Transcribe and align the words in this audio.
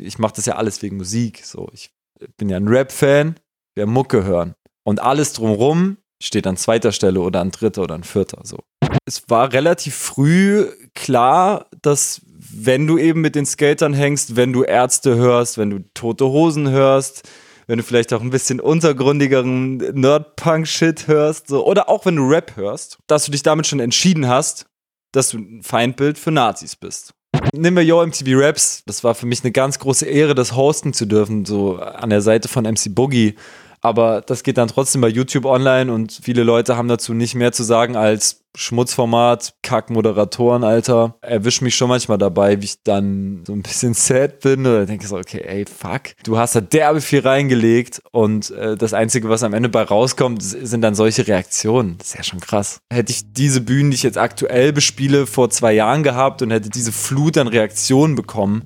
ich 0.00 0.18
mache 0.18 0.34
das 0.36 0.46
ja 0.46 0.56
alles 0.56 0.82
wegen 0.82 0.96
Musik. 0.96 1.44
So, 1.44 1.68
ich 1.72 1.90
bin 2.36 2.48
ja 2.48 2.56
ein 2.56 2.68
Rap-Fan, 2.68 3.36
wir 3.74 3.86
Mucke 3.86 4.24
hören. 4.24 4.54
Und 4.82 5.00
alles 5.00 5.32
drumrum 5.32 5.98
steht 6.22 6.46
an 6.46 6.56
zweiter 6.56 6.92
Stelle 6.92 7.20
oder 7.20 7.40
an 7.40 7.50
dritter 7.50 7.82
oder 7.82 7.94
an 7.94 8.04
vierter. 8.04 8.40
So. 8.44 8.58
Es 9.06 9.28
war 9.28 9.52
relativ 9.52 9.94
früh 9.94 10.66
klar, 10.94 11.66
dass 11.82 12.22
wenn 12.24 12.86
du 12.86 12.98
eben 12.98 13.20
mit 13.20 13.34
den 13.34 13.46
Skatern 13.46 13.94
hängst, 13.94 14.36
wenn 14.36 14.52
du 14.52 14.62
Ärzte 14.62 15.16
hörst, 15.16 15.58
wenn 15.58 15.70
du 15.70 15.84
tote 15.94 16.26
Hosen 16.26 16.70
hörst, 16.70 17.28
wenn 17.66 17.78
du 17.78 17.84
vielleicht 17.84 18.12
auch 18.12 18.20
ein 18.20 18.30
bisschen 18.30 18.60
untergründigeren 18.60 19.76
Nerd-Punk-Shit 19.76 21.06
hörst, 21.06 21.48
so, 21.48 21.64
oder 21.64 21.88
auch 21.88 22.04
wenn 22.04 22.16
du 22.16 22.28
Rap 22.28 22.56
hörst, 22.56 22.98
dass 23.06 23.26
du 23.26 23.30
dich 23.30 23.42
damit 23.42 23.66
schon 23.66 23.80
entschieden 23.80 24.26
hast, 24.26 24.66
dass 25.12 25.30
du 25.30 25.38
ein 25.38 25.62
Feindbild 25.62 26.18
für 26.18 26.32
Nazis 26.32 26.76
bist. 26.76 27.14
Nehmen 27.52 27.76
wir 27.76 27.84
Yo 27.84 28.04
MTV 28.04 28.28
Raps. 28.32 28.82
Das 28.86 29.04
war 29.04 29.14
für 29.14 29.26
mich 29.26 29.42
eine 29.42 29.52
ganz 29.52 29.78
große 29.78 30.06
Ehre, 30.06 30.34
das 30.34 30.54
hosten 30.54 30.92
zu 30.92 31.06
dürfen, 31.06 31.44
so 31.44 31.76
an 31.76 32.10
der 32.10 32.20
Seite 32.22 32.48
von 32.48 32.64
MC 32.64 32.94
Boogie. 32.94 33.36
Aber 33.80 34.20
das 34.20 34.42
geht 34.42 34.58
dann 34.58 34.68
trotzdem 34.68 35.00
bei 35.00 35.08
YouTube 35.08 35.46
online 35.46 35.92
und 35.92 36.18
viele 36.22 36.42
Leute 36.42 36.76
haben 36.76 36.88
dazu 36.88 37.14
nicht 37.14 37.34
mehr 37.34 37.52
zu 37.52 37.62
sagen 37.62 37.96
als 37.96 38.44
Schmutzformat, 38.56 39.54
Kackmoderatoren, 39.62 40.64
Alter. 40.64 41.14
Erwisch 41.22 41.60
mich 41.60 41.76
schon 41.76 41.88
manchmal 41.88 42.18
dabei, 42.18 42.60
wie 42.60 42.64
ich 42.64 42.82
dann 42.82 43.44
so 43.46 43.52
ein 43.52 43.62
bisschen 43.62 43.94
sad 43.94 44.40
bin 44.40 44.60
oder 44.66 44.86
denke 44.86 45.06
so, 45.06 45.16
okay, 45.16 45.42
ey, 45.46 45.64
fuck. 45.66 46.14
Du 46.24 46.36
hast 46.36 46.56
da 46.56 46.60
derbe 46.60 47.00
viel 47.00 47.20
reingelegt 47.20 48.02
und 48.10 48.50
äh, 48.50 48.76
das 48.76 48.92
Einzige, 48.92 49.28
was 49.28 49.44
am 49.44 49.54
Ende 49.54 49.68
bei 49.68 49.82
rauskommt, 49.82 50.42
sind 50.42 50.82
dann 50.82 50.94
solche 50.94 51.26
Reaktionen. 51.26 51.96
Das 51.98 52.08
ist 52.08 52.16
ja 52.16 52.24
schon 52.24 52.40
krass. 52.40 52.80
Hätte 52.92 53.12
ich 53.12 53.32
diese 53.32 53.60
Bühnen, 53.60 53.92
die 53.92 53.94
ich 53.94 54.02
jetzt 54.02 54.18
aktuell 54.18 54.72
bespiele, 54.72 55.26
vor 55.26 55.50
zwei 55.50 55.72
Jahren 55.72 56.02
gehabt 56.02 56.42
und 56.42 56.50
hätte 56.50 56.70
diese 56.70 56.92
Flut 56.92 57.38
an 57.38 57.46
Reaktionen 57.46 58.16
bekommen, 58.16 58.64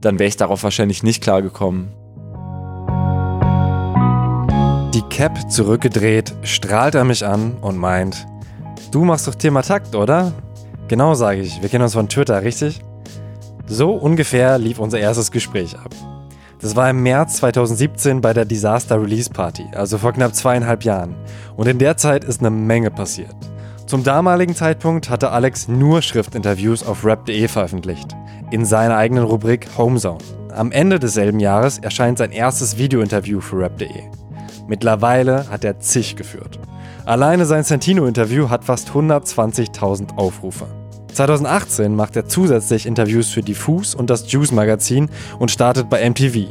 dann 0.00 0.18
wäre 0.18 0.28
ich 0.28 0.36
darauf 0.36 0.62
wahrscheinlich 0.62 1.02
nicht 1.02 1.22
klargekommen. 1.22 2.05
Cap 5.16 5.50
zurückgedreht, 5.50 6.34
strahlt 6.42 6.94
er 6.94 7.04
mich 7.04 7.24
an 7.24 7.54
und 7.62 7.78
meint, 7.78 8.26
du 8.90 9.02
machst 9.02 9.26
doch 9.26 9.34
Thema 9.34 9.62
Takt, 9.62 9.94
oder? 9.94 10.34
Genau, 10.88 11.14
sage 11.14 11.40
ich, 11.40 11.62
wir 11.62 11.70
kennen 11.70 11.84
uns 11.84 11.94
von 11.94 12.10
Twitter, 12.10 12.42
richtig? 12.42 12.82
So 13.66 13.92
ungefähr 13.92 14.58
lief 14.58 14.78
unser 14.78 14.98
erstes 14.98 15.30
Gespräch 15.30 15.74
ab. 15.74 15.88
Das 16.60 16.76
war 16.76 16.90
im 16.90 17.02
März 17.02 17.38
2017 17.38 18.20
bei 18.20 18.34
der 18.34 18.44
Disaster 18.44 19.00
Release 19.00 19.30
Party, 19.30 19.64
also 19.74 19.96
vor 19.96 20.12
knapp 20.12 20.34
zweieinhalb 20.34 20.84
Jahren. 20.84 21.14
Und 21.56 21.66
in 21.66 21.78
der 21.78 21.96
Zeit 21.96 22.22
ist 22.22 22.40
eine 22.40 22.50
Menge 22.50 22.90
passiert. 22.90 23.34
Zum 23.86 24.04
damaligen 24.04 24.54
Zeitpunkt 24.54 25.08
hatte 25.08 25.30
Alex 25.30 25.66
nur 25.66 26.02
Schriftinterviews 26.02 26.86
auf 26.86 27.06
rap.de 27.06 27.48
veröffentlicht, 27.48 28.14
in 28.50 28.66
seiner 28.66 28.98
eigenen 28.98 29.24
Rubrik 29.24 29.66
Homezone. 29.78 30.18
Am 30.54 30.72
Ende 30.72 30.98
desselben 30.98 31.40
Jahres 31.40 31.78
erscheint 31.78 32.18
sein 32.18 32.32
erstes 32.32 32.76
Videointerview 32.76 33.40
für 33.40 33.60
rap.de. 33.60 34.25
Mittlerweile 34.68 35.48
hat 35.50 35.64
er 35.64 35.80
zig 35.80 36.16
geführt. 36.16 36.58
Alleine 37.04 37.46
sein 37.46 37.64
Santino-Interview 37.64 38.50
hat 38.50 38.64
fast 38.64 38.90
120.000 38.90 40.16
Aufrufe. 40.16 40.66
2018 41.12 41.94
macht 41.94 42.16
er 42.16 42.26
zusätzlich 42.26 42.84
Interviews 42.84 43.30
für 43.30 43.42
Diffus 43.42 43.94
und 43.94 44.10
das 44.10 44.30
Juice-Magazin 44.30 45.08
und 45.38 45.50
startet 45.50 45.88
bei 45.88 46.08
MTV. 46.08 46.48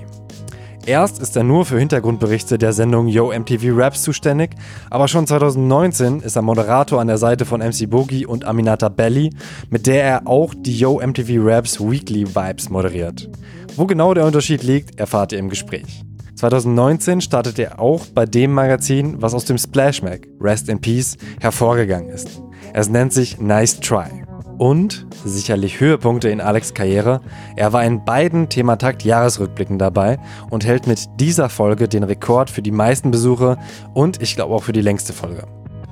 Erst 0.85 1.19
ist 1.19 1.35
er 1.35 1.43
nur 1.43 1.65
für 1.65 1.79
Hintergrundberichte 1.79 2.59
der 2.59 2.71
Sendung 2.71 3.07
Yo 3.07 3.33
MTV 3.33 3.75
Raps 3.75 4.03
zuständig, 4.03 4.51
aber 4.91 5.07
schon 5.07 5.25
2019 5.25 6.21
ist 6.21 6.35
er 6.35 6.43
Moderator 6.43 7.01
an 7.01 7.07
der 7.07 7.17
Seite 7.17 7.45
von 7.45 7.59
MC 7.59 7.89
Boogie 7.89 8.25
und 8.25 8.45
Aminata 8.45 8.89
Belly, 8.89 9.31
mit 9.69 9.87
der 9.87 10.03
er 10.03 10.27
auch 10.27 10.53
die 10.55 10.77
Yo 10.77 11.01
MTV 11.05 11.43
Raps 11.43 11.79
Weekly 11.79 12.27
Vibes 12.35 12.69
moderiert. 12.69 13.29
Wo 13.75 13.87
genau 13.87 14.13
der 14.13 14.25
Unterschied 14.25 14.61
liegt, 14.61 14.99
erfahrt 14.99 15.31
ihr 15.31 15.39
im 15.39 15.49
Gespräch. 15.49 16.03
2019 16.35 17.21
startete 17.21 17.63
er 17.63 17.79
auch 17.79 18.05
bei 18.07 18.25
dem 18.25 18.51
Magazin, 18.51 19.21
was 19.21 19.33
aus 19.33 19.45
dem 19.45 19.57
Splash 19.57 20.01
Mag, 20.01 20.27
Rest 20.41 20.67
in 20.67 20.81
Peace, 20.81 21.17
hervorgegangen 21.39 22.09
ist. 22.09 22.41
Es 22.73 22.89
nennt 22.89 23.13
sich 23.13 23.39
Nice 23.39 23.79
Try. 23.79 24.25
Und, 24.57 25.05
sicherlich 25.25 25.79
Höhepunkte 25.79 26.29
in 26.29 26.39
Alex 26.41 26.73
Karriere, 26.73 27.21
er 27.55 27.73
war 27.73 27.83
in 27.83 28.05
beiden 28.05 28.47
Thematakt 28.47 29.03
Jahresrückblicken 29.03 29.79
dabei 29.79 30.17
und 30.49 30.65
hält 30.65 30.87
mit 30.87 31.05
dieser 31.19 31.49
Folge 31.49 31.87
den 31.87 32.03
Rekord 32.03 32.49
für 32.49 32.61
die 32.61 32.71
meisten 32.71 33.11
Besuche 33.11 33.57
und 33.93 34.21
ich 34.21 34.35
glaube 34.35 34.55
auch 34.55 34.63
für 34.63 34.73
die 34.73 34.81
längste 34.81 35.13
Folge. 35.13 35.45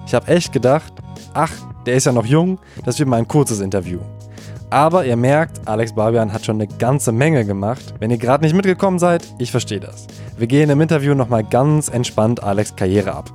Ich 0.05 0.13
habe 0.13 0.27
echt 0.27 0.53
gedacht, 0.53 0.93
ach, 1.33 1.51
der 1.85 1.95
ist 1.95 2.05
ja 2.05 2.11
noch 2.11 2.25
jung, 2.25 2.59
das 2.85 2.99
wird 2.99 3.09
mal 3.09 3.17
ein 3.17 3.27
kurzes 3.27 3.59
Interview. 3.59 3.99
Aber 4.73 5.05
ihr 5.05 5.17
merkt, 5.17 5.67
Alex 5.67 5.93
Barbian 5.93 6.33
hat 6.33 6.45
schon 6.45 6.55
eine 6.55 6.65
ganze 6.65 7.11
Menge 7.11 7.45
gemacht. 7.45 7.93
Wenn 7.99 8.09
ihr 8.09 8.17
gerade 8.17 8.43
nicht 8.43 8.55
mitgekommen 8.55 8.97
seid, 8.97 9.23
ich 9.37 9.51
verstehe 9.51 9.79
das. 9.79 10.07
Wir 10.35 10.47
gehen 10.47 10.71
im 10.71 10.81
Interview 10.81 11.13
nochmal 11.13 11.43
ganz 11.43 11.89
entspannt 11.89 12.41
Alex 12.41 12.75
Karriere 12.75 13.13
ab. 13.13 13.29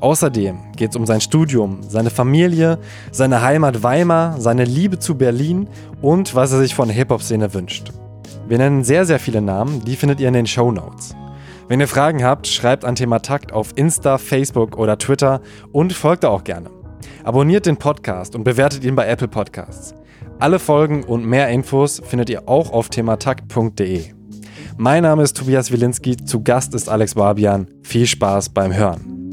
Außerdem 0.00 0.58
geht 0.76 0.90
es 0.90 0.96
um 0.96 1.06
sein 1.06 1.22
Studium, 1.22 1.78
seine 1.88 2.10
Familie, 2.10 2.78
seine 3.10 3.40
Heimat 3.40 3.82
Weimar, 3.82 4.38
seine 4.38 4.66
Liebe 4.66 4.98
zu 4.98 5.14
Berlin 5.14 5.66
und 6.02 6.34
was 6.34 6.52
er 6.52 6.58
sich 6.58 6.74
von 6.74 6.88
der 6.88 6.96
Hip-Hop-Szene 6.98 7.54
wünscht. 7.54 7.90
Wir 8.46 8.58
nennen 8.58 8.84
sehr, 8.84 9.06
sehr 9.06 9.18
viele 9.18 9.40
Namen, 9.40 9.82
die 9.86 9.96
findet 9.96 10.20
ihr 10.20 10.28
in 10.28 10.34
den 10.34 10.46
Show 10.46 10.70
Notes. 10.70 11.14
Wenn 11.68 11.80
ihr 11.80 11.88
Fragen 11.88 12.22
habt, 12.22 12.46
schreibt 12.46 12.84
an 12.84 12.96
Thema 12.96 13.20
Takt 13.20 13.50
auf 13.50 13.70
Insta, 13.76 14.18
Facebook 14.18 14.76
oder 14.76 14.98
Twitter 14.98 15.40
und 15.72 15.94
folgt 15.94 16.24
da 16.24 16.28
auch 16.28 16.44
gerne. 16.44 16.68
Abonniert 17.24 17.64
den 17.64 17.78
Podcast 17.78 18.34
und 18.34 18.44
bewertet 18.44 18.84
ihn 18.84 18.94
bei 18.94 19.06
Apple 19.06 19.28
Podcasts. 19.28 19.94
Alle 20.42 20.58
Folgen 20.58 21.04
und 21.04 21.24
mehr 21.24 21.48
Infos 21.50 22.02
findet 22.04 22.28
ihr 22.28 22.48
auch 22.48 22.72
auf 22.72 22.88
thematakt.de. 22.88 24.06
Mein 24.76 25.04
Name 25.04 25.22
ist 25.22 25.36
Tobias 25.36 25.70
Wilinski, 25.70 26.16
zu 26.16 26.42
Gast 26.42 26.74
ist 26.74 26.88
Alex 26.88 27.14
Barbian. 27.14 27.68
Viel 27.84 28.08
Spaß 28.08 28.48
beim 28.48 28.74
Hören. 28.74 29.30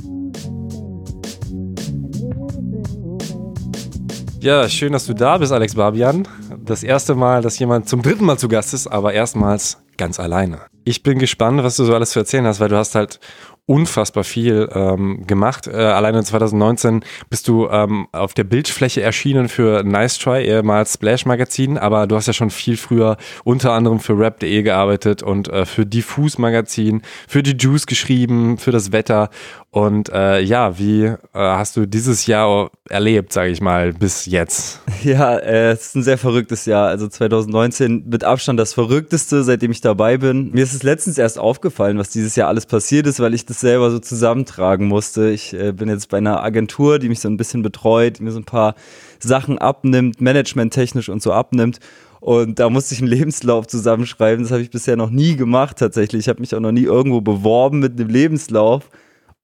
Ja, 4.39 4.69
schön, 4.69 4.93
dass 4.93 5.07
du 5.07 5.15
da 5.15 5.39
bist, 5.39 5.51
Alex 5.51 5.73
Barbian. 5.73 6.27
Das 6.63 6.83
erste 6.83 7.15
Mal, 7.15 7.41
dass 7.41 7.57
jemand 7.57 7.89
zum 7.89 8.03
dritten 8.03 8.25
Mal 8.25 8.37
zu 8.37 8.47
Gast 8.47 8.75
ist, 8.75 8.85
aber 8.85 9.11
erstmals 9.11 9.79
ganz 9.97 10.19
alleine. 10.19 10.59
Ich 10.83 11.01
bin 11.01 11.17
gespannt, 11.17 11.63
was 11.63 11.75
du 11.75 11.85
so 11.85 11.95
alles 11.95 12.11
zu 12.11 12.19
erzählen 12.19 12.45
hast, 12.45 12.59
weil 12.59 12.69
du 12.69 12.77
hast 12.77 12.93
halt 12.93 13.19
unfassbar 13.69 14.23
viel 14.23 14.67
ähm, 14.73 15.27
gemacht. 15.27 15.67
Äh, 15.67 15.75
alleine 15.75 16.23
2019 16.23 17.01
bist 17.29 17.47
du 17.47 17.67
ähm, 17.69 18.07
auf 18.11 18.33
der 18.33 18.43
Bildfläche 18.43 19.03
erschienen 19.03 19.47
für 19.47 19.83
Nice 19.83 20.17
Try, 20.17 20.43
ehemals 20.43 20.95
Splash 20.95 21.27
Magazin, 21.27 21.77
aber 21.77 22.07
du 22.07 22.15
hast 22.15 22.25
ja 22.25 22.33
schon 22.33 22.49
viel 22.49 22.77
früher 22.77 23.17
unter 23.43 23.73
anderem 23.73 23.99
für 23.99 24.17
Rap.de 24.17 24.63
gearbeitet 24.63 25.21
und 25.21 25.49
äh, 25.49 25.67
für 25.67 25.85
Diffus 25.85 26.39
Magazin, 26.39 27.03
für 27.27 27.43
die 27.43 27.55
Juice 27.55 27.85
geschrieben, 27.85 28.57
für 28.57 28.71
das 28.71 28.91
Wetter. 28.91 29.29
Und 29.69 30.09
äh, 30.09 30.39
ja, 30.39 30.79
wie 30.79 31.03
äh, 31.03 31.17
hast 31.33 31.77
du 31.77 31.85
dieses 31.85 32.25
Jahr 32.25 32.71
erlebt, 32.89 33.31
sage 33.31 33.51
ich 33.51 33.61
mal, 33.61 33.93
bis 33.93 34.25
jetzt? 34.25 34.81
Ja, 35.01 35.37
äh, 35.37 35.71
es 35.71 35.87
ist 35.87 35.95
ein 35.95 36.03
sehr 36.03 36.17
verrücktes 36.17 36.65
Jahr. 36.65 36.89
Also 36.89 37.07
2019 37.07 38.03
mit 38.09 38.25
Abstand 38.25 38.59
das 38.59 38.73
verrückteste, 38.73 39.45
seitdem 39.45 39.71
ich 39.71 39.79
dabei 39.79 40.17
bin. 40.17 40.51
Mir 40.51 40.63
ist 40.63 40.73
es 40.73 40.83
letztens 40.83 41.17
erst 41.17 41.39
aufgefallen, 41.39 41.97
was 41.97 42.09
dieses 42.09 42.35
Jahr 42.35 42.49
alles 42.49 42.65
passiert 42.65 43.07
ist, 43.07 43.21
weil 43.21 43.33
ich 43.33 43.45
das 43.45 43.61
selber 43.61 43.91
so 43.91 43.99
zusammentragen 43.99 44.87
musste. 44.87 45.29
Ich 45.29 45.53
äh, 45.53 45.71
bin 45.71 45.87
jetzt 45.87 46.09
bei 46.09 46.17
einer 46.17 46.43
Agentur, 46.43 46.99
die 46.99 47.07
mich 47.07 47.21
so 47.21 47.29
ein 47.29 47.37
bisschen 47.37 47.61
betreut, 47.61 48.19
die 48.19 48.23
mir 48.23 48.31
so 48.31 48.39
ein 48.39 48.45
paar 48.45 48.75
Sachen 49.19 49.57
abnimmt, 49.57 50.19
managementtechnisch 50.19 51.07
und 51.07 51.21
so 51.21 51.31
abnimmt. 51.31 51.79
Und 52.19 52.59
da 52.59 52.69
musste 52.69 52.93
ich 52.93 52.99
einen 52.99 53.09
Lebenslauf 53.09 53.67
zusammenschreiben. 53.67 54.43
Das 54.43 54.51
habe 54.51 54.61
ich 54.61 54.69
bisher 54.69 54.97
noch 54.97 55.09
nie 55.09 55.37
gemacht 55.37 55.77
tatsächlich. 55.77 56.21
Ich 56.21 56.29
habe 56.29 56.41
mich 56.41 56.53
auch 56.53 56.59
noch 56.59 56.73
nie 56.73 56.83
irgendwo 56.83 57.21
beworben 57.21 57.79
mit 57.79 57.97
einem 57.97 58.09
Lebenslauf 58.09 58.89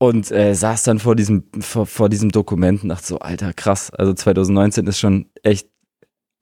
und 0.08 0.32
äh, 0.32 0.54
saß 0.54 0.84
dann 0.84 1.00
vor 1.00 1.16
diesem, 1.16 1.44
vor, 1.60 1.86
vor 1.86 2.10
diesem 2.10 2.32
Dokument 2.32 2.84
und 2.84 2.90
dachte 2.90 3.06
so, 3.06 3.20
Alter, 3.20 3.54
krass. 3.54 3.92
Also 3.92 4.14
2019 4.14 4.88
ist 4.88 5.00
schon 5.00 5.28
echt 5.44 5.70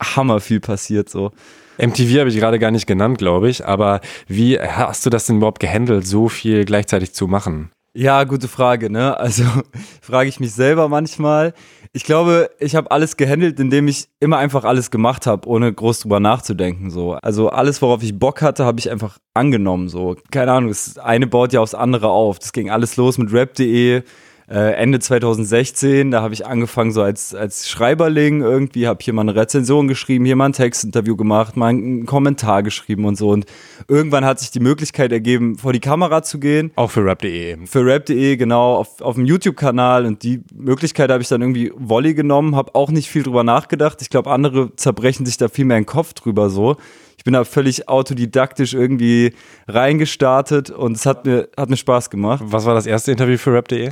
hammer 0.01 0.39
viel 0.39 0.59
passiert 0.59 1.09
so. 1.09 1.31
MTV 1.77 2.19
habe 2.19 2.29
ich 2.29 2.35
gerade 2.35 2.59
gar 2.59 2.71
nicht 2.71 2.85
genannt, 2.85 3.17
glaube 3.17 3.49
ich, 3.49 3.65
aber 3.65 4.01
wie 4.27 4.59
hast 4.59 5.05
du 5.05 5.09
das 5.09 5.25
denn 5.25 5.37
überhaupt 5.37 5.59
gehandelt, 5.59 6.05
so 6.05 6.29
viel 6.29 6.65
gleichzeitig 6.65 7.13
zu 7.13 7.27
machen? 7.27 7.71
Ja, 7.95 8.23
gute 8.23 8.47
Frage, 8.47 8.89
ne? 8.89 9.17
Also 9.17 9.43
frage 10.01 10.29
ich 10.29 10.39
mich 10.39 10.53
selber 10.53 10.87
manchmal. 10.87 11.53
Ich 11.95 12.05
glaube, 12.05 12.49
ich 12.59 12.75
habe 12.75 12.89
alles 12.89 13.17
gehandelt, 13.17 13.59
indem 13.59 13.87
ich 13.87 14.07
immer 14.19 14.39
einfach 14.39 14.63
alles 14.63 14.89
gemacht 14.89 15.27
habe, 15.27 15.47
ohne 15.47 15.71
groß 15.71 15.99
drüber 15.99 16.19
nachzudenken. 16.19 16.89
So. 16.89 17.13
Also 17.21 17.49
alles, 17.49 17.83
worauf 17.83 18.01
ich 18.01 18.17
Bock 18.17 18.41
hatte, 18.41 18.65
habe 18.65 18.79
ich 18.79 18.89
einfach 18.89 19.19
angenommen. 19.35 19.89
So. 19.89 20.15
Keine 20.31 20.53
Ahnung, 20.53 20.69
das 20.69 20.97
eine 20.97 21.27
baut 21.27 21.53
ja 21.53 21.61
aufs 21.61 21.75
andere 21.75 22.09
auf. 22.09 22.39
Das 22.39 22.51
ging 22.51 22.71
alles 22.71 22.97
los 22.97 23.19
mit 23.19 23.31
rap.de. 23.31 24.01
äh, 24.49 24.73
Ende 24.73 24.99
2016, 24.99 26.11
da 26.11 26.21
habe 26.21 26.33
ich 26.33 26.45
angefangen 26.45 26.91
so 26.91 27.01
als, 27.01 27.33
als 27.33 27.69
Schreiberling 27.69 28.41
irgendwie, 28.41 28.87
habe 28.87 28.99
hier 29.01 29.13
mal 29.13 29.21
eine 29.21 29.35
Rezension 29.35 29.87
geschrieben, 29.87 30.25
hier 30.25 30.35
mal 30.35 30.47
ein 30.47 30.53
Textinterview 30.53 31.15
gemacht, 31.15 31.55
mal 31.55 31.67
einen 31.67 32.05
Kommentar 32.05 32.63
geschrieben 32.63 33.05
und 33.05 33.15
so. 33.15 33.29
Und 33.29 33.45
irgendwann 33.87 34.25
hat 34.25 34.39
sich 34.39 34.51
die 34.51 34.59
Möglichkeit 34.59 35.11
ergeben, 35.11 35.57
vor 35.57 35.73
die 35.73 35.79
Kamera 35.79 36.23
zu 36.23 36.39
gehen. 36.39 36.71
Auch 36.75 36.91
für 36.91 37.05
rap.de. 37.05 37.65
Für 37.65 37.85
rap.de, 37.85 38.35
genau, 38.35 38.75
auf, 38.75 39.01
auf 39.01 39.15
dem 39.15 39.25
YouTube-Kanal. 39.25 40.05
Und 40.05 40.23
die 40.23 40.41
Möglichkeit 40.53 41.09
habe 41.09 41.21
ich 41.21 41.29
dann 41.29 41.41
irgendwie 41.41 41.71
Volley 41.75 42.13
genommen, 42.13 42.55
habe 42.55 42.75
auch 42.75 42.91
nicht 42.91 43.09
viel 43.09 43.23
drüber 43.23 43.43
nachgedacht. 43.43 44.01
Ich 44.01 44.09
glaube, 44.09 44.31
andere 44.31 44.75
zerbrechen 44.75 45.25
sich 45.25 45.37
da 45.37 45.47
viel 45.47 45.65
mehr 45.65 45.79
den 45.79 45.85
Kopf 45.85 46.13
drüber 46.13 46.49
so. 46.49 46.75
Ich 47.17 47.23
bin 47.23 47.33
da 47.33 47.45
völlig 47.45 47.87
autodidaktisch 47.87 48.73
irgendwie 48.73 49.33
reingestartet 49.69 50.69
und 50.69 50.97
es 50.97 51.05
hat 51.05 51.25
mir, 51.25 51.47
hat 51.55 51.69
mir 51.69 51.77
Spaß 51.77 52.09
gemacht. 52.09 52.43
Was 52.45 52.65
war 52.65 52.75
das 52.75 52.85
erste 52.85 53.11
Interview 53.11 53.37
für 53.37 53.53
rap.de? 53.53 53.91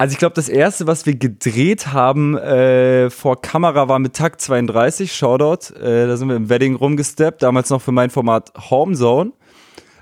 Also 0.00 0.14
ich 0.14 0.18
glaube, 0.18 0.34
das 0.34 0.48
erste, 0.48 0.86
was 0.86 1.04
wir 1.04 1.14
gedreht 1.14 1.88
haben 1.88 2.34
äh, 2.34 3.10
vor 3.10 3.38
Kamera 3.42 3.86
war 3.90 3.98
mit 3.98 4.14
Takt 4.16 4.40
32, 4.40 5.12
Shoutout. 5.12 5.74
Äh, 5.74 6.06
da 6.06 6.16
sind 6.16 6.30
wir 6.30 6.36
im 6.36 6.48
Wedding 6.48 6.74
rumgesteppt, 6.74 7.42
damals 7.42 7.68
noch 7.68 7.82
für 7.82 7.92
mein 7.92 8.08
Format 8.08 8.50
Homezone. 8.70 9.32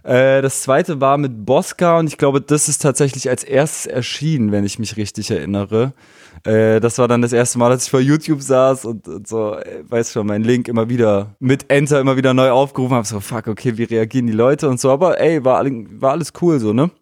Äh, 0.05 0.41
das 0.41 0.63
zweite 0.63 1.01
war 1.01 1.19
mit 1.19 1.45
Bosca 1.45 1.99
und 1.99 2.07
ich 2.07 2.17
glaube, 2.17 2.41
das 2.41 2.69
ist 2.69 2.81
tatsächlich 2.81 3.29
als 3.29 3.43
erstes 3.43 3.87
erschienen, 3.87 4.53
wenn 4.53 4.63
ich 4.63 4.79
mich 4.79 4.97
richtig 4.97 5.33
erinnere. 5.33 5.95
Äh, 6.45 6.79
das 6.79 6.99
war 6.99 7.09
dann 7.09 7.21
das 7.21 7.33
erste 7.33 7.59
Mal, 7.59 7.71
dass 7.71 7.83
ich 7.83 7.91
vor 7.91 7.99
YouTube 7.99 8.41
saß 8.41 8.85
und, 8.85 9.09
und 9.09 9.27
so, 9.27 9.57
äh, 9.57 9.83
weiß 9.83 10.13
schon, 10.13 10.29
mein 10.29 10.45
Link 10.45 10.69
immer 10.69 10.89
wieder 10.89 11.35
mit 11.41 11.73
Enter 11.73 11.99
immer 11.99 12.17
wieder 12.17 12.35
neu 12.35 12.53
aufgerufen 12.53 12.95
habe. 12.95 13.05
So, 13.09 13.19
fuck, 13.19 13.49
okay, 13.49 13.77
wie 13.79 13.83
reagieren 13.83 14.29
die 14.29 14.33
Leute 14.33 14.69
und 14.69 14.79
so. 14.79 14.93
Aber 14.93 15.21
ey, 15.21 15.45
war, 15.45 15.65
war 15.65 16.13
alles 16.13 16.33
cool 16.41 16.61
so, 16.61 16.73
ne? 16.73 16.93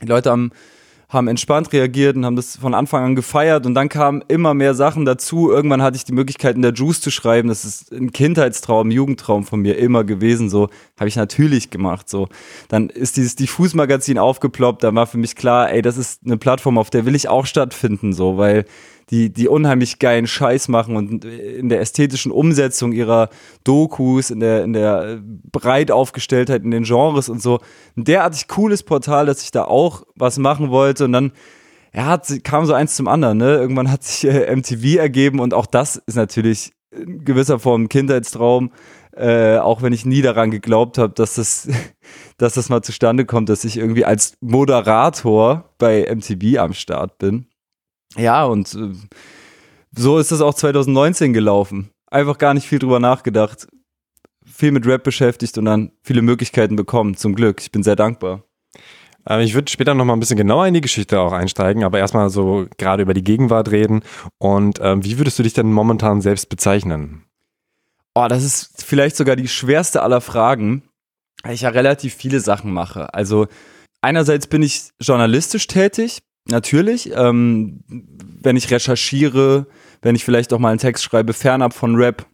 Die 0.00 0.06
Leute 0.06 0.30
haben 0.30 0.52
haben 1.10 1.26
entspannt 1.26 1.72
reagiert 1.72 2.16
und 2.16 2.24
haben 2.24 2.36
das 2.36 2.56
von 2.56 2.72
Anfang 2.72 3.04
an 3.04 3.14
gefeiert 3.16 3.66
und 3.66 3.74
dann 3.74 3.88
kamen 3.88 4.22
immer 4.28 4.54
mehr 4.54 4.74
Sachen 4.74 5.04
dazu. 5.04 5.50
Irgendwann 5.50 5.82
hatte 5.82 5.96
ich 5.96 6.04
die 6.04 6.12
Möglichkeit 6.12 6.54
in 6.54 6.62
der 6.62 6.72
Juice 6.72 7.00
zu 7.00 7.10
schreiben. 7.10 7.48
Das 7.48 7.64
ist 7.64 7.92
ein 7.92 8.12
Kindheitstraum, 8.12 8.92
Jugendtraum 8.92 9.44
von 9.44 9.60
mir 9.60 9.76
immer 9.76 10.04
gewesen. 10.04 10.48
So 10.48 10.68
habe 10.98 11.08
ich 11.08 11.16
natürlich 11.16 11.70
gemacht. 11.70 12.08
So 12.08 12.28
dann 12.68 12.88
ist 12.88 13.16
dieses 13.16 13.34
Diffus-Magazin 13.34 14.18
aufgeploppt. 14.18 14.84
Da 14.84 14.94
war 14.94 15.08
für 15.08 15.18
mich 15.18 15.34
klar, 15.34 15.72
ey, 15.72 15.82
das 15.82 15.96
ist 15.96 16.20
eine 16.24 16.36
Plattform, 16.36 16.78
auf 16.78 16.90
der 16.90 17.04
will 17.04 17.16
ich 17.16 17.28
auch 17.28 17.46
stattfinden. 17.46 18.12
So, 18.12 18.38
weil 18.38 18.64
die, 19.10 19.32
die 19.32 19.48
unheimlich 19.48 19.98
geilen 19.98 20.26
Scheiß 20.26 20.68
machen 20.68 20.96
und 20.96 21.24
in 21.24 21.68
der 21.68 21.80
ästhetischen 21.80 22.30
Umsetzung 22.30 22.92
ihrer 22.92 23.28
Dokus, 23.64 24.30
in 24.30 24.40
der, 24.40 24.62
in 24.62 24.72
der 24.72 25.20
Breitaufgestelltheit 25.50 26.62
in 26.62 26.70
den 26.70 26.84
Genres 26.84 27.28
und 27.28 27.42
so, 27.42 27.60
ein 27.96 28.04
derartig 28.04 28.46
cooles 28.48 28.82
Portal, 28.82 29.26
dass 29.26 29.42
ich 29.42 29.50
da 29.50 29.64
auch 29.64 30.04
was 30.14 30.38
machen 30.38 30.70
wollte 30.70 31.04
und 31.04 31.12
dann 31.12 31.32
ja, 31.92 32.06
hat, 32.06 32.28
kam 32.44 32.66
so 32.66 32.72
eins 32.72 32.94
zum 32.94 33.08
anderen, 33.08 33.38
ne? 33.38 33.56
Irgendwann 33.56 33.90
hat 33.90 34.04
sich 34.04 34.30
äh, 34.30 34.54
MTV 34.54 34.98
ergeben 34.98 35.40
und 35.40 35.54
auch 35.54 35.66
das 35.66 35.96
ist 35.96 36.14
natürlich 36.14 36.72
in 36.92 37.24
gewisser 37.24 37.58
Form 37.58 37.84
ein 37.84 37.88
Kindheitstraum, 37.88 38.70
äh, 39.16 39.58
auch 39.58 39.82
wenn 39.82 39.92
ich 39.92 40.06
nie 40.06 40.22
daran 40.22 40.52
geglaubt 40.52 40.98
habe, 40.98 41.12
dass 41.14 41.34
das, 41.34 41.68
dass 42.38 42.54
das 42.54 42.68
mal 42.68 42.82
zustande 42.82 43.24
kommt, 43.24 43.48
dass 43.48 43.64
ich 43.64 43.76
irgendwie 43.76 44.04
als 44.04 44.34
Moderator 44.40 45.70
bei 45.78 46.06
MTV 46.14 46.60
am 46.60 46.74
Start 46.74 47.18
bin. 47.18 47.46
Ja, 48.16 48.44
und 48.44 48.74
äh, 48.74 48.92
so 49.92 50.18
ist 50.18 50.32
es 50.32 50.40
auch 50.40 50.54
2019 50.54 51.32
gelaufen. 51.32 51.90
Einfach 52.10 52.38
gar 52.38 52.54
nicht 52.54 52.68
viel 52.68 52.78
drüber 52.78 53.00
nachgedacht. 53.00 53.68
Viel 54.44 54.72
mit 54.72 54.86
Rap 54.86 55.04
beschäftigt 55.04 55.56
und 55.58 55.64
dann 55.64 55.92
viele 56.02 56.22
Möglichkeiten 56.22 56.76
bekommen. 56.76 57.16
Zum 57.16 57.34
Glück. 57.34 57.60
Ich 57.60 57.70
bin 57.70 57.82
sehr 57.82 57.96
dankbar. 57.96 58.44
Ähm, 59.26 59.40
ich 59.40 59.54
würde 59.54 59.70
später 59.70 59.94
noch 59.94 60.04
mal 60.04 60.14
ein 60.14 60.20
bisschen 60.20 60.36
genauer 60.36 60.66
in 60.66 60.74
die 60.74 60.80
Geschichte 60.80 61.20
auch 61.20 61.32
einsteigen, 61.32 61.84
aber 61.84 61.98
erstmal 61.98 62.30
so 62.30 62.66
gerade 62.78 63.02
über 63.02 63.14
die 63.14 63.24
Gegenwart 63.24 63.70
reden. 63.70 64.02
Und 64.38 64.78
ähm, 64.82 65.04
wie 65.04 65.18
würdest 65.18 65.38
du 65.38 65.42
dich 65.42 65.52
denn 65.52 65.72
momentan 65.72 66.20
selbst 66.20 66.48
bezeichnen? 66.48 67.24
Oh, 68.14 68.26
das 68.28 68.42
ist 68.42 68.84
vielleicht 68.84 69.16
sogar 69.16 69.36
die 69.36 69.48
schwerste 69.48 70.02
aller 70.02 70.20
Fragen, 70.20 70.82
weil 71.42 71.54
ich 71.54 71.62
ja 71.62 71.68
relativ 71.68 72.14
viele 72.14 72.40
Sachen 72.40 72.72
mache. 72.72 73.14
Also 73.14 73.46
einerseits 74.02 74.46
bin 74.46 74.62
ich 74.62 74.90
journalistisch 75.00 75.68
tätig, 75.68 76.22
natürlich, 76.46 77.10
ähm, 77.14 77.80
wenn 78.42 78.56
ich 78.56 78.70
recherchiere, 78.70 79.66
wenn 80.02 80.14
ich 80.14 80.24
vielleicht 80.24 80.52
auch 80.52 80.58
mal 80.58 80.70
einen 80.70 80.78
Text 80.78 81.04
schreibe, 81.04 81.32
fernab 81.32 81.74
von 81.74 81.96
Rap, 81.96 82.26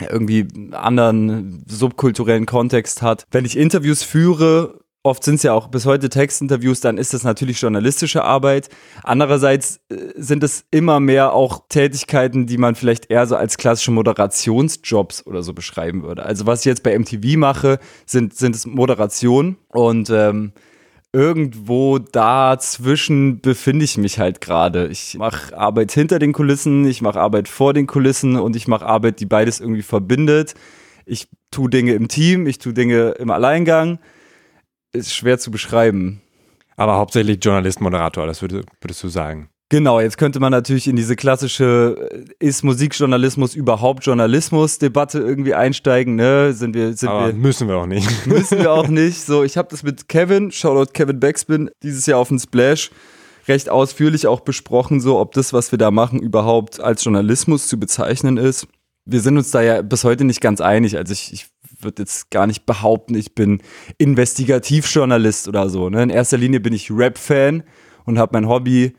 irgendwie 0.00 0.46
anderen 0.72 1.64
subkulturellen 1.66 2.46
Kontext 2.46 3.02
hat. 3.02 3.24
Wenn 3.30 3.44
ich 3.44 3.56
Interviews 3.56 4.02
führe, 4.02 4.80
oft 5.02 5.24
sind 5.24 5.36
es 5.36 5.42
ja 5.42 5.52
auch 5.52 5.68
bis 5.68 5.86
heute 5.86 6.08
Textinterviews, 6.08 6.80
dann 6.80 6.98
ist 6.98 7.14
das 7.14 7.24
natürlich 7.24 7.60
journalistische 7.60 8.24
Arbeit. 8.24 8.68
Andererseits 9.02 9.80
äh, 9.88 9.96
sind 10.16 10.42
es 10.44 10.64
immer 10.70 11.00
mehr 11.00 11.32
auch 11.32 11.66
Tätigkeiten, 11.68 12.46
die 12.46 12.58
man 12.58 12.74
vielleicht 12.74 13.10
eher 13.10 13.26
so 13.26 13.36
als 13.36 13.56
klassische 13.56 13.90
Moderationsjobs 13.90 15.26
oder 15.26 15.42
so 15.42 15.52
beschreiben 15.52 16.02
würde. 16.02 16.24
Also 16.24 16.46
was 16.46 16.60
ich 16.60 16.66
jetzt 16.66 16.82
bei 16.82 16.98
MTV 16.98 17.36
mache, 17.36 17.78
sind, 18.06 18.34
sind 18.34 18.54
es 18.54 18.66
Moderation 18.66 19.56
und 19.68 20.10
ähm, 20.10 20.52
irgendwo 21.18 21.98
dazwischen 21.98 23.40
befinde 23.40 23.84
ich 23.84 23.98
mich 23.98 24.20
halt 24.20 24.40
gerade. 24.40 24.86
Ich 24.86 25.16
mache 25.18 25.58
Arbeit 25.58 25.90
hinter 25.90 26.20
den 26.20 26.32
Kulissen, 26.32 26.86
ich 26.86 27.02
mache 27.02 27.18
Arbeit 27.18 27.48
vor 27.48 27.74
den 27.74 27.88
Kulissen 27.88 28.36
und 28.36 28.54
ich 28.54 28.68
mache 28.68 28.86
Arbeit, 28.86 29.18
die 29.18 29.26
beides 29.26 29.58
irgendwie 29.58 29.82
verbindet. 29.82 30.54
Ich 31.06 31.26
tue 31.50 31.68
Dinge 31.68 31.94
im 31.94 32.06
Team, 32.06 32.46
ich 32.46 32.58
tue 32.58 32.72
Dinge 32.72 33.16
im 33.18 33.30
Alleingang. 33.30 33.98
Ist 34.92 35.12
schwer 35.12 35.40
zu 35.40 35.50
beschreiben. 35.50 36.22
Aber 36.76 36.94
hauptsächlich 36.94 37.44
Journalist, 37.44 37.80
Moderator, 37.80 38.28
das 38.28 38.40
würdest 38.40 39.02
du 39.02 39.08
sagen. 39.08 39.48
Genau, 39.70 40.00
jetzt 40.00 40.16
könnte 40.16 40.40
man 40.40 40.50
natürlich 40.50 40.88
in 40.88 40.96
diese 40.96 41.14
klassische 41.14 42.10
äh, 42.10 42.46
ist 42.46 42.62
Musikjournalismus 42.64 43.54
überhaupt 43.54 44.06
Journalismus 44.06 44.78
Debatte 44.78 45.18
irgendwie 45.18 45.54
einsteigen, 45.54 46.16
ne? 46.16 46.54
Sind 46.54 46.74
wir 46.74 46.94
sind 46.94 47.10
Aber 47.10 47.26
wir 47.26 47.34
müssen 47.34 47.68
wir 47.68 47.76
auch 47.76 47.86
nicht. 47.86 48.08
Müssen 48.26 48.58
wir 48.58 48.72
auch 48.72 48.88
nicht. 48.88 49.20
So, 49.20 49.44
ich 49.44 49.58
habe 49.58 49.68
das 49.70 49.82
mit 49.82 50.08
Kevin, 50.08 50.50
Shoutout 50.50 50.92
Kevin 50.92 51.20
Backspin, 51.20 51.70
dieses 51.82 52.06
Jahr 52.06 52.18
auf 52.18 52.28
dem 52.28 52.38
Splash 52.38 52.90
recht 53.46 53.68
ausführlich 53.68 54.26
auch 54.26 54.40
besprochen, 54.40 55.00
so 55.00 55.18
ob 55.18 55.32
das, 55.32 55.52
was 55.52 55.70
wir 55.70 55.78
da 55.78 55.90
machen, 55.90 56.20
überhaupt 56.20 56.80
als 56.80 57.04
Journalismus 57.04 57.66
zu 57.66 57.78
bezeichnen 57.78 58.36
ist. 58.36 58.66
Wir 59.04 59.20
sind 59.20 59.38
uns 59.38 59.50
da 59.50 59.62
ja 59.62 59.82
bis 59.82 60.04
heute 60.04 60.24
nicht 60.24 60.40
ganz 60.40 60.60
einig. 60.60 60.96
Also 60.96 61.12
ich, 61.12 61.32
ich 61.32 61.46
würde 61.80 62.02
jetzt 62.02 62.30
gar 62.30 62.46
nicht 62.46 62.66
behaupten, 62.66 63.14
ich 63.14 63.34
bin 63.34 63.62
Investigativjournalist 63.96 65.48
oder 65.48 65.68
so. 65.70 65.88
Ne? 65.88 66.02
In 66.02 66.10
erster 66.10 66.36
Linie 66.36 66.60
bin 66.60 66.74
ich 66.74 66.90
Rap-Fan 66.90 67.64
und 68.04 68.18
habe 68.18 68.30
mein 68.34 68.48
Hobby 68.48 68.94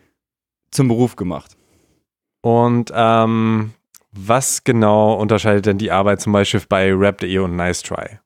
zum 0.71 0.87
Beruf 0.87 1.15
gemacht. 1.15 1.55
Und 2.41 2.91
ähm, 2.95 3.73
was 4.11 4.63
genau 4.63 5.13
unterscheidet 5.13 5.65
denn 5.65 5.77
die 5.77 5.91
Arbeit 5.91 6.21
zum 6.21 6.33
Beispiel 6.33 6.61
bei 6.67 6.93
Rap.de 6.93 7.37
und 7.39 7.55
Nice 7.55 7.83
Try? 7.83 8.19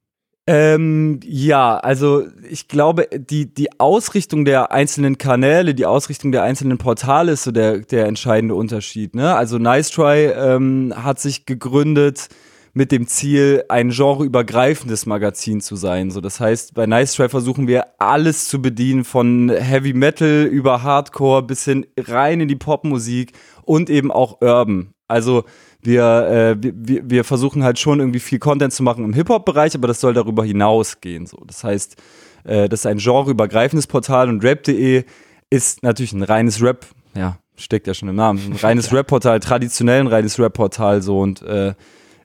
Ähm, 0.46 1.22
ja, 1.24 1.78
also 1.78 2.26
ich 2.50 2.68
glaube, 2.68 3.08
die, 3.16 3.54
die 3.54 3.80
Ausrichtung 3.80 4.44
der 4.44 4.74
einzelnen 4.74 5.18
Kanäle, 5.18 5.74
die 5.74 5.86
Ausrichtung 5.86 6.34
der 6.34 6.44
einzelnen 6.44 6.78
Portale 6.78 7.32
ist 7.32 7.44
so 7.44 7.52
der, 7.52 7.80
der 7.80 8.08
entscheidende 8.08 8.56
Unterschied. 8.56 9.16
Ne? 9.16 9.34
Also 9.36 9.58
Nice 9.58 9.92
Try 9.92 10.26
ähm, 10.26 10.94
hat 10.98 11.22
sich 11.22 11.46
gegründet 11.46 12.28
mit 12.74 12.92
dem 12.92 13.08
Ziel, 13.08 13.64
ein 13.70 13.90
genreübergreifendes 13.90 15.06
Magazin 15.06 15.62
zu 15.62 15.76
sein. 15.76 16.10
So, 16.10 16.22
das 16.22 16.40
heißt, 16.40 16.74
bei 16.74 16.88
Nice 16.88 17.14
Try 17.14 17.30
versuchen 17.30 17.68
wir 17.68 17.86
alles 18.00 18.48
zu 18.48 18.62
bedienen, 18.62 19.04
von 19.04 19.50
Heavy 19.50 19.94
Metal 19.94 20.44
über 20.46 20.82
Hardcore 20.82 21.44
bis 21.44 21.66
hin 21.66 21.86
rein 21.98 22.42
in 22.42 22.48
die 22.48 22.56
Popmusik 22.56 23.34
und 23.62 23.92
eben 23.92 24.12
auch 24.12 24.42
Urban. 24.42 24.94
Also 25.08 25.44
wir, 25.82 26.04
äh, 26.04 26.56
wir, 26.60 27.08
wir 27.08 27.24
versuchen 27.24 27.64
halt 27.64 27.78
schon 27.78 28.00
irgendwie 28.00 28.20
viel 28.20 28.40
Content 28.40 28.74
zu 28.74 28.82
machen 28.82 29.06
im 29.06 29.14
Hip-Hop-Bereich, 29.14 29.76
aber 29.76 29.88
das 29.88 30.02
soll 30.02 30.16
darüber 30.16 30.44
hinausgehen. 30.44 31.28
So. 31.28 31.44
Das 31.46 31.64
heißt, 31.64 31.98
äh, 32.46 32.68
das 32.70 32.82
ist 32.82 32.86
ein 32.88 32.98
genreübergreifendes 32.98 33.86
Portal 33.86 34.30
und 34.30 34.44
Rap.de 34.44 35.04
ist 35.52 35.84
natürlich 35.84 36.14
ein 36.14 36.24
reines 36.24 36.64
Rap, 36.64 36.88
ja, 37.16 37.38
steckt 37.56 37.86
ja 37.86 37.94
schon 37.94 38.10
im 38.10 38.16
Namen, 38.16 38.40
ein 38.52 38.56
reines 38.56 38.92
Rap-Portal, 38.94 39.40
traditionell 39.42 40.00
ein 40.00 40.08
reines 40.08 40.40
Rap-Portal 40.40 41.04
so 41.04 41.20
und 41.20 41.44
äh, 41.44 41.76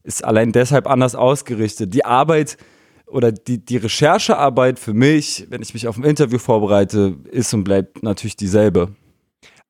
ist 0.09 0.25
allein 0.25 0.53
deshalb 0.53 0.89
anders 0.89 1.15
ausgerichtet. 1.15 1.93
Die 1.93 2.05
Arbeit 2.05 2.57
oder 3.07 3.31
die, 3.31 3.65
die 3.65 3.77
Recherchearbeit 3.77 4.79
für 4.79 4.95
mich, 4.95 5.47
wenn 5.51 5.63
ich 5.63 5.75
mich 5.75 5.87
auf 5.87 5.99
ein 5.99 6.05
Interview 6.05 6.39
vorbereite, 6.39 7.17
ist 7.31 7.53
und 7.55 7.65
bleibt 7.65 8.03
natürlich 8.03 8.37
dieselbe. 8.37 8.95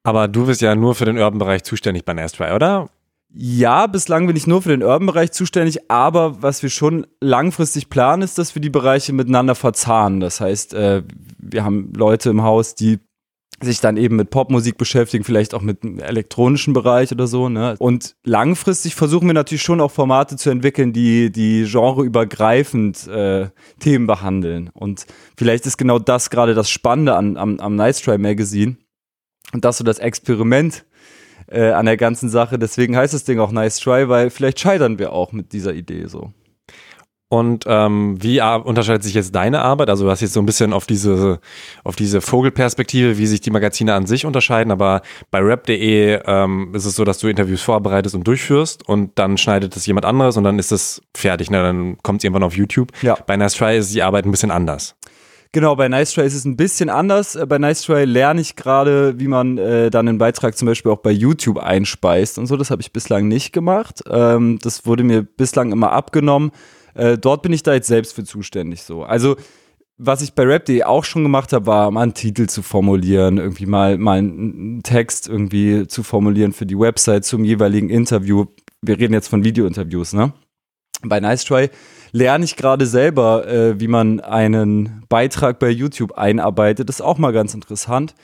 Aber 0.04 0.28
du 0.28 0.47
bist 0.47 0.61
ja 0.61 0.75
nur 0.75 0.95
für 0.95 1.04
den 1.04 1.18
Urban-Bereich 1.18 1.64
zuständig 1.64 2.04
bei 2.04 2.14
Nastry, 2.14 2.52
oder? 2.52 2.88
Ja, 3.30 3.87
bislang 3.88 4.26
bin 4.26 4.37
ich 4.37 4.47
nur 4.47 4.62
für 4.62 4.71
den 4.71 4.83
Urban-Bereich 4.83 5.33
zuständig, 5.33 5.90
aber 5.90 6.40
was 6.40 6.62
wir 6.62 6.71
schon 6.71 7.07
langfristig 7.21 7.90
planen, 7.90 8.23
ist, 8.23 8.38
dass 8.38 8.54
wir 8.54 8.62
die 8.62 8.71
Bereiche 8.71 9.12
miteinander 9.12 9.54
verzahnen. 9.54 10.21
Das 10.21 10.40
heißt, 10.40 10.73
äh, 10.75 11.02
wir 11.38 11.64
haben 11.64 11.92
Leute 11.95 12.30
im 12.30 12.42
Haus, 12.42 12.75
die 12.75 13.00
sich 13.60 13.80
dann 13.80 13.96
eben 13.96 14.16
mit 14.16 14.30
Popmusik 14.30 14.78
beschäftigen, 14.78 15.24
vielleicht 15.24 15.54
auch 15.54 15.62
mit 15.62 15.82
dem 15.82 15.98
elektronischen 15.98 16.74
Bereich 16.74 17.10
oder 17.12 17.26
so. 17.26 17.48
Ne? 17.48 17.74
Und 17.78 18.16
langfristig 18.24 18.94
versuchen 18.94 19.26
wir 19.26 19.34
natürlich 19.34 19.62
schon 19.62 19.80
auch 19.80 19.90
Formate 19.90 20.36
zu 20.36 20.50
entwickeln, 20.50 20.92
die, 20.92 21.30
die 21.32 21.66
genreübergreifend 21.70 23.06
äh, 23.08 23.48
Themen 23.80 24.06
behandeln. 24.06 24.70
Und 24.72 25.06
vielleicht 25.36 25.66
ist 25.66 25.76
genau 25.76 25.98
das 25.98 26.30
gerade 26.30 26.54
das 26.54 26.70
Spannende 26.70 27.16
an, 27.16 27.36
am, 27.36 27.58
am 27.58 27.76
Nice 27.76 28.00
Try 28.00 28.18
Magazine, 28.18 28.76
Und 29.52 29.64
das 29.64 29.78
so 29.78 29.84
das 29.84 29.98
Experiment 29.98 30.84
äh, 31.48 31.70
an 31.70 31.86
der 31.86 31.96
ganzen 31.96 32.28
Sache. 32.28 32.58
Deswegen 32.58 32.96
heißt 32.96 33.14
das 33.14 33.24
Ding 33.24 33.40
auch 33.40 33.50
Nice 33.50 33.78
Try, 33.80 34.08
weil 34.08 34.30
vielleicht 34.30 34.60
scheitern 34.60 34.98
wir 34.98 35.12
auch 35.12 35.32
mit 35.32 35.52
dieser 35.52 35.74
Idee 35.74 36.06
so. 36.06 36.32
Und 37.30 37.64
ähm, 37.66 38.16
wie 38.23 38.40
unterscheidet 38.40 39.02
sich 39.02 39.12
jetzt 39.12 39.35
deine 39.35 39.61
Arbeit? 39.61 39.90
Also 39.90 40.04
du 40.04 40.11
hast 40.11 40.23
jetzt 40.23 40.32
so 40.32 40.40
ein 40.40 40.47
bisschen 40.47 40.73
auf 40.73 40.87
diese, 40.87 41.40
auf 41.85 41.94
diese 41.94 42.23
Vogelperspektive, 42.23 43.18
wie 43.18 43.26
sich 43.26 43.42
die 43.42 43.50
Magazine 43.50 43.92
an 43.92 44.06
sich 44.06 44.25
unterscheiden, 44.25 44.73
aber 44.73 45.02
bei 45.30 45.40
rap.de 45.40 46.20
ähm, 46.25 46.75
ist 46.75 46.87
es 46.87 46.97
so, 46.97 47.04
dass 47.04 47.18
du 47.18 47.28
Interviews 47.28 47.61
vorbereitest 47.61 48.14
und 48.14 48.26
durchführst 48.26 48.88
und 48.88 49.18
dann 49.18 49.37
schneidet 49.37 49.76
es 49.76 49.85
jemand 49.85 50.06
anderes 50.06 50.38
und 50.38 50.44
dann 50.44 50.58
ist 50.58 50.73
es 50.73 51.02
fertig, 51.14 51.50
ne? 51.50 51.61
dann 51.61 51.99
kommt 52.02 52.20
es 52.20 52.25
irgendwann 52.25 52.44
auf 52.44 52.56
YouTube. 52.56 52.92
Ja. 53.02 53.18
Bei 53.26 53.37
Nice 53.37 53.54
Try 53.54 53.76
ist 53.76 53.94
die 53.94 54.02
Arbeit 54.02 54.25
ein 54.25 54.30
bisschen 54.30 54.50
anders. 54.50 54.97
Genau, 55.52 55.76
bei 55.76 55.88
Nice 55.88 56.12
Try 56.12 56.26
ist 56.26 56.35
es 56.35 56.44
ein 56.44 56.56
bisschen 56.56 56.90
anders. 56.90 57.35
Äh, 57.35 57.47
bei 57.47 57.58
Nice 57.58 57.82
Try 57.82 58.04
lerne 58.04 58.40
ich 58.40 58.56
gerade, 58.56 59.18
wie 59.18 59.28
man 59.28 59.56
äh, 59.58 59.90
dann 59.90 60.08
einen 60.08 60.18
Beitrag 60.18 60.56
zum 60.56 60.66
Beispiel 60.66 60.92
auch 60.92 60.99
bei 60.99 61.11
YouTube 61.11 61.58
einspeist 61.58 62.38
und 62.38 62.47
so. 62.47 62.56
Das 62.56 62.70
habe 62.70 62.82
ich 62.82 62.92
bislang 62.92 63.28
nicht 63.28 63.52
gemacht. 63.52 64.02
Ähm, 64.11 64.58
das 64.62 64.85
wurde 64.85 65.04
mir 65.04 65.23
bislang 65.23 65.73
immer 65.73 65.92
abgenommen. 65.92 66.52
Äh, 66.99 67.17
dort 67.17 67.43
bin 67.43 67.52
ich 67.52 67.62
da 67.62 67.75
jetzt 67.75 67.88
selbst 67.88 68.14
für 68.14 68.25
zuständig 68.25 68.83
so. 68.83 69.05
Also 69.05 69.37
was 69.99 70.23
ich 70.23 70.35
bei 70.35 70.45
Rap.de 70.45 70.85
auch 70.85 71.05
schon 71.05 71.25
gemacht 71.25 71.52
habe, 71.52 71.67
war 71.67 71.90
mal 71.90 72.02
einen 72.02 72.14
Titel 72.14 72.47
zu 72.47 72.62
formulieren, 72.62 73.38
irgendwie 73.38 73.67
mal, 73.67 73.99
mal 73.99 74.19
einen 74.19 74.83
Text 74.85 75.28
irgendwie 75.28 75.88
zu 75.88 76.05
formulieren 76.05 76.52
für 76.52 76.67
die 76.67 76.78
Website 76.78 77.25
zum 77.25 77.45
jeweiligen 77.45 77.90
Interview. 77.90 78.47
Wir 78.81 78.99
reden 78.99 79.12
jetzt 79.12 79.28
von 79.28 79.43
Videointerviews, 79.43 80.12
ne? 80.12 80.33
Bei 81.02 81.21
Nice 81.21 81.45
Try 81.45 81.71
lerne 82.12 82.45
ich 82.45 82.57
gerade 82.57 82.87
selber, 82.87 83.47
äh, 83.49 83.81
wie 83.81 83.88
man 83.88 84.21
einen 84.21 85.05
Beitrag 85.09 85.59
bei 85.59 85.69
YouTube 85.69 86.12
einarbeitet. 86.12 86.88
Das 86.88 86.97
ist 86.97 87.05
auch 87.05 87.19
mal 87.19 87.33
ganz 87.33 87.55
interessant. 87.55 88.14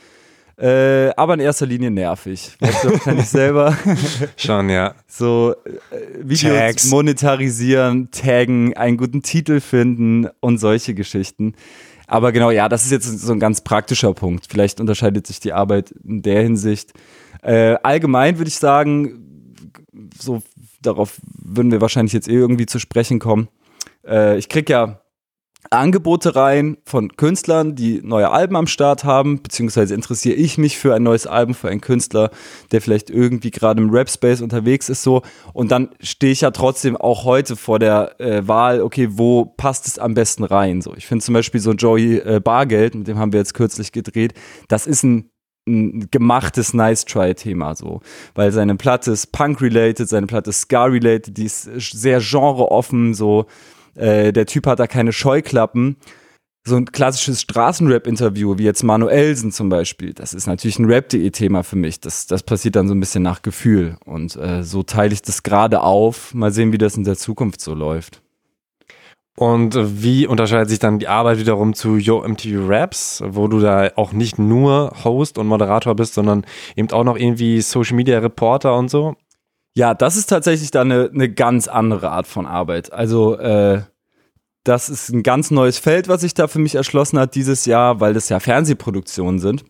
Äh, 0.56 1.10
aber 1.16 1.34
in 1.34 1.40
erster 1.40 1.66
Linie 1.66 1.90
nervig. 1.90 2.56
Weißt 2.60 2.84
du, 2.84 2.98
kann 2.98 3.18
ich 3.18 3.28
selber. 3.28 3.76
Schon, 4.36 4.70
ja. 4.70 4.94
So 5.08 5.54
äh, 5.64 5.98
Videos 6.22 6.56
Tags. 6.56 6.86
monetarisieren, 6.86 8.10
taggen, 8.10 8.76
einen 8.76 8.96
guten 8.96 9.22
Titel 9.22 9.60
finden 9.60 10.28
und 10.40 10.58
solche 10.58 10.94
Geschichten. 10.94 11.54
Aber 12.06 12.32
genau, 12.32 12.50
ja, 12.50 12.68
das 12.68 12.84
ist 12.84 12.92
jetzt 12.92 13.06
so 13.06 13.32
ein 13.32 13.40
ganz 13.40 13.62
praktischer 13.62 14.14
Punkt. 14.14 14.46
Vielleicht 14.48 14.80
unterscheidet 14.80 15.26
sich 15.26 15.40
die 15.40 15.52
Arbeit 15.52 15.92
in 16.04 16.22
der 16.22 16.42
Hinsicht. 16.42 16.92
Äh, 17.42 17.76
allgemein 17.82 18.38
würde 18.38 18.48
ich 18.48 18.56
sagen, 18.56 19.60
so 20.18 20.42
darauf 20.82 21.20
würden 21.42 21.72
wir 21.72 21.80
wahrscheinlich 21.80 22.12
jetzt 22.12 22.28
eh 22.28 22.34
irgendwie 22.34 22.66
zu 22.66 22.78
sprechen 22.78 23.18
kommen. 23.18 23.48
Äh, 24.06 24.38
ich 24.38 24.48
kriege 24.48 24.72
ja 24.72 25.00
Angebote 25.70 26.36
rein 26.36 26.76
von 26.84 27.16
Künstlern, 27.16 27.74
die 27.74 28.00
neue 28.02 28.30
Alben 28.30 28.56
am 28.56 28.66
Start 28.66 29.04
haben, 29.04 29.42
beziehungsweise 29.42 29.94
interessiere 29.94 30.36
ich 30.36 30.58
mich 30.58 30.78
für 30.78 30.94
ein 30.94 31.02
neues 31.02 31.26
Album, 31.26 31.54
für 31.54 31.68
einen 31.68 31.80
Künstler, 31.80 32.30
der 32.72 32.80
vielleicht 32.80 33.10
irgendwie 33.10 33.50
gerade 33.50 33.82
im 33.82 33.90
Rap-Space 33.90 34.40
unterwegs 34.40 34.88
ist, 34.88 35.02
so. 35.02 35.22
Und 35.52 35.70
dann 35.70 35.90
stehe 36.00 36.32
ich 36.32 36.42
ja 36.42 36.50
trotzdem 36.50 36.96
auch 36.96 37.24
heute 37.24 37.56
vor 37.56 37.78
der 37.78 38.20
äh, 38.20 38.46
Wahl, 38.46 38.82
okay, 38.82 39.08
wo 39.12 39.44
passt 39.44 39.86
es 39.86 39.98
am 39.98 40.14
besten 40.14 40.44
rein, 40.44 40.82
so. 40.82 40.94
Ich 40.96 41.06
finde 41.06 41.24
zum 41.24 41.34
Beispiel 41.34 41.60
so 41.60 41.72
Joey 41.72 42.18
äh, 42.18 42.40
Bargeld, 42.40 42.94
mit 42.94 43.08
dem 43.08 43.18
haben 43.18 43.32
wir 43.32 43.40
jetzt 43.40 43.54
kürzlich 43.54 43.92
gedreht, 43.92 44.34
das 44.68 44.86
ist 44.86 45.02
ein 45.02 45.30
ein 45.66 46.08
gemachtes 46.10 46.74
Nice-Try-Thema 46.74 47.74
so, 47.74 48.00
weil 48.34 48.52
seine 48.52 48.76
Platte 48.76 49.12
ist 49.12 49.32
Punk-related, 49.32 50.08
seine 50.08 50.26
Platte 50.26 50.50
ist 50.50 50.62
Scar-related, 50.62 51.36
die 51.36 51.46
ist 51.46 51.62
sehr 51.62 52.20
genreoffen, 52.20 53.14
so 53.14 53.46
äh, 53.94 54.32
der 54.32 54.46
Typ 54.46 54.66
hat 54.66 54.78
da 54.78 54.86
keine 54.86 55.12
Scheuklappen. 55.12 55.96
So 56.66 56.76
ein 56.76 56.86
klassisches 56.86 57.42
Straßenrap-Interview, 57.42 58.56
wie 58.56 58.64
jetzt 58.64 58.82
Manuelsen 58.82 59.52
zum 59.52 59.68
Beispiel, 59.68 60.14
das 60.14 60.32
ist 60.32 60.46
natürlich 60.46 60.78
ein 60.78 60.86
Rap.de-Thema 60.86 61.62
für 61.62 61.76
mich. 61.76 62.00
Das, 62.00 62.26
das 62.26 62.42
passiert 62.42 62.76
dann 62.76 62.88
so 62.88 62.94
ein 62.94 63.00
bisschen 63.00 63.22
nach 63.22 63.42
Gefühl. 63.42 63.98
Und 64.06 64.34
äh, 64.36 64.62
so 64.62 64.82
teile 64.82 65.12
ich 65.12 65.20
das 65.20 65.42
gerade 65.42 65.82
auf. 65.82 66.32
Mal 66.32 66.52
sehen, 66.52 66.72
wie 66.72 66.78
das 66.78 66.96
in 66.96 67.04
der 67.04 67.16
Zukunft 67.16 67.60
so 67.60 67.74
läuft. 67.74 68.22
Und 69.36 69.76
wie 70.00 70.28
unterscheidet 70.28 70.68
sich 70.68 70.78
dann 70.78 71.00
die 71.00 71.08
Arbeit 71.08 71.38
wiederum 71.38 71.74
zu 71.74 71.96
Yo 71.96 72.22
MTV 72.26 72.68
Raps, 72.68 73.22
wo 73.26 73.48
du 73.48 73.58
da 73.58 73.90
auch 73.96 74.12
nicht 74.12 74.38
nur 74.38 74.92
Host 75.02 75.38
und 75.38 75.48
Moderator 75.48 75.96
bist, 75.96 76.14
sondern 76.14 76.46
eben 76.76 76.90
auch 76.92 77.02
noch 77.02 77.16
irgendwie 77.16 77.60
Social 77.60 77.96
Media 77.96 78.20
Reporter 78.20 78.76
und 78.76 78.90
so? 78.90 79.16
Ja, 79.76 79.94
das 79.94 80.16
ist 80.16 80.26
tatsächlich 80.26 80.70
dann 80.70 80.90
eine, 80.90 81.10
eine 81.10 81.32
ganz 81.32 81.66
andere 81.68 82.10
Art 82.10 82.26
von 82.26 82.46
Arbeit. 82.46 82.92
Also, 82.92 83.36
äh, 83.36 83.82
das 84.62 84.88
ist 84.88 85.10
ein 85.10 85.22
ganz 85.22 85.50
neues 85.50 85.78
Feld, 85.78 86.08
was 86.08 86.22
sich 86.22 86.32
da 86.32 86.48
für 86.48 86.58
mich 86.58 86.74
erschlossen 86.74 87.18
hat 87.18 87.34
dieses 87.34 87.66
Jahr, 87.66 88.00
weil 88.00 88.14
das 88.14 88.28
ja 88.30 88.40
Fernsehproduktionen 88.40 89.38
sind. 89.38 89.64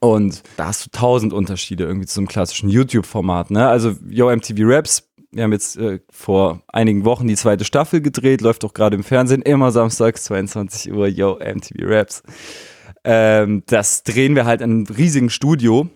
Und 0.00 0.42
da 0.56 0.66
hast 0.66 0.86
du 0.86 0.90
tausend 0.90 1.32
Unterschiede 1.32 1.84
irgendwie 1.84 2.06
zum 2.06 2.28
klassischen 2.28 2.68
YouTube-Format. 2.68 3.50
Ne? 3.50 3.66
Also 3.66 3.96
Yo 4.08 4.30
MTV 4.30 4.58
Raps, 4.60 5.08
wir 5.32 5.44
haben 5.44 5.52
jetzt 5.52 5.76
äh, 5.76 6.00
vor 6.10 6.60
einigen 6.68 7.04
Wochen 7.04 7.26
die 7.26 7.36
zweite 7.36 7.64
Staffel 7.64 8.00
gedreht, 8.00 8.42
läuft 8.42 8.64
auch 8.64 8.74
gerade 8.74 8.96
im 8.96 9.02
Fernsehen, 9.02 9.42
immer 9.42 9.70
samstags 9.70 10.24
22 10.24 10.92
Uhr, 10.92 11.08
Yo 11.08 11.36
MTV 11.36 11.74
Raps. 11.82 12.22
Ähm, 13.04 13.62
das 13.66 14.02
drehen 14.02 14.34
wir 14.34 14.44
halt 14.44 14.60
in 14.60 14.70
einem 14.70 14.86
riesigen 14.86 15.30
Studio 15.30 15.88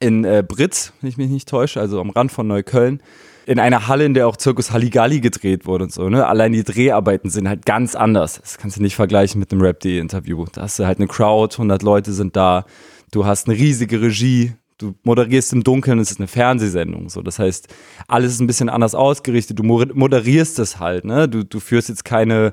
in 0.00 0.24
äh, 0.24 0.44
Britz, 0.46 0.92
wenn 1.00 1.08
ich 1.08 1.16
mich 1.16 1.30
nicht 1.30 1.48
täusche, 1.48 1.80
also 1.80 2.00
am 2.00 2.10
Rand 2.10 2.32
von 2.32 2.46
Neukölln, 2.46 3.02
in 3.46 3.60
einer 3.60 3.86
Halle, 3.86 4.04
in 4.04 4.14
der 4.14 4.26
auch 4.26 4.36
Zirkus 4.36 4.72
Halligalli 4.72 5.20
gedreht 5.20 5.66
wurde 5.66 5.84
und 5.84 5.92
so. 5.92 6.08
Ne? 6.08 6.26
Allein 6.26 6.52
die 6.52 6.64
Dreharbeiten 6.64 7.30
sind 7.30 7.48
halt 7.48 7.64
ganz 7.64 7.94
anders. 7.94 8.40
Das 8.40 8.58
kannst 8.58 8.76
du 8.76 8.82
nicht 8.82 8.96
vergleichen 8.96 9.38
mit 9.38 9.52
einem 9.52 9.62
Rap.de-Interview. 9.62 10.46
Da 10.52 10.62
hast 10.62 10.78
du 10.78 10.86
halt 10.86 10.98
eine 10.98 11.06
Crowd, 11.06 11.54
100 11.54 11.82
Leute 11.82 12.12
sind 12.12 12.34
da, 12.34 12.66
du 13.12 13.24
hast 13.24 13.48
eine 13.48 13.56
riesige 13.56 14.02
Regie, 14.02 14.54
du 14.78 14.94
moderierst 15.04 15.52
im 15.52 15.62
Dunkeln, 15.62 16.00
es 16.00 16.10
ist 16.10 16.18
eine 16.18 16.26
Fernsehsendung. 16.26 17.08
So. 17.08 17.22
Das 17.22 17.38
heißt, 17.38 17.68
alles 18.08 18.32
ist 18.32 18.40
ein 18.40 18.48
bisschen 18.48 18.68
anders 18.68 18.96
ausgerichtet. 18.96 19.58
Du 19.58 19.62
moderierst 19.62 20.58
es 20.58 20.80
halt. 20.80 21.04
Ne? 21.04 21.28
Du, 21.28 21.44
du 21.44 21.60
führst 21.60 21.88
jetzt 21.88 22.04
keine 22.04 22.52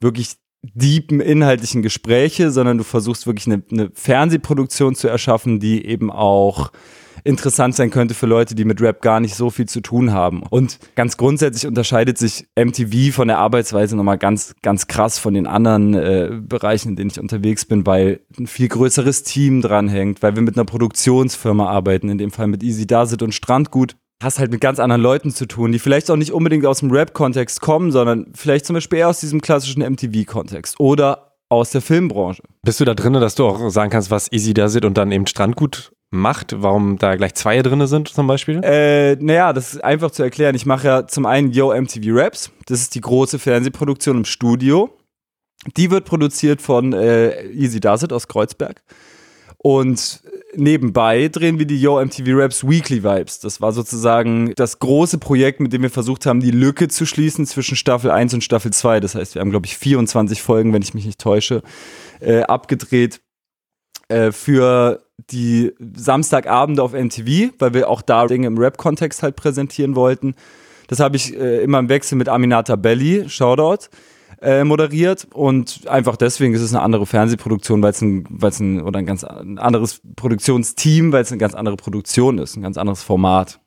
wirklich 0.00 0.36
deepen 0.62 1.20
inhaltlichen 1.20 1.82
Gespräche, 1.82 2.50
sondern 2.50 2.78
du 2.78 2.84
versuchst 2.84 3.26
wirklich 3.26 3.46
eine, 3.46 3.62
eine 3.70 3.90
Fernsehproduktion 3.94 4.94
zu 4.94 5.08
erschaffen, 5.08 5.58
die 5.58 5.86
eben 5.86 6.10
auch 6.10 6.70
interessant 7.24 7.74
sein 7.74 7.90
könnte 7.90 8.14
für 8.14 8.26
Leute, 8.26 8.54
die 8.54 8.64
mit 8.64 8.80
Rap 8.80 9.02
gar 9.02 9.20
nicht 9.20 9.34
so 9.34 9.50
viel 9.50 9.66
zu 9.66 9.80
tun 9.80 10.12
haben. 10.12 10.42
Und 10.48 10.78
ganz 10.94 11.16
grundsätzlich 11.16 11.66
unterscheidet 11.66 12.18
sich 12.18 12.46
MTV 12.56 13.14
von 13.14 13.28
der 13.28 13.38
Arbeitsweise 13.38 13.96
nochmal 13.96 14.18
ganz, 14.18 14.54
ganz 14.62 14.86
krass 14.86 15.18
von 15.18 15.34
den 15.34 15.46
anderen 15.46 15.94
äh, 15.94 16.40
Bereichen, 16.40 16.90
in 16.90 16.96
denen 16.96 17.10
ich 17.10 17.20
unterwegs 17.20 17.64
bin, 17.64 17.86
weil 17.86 18.20
ein 18.38 18.46
viel 18.46 18.68
größeres 18.68 19.22
Team 19.22 19.60
dranhängt, 19.60 20.22
weil 20.22 20.34
wir 20.34 20.42
mit 20.42 20.56
einer 20.56 20.64
Produktionsfirma 20.64 21.68
arbeiten, 21.68 22.08
in 22.08 22.18
dem 22.18 22.30
Fall 22.30 22.46
mit 22.46 22.62
Easy 22.62 22.86
Dasit 22.86 23.22
und 23.22 23.34
Strandgut 23.34 23.96
hast 24.22 24.38
halt 24.38 24.50
mit 24.50 24.60
ganz 24.60 24.78
anderen 24.78 25.02
Leuten 25.02 25.30
zu 25.30 25.46
tun, 25.46 25.72
die 25.72 25.78
vielleicht 25.78 26.10
auch 26.10 26.16
nicht 26.16 26.32
unbedingt 26.32 26.66
aus 26.66 26.80
dem 26.80 26.90
Rap-Kontext 26.90 27.60
kommen, 27.60 27.90
sondern 27.90 28.32
vielleicht 28.34 28.66
zum 28.66 28.74
Beispiel 28.74 29.00
eher 29.00 29.08
aus 29.08 29.20
diesem 29.20 29.40
klassischen 29.40 29.82
MTV-Kontext 29.82 30.78
oder 30.78 31.36
aus 31.48 31.70
der 31.70 31.80
Filmbranche. 31.80 32.42
Bist 32.62 32.80
du 32.80 32.84
da 32.84 32.94
drin, 32.94 33.14
dass 33.14 33.34
du 33.34 33.46
auch 33.46 33.70
sagen 33.70 33.90
kannst, 33.90 34.10
was 34.10 34.30
Easy 34.32 34.54
da 34.54 34.68
sind 34.68 34.84
und 34.84 34.96
dann 34.96 35.10
eben 35.10 35.26
Strandgut 35.26 35.92
macht, 36.10 36.54
warum 36.62 36.98
da 36.98 37.16
gleich 37.16 37.34
zwei 37.34 37.60
drin 37.62 37.86
sind 37.86 38.08
zum 38.08 38.26
Beispiel? 38.26 38.60
Äh, 38.62 39.16
naja, 39.16 39.52
das 39.52 39.74
ist 39.74 39.84
einfach 39.84 40.10
zu 40.10 40.22
erklären. 40.22 40.54
Ich 40.54 40.66
mache 40.66 40.86
ja 40.86 41.06
zum 41.06 41.26
einen 41.26 41.52
Yo 41.52 41.74
MTV 41.74 42.02
Raps, 42.08 42.50
das 42.66 42.80
ist 42.80 42.94
die 42.94 43.00
große 43.00 43.38
Fernsehproduktion 43.38 44.18
im 44.18 44.24
Studio. 44.24 44.96
Die 45.76 45.90
wird 45.90 46.06
produziert 46.06 46.62
von 46.62 46.92
äh, 46.92 47.44
Easy 47.50 47.80
Does 47.80 48.02
It 48.02 48.12
aus 48.12 48.28
Kreuzberg. 48.28 48.82
Und 49.62 50.22
nebenbei 50.54 51.28
drehen 51.28 51.58
wir 51.58 51.66
die 51.66 51.78
Yo 51.78 52.02
MTV 52.02 52.28
Raps 52.28 52.66
Weekly 52.66 53.04
Vibes. 53.04 53.40
Das 53.40 53.60
war 53.60 53.72
sozusagen 53.72 54.54
das 54.56 54.78
große 54.78 55.18
Projekt, 55.18 55.60
mit 55.60 55.74
dem 55.74 55.82
wir 55.82 55.90
versucht 55.90 56.24
haben, 56.24 56.40
die 56.40 56.50
Lücke 56.50 56.88
zu 56.88 57.04
schließen 57.04 57.44
zwischen 57.44 57.76
Staffel 57.76 58.10
1 58.10 58.32
und 58.32 58.42
Staffel 58.42 58.72
2. 58.72 59.00
Das 59.00 59.14
heißt, 59.14 59.34
wir 59.34 59.40
haben, 59.40 59.50
glaube 59.50 59.66
ich, 59.66 59.76
24 59.76 60.40
Folgen, 60.40 60.72
wenn 60.72 60.80
ich 60.80 60.94
mich 60.94 61.04
nicht 61.04 61.20
täusche, 61.20 61.60
äh, 62.20 62.40
abgedreht 62.40 63.20
äh, 64.08 64.32
für 64.32 65.02
die 65.30 65.72
Samstagabende 65.94 66.82
auf 66.82 66.94
MTV, 66.94 67.50
weil 67.58 67.74
wir 67.74 67.90
auch 67.90 68.00
da 68.00 68.26
Dinge 68.26 68.46
im 68.46 68.56
Rap-Kontext 68.56 69.22
halt 69.22 69.36
präsentieren 69.36 69.94
wollten. 69.94 70.36
Das 70.86 71.00
habe 71.00 71.16
ich 71.16 71.36
äh, 71.36 71.62
immer 71.62 71.80
im 71.80 71.90
Wechsel 71.90 72.16
mit 72.16 72.30
Aminata 72.30 72.76
Belli, 72.76 73.28
Shoutout 73.28 73.90
äh, 74.42 74.64
moderiert 74.64 75.26
und 75.32 75.86
einfach 75.86 76.16
deswegen 76.16 76.54
ist 76.54 76.62
es 76.62 76.74
eine 76.74 76.82
andere 76.82 77.06
Fernsehproduktion, 77.06 77.82
weil 77.82 77.90
es 77.90 78.00
ein, 78.00 78.26
weil 78.28 78.50
es 78.50 78.60
ein 78.60 78.82
oder 78.82 78.98
ein 78.98 79.06
ganz 79.06 79.24
anderes 79.24 80.00
Produktionsteam, 80.16 81.12
weil 81.12 81.22
es 81.22 81.30
eine 81.30 81.38
ganz 81.38 81.54
andere 81.54 81.76
Produktion 81.76 82.38
ist, 82.38 82.56
ein 82.56 82.62
ganz 82.62 82.76
anderes 82.76 83.02
Format. 83.02 83.60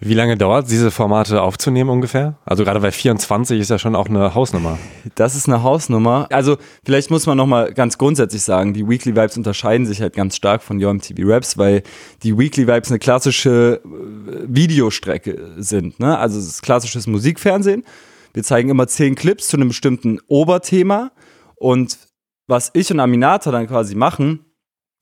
Wie 0.00 0.12
lange 0.12 0.36
dauert 0.36 0.70
diese 0.70 0.90
Formate 0.90 1.40
aufzunehmen 1.40 1.88
ungefähr? 1.88 2.36
Also 2.44 2.64
gerade 2.64 2.80
bei 2.80 2.92
24 2.92 3.58
ist 3.58 3.70
ja 3.70 3.78
schon 3.78 3.96
auch 3.96 4.08
eine 4.08 4.34
Hausnummer. 4.34 4.78
Das 5.14 5.34
ist 5.34 5.48
eine 5.48 5.62
Hausnummer. 5.62 6.26
Also 6.30 6.58
vielleicht 6.84 7.10
muss 7.10 7.26
man 7.26 7.38
nochmal 7.38 7.72
ganz 7.72 7.96
grundsätzlich 7.96 8.42
sagen, 8.42 8.74
die 8.74 8.86
Weekly 8.86 9.16
Vibes 9.16 9.36
unterscheiden 9.36 9.86
sich 9.86 10.02
halt 10.02 10.14
ganz 10.14 10.36
stark 10.36 10.62
von 10.62 10.82
Your 10.82 10.92
MTV 10.92 11.14
Raps, 11.20 11.56
weil 11.56 11.82
die 12.22 12.36
Weekly 12.36 12.66
Vibes 12.66 12.90
eine 12.90 12.98
klassische 12.98 13.80
äh, 13.82 14.44
Videostrecke 14.46 15.52
sind. 15.56 15.98
Ne? 15.98 16.18
Also 16.18 16.38
es 16.38 16.46
ist 16.46 16.62
klassisches 16.62 17.06
Musikfernsehen 17.06 17.84
wir 18.32 18.42
zeigen 18.42 18.70
immer 18.70 18.86
zehn 18.86 19.14
Clips 19.14 19.48
zu 19.48 19.56
einem 19.56 19.68
bestimmten 19.68 20.20
Oberthema 20.26 21.12
und 21.56 21.98
was 22.46 22.70
ich 22.74 22.90
und 22.90 23.00
Aminata 23.00 23.50
dann 23.50 23.66
quasi 23.66 23.94
machen, 23.94 24.44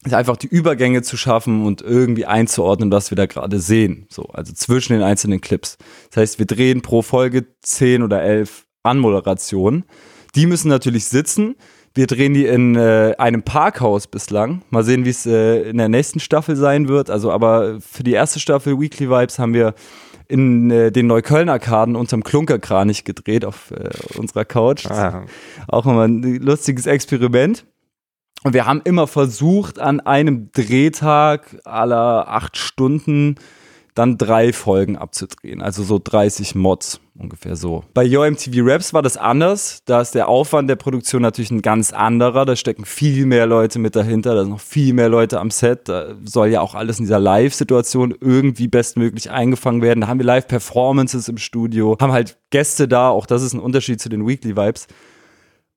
ist 0.05 0.15
einfach 0.15 0.37
die 0.37 0.47
Übergänge 0.47 1.03
zu 1.03 1.17
schaffen 1.17 1.67
und 1.67 1.83
irgendwie 1.83 2.25
einzuordnen, 2.25 2.91
was 2.91 3.11
wir 3.11 3.17
da 3.17 3.27
gerade 3.27 3.61
sehen. 3.61 4.07
So, 4.09 4.25
also 4.25 4.53
zwischen 4.53 4.95
den 4.95 5.03
einzelnen 5.03 5.41
Clips. 5.41 5.77
Das 6.11 6.23
heißt, 6.23 6.39
wir 6.39 6.47
drehen 6.47 6.81
pro 6.81 7.03
Folge 7.03 7.47
zehn 7.61 8.03
oder 8.03 8.23
elf 8.23 8.67
Anmoderationen. 8.83 9.85
Die 10.35 10.47
müssen 10.47 10.69
natürlich 10.69 11.07
sitzen. 11.07 11.57
Wir 11.93 12.07
drehen 12.07 12.35
die 12.35 12.47
in 12.47 12.77
äh, 12.77 13.15
einem 13.19 13.43
Parkhaus 13.43 14.07
bislang. 14.07 14.63
Mal 14.71 14.85
sehen, 14.85 15.05
wie 15.05 15.11
es 15.11 15.27
äh, 15.27 15.69
in 15.69 15.77
der 15.77 15.89
nächsten 15.89 16.21
Staffel 16.21 16.57
sein 16.57 16.89
wird. 16.89 17.11
Also, 17.11 17.31
aber 17.31 17.81
für 17.81 18.05
die 18.05 18.13
erste 18.13 18.41
Staffel 18.41 18.81
Weekly 18.81 19.11
Vibes 19.11 19.39
haben 19.39 19.53
wir 19.53 19.75
in 20.31 20.71
äh, 20.71 20.93
den 20.93 21.07
Neukölln-Arkaden 21.09 21.97
unterm 21.97 22.23
Klunkerkranich 22.23 23.05
gedreht 23.05 23.45
auf 23.45 23.73
äh, 23.73 23.91
unserer 24.17 24.45
Couch. 24.45 24.87
Ah. 24.87 25.25
Auch 25.69 25.87
immer 25.87 26.07
ein 26.07 26.23
lustiges 26.23 26.87
Experiment. 26.87 27.67
Und 28.43 28.55
wir 28.55 28.65
haben 28.65 28.81
immer 28.85 29.07
versucht, 29.07 29.79
an 29.79 30.01
einem 30.01 30.51
Drehtag 30.53 31.59
aller 31.65 32.29
acht 32.29 32.57
Stunden 32.57 33.35
dann 34.01 34.17
drei 34.17 34.53
Folgen 34.55 34.97
abzudrehen. 34.97 35.61
Also 35.61 35.83
so 35.83 36.01
30 36.03 36.55
Mods, 36.55 37.01
ungefähr 37.19 37.55
so. 37.55 37.85
Bei 37.93 38.03
YoMTV 38.03 38.61
Raps 38.63 38.95
war 38.95 39.03
das 39.03 39.19
anders. 39.19 39.83
Da 39.85 40.01
ist 40.01 40.15
der 40.15 40.29
Aufwand 40.29 40.71
der 40.71 40.77
Produktion 40.77 41.21
natürlich 41.21 41.51
ein 41.51 41.61
ganz 41.61 41.93
anderer. 41.93 42.47
Da 42.47 42.57
stecken 42.57 42.87
viel 42.87 43.27
mehr 43.27 43.47
Leute 43.47 43.79
mit 43.79 43.95
dahinter. 43.95 44.35
Da 44.35 44.41
sind 44.41 44.51
noch 44.53 44.61
viel 44.61 44.95
mehr 44.95 45.11
Leute 45.11 45.39
am 45.39 45.51
Set. 45.51 45.91
Da 45.91 46.15
soll 46.25 46.49
ja 46.49 46.63
auch 46.63 46.75
alles 46.75 46.99
in 46.99 47.05
dieser 47.05 47.21
Live-Situation 47.21 48.15
irgendwie 48.19 48.69
bestmöglich 48.69 49.31
eingefangen 49.31 49.83
werden. 49.83 50.01
Da 50.01 50.07
haben 50.07 50.19
wir 50.19 50.27
Live-Performances 50.27 51.29
im 51.29 51.37
Studio, 51.37 51.99
haben 52.01 52.13
halt 52.13 52.39
Gäste 52.49 52.89
da. 52.89 53.11
Auch 53.11 53.27
das 53.27 53.43
ist 53.43 53.53
ein 53.53 53.61
Unterschied 53.61 54.01
zu 54.01 54.09
den 54.09 54.27
Weekly 54.27 54.57
Vibes. 54.57 54.87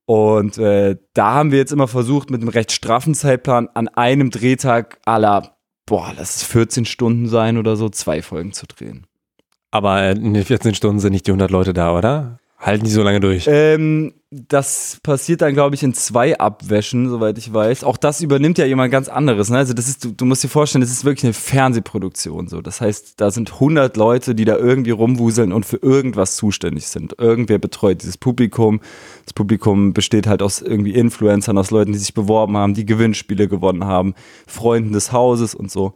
Und 0.06 0.58
äh, 0.58 0.98
da 1.13 1.34
haben 1.34 1.51
wir 1.51 1.60
jetzt 1.60 1.72
immer 1.72 1.88
versucht, 1.88 2.30
mit 2.30 2.42
einem 2.42 2.50
recht 2.50 2.72
straffen 2.72 3.15
Zeitplan 3.15 3.70
an 3.74 3.88
einem 3.89 4.32
Drehtag 4.32 5.00
aller, 5.06 5.53
boah, 5.86 6.13
lass 6.16 6.38
es 6.38 6.44
14 6.44 6.86
Stunden 6.86 7.28
sein 7.28 7.58
oder 7.58 7.75
so, 7.75 7.90
zwei 7.90 8.22
Folgen 8.22 8.54
zu 8.54 8.66
drehen. 8.68 9.06
Aber 9.72 10.12
in 10.12 10.34
den 10.34 10.46
14 10.46 10.75
Stunden 10.75 11.00
sind 11.00 11.13
nicht 11.13 11.25
die 11.25 11.32
100 11.32 11.50
Leute 11.50 11.74
da, 11.74 11.98
oder? 11.98 12.40
Halten 12.65 12.86
die 12.86 12.91
so 12.91 13.03
lange 13.03 13.20
durch? 13.20 13.46
Ähm, 13.48 14.13
das 14.32 15.00
passiert 15.03 15.41
dann, 15.41 15.53
glaube 15.53 15.75
ich, 15.75 15.84
in 15.84 15.93
zwei 15.93 16.39
Abwäschen, 16.39 17.10
soweit 17.10 17.38
ich 17.38 17.53
weiß. 17.53 17.84
Auch 17.84 17.98
das 17.98 18.22
übernimmt 18.22 18.58
ja 18.58 18.65
jemand 18.65 18.89
ganz 18.89 19.10
anderes. 19.10 19.50
Ne? 19.50 19.58
Also 19.58 19.74
das 19.74 19.89
ist, 19.89 20.05
du, 20.05 20.12
du 20.12 20.24
musst 20.24 20.46
dir 20.46 20.48
vorstellen, 20.48 20.82
das 20.82 20.89
ist 20.89 21.03
wirklich 21.03 21.25
eine 21.25 21.34
Fernsehproduktion. 21.34 22.48
So, 22.48 22.62
das 22.62 22.79
heißt, 22.79 23.20
da 23.20 23.32
sind 23.32 23.53
100 23.53 23.98
Leute, 23.98 24.34
die 24.34 24.46
da 24.46 24.55
irgendwie 24.55 24.91
rumwuseln 24.91 25.51
und 25.51 25.65
für 25.65 25.77
irgendwas 25.77 26.38
zuständig 26.38 26.88
sind. 26.88 27.15
Irgendwer 27.20 27.60
betreut 27.60 28.01
dieses 28.01 28.17
Publikum. 28.17 28.79
Das 29.25 29.34
Publikum 29.34 29.91
besteht 29.91 30.25
halt 30.25 30.41
aus 30.41 30.62
irgendwie 30.62 30.93
Influencern, 30.93 31.58
aus 31.58 31.70
Leuten, 31.70 31.91
die 31.91 32.00
sich 32.00 32.13
beworben 32.13 32.55
haben, 32.55 32.74
die 32.74 32.86
Gewinnspiele 32.86 33.50
gewonnen 33.50 33.86
haben, 33.86 34.15
Freunden 34.48 34.93
des 34.93 35.12
Hauses 35.12 35.53
und 35.53 35.70
so. 35.70 35.93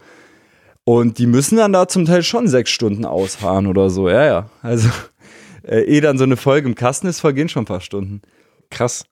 Und 0.83 1.17
die 1.17 1.27
müssen 1.27 1.57
dann 1.57 1.73
da 1.73 1.87
zum 1.87 2.05
Teil 2.05 2.23
schon 2.23 2.47
sechs 2.47 2.71
Stunden 2.71 3.03
ausharren 3.03 3.67
oder 3.67 3.89
so. 3.89 4.09
Ja, 4.09 4.25
ja. 4.25 4.49
Also 4.61 4.89
äh, 5.67 5.81
eh 5.81 6.01
dann 6.01 6.17
so 6.17 6.23
eine 6.23 6.37
Folge 6.37 6.67
im 6.67 6.75
Kasten 6.75 7.07
ist, 7.07 7.19
vergehen 7.19 7.49
schon 7.49 7.63
ein 7.63 7.67
paar 7.67 7.81
Stunden. 7.81 8.21
Krass. 8.69 9.05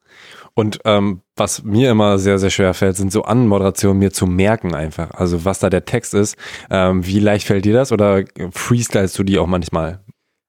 Und 0.53 0.79
ähm, 0.85 1.21
was 1.35 1.63
mir 1.63 1.91
immer 1.91 2.17
sehr, 2.17 2.39
sehr 2.39 2.49
schwer 2.49 2.73
fällt, 2.73 2.95
sind 2.95 3.11
so 3.11 3.23
Anmoderationen 3.23 3.99
mir 3.99 4.11
zu 4.11 4.25
merken 4.25 4.73
einfach. 4.73 5.11
Also 5.11 5.43
was 5.43 5.59
da 5.59 5.69
der 5.69 5.85
Text 5.85 6.13
ist. 6.13 6.37
Ähm, 6.69 7.05
wie 7.05 7.19
leicht 7.19 7.45
fällt 7.45 7.65
dir 7.65 7.73
das 7.73 7.91
oder 7.91 8.23
freestylst 8.51 9.17
du 9.19 9.23
die 9.23 9.37
auch 9.37 9.47
manchmal? 9.47 9.99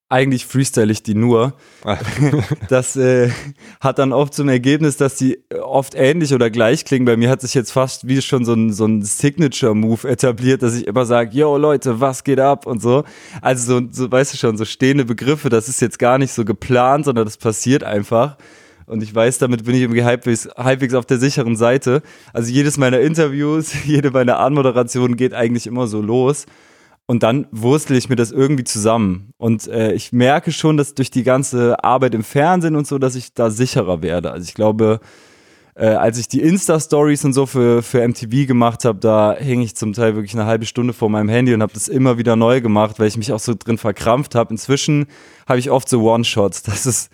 Eigentlich 0.08 0.46
freestyle 0.46 0.92
ich 0.92 1.02
die 1.02 1.14
nur. 1.14 1.54
Ah. 1.82 1.98
Das 2.68 2.96
äh, 2.96 3.30
hat 3.80 3.98
dann 3.98 4.12
oft 4.12 4.34
zum 4.34 4.48
Ergebnis, 4.48 4.96
dass 4.96 5.16
die 5.16 5.38
oft 5.60 5.94
ähnlich 5.96 6.32
oder 6.32 6.48
gleich 6.48 6.84
klingen. 6.84 7.06
Bei 7.06 7.16
mir 7.16 7.28
hat 7.28 7.40
sich 7.40 7.54
jetzt 7.54 7.72
fast 7.72 8.06
wie 8.06 8.22
schon 8.22 8.44
so 8.44 8.54
ein, 8.54 8.72
so 8.72 8.86
ein 8.86 9.02
Signature-Move 9.02 10.08
etabliert, 10.08 10.62
dass 10.62 10.76
ich 10.76 10.86
immer 10.86 11.06
sage, 11.06 11.36
yo 11.36 11.56
Leute, 11.56 12.00
was 12.00 12.22
geht 12.22 12.38
ab 12.38 12.66
und 12.66 12.80
so. 12.80 13.02
Also 13.42 13.80
so, 13.80 13.88
so, 13.90 14.10
weißt 14.10 14.32
du 14.32 14.36
schon, 14.38 14.56
so 14.56 14.64
stehende 14.64 15.04
Begriffe, 15.04 15.48
das 15.48 15.68
ist 15.68 15.80
jetzt 15.80 15.98
gar 15.98 16.18
nicht 16.18 16.32
so 16.32 16.44
geplant, 16.44 17.04
sondern 17.04 17.25
das 17.25 17.36
passiert 17.36 17.82
einfach. 17.82 18.36
Und 18.86 19.02
ich 19.02 19.12
weiß, 19.12 19.38
damit 19.38 19.64
bin 19.64 19.75
ich 19.75 19.82
irgendwie 19.82 20.04
halbwegs, 20.04 20.48
halbwegs 20.56 20.94
auf 20.94 21.06
der 21.06 21.18
sicheren 21.18 21.56
Seite. 21.56 22.02
Also 22.32 22.52
jedes 22.52 22.76
meiner 22.76 23.00
Interviews, 23.00 23.72
jede 23.84 24.12
meiner 24.12 24.38
Anmoderationen 24.38 25.16
geht 25.16 25.34
eigentlich 25.34 25.66
immer 25.66 25.88
so 25.88 26.00
los. 26.00 26.46
Und 27.06 27.22
dann 27.22 27.46
wurstel 27.52 27.96
ich 27.96 28.08
mir 28.08 28.16
das 28.16 28.32
irgendwie 28.32 28.64
zusammen. 28.64 29.30
Und 29.36 29.68
äh, 29.68 29.92
ich 29.92 30.12
merke 30.12 30.50
schon, 30.50 30.76
dass 30.76 30.94
durch 30.94 31.10
die 31.10 31.22
ganze 31.22 31.82
Arbeit 31.84 32.14
im 32.14 32.25
Fernsehen 32.25 32.75
und 32.75 32.86
so, 32.86 32.98
dass 32.98 33.14
ich 33.14 33.32
da 33.32 33.50
sicherer 33.50 34.02
werde. 34.02 34.32
Also 34.32 34.44
ich 34.44 34.54
glaube, 34.54 35.00
äh, 35.76 35.88
als 35.88 36.18
ich 36.18 36.26
die 36.26 36.40
Insta-Stories 36.40 37.25
und 37.26 37.32
so 37.32 37.44
für, 37.46 37.82
für 37.82 38.06
MTV 38.06 38.46
gemacht 38.46 38.84
habe, 38.84 38.98
da 38.98 39.36
hing 39.38 39.60
ich 39.60 39.76
zum 39.76 39.92
Teil 39.92 40.14
wirklich 40.14 40.34
eine 40.34 40.47
halbe 40.47 40.64
Stunde 40.64 40.95
vor 40.95 41.10
meinem 41.10 41.28
Handy 41.28 41.52
und 41.52 41.62
habe 41.62 41.75
das 41.75 41.86
immer 41.86 42.19
wieder 42.19 42.34
neu 42.34 42.60
gemacht, 42.60 42.99
weil 42.99 43.08
ich 43.08 43.19
mich 43.19 43.32
auch 43.32 43.38
so 43.38 43.54
drin 43.56 43.76
verkrampft 43.76 44.34
habe. 44.34 44.54
Inzwischen 44.54 45.06
habe 45.47 45.58
ich 45.58 45.71
oft 45.71 45.88
so 45.88 46.02
One-Shots, 46.10 46.62
dass, 46.64 46.86
es, 46.86 47.10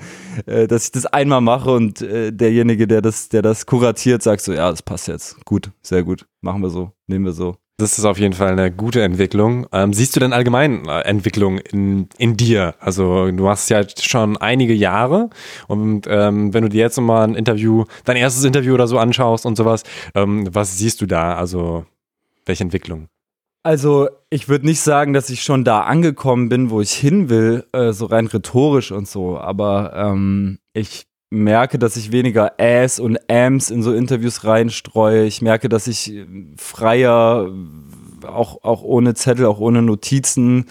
äh, 0.47 0.69
dass 0.69 0.87
ich 0.87 0.93
das 0.93 1.07
einmal 1.07 1.41
mache 1.41 1.71
und 1.71 2.01
äh, 2.03 2.33
derjenige, 2.33 2.87
der 2.87 3.03
das, 3.03 3.29
der 3.29 3.43
das 3.43 3.67
kuratiert, 3.67 4.23
sagt 4.23 4.43
so, 4.43 4.53
ja, 4.53 4.71
das 4.71 4.83
passt 4.83 5.09
jetzt. 5.09 5.45
Gut, 5.45 5.73
sehr 5.83 6.05
gut. 6.05 6.27
Machen 6.41 6.63
wir 6.63 6.71
so, 6.71 6.93
nehmen 7.09 7.25
wir 7.25 7.33
so. 7.33 7.62
Das 7.79 7.99
ist 7.99 8.05
auf 8.05 8.19
jeden 8.19 8.35
Fall 8.35 8.53
eine 8.53 8.71
gute 8.71 9.03
Entwicklung. 9.03 9.67
Ähm, 9.73 9.93
siehst 9.93 10.15
du 10.15 10.21
denn 10.21 10.33
allgemein 10.33 10.87
äh, 10.87 11.01
Entwicklung 11.01 11.59
in, 11.59 12.09
in 12.19 12.37
dir? 12.37 12.75
Also 12.79 13.31
du 13.31 13.45
machst 13.45 13.71
ja 13.71 13.83
schon 13.99 14.37
einige 14.37 14.75
Jahre 14.75 15.31
und 15.69 16.07
ähm, 16.09 16.55
wenn 16.55 16.63
du 16.63 16.69
dir 16.69 16.81
jetzt 16.81 16.97
nochmal 16.97 17.25
ein 17.25 17.35
Interview, 17.35 17.85
dein 18.05 18.17
erstes 18.17 18.45
Interview 18.45 18.75
oder 18.75 18.87
so 18.87 18.99
anschaust 18.99 19.47
und 19.47 19.57
sowas, 19.57 19.83
ähm, 20.15 20.49
was 20.53 20.79
siehst 20.79 21.01
du 21.01 21.07
da? 21.07 21.35
Also 21.35 21.85
welche 22.47 22.63
Entwicklung? 22.63 23.09
Also 23.65 24.09
ich 24.29 24.49
würde 24.49 24.67
nicht 24.67 24.81
sagen, 24.81 25.13
dass 25.13 25.31
ich 25.31 25.43
schon 25.43 25.65
da 25.65 25.83
angekommen 25.83 26.49
bin, 26.49 26.71
wo 26.71 26.81
ich 26.81 26.93
hin 26.93 27.29
will, 27.29 27.65
äh, 27.73 27.93
so 27.93 28.07
rein 28.07 28.27
rhetorisch 28.27 28.91
und 28.91 29.09
so, 29.09 29.39
aber 29.39 29.93
ähm, 29.95 30.59
ich 30.73 31.07
merke, 31.33 31.79
dass 31.79 31.97
ich 31.97 32.13
weniger 32.13 32.53
Äs 32.59 33.01
und 33.01 33.19
Ams 33.31 33.71
in 33.71 33.83
so 33.83 33.93
Interviews 33.95 34.45
reinstreue. 34.45 35.25
Ich 35.25 35.41
merke, 35.41 35.69
dass 35.69 35.87
ich 35.87 36.13
freier, 36.57 37.51
auch, 38.27 38.63
auch 38.63 38.83
ohne 38.83 39.15
Zettel, 39.15 39.47
auch 39.47 39.59
ohne 39.59 39.81
Notizen, 39.81 40.67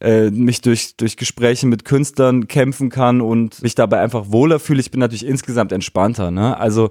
äh, 0.00 0.30
mich 0.30 0.60
durch, 0.60 0.96
durch 0.96 1.16
Gespräche 1.16 1.66
mit 1.66 1.84
Künstlern 1.84 2.46
kämpfen 2.46 2.90
kann 2.90 3.20
und 3.20 3.60
mich 3.62 3.74
dabei 3.74 4.00
einfach 4.00 4.26
wohler 4.28 4.60
fühle. 4.60 4.80
Ich 4.80 4.90
bin 4.90 5.00
natürlich 5.00 5.26
insgesamt 5.26 5.72
entspannter. 5.72 6.30
Ne? 6.30 6.56
Also 6.56 6.90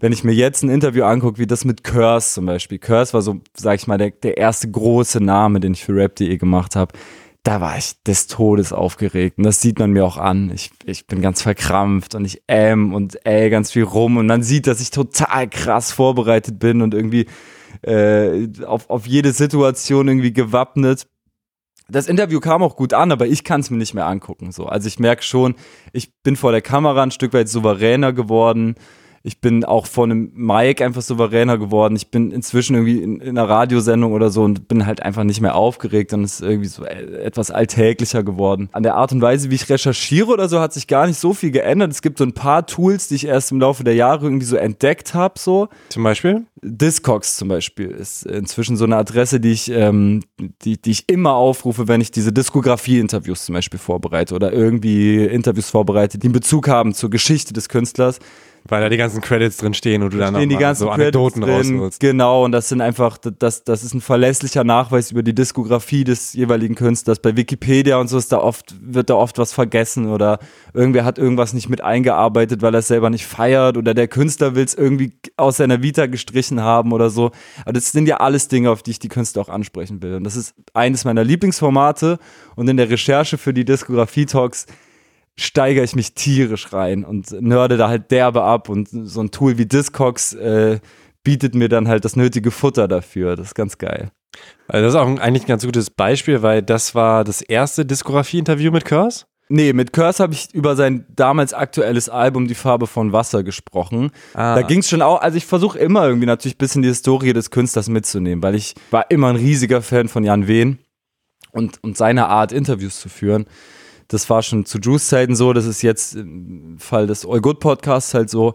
wenn 0.00 0.12
ich 0.12 0.24
mir 0.24 0.34
jetzt 0.34 0.64
ein 0.64 0.68
Interview 0.68 1.04
angucke, 1.04 1.38
wie 1.38 1.46
das 1.46 1.64
mit 1.64 1.84
Curse 1.84 2.34
zum 2.34 2.46
Beispiel. 2.46 2.78
Curse 2.78 3.14
war 3.14 3.22
so, 3.22 3.40
sag 3.54 3.76
ich 3.76 3.86
mal, 3.86 3.98
der, 3.98 4.10
der 4.10 4.36
erste 4.36 4.68
große 4.68 5.22
Name, 5.22 5.60
den 5.60 5.74
ich 5.74 5.84
für 5.84 5.94
Rap.de 5.94 6.36
gemacht 6.36 6.74
habe 6.74 6.92
da 7.44 7.60
war 7.60 7.76
ich 7.76 8.02
des 8.02 8.26
Todes 8.26 8.72
aufgeregt. 8.72 9.36
Und 9.36 9.44
das 9.44 9.60
sieht 9.60 9.78
man 9.78 9.92
mir 9.92 10.04
auch 10.04 10.16
an. 10.16 10.50
Ich, 10.50 10.70
ich 10.86 11.06
bin 11.06 11.20
ganz 11.20 11.42
verkrampft 11.42 12.14
und 12.14 12.24
ich 12.24 12.42
ähm 12.48 12.94
und 12.94 13.24
äh 13.26 13.50
ganz 13.50 13.70
viel 13.70 13.84
rum. 13.84 14.16
Und 14.16 14.26
man 14.26 14.42
sieht, 14.42 14.66
dass 14.66 14.80
ich 14.80 14.90
total 14.90 15.48
krass 15.48 15.92
vorbereitet 15.92 16.58
bin 16.58 16.80
und 16.80 16.94
irgendwie 16.94 17.26
äh, 17.82 18.48
auf, 18.64 18.88
auf 18.88 19.06
jede 19.06 19.32
Situation 19.32 20.08
irgendwie 20.08 20.32
gewappnet. 20.32 21.06
Das 21.86 22.08
Interview 22.08 22.40
kam 22.40 22.62
auch 22.62 22.76
gut 22.76 22.94
an, 22.94 23.12
aber 23.12 23.26
ich 23.26 23.44
kann 23.44 23.60
es 23.60 23.70
mir 23.70 23.76
nicht 23.76 23.92
mehr 23.92 24.06
angucken. 24.06 24.50
So. 24.50 24.64
Also 24.64 24.88
ich 24.88 24.98
merke 24.98 25.22
schon, 25.22 25.54
ich 25.92 26.14
bin 26.22 26.36
vor 26.36 26.50
der 26.50 26.62
Kamera 26.62 27.02
ein 27.02 27.10
Stück 27.10 27.34
weit 27.34 27.50
souveräner 27.50 28.14
geworden 28.14 28.76
ich 29.26 29.40
bin 29.40 29.64
auch 29.64 29.86
vor 29.86 30.04
einem 30.04 30.30
Mike 30.34 30.84
einfach 30.84 31.00
souveräner 31.00 31.56
geworden. 31.56 31.96
Ich 31.96 32.10
bin 32.10 32.30
inzwischen 32.30 32.74
irgendwie 32.74 33.02
in, 33.02 33.20
in, 33.20 33.38
einer 33.38 33.48
Radiosendung 33.48 34.12
oder 34.12 34.28
so 34.28 34.42
und 34.42 34.68
bin 34.68 34.84
halt 34.84 35.02
einfach 35.02 35.24
nicht 35.24 35.40
mehr 35.40 35.54
aufgeregt 35.54 36.12
und 36.12 36.24
es 36.24 36.34
ist 36.34 36.42
irgendwie 36.42 36.68
so 36.68 36.84
e, 36.84 37.22
etwas 37.22 37.50
alltäglicher 37.50 38.22
geworden. 38.22 38.68
An 38.72 38.82
der 38.82 38.96
Art 38.96 39.12
und 39.12 39.22
Weise, 39.22 39.50
wie 39.50 39.54
ich 39.54 39.70
recherchiere 39.70 40.30
oder 40.30 40.50
so, 40.50 40.60
hat 40.60 40.74
sich 40.74 40.88
gar 40.88 41.06
nicht 41.06 41.18
so 41.18 41.32
viel 41.32 41.52
geändert. 41.52 41.90
Es 41.90 42.02
gibt 42.02 42.18
so 42.18 42.24
ein 42.24 42.34
paar 42.34 42.66
Tools, 42.66 43.08
die 43.08 43.14
ich 43.14 43.26
erst 43.26 43.50
im 43.50 43.60
Laufe 43.60 43.82
der 43.82 43.94
Jahre 43.94 44.26
irgendwie 44.26 44.44
so 44.44 44.56
entdeckt 44.56 45.14
habe. 45.14 45.38
So. 45.38 45.70
Zum 45.88 46.02
Beispiel? 46.02 46.44
Discogs 46.60 47.38
zum 47.38 47.48
Beispiel 47.48 47.92
ist 47.92 48.26
inzwischen 48.26 48.76
so 48.76 48.84
eine 48.84 48.96
Adresse, 48.96 49.40
die 49.40 49.52
ich, 49.52 49.70
ähm, 49.70 50.20
die, 50.64 50.80
die 50.80 50.90
ich 50.90 51.08
immer 51.08 51.32
aufrufe, 51.32 51.88
wenn 51.88 52.02
ich 52.02 52.10
diese 52.10 52.30
Diskografie-Interviews 52.30 53.46
zum 53.46 53.54
Beispiel 53.54 53.78
vorbereite 53.80 54.34
oder 54.34 54.52
irgendwie 54.52 55.24
Interviews 55.24 55.70
vorbereite, 55.70 56.18
die 56.18 56.26
einen 56.26 56.34
Bezug 56.34 56.68
haben 56.68 56.92
zur 56.92 57.08
Geschichte 57.08 57.54
des 57.54 57.70
Künstlers 57.70 58.18
weil 58.66 58.80
da 58.80 58.88
die 58.88 58.96
ganzen 58.96 59.20
Credits 59.20 59.58
drin 59.58 59.74
stehen 59.74 60.02
und 60.02 60.14
du 60.14 60.18
dann 60.18 60.34
stehen 60.34 60.48
die 60.48 60.56
ganzen 60.56 60.84
so 60.84 60.90
Anekdoten 60.90 61.42
rausholst. 61.42 62.00
Genau, 62.00 62.44
und 62.44 62.52
das 62.52 62.70
sind 62.70 62.80
einfach, 62.80 63.18
das, 63.18 63.64
das 63.64 63.84
ist 63.84 63.92
ein 63.92 64.00
verlässlicher 64.00 64.64
Nachweis 64.64 65.10
über 65.10 65.22
die 65.22 65.34
Diskografie 65.34 66.04
des 66.04 66.32
jeweiligen 66.32 66.74
Künstlers. 66.74 67.18
Bei 67.18 67.36
Wikipedia 67.36 67.98
und 67.98 68.08
so 68.08 68.16
ist 68.16 68.32
da 68.32 68.38
oft, 68.38 68.74
wird 68.80 69.10
da 69.10 69.16
oft 69.16 69.36
was 69.36 69.52
vergessen 69.52 70.08
oder 70.08 70.38
irgendwer 70.72 71.04
hat 71.04 71.18
irgendwas 71.18 71.52
nicht 71.52 71.68
mit 71.68 71.82
eingearbeitet, 71.82 72.62
weil 72.62 72.74
er 72.74 72.78
es 72.78 72.88
selber 72.88 73.10
nicht 73.10 73.26
feiert 73.26 73.76
oder 73.76 73.92
der 73.92 74.08
Künstler 74.08 74.54
will 74.54 74.64
es 74.64 74.74
irgendwie 74.74 75.12
aus 75.36 75.58
seiner 75.58 75.82
Vita 75.82 76.06
gestrichen 76.06 76.62
haben 76.62 76.92
oder 76.92 77.10
so. 77.10 77.32
Aber 77.64 77.74
das 77.74 77.92
sind 77.92 78.08
ja 78.08 78.16
alles 78.16 78.48
Dinge, 78.48 78.70
auf 78.70 78.82
die 78.82 78.92
ich 78.92 78.98
die 78.98 79.08
Künstler 79.08 79.42
auch 79.42 79.50
ansprechen 79.50 80.02
will. 80.02 80.14
Und 80.14 80.24
das 80.24 80.36
ist 80.36 80.54
eines 80.72 81.04
meiner 81.04 81.22
Lieblingsformate 81.22 82.18
und 82.56 82.66
in 82.68 82.78
der 82.78 82.88
Recherche 82.88 83.36
für 83.36 83.52
die 83.52 83.66
Diskografie-Talks 83.66 84.66
steigere 85.36 85.84
ich 85.84 85.96
mich 85.96 86.14
tierisch 86.14 86.72
rein 86.72 87.04
und 87.04 87.30
nörde 87.40 87.76
da 87.76 87.88
halt 87.88 88.10
derbe 88.10 88.42
ab 88.42 88.68
und 88.68 88.88
so 88.90 89.20
ein 89.20 89.30
Tool 89.30 89.58
wie 89.58 89.66
Discogs 89.66 90.32
äh, 90.34 90.78
bietet 91.24 91.54
mir 91.54 91.68
dann 91.68 91.88
halt 91.88 92.04
das 92.04 92.16
nötige 92.16 92.50
Futter 92.50 92.86
dafür. 92.86 93.34
Das 93.34 93.48
ist 93.48 93.54
ganz 93.54 93.78
geil. 93.78 94.10
Also 94.68 94.84
das 94.84 94.94
ist 94.94 95.00
auch 95.00 95.20
eigentlich 95.20 95.44
ein 95.44 95.48
ganz 95.48 95.64
gutes 95.64 95.90
Beispiel, 95.90 96.42
weil 96.42 96.62
das 96.62 96.94
war 96.94 97.24
das 97.24 97.40
erste 97.40 97.84
Diskografie-Interview 97.84 98.70
mit 98.70 98.84
Curse. 98.84 99.24
Nee, 99.48 99.72
mit 99.72 99.92
Curse 99.92 100.22
habe 100.22 100.32
ich 100.32 100.54
über 100.54 100.74
sein 100.74 101.06
damals 101.14 101.52
aktuelles 101.52 102.08
Album 102.08 102.48
Die 102.48 102.54
Farbe 102.54 102.86
von 102.86 103.12
Wasser 103.12 103.42
gesprochen. 103.42 104.10
Ah. 104.32 104.54
Da 104.54 104.62
ging 104.62 104.80
es 104.80 104.88
schon 104.88 105.02
auch, 105.02 105.20
also 105.20 105.36
ich 105.36 105.44
versuche 105.44 105.78
immer 105.78 106.06
irgendwie 106.06 106.26
natürlich 106.26 106.54
ein 106.56 106.58
bisschen 106.58 106.82
die 106.82 106.88
Historie 106.88 107.34
des 107.34 107.50
Künstlers 107.50 107.88
mitzunehmen, 107.88 108.42
weil 108.42 108.54
ich 108.54 108.74
war 108.90 109.10
immer 109.10 109.28
ein 109.28 109.36
riesiger 109.36 109.82
Fan 109.82 110.08
von 110.08 110.24
Jan 110.24 110.48
Wehn 110.48 110.78
und, 111.52 111.82
und 111.82 111.96
seiner 111.96 112.28
Art, 112.28 112.52
Interviews 112.52 112.98
zu 113.00 113.08
führen. 113.08 113.44
Das 114.08 114.28
war 114.30 114.42
schon 114.42 114.64
zu 114.66 114.78
Juice-Zeiten 114.78 115.34
so, 115.34 115.52
das 115.52 115.66
ist 115.66 115.82
jetzt 115.82 116.14
im 116.14 116.78
Fall 116.78 117.06
des 117.06 117.26
All 117.26 117.40
Good 117.40 117.60
Podcasts 117.60 118.14
halt 118.14 118.30
so. 118.30 118.54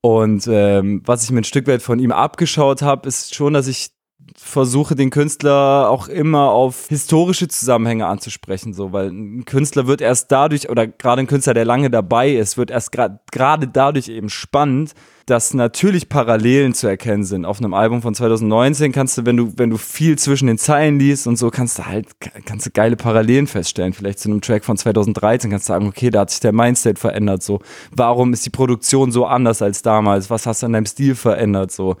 Und 0.00 0.46
ähm, 0.46 1.02
was 1.04 1.24
ich 1.24 1.30
mir 1.30 1.40
ein 1.40 1.44
Stück 1.44 1.66
weit 1.66 1.82
von 1.82 1.98
ihm 1.98 2.12
abgeschaut 2.12 2.82
habe, 2.82 3.06
ist 3.06 3.34
schon, 3.34 3.52
dass 3.52 3.66
ich 3.66 3.90
versuche 4.36 4.94
den 4.94 5.10
Künstler 5.10 5.88
auch 5.90 6.08
immer 6.08 6.50
auf 6.50 6.88
historische 6.88 7.48
Zusammenhänge 7.48 8.06
anzusprechen, 8.06 8.72
so, 8.74 8.92
weil 8.92 9.08
ein 9.08 9.44
Künstler 9.44 9.86
wird 9.86 10.00
erst 10.00 10.30
dadurch, 10.30 10.68
oder 10.68 10.86
gerade 10.86 11.22
ein 11.22 11.26
Künstler, 11.26 11.54
der 11.54 11.64
lange 11.64 11.90
dabei 11.90 12.30
ist, 12.30 12.56
wird 12.56 12.70
erst 12.70 12.92
gerade 12.92 13.68
dadurch 13.68 14.08
eben 14.08 14.28
spannend, 14.28 14.92
dass 15.30 15.54
natürlich 15.54 16.08
Parallelen 16.08 16.74
zu 16.74 16.88
erkennen 16.88 17.22
sind. 17.24 17.44
Auf 17.44 17.58
einem 17.58 17.72
Album 17.72 18.02
von 18.02 18.14
2019 18.14 18.90
kannst 18.90 19.16
du, 19.16 19.26
wenn 19.26 19.36
du, 19.36 19.52
wenn 19.56 19.70
du 19.70 19.76
viel 19.76 20.18
zwischen 20.18 20.48
den 20.48 20.58
Zeilen 20.58 20.98
liest 20.98 21.28
und 21.28 21.36
so, 21.36 21.50
kannst 21.50 21.78
du 21.78 21.86
halt, 21.86 22.08
kannst 22.44 22.66
du 22.66 22.70
geile 22.70 22.96
Parallelen 22.96 23.46
feststellen. 23.46 23.92
Vielleicht 23.92 24.18
zu 24.18 24.28
einem 24.28 24.40
Track 24.40 24.64
von 24.64 24.76
2013 24.76 25.50
kannst 25.50 25.68
du 25.68 25.72
sagen, 25.72 25.86
okay, 25.86 26.10
da 26.10 26.20
hat 26.20 26.30
sich 26.30 26.40
der 26.40 26.52
Mindset 26.52 26.98
verändert, 26.98 27.42
so. 27.42 27.60
Warum 27.92 28.32
ist 28.32 28.44
die 28.44 28.50
Produktion 28.50 29.12
so 29.12 29.24
anders 29.24 29.62
als 29.62 29.82
damals? 29.82 30.30
Was 30.30 30.46
hast 30.46 30.62
du 30.62 30.66
an 30.66 30.72
deinem 30.72 30.86
Stil 30.86 31.14
verändert, 31.14 31.70
so? 31.70 31.96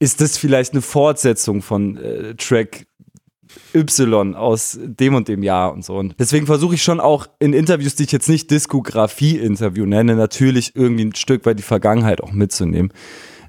ist 0.00 0.22
das 0.22 0.38
vielleicht 0.38 0.72
eine 0.72 0.80
Fortsetzung 0.80 1.60
von 1.60 1.98
äh, 1.98 2.34
Track 2.34 2.86
Y 3.74 4.34
aus 4.34 4.78
dem 4.80 5.14
und 5.14 5.28
dem 5.28 5.42
Jahr 5.42 5.72
und 5.72 5.84
so. 5.84 5.96
Und 5.96 6.14
deswegen 6.18 6.46
versuche 6.46 6.74
ich 6.74 6.82
schon 6.82 7.00
auch 7.00 7.26
in 7.38 7.52
Interviews, 7.52 7.94
die 7.94 8.04
ich 8.04 8.12
jetzt 8.12 8.28
nicht 8.28 8.50
Diskografie-Interview 8.50 9.86
nenne, 9.86 10.16
natürlich 10.16 10.74
irgendwie 10.74 11.04
ein 11.04 11.14
Stück 11.14 11.46
weit 11.46 11.58
die 11.58 11.64
Vergangenheit 11.64 12.20
auch 12.20 12.32
mitzunehmen. 12.32 12.92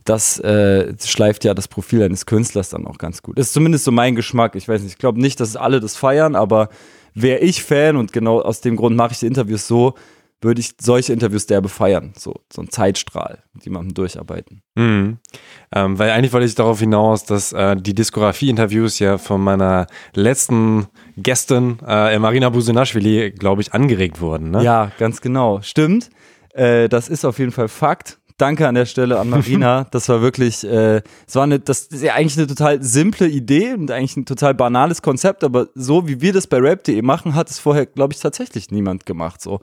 Das 0.05 0.39
äh, 0.39 0.93
schleift 1.03 1.43
ja 1.43 1.53
das 1.53 1.67
Profil 1.67 2.03
eines 2.03 2.25
Künstlers 2.25 2.69
dann 2.69 2.87
auch 2.87 2.97
ganz 2.97 3.21
gut. 3.21 3.37
Das 3.37 3.47
ist 3.47 3.53
zumindest 3.53 3.83
so 3.83 3.91
mein 3.91 4.15
Geschmack. 4.15 4.55
Ich 4.55 4.67
weiß 4.67 4.81
nicht, 4.81 4.93
ich 4.93 4.97
glaube 4.97 5.21
nicht, 5.21 5.39
dass 5.39 5.55
alle 5.55 5.79
das 5.79 5.95
feiern, 5.95 6.35
aber 6.35 6.69
wäre 7.13 7.39
ich 7.39 7.63
Fan 7.63 7.97
und 7.97 8.13
genau 8.13 8.41
aus 8.41 8.61
dem 8.61 8.75
Grund 8.75 8.95
mache 8.95 9.13
ich 9.13 9.19
die 9.19 9.27
Interviews 9.27 9.67
so, 9.67 9.95
würde 10.41 10.59
ich 10.59 10.71
solche 10.81 11.13
Interviews 11.13 11.45
derbe 11.45 11.69
feiern. 11.69 12.13
So, 12.17 12.35
so 12.51 12.61
ein 12.61 12.69
Zeitstrahl 12.69 13.43
mit 13.53 13.63
jemandem 13.63 13.93
durcharbeiten. 13.93 14.63
Mhm. 14.75 15.19
Ähm, 15.73 15.99
weil 15.99 16.09
eigentlich 16.09 16.33
wollte 16.33 16.47
ich 16.47 16.55
darauf 16.55 16.79
hinaus, 16.79 17.23
dass 17.25 17.53
äh, 17.53 17.75
die 17.75 17.93
Diskografie-Interviews 17.93 18.99
ja 18.99 19.17
von 19.17 19.41
meiner 19.41 19.87
letzten 20.13 20.87
Gästin, 21.15 21.77
äh, 21.87 22.17
Marina 22.19 22.49
Businashvili, 22.49 23.31
glaube 23.31 23.61
ich, 23.61 23.73
angeregt 23.73 24.19
wurden. 24.19 24.51
Ne? 24.51 24.63
Ja, 24.63 24.91
ganz 24.97 25.21
genau. 25.21 25.61
Stimmt. 25.61 26.09
Äh, 26.53 26.89
das 26.89 27.07
ist 27.07 27.23
auf 27.23 27.39
jeden 27.39 27.51
Fall 27.51 27.67
Fakt. 27.67 28.17
Danke 28.37 28.67
an 28.67 28.73
der 28.73 28.87
Stelle 28.87 29.19
an 29.19 29.29
Marina. 29.29 29.87
Das 29.91 30.09
war 30.09 30.21
wirklich, 30.21 30.63
äh, 30.63 31.03
es 31.27 31.35
war 31.35 31.43
eine, 31.43 31.59
das 31.59 31.83
ist 31.83 32.01
ja 32.01 32.15
eigentlich 32.15 32.39
eine 32.39 32.47
total 32.47 32.81
simple 32.81 33.27
Idee 33.27 33.73
und 33.73 33.91
eigentlich 33.91 34.17
ein 34.17 34.25
total 34.25 34.55
banales 34.55 35.03
Konzept, 35.03 35.43
aber 35.43 35.67
so 35.75 36.07
wie 36.07 36.21
wir 36.21 36.33
das 36.33 36.47
bei 36.47 36.57
rap.de 36.57 36.99
machen, 37.03 37.35
hat 37.35 37.51
es 37.51 37.59
vorher, 37.59 37.85
glaube 37.85 38.13
ich, 38.13 38.19
tatsächlich 38.19 38.71
niemand 38.71 39.05
gemacht. 39.05 39.41
So 39.41 39.61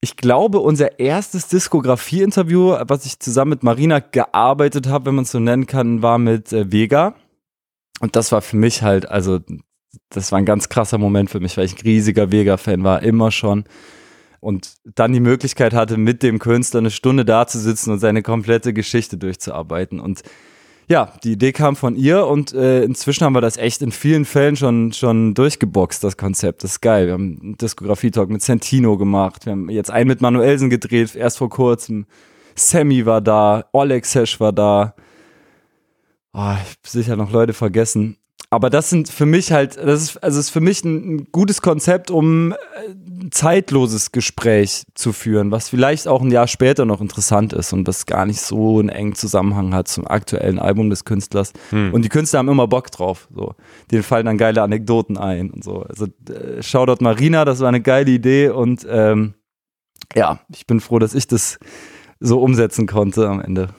ich 0.00 0.16
glaube, 0.16 0.58
unser 0.58 0.98
erstes 0.98 1.48
Diskografie-Interview, 1.48 2.76
was 2.86 3.06
ich 3.06 3.18
zusammen 3.18 3.50
mit 3.50 3.62
Marina 3.62 4.00
gearbeitet 4.00 4.88
habe, 4.88 5.06
wenn 5.06 5.16
man 5.16 5.24
es 5.24 5.30
so 5.30 5.40
nennen 5.40 5.66
kann, 5.66 6.02
war 6.02 6.18
mit 6.18 6.52
äh, 6.52 6.70
Vega. 6.70 7.14
Und 8.00 8.16
das 8.16 8.32
war 8.32 8.42
für 8.42 8.56
mich 8.56 8.82
halt, 8.82 9.08
also, 9.08 9.40
das 10.10 10.32
war 10.32 10.38
ein 10.38 10.44
ganz 10.44 10.68
krasser 10.68 10.98
Moment 10.98 11.30
für 11.30 11.40
mich, 11.40 11.56
weil 11.56 11.64
ich 11.64 11.76
ein 11.76 11.82
riesiger 11.82 12.30
Vega-Fan 12.30 12.84
war, 12.84 13.02
immer 13.02 13.30
schon. 13.30 13.64
Und 14.40 14.74
dann 14.84 15.12
die 15.12 15.20
Möglichkeit 15.20 15.72
hatte, 15.72 15.96
mit 15.96 16.22
dem 16.22 16.38
Künstler 16.38 16.78
eine 16.78 16.90
Stunde 16.90 17.24
da 17.24 17.46
zu 17.46 17.58
sitzen 17.58 17.90
und 17.90 17.98
seine 17.98 18.22
komplette 18.22 18.72
Geschichte 18.72 19.16
durchzuarbeiten. 19.16 19.98
Und 19.98 20.22
ja, 20.88 21.12
die 21.24 21.32
Idee 21.32 21.52
kam 21.52 21.76
von 21.76 21.96
ihr 21.96 22.26
und 22.26 22.52
äh, 22.52 22.82
inzwischen 22.84 23.24
haben 23.24 23.34
wir 23.34 23.40
das 23.40 23.56
echt 23.56 23.82
in 23.82 23.92
vielen 23.92 24.24
Fällen 24.24 24.56
schon, 24.56 24.92
schon 24.92 25.34
durchgeboxt, 25.34 26.04
das 26.04 26.16
Konzept. 26.16 26.62
Das 26.64 26.72
ist 26.72 26.80
geil. 26.80 27.06
Wir 27.06 27.14
haben 27.14 27.38
einen 27.42 27.56
Diskografie-Talk 27.56 28.30
mit 28.30 28.42
Santino 28.42 28.96
gemacht. 28.96 29.46
Wir 29.46 29.52
haben 29.52 29.68
jetzt 29.68 29.90
einen 29.90 30.08
mit 30.08 30.20
Manuelsen 30.20 30.70
gedreht, 30.70 31.16
erst 31.16 31.38
vor 31.38 31.50
kurzem. 31.50 32.06
Sammy 32.54 33.04
war 33.04 33.20
da, 33.20 33.64
Oleg 33.72 34.06
Sesh 34.06 34.38
war 34.40 34.52
da. 34.52 34.94
Oh, 36.32 36.38
ich 36.38 36.42
habe 36.42 36.64
sicher 36.84 37.16
noch 37.16 37.32
Leute 37.32 37.52
vergessen 37.52 38.16
aber 38.48 38.70
das 38.70 38.90
sind 38.90 39.08
für 39.08 39.26
mich 39.26 39.50
halt, 39.50 39.76
das 39.76 40.02
ist, 40.02 40.22
also 40.22 40.38
ist 40.38 40.50
für 40.50 40.60
mich 40.60 40.84
ein, 40.84 41.16
ein 41.16 41.26
gutes 41.32 41.62
Konzept, 41.62 42.10
um 42.10 42.52
ein 42.52 43.26
äh, 43.26 43.30
zeitloses 43.30 44.12
Gespräch 44.12 44.84
zu 44.94 45.12
führen, 45.12 45.50
was 45.50 45.68
vielleicht 45.68 46.06
auch 46.06 46.22
ein 46.22 46.30
Jahr 46.30 46.46
später 46.46 46.84
noch 46.84 47.00
interessant 47.00 47.52
ist 47.52 47.72
und 47.72 47.88
das 47.88 48.06
gar 48.06 48.24
nicht 48.24 48.40
so 48.40 48.78
einen 48.78 48.88
engen 48.88 49.14
Zusammenhang 49.16 49.74
hat 49.74 49.88
zum 49.88 50.06
aktuellen 50.06 50.60
Album 50.60 50.90
des 50.90 51.04
Künstlers. 51.04 51.52
Hm. 51.70 51.92
Und 51.92 52.02
die 52.02 52.08
Künstler 52.08 52.38
haben 52.38 52.48
immer 52.48 52.68
Bock 52.68 52.90
drauf. 52.92 53.28
So. 53.34 53.54
Denen 53.90 54.04
fallen 54.04 54.26
dann 54.26 54.38
geile 54.38 54.62
Anekdoten 54.62 55.18
ein 55.18 55.50
und 55.50 55.64
so. 55.64 55.82
Also 55.82 56.06
äh, 56.06 56.62
Shoutout 56.62 57.02
Marina, 57.02 57.44
das 57.44 57.60
war 57.60 57.68
eine 57.68 57.82
geile 57.82 58.12
Idee 58.12 58.50
und 58.50 58.86
ähm, 58.88 59.34
ja, 60.14 60.38
ich 60.54 60.66
bin 60.66 60.78
froh, 60.78 61.00
dass 61.00 61.14
ich 61.14 61.26
das 61.26 61.58
so 62.20 62.40
umsetzen 62.40 62.86
konnte 62.86 63.28
am 63.28 63.40
Ende. 63.40 63.70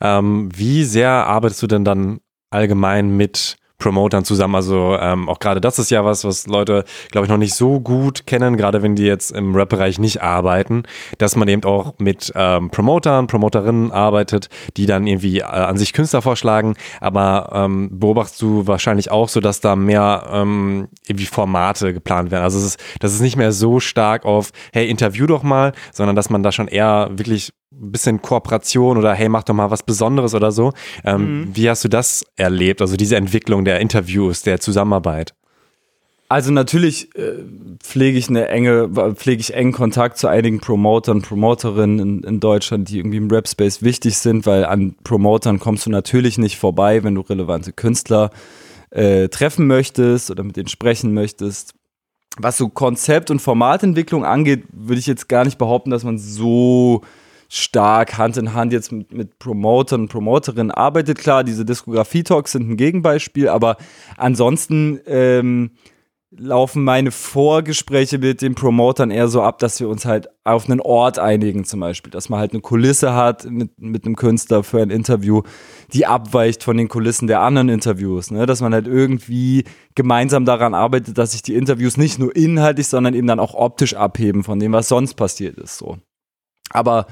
Ähm, 0.00 0.48
wie 0.54 0.84
sehr 0.84 1.10
arbeitest 1.10 1.62
du 1.62 1.66
denn 1.66 1.84
dann 1.84 2.20
allgemein 2.50 3.16
mit 3.16 3.56
Promotern 3.78 4.24
zusammen. 4.24 4.54
Also 4.54 4.96
ähm, 5.00 5.28
auch 5.28 5.38
gerade 5.38 5.60
das 5.60 5.78
ist 5.78 5.90
ja 5.90 6.04
was, 6.04 6.24
was 6.24 6.46
Leute, 6.46 6.84
glaube 7.10 7.26
ich, 7.26 7.30
noch 7.30 7.38
nicht 7.38 7.54
so 7.54 7.80
gut 7.80 8.26
kennen, 8.26 8.56
gerade 8.56 8.82
wenn 8.82 8.96
die 8.96 9.04
jetzt 9.04 9.32
im 9.32 9.54
Rap-Bereich 9.54 9.98
nicht 9.98 10.22
arbeiten, 10.22 10.84
dass 11.18 11.36
man 11.36 11.48
eben 11.48 11.64
auch 11.64 11.94
mit 11.98 12.32
ähm, 12.34 12.70
Promotern, 12.70 13.26
Promoterinnen 13.26 13.92
arbeitet, 13.92 14.48
die 14.76 14.86
dann 14.86 15.06
irgendwie 15.06 15.40
äh, 15.40 15.44
an 15.44 15.76
sich 15.76 15.92
Künstler 15.92 16.22
vorschlagen. 16.22 16.74
Aber 17.00 17.50
ähm, 17.52 17.90
beobachtest 17.92 18.40
du 18.40 18.66
wahrscheinlich 18.66 19.10
auch 19.10 19.28
so, 19.28 19.40
dass 19.40 19.60
da 19.60 19.76
mehr 19.76 20.26
ähm, 20.32 20.88
irgendwie 21.06 21.26
Formate 21.26 21.92
geplant 21.92 22.30
werden. 22.30 22.44
Also 22.44 22.58
es 22.58 22.64
ist, 22.64 22.80
das 23.00 23.12
ist 23.12 23.20
nicht 23.20 23.36
mehr 23.36 23.52
so 23.52 23.80
stark 23.80 24.24
auf, 24.24 24.50
hey, 24.72 24.88
interview 24.88 25.26
doch 25.26 25.42
mal, 25.42 25.72
sondern 25.92 26.16
dass 26.16 26.30
man 26.30 26.42
da 26.42 26.52
schon 26.52 26.68
eher 26.68 27.10
wirklich 27.12 27.52
bisschen 27.70 28.22
Kooperation 28.22 28.96
oder 28.96 29.14
hey, 29.14 29.28
mach 29.28 29.42
doch 29.42 29.54
mal 29.54 29.70
was 29.70 29.82
Besonderes 29.82 30.34
oder 30.34 30.52
so. 30.52 30.72
Ähm, 31.04 31.40
mhm. 31.40 31.56
Wie 31.56 31.68
hast 31.68 31.84
du 31.84 31.88
das 31.88 32.24
erlebt? 32.36 32.80
Also 32.80 32.96
diese 32.96 33.16
Entwicklung 33.16 33.64
der 33.64 33.80
Interviews, 33.80 34.42
der 34.42 34.60
Zusammenarbeit? 34.60 35.34
Also 36.28 36.50
natürlich 36.50 37.14
äh, 37.14 37.44
pflege 37.78 38.18
ich 38.18 38.28
eine 38.28 38.48
enge, 38.48 38.88
pflege 39.14 39.40
ich 39.40 39.54
engen 39.54 39.72
Kontakt 39.72 40.18
zu 40.18 40.26
einigen 40.26 40.58
Promotern, 40.58 41.22
Promoterinnen 41.22 41.98
in, 42.00 42.24
in 42.24 42.40
Deutschland, 42.40 42.88
die 42.88 42.98
irgendwie 42.98 43.18
im 43.18 43.30
Rap-Space 43.30 43.82
wichtig 43.82 44.18
sind, 44.18 44.44
weil 44.44 44.64
an 44.64 44.96
Promotern 45.04 45.60
kommst 45.60 45.86
du 45.86 45.90
natürlich 45.90 46.36
nicht 46.36 46.58
vorbei, 46.58 47.04
wenn 47.04 47.14
du 47.14 47.20
relevante 47.20 47.72
Künstler 47.72 48.30
äh, 48.90 49.28
treffen 49.28 49.68
möchtest 49.68 50.30
oder 50.30 50.42
mit 50.42 50.56
denen 50.56 50.68
sprechen 50.68 51.14
möchtest. 51.14 51.74
Was 52.38 52.56
so 52.56 52.68
Konzept- 52.68 53.30
und 53.30 53.40
Formatentwicklung 53.40 54.24
angeht, 54.24 54.64
würde 54.72 54.98
ich 54.98 55.06
jetzt 55.06 55.28
gar 55.28 55.44
nicht 55.44 55.58
behaupten, 55.58 55.90
dass 55.90 56.02
man 56.02 56.18
so 56.18 57.02
stark 57.48 58.18
Hand 58.18 58.36
in 58.36 58.54
Hand 58.54 58.72
jetzt 58.72 58.92
mit, 58.92 59.12
mit 59.12 59.38
Promotern 59.38 60.02
und 60.02 60.08
Promoterinnen 60.08 60.70
arbeitet. 60.70 61.18
Klar, 61.18 61.44
diese 61.44 61.64
Diskografie-Talks 61.64 62.52
sind 62.52 62.68
ein 62.68 62.76
Gegenbeispiel, 62.76 63.48
aber 63.48 63.76
ansonsten 64.16 65.00
ähm, 65.06 65.70
laufen 66.38 66.82
meine 66.84 67.10
Vorgespräche 67.10 68.18
mit 68.18 68.42
den 68.42 68.54
Promotern 68.54 69.10
eher 69.10 69.28
so 69.28 69.42
ab, 69.42 69.58
dass 69.58 69.80
wir 69.80 69.88
uns 69.88 70.04
halt 70.04 70.28
auf 70.44 70.68
einen 70.68 70.80
Ort 70.80 71.18
einigen, 71.18 71.64
zum 71.64 71.80
Beispiel, 71.80 72.10
dass 72.10 72.28
man 72.28 72.40
halt 72.40 72.52
eine 72.52 72.60
Kulisse 72.60 73.14
hat 73.14 73.48
mit, 73.48 73.80
mit 73.80 74.04
einem 74.04 74.16
Künstler 74.16 74.62
für 74.62 74.82
ein 74.82 74.90
Interview, 74.90 75.42
die 75.92 76.06
abweicht 76.06 76.62
von 76.62 76.76
den 76.76 76.88
Kulissen 76.88 77.26
der 77.26 77.40
anderen 77.40 77.68
Interviews, 77.68 78.30
ne? 78.30 78.44
dass 78.46 78.60
man 78.60 78.74
halt 78.74 78.86
irgendwie 78.86 79.64
gemeinsam 79.94 80.44
daran 80.44 80.74
arbeitet, 80.74 81.16
dass 81.16 81.32
sich 81.32 81.42
die 81.42 81.54
Interviews 81.54 81.96
nicht 81.96 82.18
nur 82.18 82.34
inhaltlich, 82.34 82.88
sondern 82.88 83.14
eben 83.14 83.26
dann 83.26 83.40
auch 83.40 83.54
optisch 83.54 83.94
abheben 83.94 84.42
von 84.42 84.58
dem, 84.58 84.72
was 84.72 84.88
sonst 84.88 85.14
passiert 85.14 85.58
ist, 85.58 85.78
so. 85.78 85.98
Aber 86.70 87.06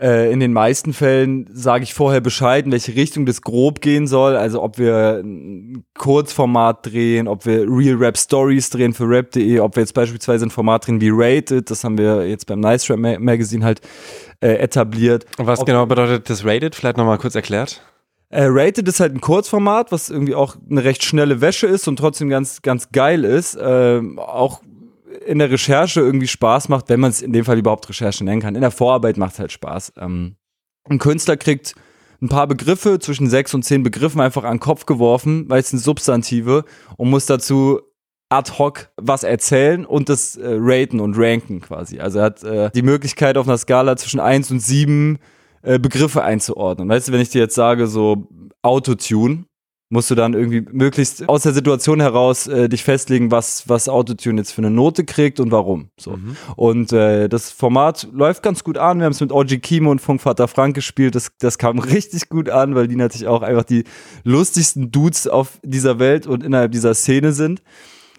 äh, 0.00 0.32
in 0.32 0.40
den 0.40 0.52
meisten 0.52 0.92
Fällen 0.92 1.48
sage 1.52 1.84
ich 1.84 1.94
vorher 1.94 2.20
Bescheid, 2.20 2.64
in 2.66 2.72
welche 2.72 2.94
Richtung 2.94 3.26
das 3.26 3.42
grob 3.42 3.80
gehen 3.80 4.06
soll. 4.06 4.36
Also 4.36 4.62
ob 4.62 4.78
wir 4.78 5.20
ein 5.22 5.84
Kurzformat 5.96 6.86
drehen, 6.86 7.28
ob 7.28 7.46
wir 7.46 7.66
Real 7.68 7.96
Rap 7.96 8.18
Stories 8.18 8.70
drehen 8.70 8.92
für 8.92 9.08
rap.de, 9.08 9.60
ob 9.60 9.76
wir 9.76 9.82
jetzt 9.82 9.94
beispielsweise 9.94 10.46
ein 10.46 10.50
Format 10.50 10.86
drehen 10.86 11.00
wie 11.00 11.10
Rated, 11.12 11.70
das 11.70 11.84
haben 11.84 11.96
wir 11.96 12.28
jetzt 12.28 12.46
beim 12.46 12.60
Nice 12.60 12.90
Rap 12.90 12.98
Magazine 12.98 13.64
halt 13.64 13.80
äh, 14.40 14.54
etabliert. 14.54 15.26
Und 15.38 15.46
was 15.46 15.60
ob, 15.60 15.66
genau 15.66 15.86
bedeutet 15.86 16.28
das 16.28 16.44
Rated? 16.44 16.74
Vielleicht 16.74 16.96
nochmal 16.96 17.18
kurz 17.18 17.34
erklärt. 17.34 17.80
Äh, 18.30 18.46
Rated 18.48 18.88
ist 18.88 18.98
halt 18.98 19.14
ein 19.14 19.20
Kurzformat, 19.20 19.92
was 19.92 20.10
irgendwie 20.10 20.34
auch 20.34 20.56
eine 20.68 20.82
recht 20.82 21.04
schnelle 21.04 21.40
Wäsche 21.40 21.68
ist 21.68 21.86
und 21.86 21.96
trotzdem 21.96 22.28
ganz, 22.28 22.62
ganz 22.62 22.90
geil 22.90 23.24
ist. 23.24 23.54
Äh, 23.54 24.00
auch 24.16 24.60
in 25.26 25.38
der 25.38 25.50
Recherche 25.50 26.00
irgendwie 26.00 26.26
Spaß 26.26 26.68
macht, 26.68 26.88
wenn 26.88 27.00
man 27.00 27.10
es 27.10 27.22
in 27.22 27.32
dem 27.32 27.44
Fall 27.44 27.58
überhaupt 27.58 27.88
Recherche 27.88 28.24
nennen 28.24 28.40
kann. 28.40 28.54
In 28.54 28.60
der 28.60 28.70
Vorarbeit 28.70 29.16
macht 29.16 29.34
es 29.34 29.38
halt 29.38 29.52
Spaß. 29.52 29.92
Ähm, 29.98 30.36
ein 30.88 30.98
Künstler 30.98 31.36
kriegt 31.36 31.74
ein 32.20 32.28
paar 32.28 32.46
Begriffe, 32.46 32.98
zwischen 32.98 33.28
sechs 33.28 33.54
und 33.54 33.64
zehn 33.64 33.82
Begriffen 33.82 34.20
einfach 34.20 34.44
an 34.44 34.56
den 34.56 34.60
Kopf 34.60 34.86
geworfen, 34.86 35.48
weil 35.48 35.60
es 35.60 35.70
sind 35.70 35.80
Substantive 35.80 36.64
und 36.96 37.10
muss 37.10 37.26
dazu 37.26 37.80
ad 38.30 38.52
hoc 38.58 38.90
was 38.96 39.22
erzählen 39.22 39.84
und 39.84 40.08
das 40.08 40.36
äh, 40.36 40.56
raten 40.58 41.00
und 41.00 41.16
ranken 41.16 41.60
quasi. 41.60 42.00
Also 42.00 42.18
er 42.18 42.24
hat 42.24 42.42
äh, 42.42 42.70
die 42.74 42.82
Möglichkeit 42.82 43.36
auf 43.36 43.46
einer 43.46 43.58
Skala 43.58 43.96
zwischen 43.96 44.20
eins 44.20 44.50
und 44.50 44.60
sieben 44.60 45.18
äh, 45.62 45.78
Begriffe 45.78 46.22
einzuordnen. 46.22 46.88
Weißt 46.88 47.08
du, 47.08 47.12
wenn 47.12 47.20
ich 47.20 47.30
dir 47.30 47.42
jetzt 47.42 47.54
sage, 47.54 47.86
so 47.86 48.28
Autotune, 48.62 49.44
musst 49.94 50.10
du 50.10 50.14
dann 50.14 50.34
irgendwie 50.34 50.66
möglichst 50.72 51.28
aus 51.28 51.44
der 51.44 51.52
Situation 51.52 52.00
heraus 52.00 52.48
äh, 52.48 52.68
dich 52.68 52.82
festlegen, 52.82 53.30
was, 53.30 53.68
was 53.68 53.88
Autotune 53.88 54.40
jetzt 54.40 54.52
für 54.52 54.60
eine 54.60 54.70
Note 54.70 55.04
kriegt 55.04 55.38
und 55.38 55.52
warum. 55.52 55.88
So. 55.96 56.16
Mhm. 56.16 56.36
Und 56.56 56.92
äh, 56.92 57.28
das 57.28 57.50
Format 57.50 58.08
läuft 58.12 58.42
ganz 58.42 58.64
gut 58.64 58.76
an. 58.76 58.98
Wir 58.98 59.04
haben 59.04 59.12
es 59.12 59.20
mit 59.20 59.30
OG 59.30 59.62
Kimo 59.62 59.92
und 59.92 60.00
Funkvater 60.00 60.48
Frank 60.48 60.74
gespielt. 60.74 61.14
Das, 61.14 61.30
das 61.38 61.58
kam 61.58 61.78
richtig 61.94 62.28
gut 62.28 62.50
an, 62.50 62.74
weil 62.74 62.88
die 62.88 62.96
natürlich 62.96 63.28
auch 63.28 63.42
einfach 63.42 63.62
die 63.62 63.84
lustigsten 64.24 64.90
Dudes 64.90 65.28
auf 65.28 65.60
dieser 65.62 66.00
Welt 66.00 66.26
und 66.26 66.42
innerhalb 66.42 66.72
dieser 66.72 66.92
Szene 66.94 67.32
sind. 67.32 67.62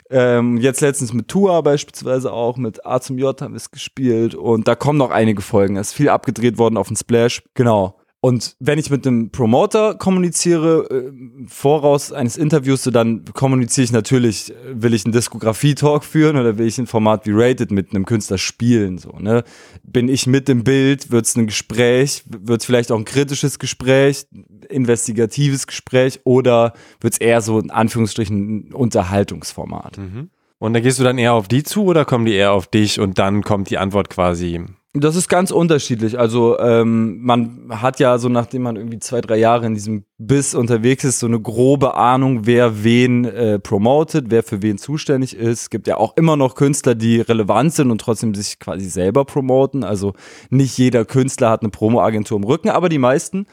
Ähm, 0.10 0.58
jetzt 0.58 0.80
letztens 0.80 1.12
mit 1.12 1.28
Tua 1.28 1.60
beispielsweise 1.60 2.32
auch, 2.32 2.56
mit 2.58 2.86
A 2.86 3.02
zum 3.02 3.18
J 3.18 3.40
haben 3.42 3.54
wir 3.54 3.58
es 3.58 3.72
gespielt 3.72 4.34
und 4.34 4.68
da 4.68 4.76
kommen 4.76 5.00
noch 5.00 5.12
einige 5.12 5.42
Folgen. 5.42 5.76
Es 5.76 5.90
ist 5.90 5.94
viel 5.94 6.10
abgedreht 6.10 6.58
worden 6.58 6.78
auf 6.78 6.88
dem 6.88 6.96
Splash. 6.96 7.44
Genau. 7.54 7.98
Und 8.26 8.56
wenn 8.60 8.80
ich 8.80 8.90
mit 8.90 9.06
einem 9.06 9.30
Promoter 9.30 9.94
kommuniziere, 9.94 10.90
äh, 10.90 11.12
voraus 11.46 12.12
eines 12.12 12.38
Interviews, 12.38 12.82
so 12.82 12.90
dann 12.90 13.24
kommuniziere 13.26 13.86
ich 13.86 13.92
natürlich, 13.92 14.52
äh, 14.52 14.56
will 14.82 14.96
ich 14.96 15.06
einen 15.06 15.12
Diskografie-Talk 15.12 16.04
führen 16.04 16.36
oder 16.36 16.58
will 16.58 16.66
ich 16.66 16.80
ein 16.80 16.88
Format 16.88 17.28
wie 17.28 17.34
Rated 17.36 17.70
mit 17.70 17.92
einem 17.92 18.04
Künstler 18.08 18.40
spielen, 18.40 18.98
so, 18.98 19.12
ne? 19.20 19.44
Bin 19.84 20.10
ich 20.10 20.26
mit 20.26 20.50
im 20.50 20.64
Bild, 20.64 21.12
wird 21.12 21.28
es 21.28 21.36
ein 21.36 21.46
Gespräch, 21.46 22.24
wird 22.26 22.62
es 22.62 22.66
vielleicht 22.66 22.92
auch 22.92 22.98
ein 22.98 23.06
kritisches 23.06 23.60
Gespräch, 23.60 24.26
investigatives 24.70 25.68
Gespräch 25.68 26.22
oder 26.24 26.74
wird 27.02 27.14
es 27.14 27.20
eher 27.20 27.42
so 27.42 27.60
in 27.60 27.70
Anführungsstrichen 27.70 28.70
ein 28.70 28.74
Unterhaltungsformat? 28.74 30.00
Mhm. 30.00 30.32
Und 30.58 30.74
da 30.74 30.80
gehst 30.80 30.98
du 30.98 31.04
dann 31.04 31.20
eher 31.20 31.34
auf 31.34 31.48
die 31.48 31.62
zu 31.62 31.84
oder 31.84 32.06
kommen 32.06 32.26
die 32.26 32.34
eher 32.34 32.54
auf 32.54 32.66
dich 32.66 33.00
und 33.00 33.20
dann 33.20 33.44
kommt 33.44 33.70
die 33.70 33.78
Antwort 33.78 34.10
quasi 34.10 34.66
das 35.04 35.16
ist 35.16 35.28
ganz 35.28 35.52
unterschiedlich. 35.52 36.18
Also 36.18 36.58
ähm, 36.60 37.22
man 37.22 37.68
hat 37.70 38.00
ja 38.00 38.18
so, 38.18 38.30
nachdem 38.30 38.62
man 38.62 38.76
irgendwie 38.78 39.00
zwei, 39.00 39.20
drei 39.20 39.38
Jahre 39.38 39.66
in 39.66 39.74
diesem 39.74 40.06
Biss 40.18 40.56
unterwegs 40.56 41.04
ist, 41.04 41.20
so 41.20 41.28
eine 41.28 41.40
grobe 41.40 41.96
Ahnung, 41.96 42.46
wer 42.46 42.84
wen 42.84 43.26
äh, 43.26 43.60
promotet, 43.60 44.26
wer 44.30 44.44
für 44.44 44.62
wen 44.62 44.78
zuständig 44.78 45.36
ist. 45.36 45.64
Es 45.64 45.70
gibt 45.70 45.88
ja 45.88 45.98
auch 45.98 46.16
immer 46.16 46.38
noch 46.38 46.56
Künstler, 46.56 46.96
die 46.96 47.20
relevant 47.20 47.74
sind 47.74 47.92
und 47.92 48.00
trotzdem 48.00 48.34
sich 48.34 48.60
quasi 48.60 48.86
selber 48.86 49.26
promoten. 49.26 49.84
Also 49.84 50.14
nicht 50.50 50.78
jeder 50.78 51.04
Künstler 51.04 51.50
hat 51.50 51.62
eine 51.62 51.72
Promo-Agentur 51.72 52.38
im 52.38 52.44
Rücken, 52.44 52.70
aber 52.70 52.88
die 52.88 53.00
meisten. 53.00 53.48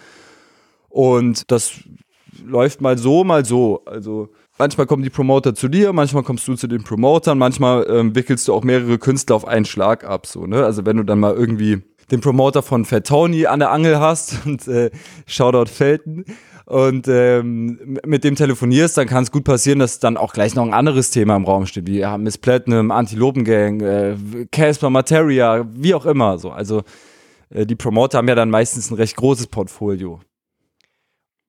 Und 0.89 1.51
das 1.51 1.73
läuft 2.45 2.81
mal 2.81 2.99
so, 2.99 3.25
mal 3.25 3.45
so. 3.45 3.83
Also 3.87 4.29
manchmal 4.62 4.87
kommen 4.87 5.03
die 5.03 5.11
Promoter 5.11 5.57
zu 5.57 5.66
dir, 5.66 5.92
manchmal 5.92 6.22
kommst 6.22 6.46
du 6.46 6.55
zu 6.55 6.68
den 6.68 6.85
Promotern, 6.85 7.37
manchmal 7.37 7.85
ähm, 7.90 8.14
wickelst 8.14 8.46
du 8.46 8.55
auch 8.55 8.62
mehrere 8.62 8.96
Künstler 8.96 9.35
auf 9.35 9.44
einen 9.44 9.64
Schlag 9.64 10.05
ab. 10.05 10.25
So, 10.25 10.46
ne? 10.46 10.64
Also 10.64 10.87
wenn 10.87 10.98
du 10.98 11.03
dann 11.03 11.18
mal 11.18 11.35
irgendwie 11.35 11.83
den 12.12 12.20
Promoter 12.20 12.62
von 12.62 12.85
Fat 12.85 13.09
Tony 13.09 13.46
an 13.46 13.59
der 13.59 13.72
Angel 13.72 13.98
hast 13.98 14.38
und 14.46 14.68
äh, 14.68 14.92
Shoutout 15.27 15.68
Felten 15.68 16.25
und 16.66 17.09
ähm, 17.09 17.98
mit 18.07 18.22
dem 18.22 18.37
telefonierst, 18.37 18.96
dann 18.96 19.09
kann 19.09 19.25
es 19.25 19.33
gut 19.33 19.42
passieren, 19.42 19.81
dass 19.81 19.98
dann 19.98 20.16
auch 20.16 20.33
gleich 20.33 20.55
noch 20.55 20.64
ein 20.64 20.75
anderes 20.75 21.11
Thema 21.11 21.35
im 21.35 21.44
Raum 21.44 21.66
steht, 21.66 21.88
wie 21.88 21.98
ja, 21.98 22.16
Miss 22.16 22.38
Platinum, 22.38 22.92
Antilopengang, 22.92 23.81
äh, 23.81 24.14
Casper 24.53 24.90
Materia, 24.90 25.66
wie 25.75 25.92
auch 25.92 26.07
immer. 26.07 26.38
So. 26.38 26.51
Also 26.53 26.83
äh, 27.51 27.66
die 27.66 27.75
Promoter 27.75 28.18
haben 28.18 28.29
ja 28.29 28.37
dann 28.37 28.51
meistens 28.51 28.92
ein 28.92 28.94
recht 28.94 29.16
großes 29.16 29.48
Portfolio. 29.48 30.20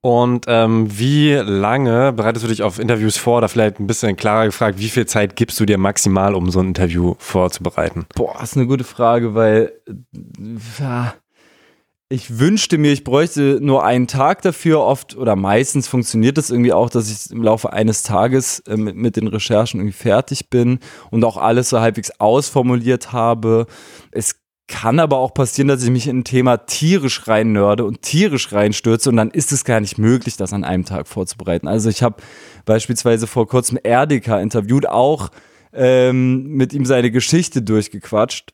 Und 0.06 0.48
ähm, 0.50 0.88
wie 1.00 1.32
lange 1.32 2.12
bereitest 2.12 2.44
du 2.44 2.50
dich 2.50 2.62
auf 2.62 2.78
Interviews 2.78 3.16
vor? 3.16 3.38
Oder 3.38 3.48
vielleicht 3.48 3.80
ein 3.80 3.88
bisschen 3.88 4.18
klarer 4.18 4.48
gefragt, 4.48 4.78
wie 4.78 4.89
viel 4.89 5.06
Zeit 5.06 5.38
gibst 5.38 5.58
du 5.62 5.66
dir 5.66 5.78
maximal, 5.78 6.36
um 6.36 6.52
so 6.52 6.60
ein 6.60 6.68
Interview 6.68 7.16
vorzubereiten? 7.20 8.06
Boah, 8.13 8.44
ist 8.44 8.58
eine 8.58 8.68
gute 8.68 8.84
Frage, 8.84 9.34
weil 9.34 9.72
ja, 10.78 11.13
ich 12.10 12.38
wünschte 12.38 12.78
mir, 12.78 12.92
ich 12.92 13.06
bräuchte 13.06 13.60
nur 13.62 13.86
einen 13.86 14.08
Tag 14.08 14.42
dafür. 14.42 14.82
Oft 14.82 15.16
oder 15.16 15.38
meistens 15.38 15.88
funktioniert 15.88 16.38
das 16.38 16.50
irgendwie 16.50 16.74
auch, 16.74 16.89
dass 16.89 17.10
ich 17.10 17.32
im 17.32 17.42
Laufe 17.42 17.72
eines 17.72 18.04
Tages 18.04 18.60
äh, 18.68 18.76
mit, 18.76 18.98
mit 18.98 19.16
den 19.16 19.28
Recherchen 19.28 19.80
irgendwie 19.80 19.98
fertig 19.98 20.50
bin 20.50 20.80
und 21.12 21.24
auch 21.24 21.38
alles 21.38 21.70
so 21.70 21.80
halbwegs 21.80 22.12
ausformuliert 22.20 23.13
habe. 23.13 23.68
Es 24.12 24.43
kann 24.74 25.00
aber 25.00 25.20
auch 25.20 25.36
passieren, 25.36 25.68
dass 25.68 25.84
ich 25.84 25.92
mich 25.92 26.08
in 26.08 26.20
ein 26.20 26.24
Thema 26.24 26.58
tierisch 26.58 27.28
reinnörde 27.28 27.86
und 27.86 28.02
tierisch 28.02 28.52
reinstürze 28.52 29.08
und 29.08 29.18
dann 29.18 29.30
ist 29.30 29.52
es 29.52 29.66
gar 29.66 29.80
nicht 29.80 30.00
möglich, 30.00 30.36
das 30.36 30.52
an 30.52 30.64
einem 30.64 30.84
Tag 30.84 31.08
vorzubereiten. 31.08 31.68
Also 31.68 31.92
ich 31.92 32.02
habe 32.02 32.16
beispielsweise 32.66 33.28
vor 33.28 33.48
kurzem 33.48 33.78
Erdika 33.84 34.40
interviewt, 34.40 34.90
auch 34.90 35.30
ähm, 35.74 36.48
mit 36.48 36.74
ihm 36.74 36.86
seine 36.88 37.12
Geschichte 37.12 37.62
durchgequatscht 37.62 38.54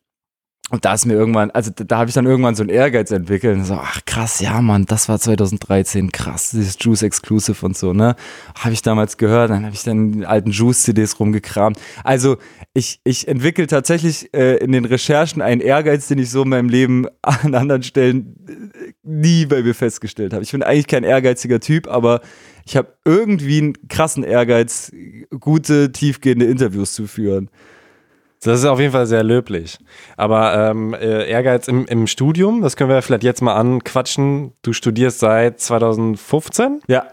und 0.70 0.86
da 0.86 0.94
ist 0.94 1.06
mir 1.06 1.14
irgendwann, 1.14 1.52
also 1.52 1.72
da, 1.74 1.84
da 1.84 1.98
habe 1.98 2.10
ich 2.10 2.14
dann 2.14 2.26
irgendwann 2.26 2.56
so 2.56 2.64
einen 2.64 2.70
Ehrgeiz 2.70 3.12
entwickelt 3.12 3.58
und 3.58 3.66
so, 3.66 3.74
ach 3.74 4.02
krass, 4.06 4.40
ja 4.40 4.62
Mann, 4.62 4.86
das 4.86 5.10
war 5.10 5.20
2013, 5.20 6.12
krass, 6.12 6.52
dieses 6.52 6.78
Juice 6.80 7.02
Exclusive 7.02 7.66
und 7.66 7.76
so, 7.76 7.94
ne? 7.94 8.16
Habe 8.56 8.74
ich 8.74 8.82
damals 8.82 9.18
gehört, 9.18 9.50
dann 9.50 9.66
habe 9.66 9.74
ich 9.74 9.84
dann 9.84 10.12
die 10.12 10.26
alten 10.26 10.52
Juice-CDs 10.52 11.20
rumgekramt. 11.20 11.80
Also 12.04 12.38
ich, 12.74 13.02
ich 13.04 13.28
entwickle 13.28 13.68
tatsächlich 13.68 14.34
äh, 14.34 14.58
in 14.58 14.72
den 14.72 14.86
Recherchen 14.86 15.42
einen 15.42 15.62
Ehrgeiz, 15.62 16.08
den 16.08 16.20
ich 16.20 16.30
so 16.30 16.44
in 16.44 16.50
meinem 16.50 16.70
Leben 16.70 17.08
an 17.22 17.56
anderen 17.56 17.84
Stellen 17.84 18.36
äh, 18.48 18.94
nie 19.04 19.46
bei 19.46 19.64
mir 19.64 19.74
festgestellt 19.74 20.34
habe. 20.34 20.44
Ich 20.44 20.52
bin 20.52 20.62
eigentlich 20.62 20.88
kein 20.88 21.04
ehrgeiziger 21.04 21.60
Typ, 21.60 21.88
aber 21.88 22.22
ich 22.66 22.78
habe 22.78 22.94
irgendwie 23.06 23.58
einen 23.58 23.88
krassen 23.88 24.24
Ehrgeiz, 24.24 24.92
gute, 25.40 25.92
tiefgehende 25.92 26.46
Interviews 26.46 26.94
zu 26.94 27.08
führen. 27.08 27.50
Das 28.42 28.60
ist 28.60 28.66
auf 28.66 28.80
jeden 28.80 28.94
Fall 28.94 29.06
sehr 29.06 29.24
löblich. 29.24 29.78
Aber 30.16 30.56
ähm, 30.56 30.94
äh, 30.94 31.30
Ehrgeiz 31.30 31.68
im, 31.68 31.86
im 31.88 32.08
Studium, 32.08 32.62
das 32.62 32.78
können 32.78 32.90
wir 32.90 33.02
vielleicht 33.02 33.24
jetzt 33.24 33.42
mal 33.42 33.56
anquatschen. 33.56 34.54
Du 34.62 34.72
studierst 34.72 35.20
seit 35.20 35.60
2015? 35.60 36.82
Ja. 36.88 37.08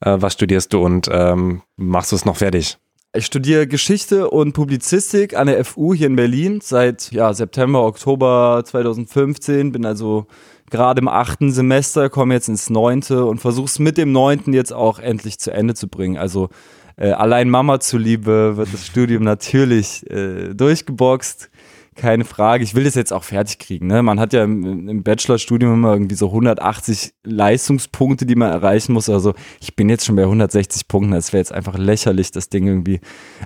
Äh, 0.00 0.16
was 0.20 0.34
studierst 0.34 0.72
du 0.72 0.84
und 0.84 1.08
ähm, 1.10 1.62
machst 1.76 2.12
du 2.12 2.16
es 2.16 2.24
noch 2.24 2.36
fertig? 2.36 2.78
Ich 3.14 3.26
studiere 3.26 3.66
Geschichte 3.66 4.30
und 4.30 4.52
Publizistik 4.52 5.34
an 5.34 5.46
der 5.48 5.64
FU 5.64 5.94
hier 5.94 6.06
in 6.06 6.14
Berlin 6.14 6.60
seit 6.62 7.10
ja, 7.10 7.32
September, 7.32 7.82
Oktober 7.84 8.62
2015. 8.64 9.72
Bin 9.72 9.86
also 9.86 10.26
gerade 10.70 11.00
im 11.00 11.08
achten 11.08 11.50
Semester, 11.50 12.10
komme 12.10 12.34
jetzt 12.34 12.48
ins 12.48 12.70
neunte 12.70 13.24
und 13.24 13.40
versuche 13.40 13.66
es 13.66 13.78
mit 13.78 13.96
dem 13.96 14.12
neunten 14.12 14.52
jetzt 14.52 14.72
auch 14.72 14.98
endlich 14.98 15.38
zu 15.38 15.50
Ende 15.50 15.74
zu 15.74 15.88
bringen. 15.88 16.18
Also 16.18 16.50
äh, 16.98 17.12
allein 17.12 17.48
Mama 17.48 17.78
zuliebe 17.78 18.56
wird 18.56 18.74
das 18.74 18.84
Studium 18.84 19.22
natürlich 19.22 20.08
äh, 20.10 20.52
durchgeboxt. 20.54 21.50
Keine 21.94 22.24
Frage. 22.24 22.62
Ich 22.62 22.76
will 22.76 22.84
das 22.84 22.94
jetzt 22.94 23.12
auch 23.12 23.24
fertig 23.24 23.58
kriegen. 23.58 23.88
Ne? 23.88 24.04
Man 24.04 24.20
hat 24.20 24.32
ja 24.32 24.44
im, 24.44 24.88
im 24.88 25.02
Bachelorstudium 25.02 25.74
immer 25.74 25.92
irgendwie 25.94 26.14
so 26.14 26.26
180 26.26 27.12
Leistungspunkte, 27.24 28.24
die 28.24 28.36
man 28.36 28.50
erreichen 28.50 28.92
muss. 28.92 29.08
Also 29.08 29.34
ich 29.60 29.74
bin 29.74 29.88
jetzt 29.88 30.06
schon 30.06 30.14
bei 30.14 30.22
160 30.22 30.86
Punkten. 30.86 31.12
Es 31.12 31.32
wäre 31.32 31.40
jetzt 31.40 31.52
einfach 31.52 31.76
lächerlich, 31.76 32.30
das 32.30 32.50
Ding 32.50 32.66
irgendwie 32.66 33.00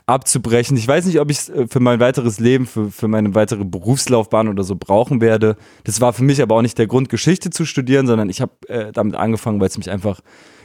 abzubrechen. 0.05 0.77
Ich 0.77 0.89
weiß 0.89 1.07
nicht, 1.07 1.21
ob 1.21 1.31
ich 1.31 1.39
es 1.39 1.49
äh, 1.49 1.67
für 1.67 1.81
mein 1.81 2.01
weiteres 2.01 2.41
Leben, 2.41 2.67
für, 2.67 2.91
für 2.91 3.09
meine 3.09 3.35
weitere 3.35 3.65
Berufslaufbahn 3.65 4.49
oder 4.49 4.65
so 4.65 4.77
brauchen 4.77 5.21
werde. 5.21 5.57
Das 5.85 6.01
war 6.01 6.13
für 6.13 6.25
mich 6.25 6.41
aber 6.41 6.57
auch 6.57 6.63
nicht 6.63 6.79
der 6.79 6.87
Grund, 6.87 7.11
Geschichte 7.11 7.51
zu 7.51 7.67
studieren, 7.67 8.07
sondern 8.07 8.29
ich 8.31 8.41
habe 8.41 8.53
äh, 8.69 8.93
damit 8.93 9.15
angefangen, 9.15 9.61
weil 9.61 9.69
es 9.69 9.79
mich 9.79 9.91
einfach 9.91 10.21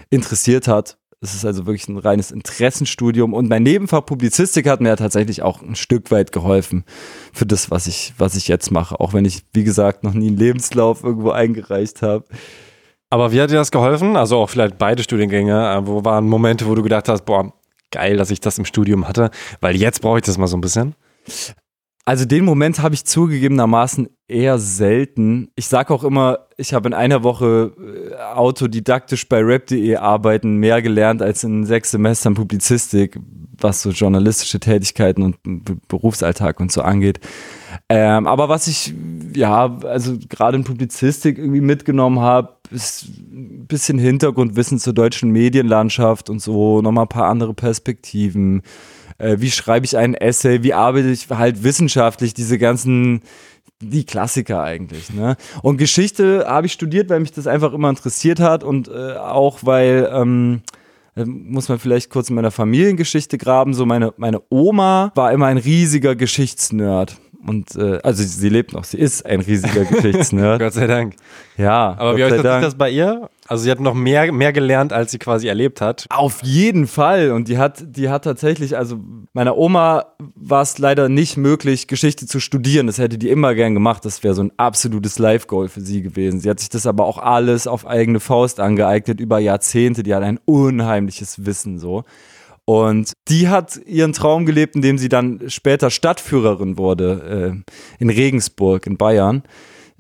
interessiert 0.10 0.68
hat 0.70 0.98
es 1.20 1.34
ist 1.34 1.46
also 1.46 1.66
wirklich 1.66 1.88
ein 1.88 1.98
reines 1.98 2.32
Interessenstudium. 2.32 3.34
Und 3.34 3.50
mein 3.50 3.64
Nebenfach 3.64 4.06
Publizistik 4.06 4.68
hat 4.68 4.82
mir 4.82 4.90
ja 4.90 4.96
tatsächlich 4.96 5.42
auch 5.42 5.62
ein 5.62 5.76
Stück 5.76 6.12
weit 6.12 6.32
geholfen 6.32 6.84
für 7.34 7.46
das, 7.46 7.72
was 7.72 7.88
ich, 7.88 8.14
was 8.18 8.36
ich 8.36 8.48
jetzt 8.48 8.72
mache. 8.72 9.00
Auch 9.00 9.14
wenn 9.14 9.26
ich, 9.26 9.44
wie 9.54 9.64
gesagt, 9.64 10.04
noch 10.04 10.14
nie 10.14 10.28
einen 10.28 10.38
Lebenslauf 10.38 11.04
irgendwo 11.04 11.32
eingereicht 11.32 12.02
habe. 12.02 12.26
Aber 13.10 13.32
wie 13.32 13.42
hat 13.42 13.50
dir 13.50 13.56
das 13.56 13.72
geholfen? 13.72 14.16
Also 14.16 14.38
auch 14.38 14.50
vielleicht 14.50 14.78
beide 14.78 15.02
Studiengänge. 15.02 15.74
Äh, 15.74 15.88
wo 15.88 16.06
waren 16.06 16.28
Momente, 16.28 16.68
wo 16.68 16.76
du 16.76 16.84
gedacht 16.84 17.10
hast, 17.10 17.26
boah, 17.26 17.54
geil, 17.92 18.18
dass 18.18 18.32
ich 18.32 18.40
das 18.40 18.58
im 18.58 18.66
Studium 18.66 19.08
hatte, 19.08 19.32
weil 19.62 19.76
jetzt 19.76 20.02
brauche 20.02 20.20
ich 20.20 20.26
das 20.26 20.38
mal 20.38 20.48
so 20.48 20.58
ein 20.58 20.62
bisschen? 20.62 20.94
Also 22.08 22.24
den 22.24 22.46
Moment 22.46 22.82
habe 22.82 22.96
ich 22.96 23.04
zugegebenermaßen 23.04 24.08
eher 24.30 24.60
selten. 24.60 25.50
Ich 25.58 25.68
sage 25.68 25.94
auch 25.94 26.06
immer, 26.06 26.48
ich 26.56 26.74
habe 26.74 26.88
in 26.88 26.94
einer 26.94 27.22
Woche 27.22 27.74
äh, 27.78 28.16
autodidaktisch 28.34 29.28
bei 29.28 29.42
rap.de 29.42 29.98
arbeiten 29.98 30.56
mehr 30.56 30.82
gelernt 30.82 31.22
als 31.22 31.44
in 31.44 31.66
sechs 31.66 31.92
Semestern 31.92 32.34
Publizistik, 32.34 33.20
was 33.60 33.82
so 33.82 33.90
journalistische 33.90 34.62
Tätigkeiten 34.62 35.22
und 35.22 35.36
Berufsalltag 35.90 36.62
und 36.62 36.72
so 36.72 36.82
angeht. 36.82 37.20
Ähm, 37.90 38.26
aber 38.26 38.48
was 38.48 38.68
ich, 38.68 38.94
ja, 39.36 39.78
also 39.84 40.18
gerade 40.30 40.56
in 40.56 40.64
Publizistik 40.64 41.38
irgendwie 41.38 41.60
mitgenommen 41.60 42.22
habe, 42.22 42.54
ist 42.72 43.04
ein 43.04 43.68
bisschen 43.68 44.00
Hintergrundwissen 44.00 44.80
zur 44.80 44.94
deutschen 44.94 45.32
Medienlandschaft 45.32 46.30
und 46.30 46.42
so, 46.42 46.82
nochmal 46.82 47.04
ein 47.04 47.10
paar 47.10 47.28
andere 47.28 47.54
Perspektiven 47.54 48.62
äh, 49.18 49.38
wie 49.40 49.52
schreibe 49.52 49.86
ich 49.86 49.98
einen 49.98 50.14
Essay, 50.14 50.64
wie 50.64 50.74
arbeite 50.74 51.10
ich 51.10 51.30
halt 51.30 51.64
wissenschaftlich 51.64 52.34
diese 52.34 52.58
ganzen 52.58 53.22
die 53.82 54.06
Klassiker 54.06 54.64
eigentlich. 54.64 55.14
Ne? 55.14 55.36
Und 55.62 55.78
Geschichte 55.78 56.46
habe 56.48 56.68
ich 56.68 56.74
studiert, 56.74 57.10
weil 57.10 57.20
mich 57.20 57.32
das 57.32 57.48
einfach 57.48 57.74
immer 57.74 57.90
interessiert 57.90 58.40
hat 58.40 58.64
und 58.64 58.88
äh, 58.88 59.14
auch 59.14 59.60
weil, 59.62 60.10
ähm, 60.12 60.62
äh, 61.16 61.26
muss 61.26 61.70
man 61.70 61.78
vielleicht 61.78 62.10
kurz 62.10 62.30
in 62.30 62.36
meiner 62.36 62.52
Familiengeschichte 62.52 63.38
graben, 63.38 63.74
so 63.74 63.86
meine, 63.86 64.14
meine 64.18 64.42
Oma 64.50 65.12
war 65.16 65.32
immer 65.32 65.48
ein 65.48 65.58
riesiger 65.58 66.16
Geschichtsnerd. 66.16 67.18
Und 67.48 67.76
äh, 67.78 68.00
also 68.04 68.24
sie 68.24 68.50
lebt 68.50 68.74
noch, 68.74 68.84
sie 68.84 68.98
ist 68.98 69.26
ein 69.26 69.40
riesiger 69.40 69.86
Geschichtsnerd. 69.92 70.60
Gott 70.60 70.74
sei 70.74 70.86
Dank. 70.86 71.16
ja, 71.58 71.96
Aber 71.98 72.18
Gott 72.18 72.34
wie 72.34 72.44
Dank. 72.44 72.64
das 72.64 72.76
bei 72.76 72.90
ihr? 72.90 73.30
Also 73.48 73.64
sie 73.64 73.72
hat 73.72 73.80
noch 73.80 73.94
mehr, 73.94 74.34
mehr 74.34 74.52
gelernt, 74.52 74.92
als 74.92 75.12
sie 75.12 75.18
quasi 75.20 75.48
erlebt 75.48 75.80
hat. 75.80 76.06
Auf 76.10 76.44
jeden 76.44 76.88
Fall. 76.88 77.32
Und 77.32 77.48
die 77.48 77.58
hat, 77.58 77.82
die 77.88 78.10
hat 78.10 78.26
tatsächlich, 78.26 78.78
also 78.78 79.00
meiner 79.32 79.58
Oma 79.58 80.08
war 80.36 80.62
es 80.62 80.78
leider 80.78 81.08
nicht 81.08 81.38
möglich, 81.38 81.88
Geschichte 81.88 82.28
zu 82.28 82.42
studieren. 82.42 82.88
Das 82.88 82.98
hätte 82.98 83.18
die 83.18 83.30
immer 83.30 83.56
gern 83.56 83.74
gemacht. 83.74 84.04
Das 84.04 84.24
wäre 84.24 84.34
so 84.34 84.44
ein 84.44 84.52
absolutes 84.58 85.18
Life-Goal 85.18 85.70
für 85.70 85.80
sie 85.80 86.02
gewesen. 86.02 86.42
Sie 86.42 86.50
hat 86.50 86.60
sich 86.60 86.70
das 86.70 86.86
aber 86.86 87.06
auch 87.06 87.18
alles 87.18 87.66
auf 87.68 87.88
eigene 87.88 88.20
Faust 88.20 88.60
angeeignet 88.60 89.22
über 89.22 89.40
Jahrzehnte. 89.40 90.04
Die 90.04 90.14
hat 90.14 90.24
ein 90.24 90.40
unheimliches 90.44 91.46
Wissen 91.46 91.80
so. 91.80 92.04
Und 92.70 93.14
die 93.30 93.48
hat 93.48 93.80
ihren 93.86 94.12
Traum 94.12 94.46
gelebt, 94.46 94.76
indem 94.76 94.98
sie 94.98 95.08
dann 95.08 95.40
später 95.48 95.90
Stadtführerin 95.90 96.78
wurde 96.78 97.64
äh, 97.66 97.74
in 98.04 98.10
Regensburg 98.10 98.86
in 98.88 98.98
Bayern. 98.98 99.44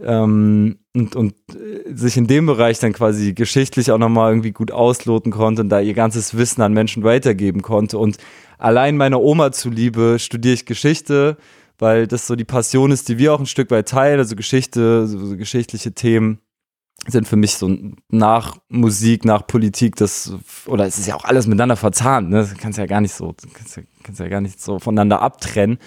Ähm, 0.04 0.78
und, 0.94 1.16
und 1.16 1.34
äh, 1.56 1.94
sich 1.94 2.18
in 2.18 2.28
dem 2.28 2.46
Bereich 2.46 2.80
dann 2.80 2.92
quasi 2.92 3.32
geschichtlich 3.32 3.90
auch 3.90 3.98
nochmal 3.98 4.32
irgendwie 4.32 4.52
gut 4.52 4.72
ausloten 4.72 5.32
konnte 5.32 5.62
und 5.62 5.70
da 5.70 5.80
ihr 5.80 5.94
ganzes 5.94 6.38
Wissen 6.38 6.62
an 6.62 6.74
Menschen 6.74 7.06
weitergeben 7.06 7.62
konnte. 7.62 7.98
Und 7.98 8.18
allein 8.58 8.98
meiner 8.98 9.22
Oma 9.22 9.54
zuliebe 9.54 10.18
studiere 10.20 10.56
ich 10.56 10.66
Geschichte, 10.66 11.38
weil 11.80 12.06
das 12.06 12.28
so 12.28 12.36
die 12.36 12.44
Passion 12.44 12.92
ist, 12.92 13.08
die 13.08 13.18
wir 13.18 13.34
auch 13.34 13.40
ein 13.40 13.46
Stück 13.46 13.72
weit 13.72 13.88
teilen. 13.88 14.20
Also 14.20 14.36
Geschichte, 14.36 15.08
so, 15.08 15.26
so 15.26 15.38
geschichtliche 15.38 15.94
Themen 15.94 16.40
sind 17.06 17.28
für 17.28 17.36
mich 17.36 17.54
so 17.54 17.74
nach 18.10 18.58
Musik, 18.70 19.24
nach 19.24 19.48
Politik, 19.48 19.96
das, 19.96 20.34
oder 20.66 20.86
es 20.86 20.98
ist 20.98 21.08
ja 21.08 21.16
auch 21.16 21.24
alles 21.24 21.48
miteinander 21.48 21.78
verzahnt, 21.78 22.30
ne? 22.30 22.38
Das 22.38 22.54
kannst 22.56 22.78
ja 22.78 22.86
gar 22.86 23.02
nicht 23.02 23.14
so, 23.14 23.34
kannst 23.54 23.78
ja, 23.78 23.84
kannst 24.04 24.20
ja 24.20 24.28
gar 24.28 24.42
nicht 24.42 24.62
so 24.62 24.80
voneinander 24.80 25.22
abtrennen. 25.22 25.78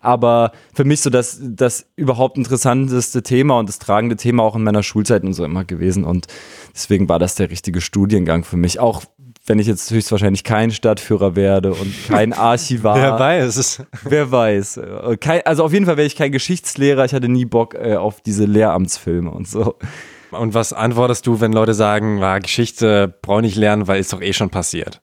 Aber 0.00 0.52
für 0.74 0.84
mich 0.84 1.00
so 1.00 1.10
das, 1.10 1.40
das 1.42 1.86
überhaupt 1.96 2.36
interessanteste 2.36 3.22
Thema 3.22 3.58
und 3.58 3.68
das 3.68 3.78
tragende 3.80 4.16
Thema 4.16 4.44
auch 4.44 4.54
in 4.54 4.62
meiner 4.62 4.82
Schulzeit 4.82 5.24
und 5.24 5.32
so 5.32 5.44
immer 5.44 5.64
gewesen. 5.64 6.04
Und 6.04 6.26
deswegen 6.74 7.08
war 7.08 7.18
das 7.18 7.34
der 7.34 7.50
richtige 7.50 7.80
Studiengang 7.80 8.44
für 8.44 8.56
mich. 8.56 8.78
Auch 8.78 9.02
wenn 9.46 9.58
ich 9.58 9.66
jetzt 9.66 9.90
höchstwahrscheinlich 9.90 10.44
kein 10.44 10.70
Stadtführer 10.70 11.34
werde 11.34 11.72
und 11.72 11.92
kein 12.06 12.32
Archivar. 12.34 12.96
Wer 12.96 13.18
weiß. 13.18 13.82
Wer 14.04 14.30
weiß. 14.30 14.80
Kein, 15.20 15.44
also 15.44 15.64
auf 15.64 15.72
jeden 15.72 15.86
Fall 15.86 15.96
wäre 15.96 16.06
ich 16.06 16.14
kein 16.16 16.30
Geschichtslehrer. 16.30 17.04
Ich 17.04 17.14
hatte 17.14 17.28
nie 17.28 17.46
Bock 17.46 17.74
äh, 17.74 17.96
auf 17.96 18.20
diese 18.20 18.44
Lehramtsfilme 18.44 19.30
und 19.30 19.48
so. 19.48 19.76
Und 20.30 20.54
was 20.54 20.72
antwortest 20.72 21.26
du, 21.26 21.40
wenn 21.40 21.52
Leute 21.52 21.74
sagen, 21.74 22.22
ah, 22.22 22.38
Geschichte 22.38 23.18
brauche 23.22 23.40
ich 23.40 23.46
nicht 23.46 23.56
lernen, 23.56 23.88
weil 23.88 24.00
ist 24.00 24.12
doch 24.12 24.20
eh 24.20 24.32
schon 24.32 24.50
passiert? 24.50 25.02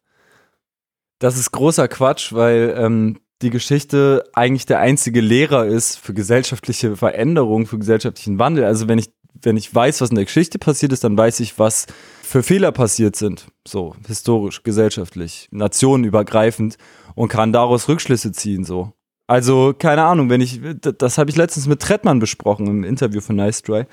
Das 1.20 1.38
ist 1.38 1.52
großer 1.52 1.88
Quatsch, 1.88 2.34
weil 2.34 2.76
ähm, 2.78 3.20
die 3.42 3.50
Geschichte 3.50 4.24
eigentlich 4.34 4.66
der 4.66 4.80
einzige 4.80 5.22
Lehrer 5.22 5.66
ist 5.66 5.98
für 5.98 6.14
gesellschaftliche 6.14 6.96
Veränderung, 6.96 7.66
für 7.66 7.80
gesellschaftlichen 7.80 8.40
Wandel. 8.40 8.66
Also 8.66 8.88
wenn 8.88 9.00
ich, 9.00 9.12
wenn 9.42 9.58
ich 9.58 9.74
weiß, 9.74 10.02
was 10.02 10.10
in 10.10 10.16
der 10.16 10.26
Geschichte 10.26 10.60
passiert 10.60 10.94
ist, 10.94 11.04
dann 11.04 11.18
weiß 11.18 11.40
ich, 11.40 11.58
was 11.60 11.88
für 12.22 12.44
Fehler 12.44 12.72
passiert 12.72 13.16
sind. 13.16 13.48
So, 13.68 13.96
historisch, 14.08 14.64
gesellschaftlich, 14.64 15.48
nationenübergreifend 15.52 16.78
und 17.16 17.30
kann 17.30 17.54
daraus 17.54 17.88
Rückschlüsse 17.88 18.32
ziehen, 18.32 18.64
so. 18.64 18.94
Also, 19.28 19.74
keine 19.78 20.04
Ahnung, 20.04 20.30
wenn 20.30 20.42
ich, 20.42 20.62
das 20.82 21.18
habe 21.18 21.32
ich 21.32 21.36
letztens 21.36 21.66
mit 21.66 21.82
Trettmann 21.82 22.20
besprochen 22.20 22.68
im 22.68 22.84
Interview 22.84 23.22
von 23.22 23.36
Nice 23.36 23.64
Dry. 23.64 23.86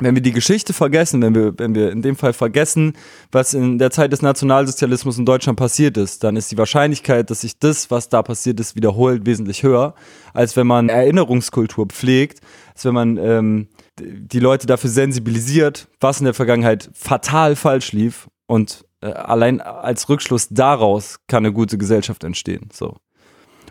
Wenn 0.00 0.16
wir 0.16 0.22
die 0.22 0.32
Geschichte 0.32 0.72
vergessen, 0.72 1.22
wenn 1.22 1.34
wir, 1.34 1.56
wenn 1.56 1.74
wir 1.74 1.92
in 1.92 2.02
dem 2.02 2.16
Fall 2.16 2.32
vergessen, 2.32 2.94
was 3.30 3.54
in 3.54 3.78
der 3.78 3.92
Zeit 3.92 4.12
des 4.12 4.22
Nationalsozialismus 4.22 5.18
in 5.18 5.24
Deutschland 5.24 5.56
passiert 5.56 5.96
ist, 5.96 6.24
dann 6.24 6.34
ist 6.36 6.50
die 6.50 6.58
Wahrscheinlichkeit, 6.58 7.30
dass 7.30 7.42
sich 7.42 7.58
das, 7.58 7.92
was 7.92 8.08
da 8.08 8.22
passiert 8.22 8.58
ist, 8.58 8.74
wiederholt, 8.74 9.24
wesentlich 9.24 9.62
höher, 9.62 9.94
als 10.32 10.56
wenn 10.56 10.66
man 10.66 10.88
Erinnerungskultur 10.88 11.86
pflegt, 11.86 12.40
als 12.74 12.84
wenn 12.84 12.94
man 12.94 13.16
ähm, 13.18 13.68
die 14.00 14.40
Leute 14.40 14.66
dafür 14.66 14.90
sensibilisiert, 14.90 15.86
was 16.00 16.18
in 16.18 16.24
der 16.24 16.34
Vergangenheit 16.34 16.90
fatal 16.92 17.54
falsch 17.54 17.92
lief 17.92 18.28
und 18.46 18.84
äh, 19.00 19.12
allein 19.12 19.60
als 19.60 20.08
Rückschluss 20.08 20.48
daraus 20.48 21.20
kann 21.28 21.44
eine 21.44 21.52
gute 21.52 21.78
Gesellschaft 21.78 22.24
entstehen. 22.24 22.68
So. 22.72 22.96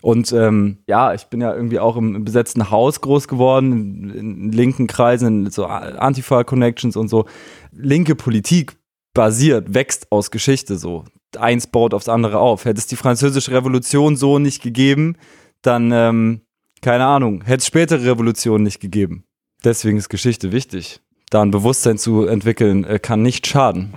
Und 0.03 0.33
ähm, 0.33 0.79
ja, 0.85 1.13
ich 1.13 1.27
bin 1.27 1.39
ja 1.39 1.55
irgendwie 1.55 1.79
auch 1.79 1.95
im, 1.95 2.25
besetzten 2.25 2.69
Haus 2.69 2.99
groß 2.99 3.29
geworden, 3.29 3.71
in, 3.71 4.09
in 4.09 4.51
linken 4.51 4.85
Kreisen, 4.85 5.45
in 5.45 5.49
so 5.49 5.65
Antifa-Connections 5.65 6.97
und 6.97 7.07
so. 7.07 7.23
Linke 7.71 8.13
Politik 8.13 8.75
basiert, 9.13 9.73
wächst 9.73 10.11
aus 10.11 10.29
Geschichte 10.29 10.77
so. 10.77 11.05
Eins 11.37 11.67
baut 11.67 11.93
aufs 11.93 12.09
andere 12.09 12.39
auf. 12.39 12.65
Hätte 12.65 12.79
es 12.79 12.87
die 12.87 12.97
französische 12.97 13.51
Revolution 13.51 14.17
so 14.17 14.39
nicht 14.39 14.61
gegeben, 14.61 15.15
dann, 15.61 15.93
ähm, 15.93 16.41
keine 16.81 17.05
Ahnung, 17.05 17.41
hätte 17.45 17.59
es 17.59 17.67
spätere 17.67 18.03
Revolutionen 18.03 18.65
nicht 18.65 18.81
gegeben. 18.81 19.23
Deswegen 19.63 19.97
ist 19.97 20.09
Geschichte 20.09 20.51
wichtig. 20.51 20.99
Da 21.29 21.41
ein 21.41 21.51
Bewusstsein 21.51 21.97
zu 21.97 22.25
entwickeln, 22.25 22.83
äh, 22.83 22.99
kann 22.99 23.21
nicht 23.21 23.47
schaden. 23.47 23.93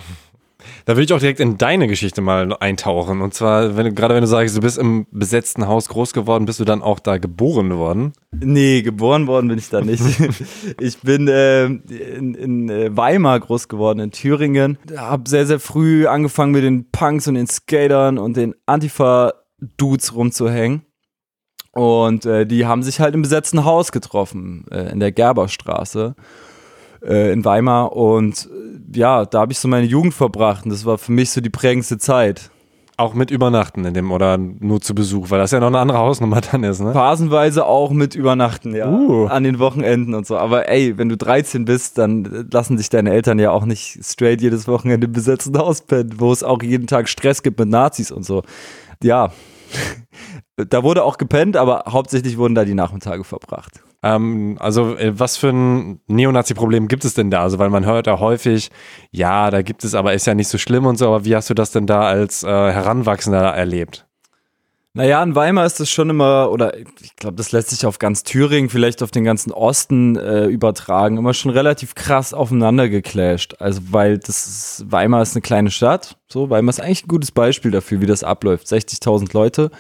Da 0.85 0.95
würde 0.95 1.05
ich 1.05 1.13
auch 1.13 1.19
direkt 1.19 1.41
in 1.41 1.59
deine 1.59 1.89
Geschichte 1.89 2.21
mal 2.21 2.57
eintauchen. 2.59 3.21
Und 3.21 3.35
zwar, 3.35 3.77
wenn 3.77 3.95
gerade 3.95 4.15
wenn 4.15 4.21
du 4.21 4.27
sagst, 4.27 4.57
du 4.57 4.61
bist 4.61 4.79
im 4.79 5.07
besetzten 5.11 5.67
Haus 5.67 5.89
groß 5.89 6.13
geworden, 6.13 6.47
bist 6.47 6.61
du 6.61 6.65
dann 6.65 6.83
auch 6.83 6.99
da 6.99 7.19
geboren 7.19 7.77
worden? 7.77 8.13
Nee, 8.39 8.83
geboren 8.83 9.27
worden 9.27 9.49
bin 9.49 9.59
ich 9.59 9.69
da 9.69 9.81
nicht. 9.81 10.03
ich 10.81 11.01
bin 11.01 11.29
äh, 11.29 11.65
in, 11.65 12.35
in 12.35 12.69
äh, 12.69 12.97
Weimar 12.97 13.41
groß 13.41 13.69
geworden, 13.69 14.01
in 14.01 14.11
Thüringen. 14.11 14.79
Hab 14.97 15.29
sehr, 15.29 15.47
sehr 15.47 15.61
früh 15.61 16.07
angefangen 16.07 16.53
mit 16.53 16.65
den 16.65 16.91
Punks 16.91 17.27
und 17.29 17.35
den 17.35 17.47
Skatern 17.47 18.19
und 18.19 18.37
den 18.37 18.55
Antifa-Dudes 18.67 20.15
rumzuhängen. 20.15 20.83
Und 21.73 22.25
äh, 22.25 22.47
die 22.47 22.65
haben 22.65 22.83
sich 22.83 23.01
halt 23.01 23.15
im 23.15 23.23
besetzten 23.23 23.65
Haus 23.67 23.93
getroffen, 23.93 24.65
äh, 24.71 24.91
in 24.93 25.01
der 25.01 25.13
Gerberstraße 25.13 26.15
äh, 27.07 27.33
in 27.33 27.45
Weimar. 27.45 27.95
Und 27.95 28.49
äh, 28.53 28.99
ja, 28.99 29.25
da 29.25 29.41
habe 29.41 29.53
ich 29.53 29.59
so 29.59 29.69
meine 29.69 29.87
Jugend 29.87 30.15
verbracht. 30.15 30.65
Und 30.65 30.71
das 30.71 30.85
war 30.85 30.99
für 30.99 31.13
mich 31.13 31.31
so 31.31 31.41
die 31.41 31.51
prägendste 31.51 31.99
Zeit. 31.99 32.51
Auch 32.99 33.13
mit 33.13 33.31
Übernachten 33.31 33.85
in 33.85 33.93
dem 33.93 34.11
oder 34.11 34.39
nur 34.39 34.81
zu 34.81 34.95
Besuch, 34.95 35.29
weil 35.29 35.39
das 35.39 35.51
ja 35.51 35.61
noch 35.61 35.67
eine 35.67 35.81
andere 35.81 35.99
Hausnummer 35.99 36.41
dann 36.41 36.65
ist, 36.65 36.81
ne? 36.81 36.95
Phasenweise 36.95 37.67
auch 37.67 37.91
mit 37.91 38.15
Übernachten, 38.15 38.75
ja. 38.75 38.91
Uh. 38.91 39.27
An 39.27 39.45
den 39.45 39.59
Wochenenden 39.59 40.15
und 40.15 40.27
so. 40.27 40.39
Aber 40.39 40.71
ey, 40.71 40.97
wenn 40.97 41.11
du 41.11 41.17
13 41.19 41.67
bist, 41.67 41.99
dann 41.99 42.49
lassen 42.51 42.79
sich 42.79 42.89
deine 42.89 43.11
Eltern 43.11 43.39
ja 43.39 43.51
auch 43.51 43.67
nicht 43.67 43.99
straight 44.03 44.41
jedes 44.41 44.67
Wochenende 44.67 45.09
im 45.09 45.13
besetzten 45.13 45.59
Haus 45.59 45.83
pennen, 45.83 46.15
wo 46.17 46.33
es 46.33 46.43
auch 46.43 46.63
jeden 46.63 46.87
Tag 46.87 47.11
Stress 47.11 47.43
gibt 47.43 47.59
mit 47.59 47.69
Nazis 47.69 48.11
und 48.11 48.25
so. 48.25 48.43
Ja. 49.03 49.31
da 50.57 50.83
wurde 50.83 51.05
auch 51.05 51.19
gepennt, 51.19 51.59
aber 51.59 51.85
hauptsächlich 51.87 52.39
wurden 52.39 52.55
da 52.55 52.65
die 52.65 52.73
Nachmittage 52.73 53.25
verbracht. 53.25 53.83
Ähm, 54.07 54.57
also, 54.61 54.97
äh, 54.97 55.19
was 55.19 55.37
für 55.37 55.49
ein 55.49 56.01
Neonazi-Problem 56.07 56.87
gibt 56.87 57.05
es 57.05 57.15
denn 57.15 57.31
da? 57.31 57.43
Also, 57.43 57.59
weil 57.59 57.71
man 57.71 57.85
hört 57.85 58.07
ja 58.07 58.21
häufig, 58.21 58.71
ja, 59.11 59.51
da 59.51 59.63
gibt 59.63 59.83
es, 59.85 59.95
aber 59.95 60.15
ist 60.15 60.27
ja 60.27 60.35
nicht 60.35 60.49
so 60.49 60.59
schlimm 60.59 60.87
und 60.87 60.97
so, 60.97 61.09
aber 61.09 61.25
wie 61.25 61.35
hast 61.35 61.51
du 61.51 61.55
das 61.55 61.73
denn 61.73 61.87
da 61.87 62.03
als 62.03 62.45
äh, 62.45 62.47
Heranwachsender 62.47 63.41
erlebt? 63.41 64.07
Naja, 64.95 65.23
in 65.23 65.35
Weimar 65.35 65.67
ist 65.67 65.79
es 65.81 65.91
schon 65.91 66.09
immer, 66.09 66.51
oder 66.51 66.79
ich 66.79 67.17
glaube, 67.17 67.37
das 67.37 67.53
lässt 67.53 67.69
sich 67.69 67.85
auf 67.85 67.99
ganz 67.99 68.23
Thüringen, 68.23 68.71
vielleicht 68.71 69.03
auf 69.03 69.11
den 69.11 69.25
ganzen 69.25 69.53
Osten 69.53 70.17
äh, 70.17 70.47
übertragen, 70.47 71.19
immer 71.19 71.35
schon 71.35 71.51
relativ 71.51 71.95
krass 71.95 72.33
aufeinander 72.33 72.89
geclasht. 72.89 73.57
Also, 73.59 73.81
weil 73.91 74.19
das 74.19 74.47
ist, 74.47 74.85
Weimar 74.91 75.23
ist 75.23 75.35
eine 75.35 75.43
kleine 75.43 75.71
Stadt, 75.71 76.17
so, 76.29 76.49
Weimar 76.49 76.71
ist 76.71 76.81
eigentlich 76.81 77.05
ein 77.05 77.09
gutes 77.09 77.33
Beispiel 77.33 77.73
dafür, 77.73 78.01
wie 78.01 78.07
das 78.07 78.25
abläuft. 78.25 78.69
60.000 78.69 79.35
Leute. 79.35 79.71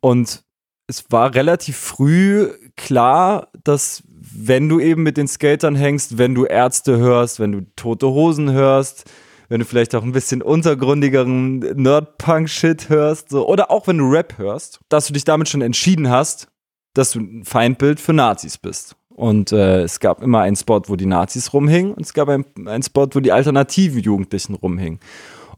Und 0.00 0.42
es 0.86 1.04
war 1.10 1.34
relativ 1.34 1.76
früh 1.76 2.50
klar, 2.76 3.48
dass 3.68 4.02
wenn 4.08 4.68
du 4.68 4.80
eben 4.80 5.02
mit 5.02 5.16
den 5.16 5.28
Skatern 5.28 5.76
hängst, 5.76 6.18
wenn 6.18 6.34
du 6.34 6.44
Ärzte 6.44 6.98
hörst, 6.98 7.40
wenn 7.40 7.52
du 7.52 7.60
tote 7.76 8.08
Hosen 8.08 8.52
hörst, 8.52 9.10
wenn 9.48 9.60
du 9.60 9.64
vielleicht 9.64 9.94
auch 9.94 10.02
ein 10.02 10.12
bisschen 10.12 10.42
untergründigeren 10.42 11.58
Nerd-Punk-Shit 11.58 12.88
hörst, 12.88 13.30
so, 13.30 13.48
oder 13.48 13.70
auch 13.70 13.86
wenn 13.86 13.98
du 13.98 14.08
Rap 14.10 14.38
hörst, 14.38 14.80
dass 14.88 15.06
du 15.06 15.12
dich 15.12 15.24
damit 15.24 15.48
schon 15.48 15.62
entschieden 15.62 16.10
hast, 16.10 16.48
dass 16.94 17.12
du 17.12 17.20
ein 17.20 17.44
Feindbild 17.44 18.00
für 18.00 18.12
Nazis 18.12 18.58
bist. 18.58 18.96
Und 19.08 19.52
äh, 19.52 19.82
es 19.82 20.00
gab 20.00 20.22
immer 20.22 20.40
einen 20.40 20.56
Spot, 20.56 20.82
wo 20.86 20.96
die 20.96 21.06
Nazis 21.06 21.52
rumhingen 21.52 21.94
und 21.94 22.04
es 22.04 22.12
gab 22.12 22.28
einen, 22.28 22.82
Spot, 22.82 23.08
wo 23.12 23.20
die 23.20 23.32
alternativen 23.32 24.02
Jugendlichen 24.02 24.54
rumhingen. 24.54 25.00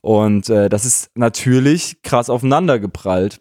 Und 0.00 0.48
äh, 0.48 0.68
das 0.68 0.84
ist 0.84 1.10
natürlich 1.16 2.02
krass 2.02 2.30
aufeinander 2.30 2.78
geprallt. 2.78 3.40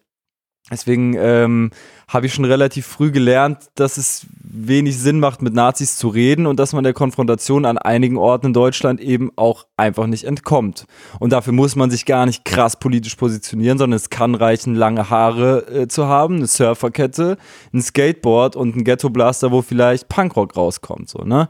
Deswegen 0.69 1.15
ähm, 1.17 1.71
habe 2.09 2.25
ich 2.25 2.33
schon 2.33 2.43
relativ 2.43 2.85
früh 2.85 3.11
gelernt, 3.11 3.69
dass 3.75 3.97
es 3.97 4.25
wenig 4.43 4.97
Sinn 4.97 5.19
macht, 5.19 5.41
mit 5.41 5.53
Nazis 5.53 5.95
zu 5.95 6.09
reden 6.09 6.45
und 6.45 6.59
dass 6.59 6.73
man 6.73 6.83
der 6.83 6.93
Konfrontation 6.93 7.65
an 7.65 7.77
einigen 7.77 8.17
Orten 8.17 8.47
in 8.47 8.53
Deutschland 8.53 8.99
eben 8.99 9.31
auch 9.37 9.65
einfach 9.77 10.07
nicht 10.07 10.25
entkommt. 10.25 10.85
Und 11.19 11.31
dafür 11.31 11.53
muss 11.53 11.75
man 11.77 11.89
sich 11.89 12.05
gar 12.05 12.25
nicht 12.25 12.43
krass 12.43 12.79
politisch 12.79 13.15
positionieren, 13.15 13.77
sondern 13.77 13.95
es 13.95 14.09
kann 14.09 14.35
reichen, 14.35 14.75
lange 14.75 15.09
Haare 15.09 15.67
äh, 15.67 15.87
zu 15.87 16.07
haben, 16.07 16.37
eine 16.37 16.47
Surferkette, 16.47 17.37
ein 17.73 17.81
Skateboard 17.81 18.57
und 18.57 18.75
ein 18.75 18.83
Ghetto-Blaster, 18.83 19.51
wo 19.51 19.61
vielleicht 19.61 20.09
Punkrock 20.09 20.57
rauskommt. 20.57 21.09
So, 21.09 21.23
ne? 21.23 21.47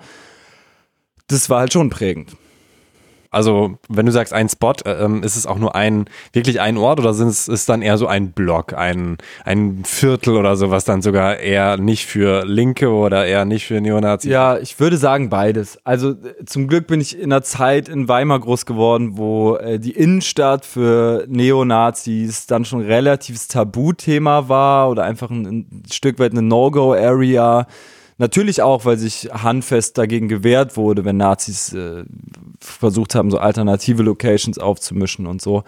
Das 1.28 1.50
war 1.50 1.62
halt 1.62 1.74
schon 1.74 1.90
prägend. 1.90 2.36
Also, 3.38 3.78
wenn 3.88 4.08
du 4.08 4.12
sagst 4.12 4.34
ein 4.34 4.50
Spot, 4.50 4.74
äh, 4.84 4.94
ähm, 4.94 5.22
ist 5.22 5.36
es 5.36 5.46
auch 5.46 5.60
nur 5.60 5.76
ein, 5.76 6.06
wirklich 6.34 6.60
ein 6.60 6.76
Ort 6.76 7.00
oder 7.00 7.14
sind 7.14 7.28
es 7.28 7.48
ist 7.48 7.70
dann 7.70 7.84
eher 7.84 8.00
so 8.00 8.08
ein 8.08 8.32
Block, 8.32 8.74
ein, 8.74 9.20
ein 9.46 9.84
Viertel 9.86 10.38
oder 10.38 10.58
sowas 10.58 10.86
dann 10.86 11.04
sogar 11.04 11.38
eher 11.38 11.78
nicht 11.78 12.08
für 12.08 12.46
Linke 12.46 12.90
oder 12.90 13.28
eher 13.28 13.46
nicht 13.46 13.68
für 13.68 13.80
Neonazis? 13.80 14.32
Ja, 14.32 14.58
ich 14.58 14.80
würde 14.80 14.98
sagen 14.98 15.30
beides. 15.30 15.78
Also 15.84 16.16
zum 16.48 16.68
Glück 16.68 16.88
bin 16.88 17.00
ich 17.00 17.16
in 17.16 17.32
einer 17.32 17.44
Zeit 17.44 17.90
in 17.90 18.08
Weimar 18.08 18.40
groß 18.40 18.66
geworden, 18.66 19.18
wo 19.18 19.58
äh, 19.58 19.78
die 19.78 19.92
Innenstadt 19.92 20.66
für 20.66 21.26
Neonazis 21.28 22.48
dann 22.48 22.66
schon 22.66 22.82
relatives 22.82 23.48
Tabuthema 23.48 24.50
war 24.50 24.90
oder 24.90 25.04
einfach 25.04 25.30
ein, 25.30 25.46
ein 25.46 25.84
Stück 25.92 26.18
weit 26.18 26.32
eine 26.32 26.42
No-Go-Area. 26.42 27.68
Natürlich 28.18 28.62
auch, 28.62 28.86
weil 28.86 28.98
sich 28.98 29.30
handfest 29.32 29.98
dagegen 29.98 30.28
gewehrt 30.28 30.76
wurde, 30.76 31.06
wenn 31.06 31.18
Nazis 31.18 31.72
äh, 31.74 32.04
versucht 32.60 33.14
haben, 33.14 33.30
so 33.30 33.38
alternative 33.38 34.02
Locations 34.02 34.58
aufzumischen 34.58 35.28
und 35.28 35.42
so. 35.42 35.64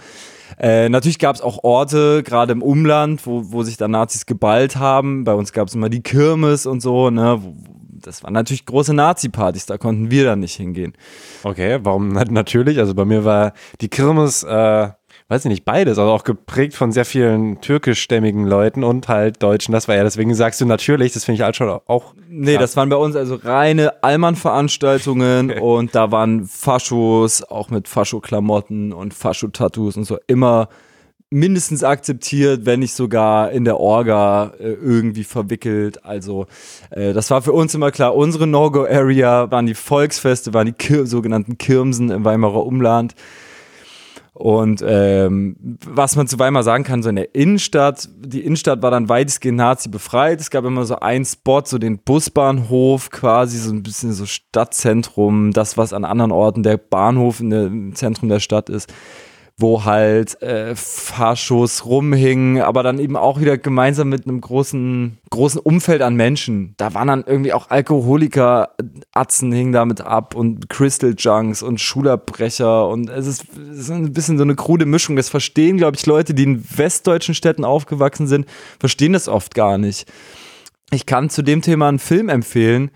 Äh, 0.57 0.89
natürlich 0.89 1.19
gab 1.19 1.35
es 1.35 1.41
auch 1.41 1.63
Orte, 1.63 2.23
gerade 2.23 2.51
im 2.51 2.63
Umland, 2.63 3.27
wo, 3.27 3.51
wo 3.51 3.61
sich 3.61 3.77
dann 3.77 3.91
Nazis 3.91 4.25
geballt 4.25 4.77
haben. 4.77 5.23
Bei 5.25 5.33
uns 5.33 5.53
gab 5.53 5.67
es 5.67 5.75
immer 5.75 5.89
die 5.89 6.01
Kirmes 6.01 6.65
und 6.65 6.81
so, 6.81 7.09
ne? 7.09 7.39
Das 8.01 8.23
waren 8.23 8.33
natürlich 8.33 8.65
große 8.65 8.93
Nazi-Partys, 8.93 9.65
da 9.65 9.77
konnten 9.77 10.09
wir 10.09 10.23
dann 10.23 10.39
nicht 10.39 10.55
hingehen. 10.55 10.93
Okay, 11.43 11.79
warum 11.83 12.13
natürlich? 12.13 12.79
Also 12.79 12.95
bei 12.95 13.03
mir 13.03 13.25
war 13.25 13.53
die 13.81 13.89
Kirmes 13.89 14.43
äh, 14.43 14.89
weiß 15.29 15.45
ich 15.45 15.49
nicht, 15.49 15.63
beides, 15.63 15.99
also 15.99 16.11
auch 16.11 16.23
geprägt 16.23 16.73
von 16.73 16.91
sehr 16.91 17.05
vielen 17.05 17.61
türkischstämmigen 17.61 18.45
Leuten 18.45 18.83
und 18.83 19.07
halt 19.07 19.41
Deutschen. 19.43 19.71
Das 19.71 19.87
war 19.87 19.95
ja, 19.95 20.03
deswegen 20.03 20.33
sagst 20.33 20.59
du 20.59 20.65
natürlich, 20.65 21.13
das 21.13 21.23
finde 21.23 21.35
ich 21.35 21.41
halt 21.43 21.55
schon 21.55 21.69
auch. 21.69 22.15
Nee, 22.27 22.57
das 22.57 22.75
waren 22.75 22.89
bei 22.89 22.95
uns 22.95 23.15
also 23.15 23.35
reine 23.35 24.03
Allmann-Veranstaltungen 24.03 25.51
und 25.59 25.93
da 25.93 26.11
waren 26.11 26.45
Faschos, 26.45 27.43
auch 27.43 27.69
mit 27.69 27.87
Fascho-Klamotten 27.87 28.91
und 28.91 29.13
Fascho-Tattoos 29.13 29.97
und 29.97 30.05
so 30.05 30.17
immer 30.25 30.67
mindestens 31.29 31.83
akzeptiert, 31.83 32.65
wenn 32.65 32.79
nicht 32.79 32.95
sogar 32.95 33.51
in 33.51 33.65
der 33.65 33.79
Orga 33.79 34.53
äh, 34.59 34.71
irgendwie 34.71 35.23
verwickelt. 35.23 36.03
Also 36.03 36.47
äh, 36.89 37.13
das 37.13 37.29
war 37.29 37.43
für 37.43 37.53
uns 37.53 37.75
immer 37.75 37.91
klar. 37.91 38.15
Unsere 38.15 38.47
No-Go-Area 38.47 39.51
waren 39.51 39.67
die 39.67 39.75
Volksfeste, 39.75 40.55
waren 40.55 40.65
die 40.65 40.73
Kir 40.73 41.05
sogenannten 41.05 41.59
Kirmsen 41.59 42.09
im 42.09 42.25
Weimarer 42.25 42.65
Umland. 42.65 43.13
Und 44.39 44.81
ähm, 44.87 45.77
was 45.85 46.15
man 46.15 46.25
zu 46.25 46.39
Weimar 46.39 46.63
sagen 46.63 46.85
kann, 46.85 47.03
so 47.03 47.09
in 47.09 47.17
der 47.17 47.35
Innenstadt, 47.35 48.07
die 48.17 48.39
Innenstadt 48.39 48.81
war 48.81 48.89
dann 48.89 49.09
weitestgehend 49.09 49.57
Nazi 49.57 49.89
befreit. 49.89 50.39
Es 50.39 50.49
gab 50.49 50.63
immer 50.63 50.85
so 50.85 50.95
einen 50.95 51.25
Spot, 51.25 51.61
so 51.65 51.77
den 51.77 51.97
Busbahnhof, 51.99 53.09
quasi 53.09 53.57
so 53.57 53.73
ein 53.73 53.83
bisschen 53.83 54.13
so 54.13 54.25
Stadtzentrum, 54.25 55.51
das, 55.51 55.77
was 55.77 55.91
an 55.91 56.05
anderen 56.05 56.31
Orten 56.31 56.63
der 56.63 56.77
Bahnhof 56.77 57.41
im 57.41 57.93
Zentrum 57.95 58.29
der 58.29 58.39
Stadt 58.39 58.69
ist 58.69 58.93
wo 59.59 59.83
halt 59.83 60.41
äh, 60.41 60.73
Faschos 60.75 61.85
rumhingen, 61.85 62.61
aber 62.61 62.81
dann 62.81 62.97
eben 62.97 63.17
auch 63.17 63.41
wieder 63.41 63.57
gemeinsam 63.57 64.09
mit 64.09 64.25
einem 64.25 64.39
großen, 64.39 65.17
großen 65.29 65.59
Umfeld 65.59 66.01
an 66.01 66.15
Menschen. 66.15 66.75
Da 66.77 66.93
waren 66.93 67.09
dann 67.09 67.23
irgendwie 67.27 67.51
auch 67.51 67.69
Alkoholiker, 67.69 68.69
Atzen 69.11 69.51
hingen 69.51 69.73
damit 69.73 69.99
ab 70.01 70.33
und 70.33 70.69
Crystal 70.69 71.13
Junks 71.17 71.61
und 71.61 71.81
Schulabbrecher 71.81 72.87
und 72.87 73.09
es 73.09 73.27
ist, 73.27 73.45
es 73.71 73.79
ist 73.79 73.91
ein 73.91 74.13
bisschen 74.13 74.37
so 74.37 74.43
eine 74.43 74.55
krude 74.55 74.85
Mischung. 74.85 75.17
Das 75.17 75.27
verstehen, 75.27 75.77
glaube 75.77 75.97
ich, 75.97 76.05
Leute, 76.05 76.33
die 76.33 76.43
in 76.43 76.63
westdeutschen 76.77 77.35
Städten 77.35 77.65
aufgewachsen 77.65 78.27
sind, 78.27 78.45
verstehen 78.79 79.13
das 79.13 79.27
oft 79.27 79.55
gar 79.55 79.77
nicht. 79.77 80.09
Ich 80.91 81.05
kann 81.05 81.29
zu 81.29 81.41
dem 81.41 81.61
Thema 81.61 81.89
einen 81.89 81.99
Film 81.99 82.29
empfehlen, 82.29 82.91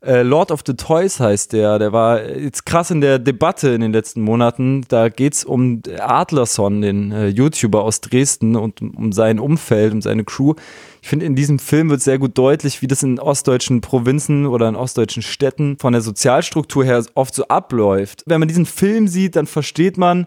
äh, 0.00 0.22
Lord 0.22 0.52
of 0.52 0.62
the 0.66 0.74
Toys 0.74 1.18
heißt 1.18 1.52
der. 1.52 1.78
Der 1.78 1.92
war 1.92 2.24
jetzt 2.24 2.64
krass 2.66 2.90
in 2.90 3.00
der 3.00 3.18
Debatte 3.18 3.70
in 3.70 3.80
den 3.80 3.92
letzten 3.92 4.22
Monaten. 4.22 4.84
Da 4.88 5.08
geht 5.08 5.34
es 5.34 5.44
um 5.44 5.82
Adlerson, 5.98 6.80
den 6.80 7.10
äh, 7.10 7.28
YouTuber 7.28 7.82
aus 7.82 8.00
Dresden 8.00 8.54
und 8.54 8.80
um 8.80 9.12
sein 9.12 9.40
Umfeld, 9.40 9.92
um 9.92 10.00
seine 10.00 10.24
Crew. 10.24 10.54
Ich 11.02 11.08
finde, 11.08 11.26
in 11.26 11.34
diesem 11.34 11.58
Film 11.58 11.90
wird 11.90 12.00
sehr 12.00 12.18
gut 12.18 12.38
deutlich, 12.38 12.80
wie 12.82 12.86
das 12.86 13.02
in 13.02 13.18
ostdeutschen 13.18 13.80
Provinzen 13.80 14.46
oder 14.46 14.68
in 14.68 14.76
ostdeutschen 14.76 15.22
Städten 15.22 15.78
von 15.78 15.92
der 15.92 16.02
Sozialstruktur 16.02 16.84
her 16.84 17.04
oft 17.14 17.34
so 17.34 17.48
abläuft. 17.48 18.22
Wenn 18.26 18.40
man 18.40 18.48
diesen 18.48 18.66
Film 18.66 19.08
sieht, 19.08 19.34
dann 19.34 19.46
versteht 19.46 19.98
man, 19.98 20.26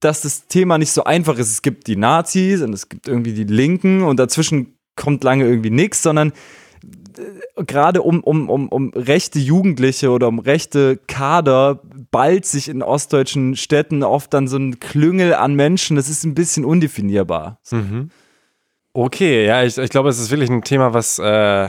dass 0.00 0.20
das 0.20 0.46
Thema 0.46 0.78
nicht 0.78 0.92
so 0.92 1.04
einfach 1.04 1.38
ist. 1.38 1.50
Es 1.50 1.62
gibt 1.62 1.86
die 1.86 1.96
Nazis 1.96 2.62
und 2.62 2.72
es 2.72 2.88
gibt 2.88 3.08
irgendwie 3.08 3.32
die 3.32 3.44
Linken 3.44 4.02
und 4.02 4.18
dazwischen 4.18 4.76
kommt 4.96 5.24
lange 5.24 5.44
irgendwie 5.44 5.70
nichts, 5.70 6.02
sondern 6.02 6.32
gerade 7.56 8.02
um, 8.02 8.22
um, 8.22 8.50
um, 8.50 8.68
um 8.68 8.90
rechte 8.94 9.38
Jugendliche 9.38 10.10
oder 10.10 10.28
um 10.28 10.38
rechte 10.38 10.98
Kader 11.06 11.80
ballt 12.10 12.44
sich 12.46 12.68
in 12.68 12.82
ostdeutschen 12.82 13.56
Städten 13.56 14.02
oft 14.02 14.34
dann 14.34 14.48
so 14.48 14.56
ein 14.56 14.80
Klüngel 14.80 15.34
an 15.34 15.54
Menschen. 15.54 15.96
Das 15.96 16.08
ist 16.08 16.24
ein 16.24 16.34
bisschen 16.34 16.64
undefinierbar. 16.64 17.60
Mhm. 17.70 18.10
Okay, 18.92 19.46
ja, 19.46 19.62
ich, 19.64 19.76
ich 19.78 19.90
glaube, 19.90 20.08
es 20.08 20.20
ist 20.20 20.30
wirklich 20.30 20.50
ein 20.50 20.62
Thema, 20.62 20.94
was 20.94 21.18
äh, 21.18 21.68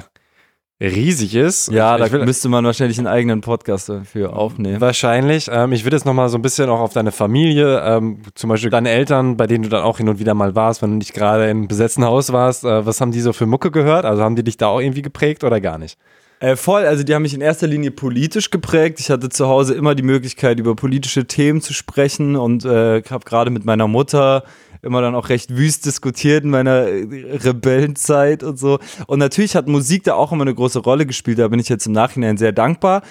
riesig 0.81 1.35
ist. 1.35 1.71
Ja, 1.71 1.97
da 1.97 2.11
will, 2.11 2.25
müsste 2.25 2.49
man 2.49 2.65
wahrscheinlich 2.65 2.97
einen 2.97 3.07
eigenen 3.07 3.41
Podcast 3.41 3.87
dafür 3.89 4.35
aufnehmen. 4.35 4.81
Wahrscheinlich. 4.81 5.49
Ähm, 5.51 5.71
ich 5.71 5.85
würde 5.85 5.95
jetzt 5.95 6.05
nochmal 6.05 6.29
so 6.29 6.37
ein 6.37 6.41
bisschen 6.41 6.69
auch 6.69 6.81
auf 6.81 6.93
deine 6.93 7.11
Familie, 7.11 7.81
ähm, 7.81 8.21
zum 8.35 8.49
Beispiel 8.49 8.69
deine 8.69 8.89
Eltern, 8.89 9.37
bei 9.37 9.47
denen 9.47 9.63
du 9.63 9.69
dann 9.69 9.83
auch 9.83 9.97
hin 9.97 10.09
und 10.09 10.19
wieder 10.19 10.33
mal 10.33 10.55
warst, 10.55 10.81
wenn 10.81 10.91
du 10.91 10.97
nicht 10.97 11.13
gerade 11.13 11.49
im 11.49 11.67
besetzten 11.67 12.03
Haus 12.03 12.33
warst. 12.33 12.65
Äh, 12.65 12.85
was 12.85 12.99
haben 12.99 13.11
die 13.11 13.21
so 13.21 13.31
für 13.31 13.45
Mucke 13.45 13.71
gehört? 13.71 14.05
Also 14.05 14.21
haben 14.21 14.35
die 14.35 14.43
dich 14.43 14.57
da 14.57 14.67
auch 14.67 14.81
irgendwie 14.81 15.01
geprägt 15.01 15.43
oder 15.43 15.61
gar 15.61 15.77
nicht? 15.77 15.97
Äh, 16.41 16.57
voll, 16.57 16.85
also 16.85 17.03
die 17.03 17.15
haben 17.15 17.21
mich 17.21 17.33
in 17.33 17.39
erster 17.39 17.67
Linie 17.67 17.91
politisch 17.91 18.51
geprägt. 18.51 18.99
Ich 18.99 19.09
hatte 19.09 19.29
zu 19.29 19.47
Hause 19.47 19.73
immer 19.73 19.95
die 19.95 20.03
Möglichkeit, 20.03 20.59
über 20.59 20.75
politische 20.75 21.25
Themen 21.25 21.61
zu 21.61 21.73
sprechen 21.73 22.35
und 22.35 22.65
äh, 22.65 23.01
habe 23.09 23.23
gerade 23.23 23.49
mit 23.49 23.63
meiner 23.63 23.87
Mutter 23.87 24.43
immer 24.85 25.01
dann 25.01 25.15
auch 25.15 25.29
recht 25.29 25.55
wüst 25.55 25.85
diskutiert 25.85 26.43
in 26.43 26.51
meiner 26.51 26.87
äh, 26.87 27.37
Rebellenzeit 27.37 28.43
und 28.43 28.57
so. 28.57 28.79
Und 29.07 29.19
natürlich 29.19 29.55
hat 29.55 29.67
Musik 29.67 30.03
da 30.03 30.13
auch 30.13 30.31
immer 30.31 30.43
eine 30.43 30.55
große 30.55 30.79
Rolle 30.79 31.05
gespielt. 31.05 31.39
Da 31.39 31.47
bin 31.47 31.59
ich 31.59 31.69
jetzt 31.69 31.87
im 31.87 31.93
Nachhinein 31.93 32.37
sehr 32.37 32.51
dankbar. 32.51 33.01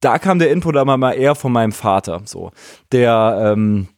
Da 0.00 0.18
kam 0.18 0.38
der 0.38 0.50
Input 0.50 0.76
aber 0.76 0.96
mal 0.96 1.12
eher 1.12 1.34
von 1.34 1.52
meinem 1.52 1.72
Vater, 1.72 2.22
so. 2.24 2.50
Der, 2.90 3.52
ähm, 3.52 3.88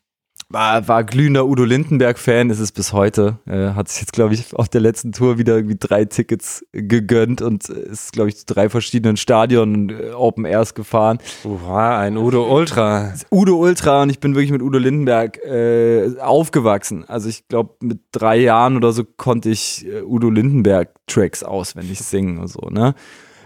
war, 0.53 0.87
war 0.89 1.05
glühender 1.05 1.47
Udo 1.47 1.65
Lindenberg-Fan, 1.65 2.51
ist 2.51 2.59
es 2.59 2.73
bis 2.73 2.93
heute. 2.93 3.39
Äh, 3.47 3.71
hat 3.71 3.89
sich 3.89 4.01
jetzt, 4.01 4.13
glaube 4.13 4.35
ich, 4.35 4.55
auf 4.55 4.69
der 4.69 4.81
letzten 4.81 5.13
Tour 5.13 5.39
wieder 5.39 5.57
irgendwie 5.57 5.77
drei 5.79 6.05
Tickets 6.05 6.65
gegönnt 6.73 7.43
und 7.43 7.69
ist, 7.69 8.13
glaube 8.13 8.29
ich, 8.29 8.37
zu 8.37 8.47
drei 8.47 8.69
verschiedenen 8.69 9.17
Stadien 9.17 9.91
äh, 9.91 10.11
Open 10.11 10.45
Airs 10.45 10.75
gefahren. 10.75 11.19
Uha, 11.45 11.99
ein 11.99 12.17
Udo 12.17 12.55
Ultra. 12.55 13.15
Udo 13.31 13.57
Ultra 13.57 14.03
und 14.03 14.11
ich 14.11 14.21
bin 14.21 14.35
wirklich 14.35 14.53
mit 14.53 14.63
Udo 14.63 14.79
Lindenberg 14.79 15.39
äh, 15.45 16.19
aufgewachsen. 16.21 17.05
Also 17.09 17.29
ich 17.29 17.49
glaube, 17.49 17.75
mit 17.81 18.01
drei 18.13 18.37
Jahren 18.37 18.77
oder 18.77 18.93
so 18.93 19.05
konnte 19.05 19.51
ich 19.51 19.87
äh, 19.87 20.03
Udo 20.03 20.31
Lindenberg-Tracks 20.31 21.43
auswendig 21.43 22.01
singen 22.01 22.39
und 22.39 22.49
so, 22.49 22.69
ne? 22.71 22.95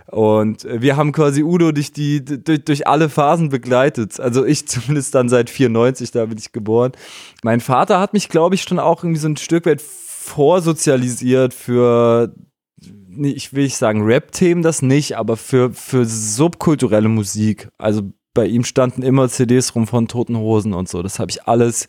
Und 0.06 0.64
äh, 0.64 0.80
wir 0.80 0.96
haben 0.96 1.12
quasi 1.12 1.42
Udo 1.42 1.72
durch, 1.72 1.92
die, 1.92 2.24
durch, 2.24 2.64
durch 2.64 2.86
alle 2.86 3.08
Phasen 3.08 3.48
begleitet. 3.48 4.20
Also 4.20 4.44
ich 4.44 4.66
zumindest 4.68 5.14
dann 5.14 5.28
seit 5.28 5.50
94, 5.50 6.10
da 6.10 6.26
bin 6.26 6.38
ich 6.38 6.52
geboren. 6.52 6.92
Mein 7.42 7.60
Vater 7.60 8.00
hat 8.00 8.12
mich, 8.12 8.28
glaube 8.28 8.54
ich, 8.54 8.62
schon 8.62 8.78
auch 8.78 9.02
irgendwie 9.02 9.20
so 9.20 9.28
ein 9.28 9.36
Stück 9.36 9.66
weit 9.66 9.82
vorsozialisiert 9.82 11.54
für, 11.54 12.34
ich 13.20 13.52
will 13.52 13.64
nicht 13.64 13.76
sagen 13.76 14.02
Rap-Themen, 14.02 14.62
das 14.62 14.82
nicht, 14.82 15.16
aber 15.16 15.36
für, 15.36 15.72
für 15.72 16.04
subkulturelle 16.04 17.08
Musik. 17.08 17.68
Also 17.78 18.02
bei 18.34 18.46
ihm 18.46 18.64
standen 18.64 19.02
immer 19.02 19.28
CDs 19.28 19.74
rum 19.74 19.86
von 19.86 20.08
Toten 20.08 20.36
Hosen 20.36 20.74
und 20.74 20.88
so. 20.88 21.02
Das 21.02 21.18
habe 21.18 21.30
ich 21.30 21.44
alles 21.44 21.86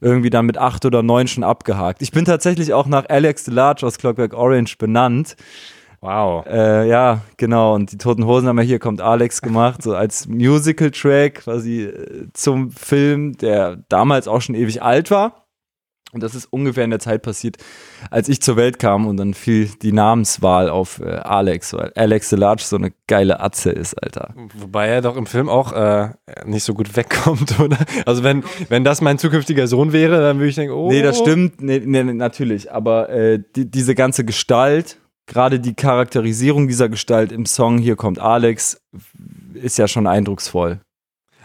irgendwie 0.00 0.30
dann 0.30 0.46
mit 0.46 0.58
acht 0.58 0.84
oder 0.84 1.02
neun 1.02 1.28
schon 1.28 1.44
abgehakt. 1.44 2.02
Ich 2.02 2.10
bin 2.10 2.24
tatsächlich 2.24 2.72
auch 2.72 2.86
nach 2.86 3.08
Alex 3.08 3.44
DeLarge 3.44 3.86
aus 3.86 3.98
Clockwork 3.98 4.34
Orange 4.34 4.76
benannt. 4.78 5.36
Wow. 6.06 6.46
Äh, 6.46 6.88
ja, 6.88 7.22
genau. 7.36 7.74
Und 7.74 7.90
die 7.90 7.98
Toten 7.98 8.26
Hosen 8.26 8.48
haben 8.48 8.58
ja 8.58 8.64
hier 8.64 8.78
kommt 8.78 9.00
Alex 9.00 9.42
gemacht, 9.42 9.82
so 9.82 9.96
als 9.96 10.28
Musical-Track 10.28 11.42
quasi 11.42 11.82
äh, 11.82 12.28
zum 12.32 12.70
Film, 12.70 13.36
der 13.36 13.82
damals 13.88 14.28
auch 14.28 14.40
schon 14.40 14.54
ewig 14.54 14.82
alt 14.82 15.10
war. 15.10 15.46
Und 16.12 16.22
das 16.22 16.36
ist 16.36 16.46
ungefähr 16.46 16.84
in 16.84 16.90
der 16.90 17.00
Zeit 17.00 17.22
passiert, 17.22 17.56
als 18.10 18.28
ich 18.28 18.40
zur 18.40 18.56
Welt 18.56 18.78
kam 18.78 19.08
und 19.08 19.16
dann 19.16 19.34
fiel 19.34 19.68
die 19.82 19.92
Namenswahl 19.92 20.70
auf 20.70 21.00
äh, 21.00 21.10
Alex, 21.10 21.74
weil 21.74 21.92
Alex 21.96 22.30
the 22.30 22.36
Large 22.36 22.62
so 22.64 22.76
eine 22.76 22.92
geile 23.08 23.40
Atze 23.40 23.70
ist, 23.70 23.94
Alter. 24.00 24.32
Wobei 24.54 24.86
er 24.86 25.02
doch 25.02 25.16
im 25.16 25.26
Film 25.26 25.48
auch 25.48 25.72
äh, 25.72 26.10
nicht 26.44 26.62
so 26.62 26.72
gut 26.72 26.96
wegkommt, 26.96 27.58
oder? 27.60 27.78
Also 28.06 28.22
wenn, 28.22 28.44
wenn 28.68 28.84
das 28.84 29.00
mein 29.00 29.18
zukünftiger 29.18 29.66
Sohn 29.66 29.92
wäre, 29.92 30.20
dann 30.20 30.38
würde 30.38 30.48
ich 30.48 30.54
denken, 30.54 30.74
oh. 30.74 30.88
Nee, 30.88 31.02
das 31.02 31.18
stimmt, 31.18 31.60
nee, 31.60 31.82
nee, 31.84 32.04
natürlich, 32.04 32.70
aber 32.72 33.10
äh, 33.10 33.42
die, 33.56 33.68
diese 33.68 33.96
ganze 33.96 34.24
Gestalt, 34.24 34.98
gerade 35.26 35.60
die 35.60 35.74
Charakterisierung 35.74 36.68
dieser 36.68 36.88
Gestalt 36.88 37.32
im 37.32 37.46
Song 37.46 37.78
Hier 37.78 37.96
kommt 37.96 38.18
Alex, 38.18 38.80
ist 39.54 39.78
ja 39.78 39.88
schon 39.88 40.06
eindrucksvoll. 40.06 40.80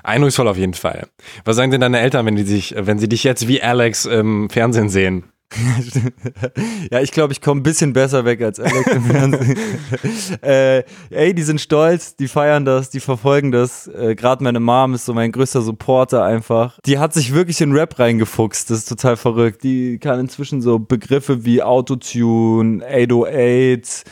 Eindrucksvoll 0.04 0.48
auf 0.48 0.58
jeden 0.58 0.74
Fall. 0.74 1.08
Was 1.46 1.56
sagen 1.56 1.72
denn 1.72 1.82
deine 1.82 2.00
Eltern, 2.00 2.26
wenn 2.26 2.36
die 2.36 2.44
sich, 2.44 2.74
wenn 2.78 3.00
sie 3.00 3.10
dich 3.10 3.24
jetzt 3.24 3.48
wie 3.48 3.62
Alex 3.62 4.06
im 4.06 4.50
Fernsehen 4.50 4.90
sehen? 4.90 5.31
ja, 6.92 7.02
ich 7.02 7.12
glaube, 7.12 7.34
ich 7.34 7.42
komme 7.42 7.60
ein 7.60 7.64
bisschen 7.64 7.94
besser 7.94 8.24
weg 8.24 8.42
als 8.42 8.60
Alex 8.60 8.92
im 8.92 9.04
Fernsehen. 9.04 9.58
äh, 10.42 10.84
ey, 11.10 11.34
die 11.34 11.44
sind 11.44 11.60
stolz, 11.60 12.16
die 12.16 12.28
feiern 12.28 12.64
das, 12.64 12.90
die 12.90 13.00
verfolgen 13.00 13.52
das. 13.52 13.88
Äh, 13.88 14.16
Gerade 14.16 14.44
meine 14.44 14.60
Mom 14.60 14.94
ist 14.94 15.06
so 15.06 15.14
mein 15.14 15.32
größter 15.32 15.62
Supporter 15.62 16.24
einfach. 16.24 16.80
Die 16.86 17.00
hat 17.00 17.14
sich 17.14 17.34
wirklich 17.34 17.60
in 17.62 17.74
Rap 17.74 18.00
reingefuchst, 18.00 18.70
das 18.70 18.80
ist 18.80 18.90
total 18.90 19.18
verrückt. 19.18 19.64
Die 19.64 20.00
kann 20.00 20.20
inzwischen 20.20 20.62
so 20.62 20.80
Begriffe 20.80 21.44
wie 21.44 21.62
Autotune, 21.62 22.86
808, 22.86 24.04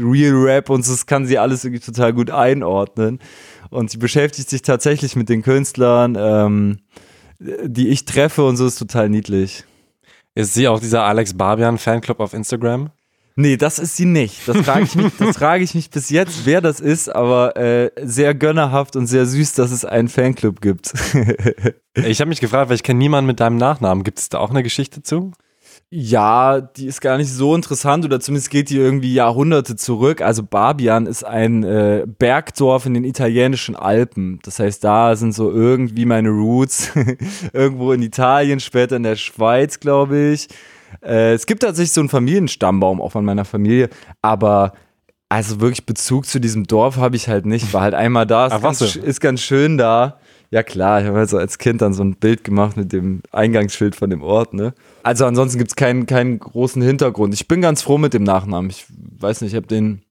Real 0.00 0.34
Rap 0.34 0.70
und 0.70 0.84
so, 0.84 0.92
das 0.92 1.06
kann 1.06 1.26
sie 1.26 1.38
alles 1.38 1.64
irgendwie 1.64 1.84
total 1.84 2.12
gut 2.12 2.30
einordnen. 2.30 3.20
Und 3.70 3.90
sie 3.90 3.98
beschäftigt 3.98 4.50
sich 4.50 4.62
tatsächlich 4.62 5.14
mit 5.14 5.28
den 5.28 5.42
Künstlern, 5.42 6.16
ähm, 6.18 6.78
die 7.38 7.88
ich 7.88 8.04
treffe 8.04 8.44
und 8.44 8.56
so 8.56 8.66
ist 8.66 8.78
total 8.78 9.08
niedlich. 9.08 9.64
Ist 10.38 10.54
sie 10.54 10.68
auch 10.68 10.78
dieser 10.78 11.02
Alex 11.02 11.34
Barbian 11.34 11.78
Fanclub 11.78 12.20
auf 12.20 12.32
Instagram? 12.32 12.90
Nee, 13.34 13.56
das 13.56 13.80
ist 13.80 13.96
sie 13.96 14.04
nicht. 14.04 14.46
Das 14.46 14.58
frage 14.58 14.84
ich 14.84 14.94
mich, 14.94 15.12
das 15.18 15.36
frage 15.36 15.64
ich 15.64 15.74
mich 15.74 15.90
bis 15.90 16.10
jetzt, 16.10 16.46
wer 16.46 16.60
das 16.60 16.78
ist, 16.78 17.08
aber 17.08 17.56
äh, 17.56 17.90
sehr 18.04 18.36
gönnerhaft 18.36 18.94
und 18.94 19.08
sehr 19.08 19.26
süß, 19.26 19.54
dass 19.54 19.72
es 19.72 19.84
einen 19.84 20.06
Fanclub 20.06 20.60
gibt. 20.60 20.94
ich 21.94 22.20
habe 22.20 22.28
mich 22.28 22.40
gefragt, 22.40 22.68
weil 22.68 22.76
ich 22.76 22.84
kenne 22.84 22.98
niemanden 22.98 23.26
mit 23.26 23.40
deinem 23.40 23.56
Nachnamen. 23.56 24.04
Gibt 24.04 24.20
es 24.20 24.28
da 24.28 24.38
auch 24.38 24.50
eine 24.50 24.62
Geschichte 24.62 25.02
zu? 25.02 25.32
Ja, 25.90 26.60
die 26.60 26.86
ist 26.86 27.00
gar 27.00 27.16
nicht 27.16 27.32
so 27.32 27.54
interessant 27.54 28.04
oder 28.04 28.20
zumindest 28.20 28.50
geht 28.50 28.68
die 28.68 28.76
irgendwie 28.76 29.14
Jahrhunderte 29.14 29.74
zurück. 29.74 30.20
Also 30.20 30.42
Barbian 30.42 31.06
ist 31.06 31.24
ein 31.24 31.64
äh, 31.64 32.04
Bergdorf 32.06 32.84
in 32.84 32.92
den 32.92 33.04
italienischen 33.04 33.74
Alpen. 33.74 34.38
Das 34.42 34.58
heißt, 34.58 34.84
da 34.84 35.16
sind 35.16 35.32
so 35.32 35.50
irgendwie 35.50 36.04
meine 36.04 36.28
Roots. 36.28 36.92
Irgendwo 37.54 37.92
in 37.92 38.02
Italien, 38.02 38.60
später 38.60 38.96
in 38.96 39.02
der 39.02 39.16
Schweiz, 39.16 39.80
glaube 39.80 40.32
ich. 40.32 40.48
Äh, 41.02 41.32
es 41.32 41.46
gibt 41.46 41.62
tatsächlich 41.62 41.92
so 41.92 42.02
einen 42.02 42.10
Familienstammbaum 42.10 43.00
auch 43.00 43.12
von 43.12 43.24
meiner 43.24 43.46
Familie, 43.46 43.88
aber 44.20 44.74
also 45.30 45.60
wirklich 45.60 45.86
Bezug 45.86 46.26
zu 46.26 46.38
diesem 46.38 46.66
Dorf 46.66 46.96
habe 46.96 47.16
ich 47.16 47.28
halt 47.28 47.46
nicht. 47.46 47.72
War 47.72 47.82
halt 47.82 47.94
einmal 47.94 48.26
da, 48.26 48.46
ist, 48.46 48.52
Ach, 48.52 48.60
ganz, 48.60 48.80
ist 48.80 49.20
ganz 49.20 49.40
schön 49.40 49.78
da. 49.78 50.18
Ja 50.50 50.62
klar, 50.62 51.00
ich 51.00 51.06
habe 51.06 51.18
halt 51.18 51.28
so 51.28 51.36
als 51.36 51.58
Kind 51.58 51.82
dann 51.82 51.92
so 51.92 52.02
ein 52.02 52.16
Bild 52.16 52.42
gemacht 52.42 52.76
mit 52.76 52.92
dem 52.92 53.22
Eingangsschild 53.32 53.94
von 53.94 54.08
dem 54.08 54.22
Ort, 54.22 54.54
ne? 54.54 54.72
Also 55.02 55.26
ansonsten 55.26 55.58
gibt 55.58 55.72
es 55.72 55.76
keinen, 55.76 56.06
keinen 56.06 56.38
großen 56.38 56.80
Hintergrund. 56.80 57.34
Ich 57.34 57.48
bin 57.48 57.60
ganz 57.60 57.82
froh 57.82 57.98
mit 57.98 58.14
dem 58.14 58.22
Nachnamen. 58.22 58.70
Ich 58.70 58.86
weiß 58.88 59.42
nicht, 59.42 59.52
ich 59.52 59.56
habe 59.56 59.66
den 59.66 60.02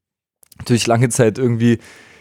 natürlich 0.59 0.85
lange 0.85 1.09
Zeit 1.09 1.39
irgendwie 1.39 1.79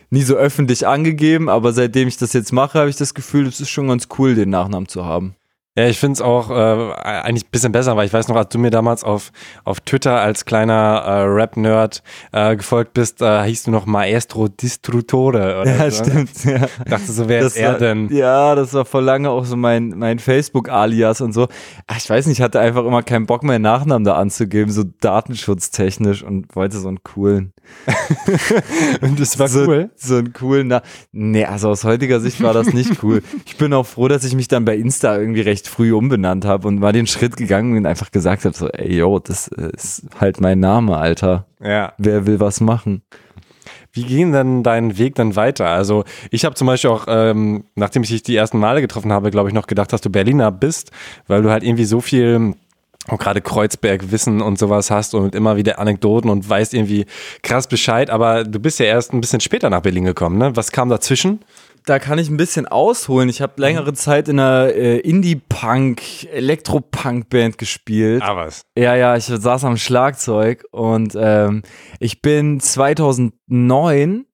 nie 0.08 0.22
so 0.22 0.34
öffentlich 0.34 0.86
angegeben, 0.86 1.50
aber 1.50 1.72
seitdem 1.72 2.08
ich 2.08 2.16
das 2.16 2.32
jetzt 2.32 2.52
mache, 2.52 2.78
habe 2.78 2.90
ich 2.90 2.96
das 2.96 3.12
Gefühl, 3.12 3.46
es 3.46 3.60
ist 3.60 3.70
schon 3.70 3.88
ganz 3.88 4.08
cool, 4.18 4.34
den 4.34 4.50
Nachnamen 4.50 4.88
zu 4.88 5.04
haben. 5.04 5.34
Ja, 5.76 5.86
ich 5.86 5.98
finde 5.98 6.14
es 6.14 6.22
auch 6.22 6.50
äh, 6.50 6.94
eigentlich 6.94 7.44
ein 7.44 7.50
bisschen 7.50 7.72
besser, 7.72 7.96
weil 7.96 8.06
ich 8.06 8.12
weiß 8.12 8.28
noch, 8.28 8.36
als 8.36 8.48
du 8.48 8.58
mir 8.58 8.70
damals 8.70 9.04
auf, 9.04 9.30
auf 9.64 9.80
Twitter 9.80 10.20
als 10.20 10.46
kleiner 10.46 11.02
äh, 11.04 11.22
Rap-Nerd 11.24 12.02
äh, 12.32 12.56
gefolgt 12.56 12.94
bist, 12.94 13.20
äh, 13.20 13.44
hieß 13.44 13.64
du 13.64 13.70
noch 13.72 13.84
Maestro 13.84 14.48
Distrutore. 14.48 15.60
Oder 15.60 15.76
ja, 15.76 15.90
so. 15.90 16.04
stimmt. 16.04 16.44
Ja. 16.44 16.64
Ich 16.64 16.90
dachte 16.90 17.12
so, 17.12 17.28
wer 17.28 17.42
das 17.42 17.52
ist 17.52 17.58
er 17.58 17.72
war, 17.72 17.78
denn? 17.78 18.08
Ja, 18.08 18.54
das 18.54 18.72
war 18.72 18.86
vor 18.86 19.02
lange 19.02 19.28
auch 19.28 19.44
so 19.44 19.56
mein, 19.56 19.90
mein 19.90 20.18
Facebook-Alias 20.18 21.20
und 21.20 21.34
so. 21.34 21.48
Ach, 21.86 21.98
ich 21.98 22.08
weiß 22.08 22.26
nicht, 22.26 22.38
ich 22.38 22.42
hatte 22.42 22.58
einfach 22.58 22.84
immer 22.84 23.02
keinen 23.02 23.26
Bock, 23.26 23.42
meinen 23.42 23.62
Nachnamen 23.62 24.04
da 24.04 24.14
anzugeben, 24.14 24.72
so 24.72 24.82
datenschutztechnisch 25.00 26.22
und 26.22 26.56
wollte 26.56 26.78
so 26.78 26.88
einen 26.88 27.02
coolen. 27.02 27.52
und 29.02 29.20
das 29.20 29.38
war 29.38 29.48
so, 29.48 29.66
cool? 29.66 29.90
So 29.96 30.16
einen 30.16 30.32
coolen 30.32 30.68
Na 30.68 30.82
Nee, 31.12 31.44
also 31.44 31.68
aus 31.68 31.84
heutiger 31.84 32.20
Sicht 32.20 32.42
war 32.42 32.54
das 32.54 32.72
nicht 32.72 33.02
cool. 33.02 33.22
Ich 33.44 33.56
bin 33.58 33.72
auch 33.72 33.86
froh, 33.86 34.08
dass 34.08 34.24
ich 34.24 34.34
mich 34.34 34.48
dann 34.48 34.64
bei 34.64 34.76
Insta 34.76 35.18
irgendwie 35.18 35.42
recht 35.42 35.65
früh 35.68 35.92
umbenannt 35.92 36.44
habe 36.44 36.68
und 36.68 36.80
mal 36.80 36.92
den 36.92 37.06
Schritt 37.06 37.36
gegangen 37.36 37.76
und 37.76 37.86
einfach 37.86 38.10
gesagt 38.10 38.44
habe, 38.44 38.56
so, 38.56 38.68
ey, 38.68 38.96
yo, 38.96 39.18
das 39.18 39.48
ist 39.48 40.06
halt 40.20 40.40
mein 40.40 40.60
Name, 40.60 40.96
Alter. 40.96 41.46
Ja. 41.62 41.92
Wer 41.98 42.26
will 42.26 42.40
was 42.40 42.60
machen? 42.60 43.02
Wie 43.92 44.04
ging 44.04 44.32
denn 44.32 44.62
dein 44.62 44.98
Weg 44.98 45.14
dann 45.14 45.36
weiter? 45.36 45.68
Also 45.68 46.04
ich 46.30 46.44
habe 46.44 46.54
zum 46.54 46.66
Beispiel 46.66 46.90
auch, 46.90 47.06
ähm, 47.08 47.64
nachdem 47.76 48.02
ich 48.02 48.10
dich 48.10 48.22
die 48.22 48.36
ersten 48.36 48.58
Male 48.58 48.82
getroffen 48.82 49.10
habe, 49.10 49.30
glaube 49.30 49.48
ich, 49.48 49.54
noch 49.54 49.66
gedacht, 49.66 49.92
dass 49.92 50.02
du 50.02 50.10
Berliner 50.10 50.52
bist, 50.52 50.90
weil 51.28 51.42
du 51.42 51.50
halt 51.50 51.62
irgendwie 51.62 51.86
so 51.86 52.02
viel 52.02 52.54
auch 53.08 53.18
gerade 53.18 53.40
Kreuzberg 53.40 54.10
Wissen 54.10 54.42
und 54.42 54.58
sowas 54.58 54.90
hast 54.90 55.14
und 55.14 55.34
immer 55.34 55.56
wieder 55.56 55.78
Anekdoten 55.78 56.28
und 56.28 56.48
weißt 56.48 56.74
irgendwie 56.74 57.06
krass 57.42 57.68
Bescheid, 57.68 58.10
aber 58.10 58.44
du 58.44 58.58
bist 58.58 58.78
ja 58.80 58.86
erst 58.86 59.12
ein 59.12 59.20
bisschen 59.20 59.40
später 59.40 59.70
nach 59.70 59.80
Berlin 59.80 60.04
gekommen, 60.04 60.38
ne? 60.38 60.56
Was 60.56 60.72
kam 60.72 60.88
dazwischen? 60.88 61.40
Da 61.86 62.00
kann 62.00 62.18
ich 62.18 62.28
ein 62.28 62.36
bisschen 62.36 62.66
ausholen. 62.66 63.28
Ich 63.28 63.40
habe 63.40 63.54
längere 63.56 63.94
Zeit 63.94 64.28
in 64.28 64.40
einer 64.40 64.74
äh, 64.74 64.98
Indie-Punk, 64.98 66.24
Elektro-Punk-Band 66.32 67.58
gespielt. 67.58 68.22
Ah, 68.22 68.36
was? 68.36 68.62
Ja, 68.76 68.96
ja, 68.96 69.16
ich 69.16 69.24
saß 69.24 69.64
am 69.64 69.76
Schlagzeug 69.76 70.64
und 70.72 71.16
ähm, 71.18 71.62
ich 72.00 72.20
bin 72.22 72.58
2009. 72.60 74.26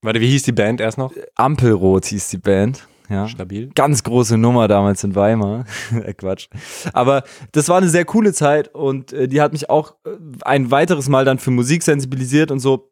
Warte, 0.00 0.20
wie 0.20 0.30
hieß 0.30 0.44
die 0.44 0.52
Band 0.52 0.80
erst 0.80 0.96
noch? 0.96 1.12
Ampelrot 1.34 2.06
hieß 2.06 2.30
die 2.30 2.38
Band. 2.38 2.88
Ja. 3.10 3.28
Stabil. 3.28 3.70
Ganz 3.74 4.02
große 4.02 4.38
Nummer 4.38 4.66
damals 4.66 5.04
in 5.04 5.14
Weimar. 5.14 5.64
Quatsch. 6.16 6.48
Aber 6.92 7.22
das 7.52 7.68
war 7.68 7.78
eine 7.78 7.88
sehr 7.88 8.04
coole 8.04 8.32
Zeit 8.32 8.74
und 8.74 9.12
äh, 9.12 9.28
die 9.28 9.40
hat 9.40 9.52
mich 9.52 9.68
auch 9.68 9.94
äh, 10.06 10.10
ein 10.42 10.70
weiteres 10.70 11.08
Mal 11.08 11.24
dann 11.24 11.38
für 11.38 11.50
Musik 11.50 11.82
sensibilisiert 11.82 12.50
und 12.50 12.60
so 12.60 12.90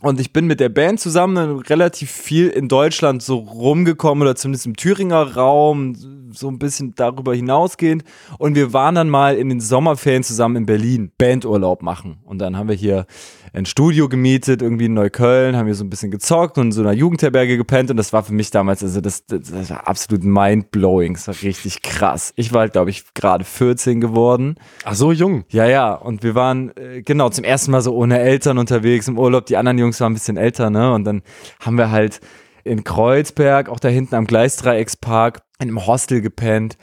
und 0.00 0.20
ich 0.20 0.32
bin 0.32 0.46
mit 0.46 0.60
der 0.60 0.68
Band 0.68 1.00
zusammen 1.00 1.58
relativ 1.58 2.10
viel 2.10 2.48
in 2.48 2.68
Deutschland 2.68 3.20
so 3.20 3.38
rumgekommen 3.38 4.22
oder 4.22 4.36
zumindest 4.36 4.66
im 4.66 4.76
Thüringer 4.76 5.34
Raum, 5.34 5.96
so 6.32 6.48
ein 6.48 6.60
bisschen 6.60 6.94
darüber 6.94 7.34
hinausgehend. 7.34 8.04
Und 8.38 8.54
wir 8.54 8.72
waren 8.72 8.94
dann 8.94 9.08
mal 9.08 9.36
in 9.36 9.48
den 9.48 9.60
Sommerferien 9.60 10.22
zusammen 10.22 10.54
in 10.54 10.66
Berlin 10.66 11.10
Bandurlaub 11.18 11.82
machen. 11.82 12.18
Und 12.24 12.38
dann 12.38 12.56
haben 12.56 12.68
wir 12.68 12.76
hier 12.76 13.06
ein 13.52 13.66
Studio 13.66 14.08
gemietet, 14.08 14.62
irgendwie 14.62 14.86
in 14.86 14.94
Neukölln, 14.94 15.56
haben 15.56 15.66
hier 15.66 15.74
so 15.74 15.84
ein 15.84 15.90
bisschen 15.90 16.10
gezockt 16.10 16.58
und 16.58 16.66
in 16.66 16.72
so 16.72 16.82
einer 16.82 16.92
Jugendherberge 16.92 17.56
gepennt. 17.56 17.90
Und 17.90 17.96
das 17.96 18.12
war 18.12 18.22
für 18.22 18.32
mich 18.32 18.50
damals, 18.50 18.82
also 18.82 19.00
das, 19.00 19.26
das, 19.26 19.50
das 19.50 19.70
war 19.70 19.86
absolut 19.86 20.24
mindblowing. 20.24 21.14
Das 21.14 21.28
war 21.28 21.34
richtig 21.42 21.82
krass. 21.82 22.32
Ich 22.36 22.52
war, 22.52 22.68
glaube 22.68 22.90
ich, 22.90 23.14
gerade 23.14 23.44
14 23.44 24.00
geworden. 24.00 24.56
Ach 24.84 24.94
so, 24.94 25.12
jung. 25.12 25.44
Ja, 25.50 25.66
ja. 25.66 25.94
Und 25.94 26.22
wir 26.22 26.34
waren, 26.34 26.76
äh, 26.76 27.02
genau, 27.02 27.30
zum 27.30 27.44
ersten 27.44 27.70
Mal 27.70 27.80
so 27.80 27.94
ohne 27.94 28.18
Eltern 28.18 28.58
unterwegs 28.58 29.08
im 29.08 29.18
Urlaub. 29.18 29.46
Die 29.46 29.56
anderen 29.56 29.78
Jungs 29.78 30.00
waren 30.00 30.12
ein 30.12 30.14
bisschen 30.14 30.36
älter, 30.36 30.70
ne? 30.70 30.92
Und 30.92 31.04
dann 31.04 31.22
haben 31.60 31.78
wir 31.78 31.90
halt 31.90 32.20
in 32.64 32.84
Kreuzberg, 32.84 33.68
auch 33.68 33.80
da 33.80 33.88
hinten 33.88 34.14
am 34.14 34.26
Gleisdreieckspark, 34.26 35.42
in 35.58 35.68
einem 35.68 35.86
Hostel 35.86 36.20
gepennt 36.20 36.76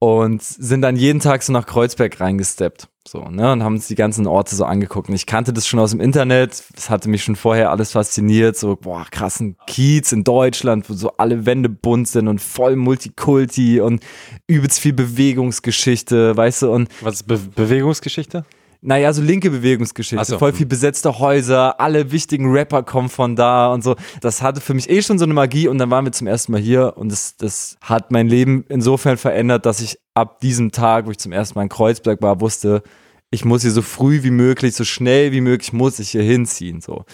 und 0.00 0.42
sind 0.42 0.80
dann 0.80 0.96
jeden 0.96 1.20
Tag 1.20 1.42
so 1.42 1.52
nach 1.52 1.66
Kreuzberg 1.66 2.20
reingesteppt. 2.20 2.88
So, 3.06 3.24
ne, 3.28 3.52
und 3.52 3.62
haben 3.62 3.74
uns 3.74 3.86
die 3.86 3.94
ganzen 3.94 4.26
Orte 4.26 4.54
so 4.56 4.64
angeguckt. 4.64 5.08
Und 5.08 5.14
ich 5.14 5.26
kannte 5.26 5.52
das 5.52 5.66
schon 5.66 5.78
aus 5.78 5.90
dem 5.90 6.00
Internet. 6.00 6.64
Das 6.74 6.88
hatte 6.88 7.08
mich 7.08 7.22
schon 7.22 7.36
vorher 7.36 7.70
alles 7.70 7.92
fasziniert. 7.92 8.56
So, 8.56 8.76
boah, 8.76 9.04
krassen 9.10 9.56
Kiez 9.66 10.12
in 10.12 10.24
Deutschland, 10.24 10.88
wo 10.88 10.94
so 10.94 11.12
alle 11.18 11.44
Wände 11.44 11.68
bunt 11.68 12.08
sind 12.08 12.28
und 12.28 12.40
voll 12.40 12.76
Multikulti 12.76 13.80
und 13.80 14.02
übelst 14.46 14.80
viel 14.80 14.94
Bewegungsgeschichte, 14.94 16.34
weißt 16.36 16.62
du, 16.62 16.72
und. 16.72 16.88
Was 17.02 17.16
ist 17.16 17.26
Be 17.26 17.38
Bewegungsgeschichte? 17.38 18.44
Naja, 18.82 19.12
so 19.12 19.20
linke 19.20 19.50
Bewegungsgeschichte. 19.50 20.24
So. 20.24 20.38
Voll 20.38 20.54
viel 20.54 20.66
besetzte 20.66 21.18
Häuser, 21.18 21.78
alle 21.80 22.12
wichtigen 22.12 22.50
Rapper 22.50 22.82
kommen 22.82 23.10
von 23.10 23.36
da 23.36 23.72
und 23.72 23.84
so. 23.84 23.94
Das 24.22 24.40
hatte 24.40 24.60
für 24.60 24.72
mich 24.72 24.88
eh 24.88 25.02
schon 25.02 25.18
so 25.18 25.24
eine 25.24 25.34
Magie 25.34 25.68
und 25.68 25.78
dann 25.78 25.90
waren 25.90 26.06
wir 26.06 26.12
zum 26.12 26.26
ersten 26.26 26.52
Mal 26.52 26.60
hier 26.60 26.94
und 26.96 27.12
das, 27.12 27.36
das 27.36 27.76
hat 27.82 28.10
mein 28.10 28.26
Leben 28.26 28.64
insofern 28.68 29.18
verändert, 29.18 29.66
dass 29.66 29.80
ich 29.80 29.98
ab 30.14 30.40
diesem 30.40 30.72
Tag, 30.72 31.06
wo 31.06 31.10
ich 31.10 31.18
zum 31.18 31.32
ersten 31.32 31.58
Mal 31.58 31.64
in 31.64 31.68
Kreuzberg 31.68 32.22
war, 32.22 32.40
wusste, 32.40 32.82
ich 33.30 33.44
muss 33.44 33.62
hier 33.62 33.70
so 33.70 33.82
früh 33.82 34.22
wie 34.22 34.30
möglich, 34.30 34.74
so 34.74 34.84
schnell 34.84 35.32
wie 35.32 35.40
möglich 35.40 35.72
muss 35.72 35.98
ich 35.98 36.10
hier 36.10 36.22
hinziehen. 36.22 36.80
So. 36.80 37.04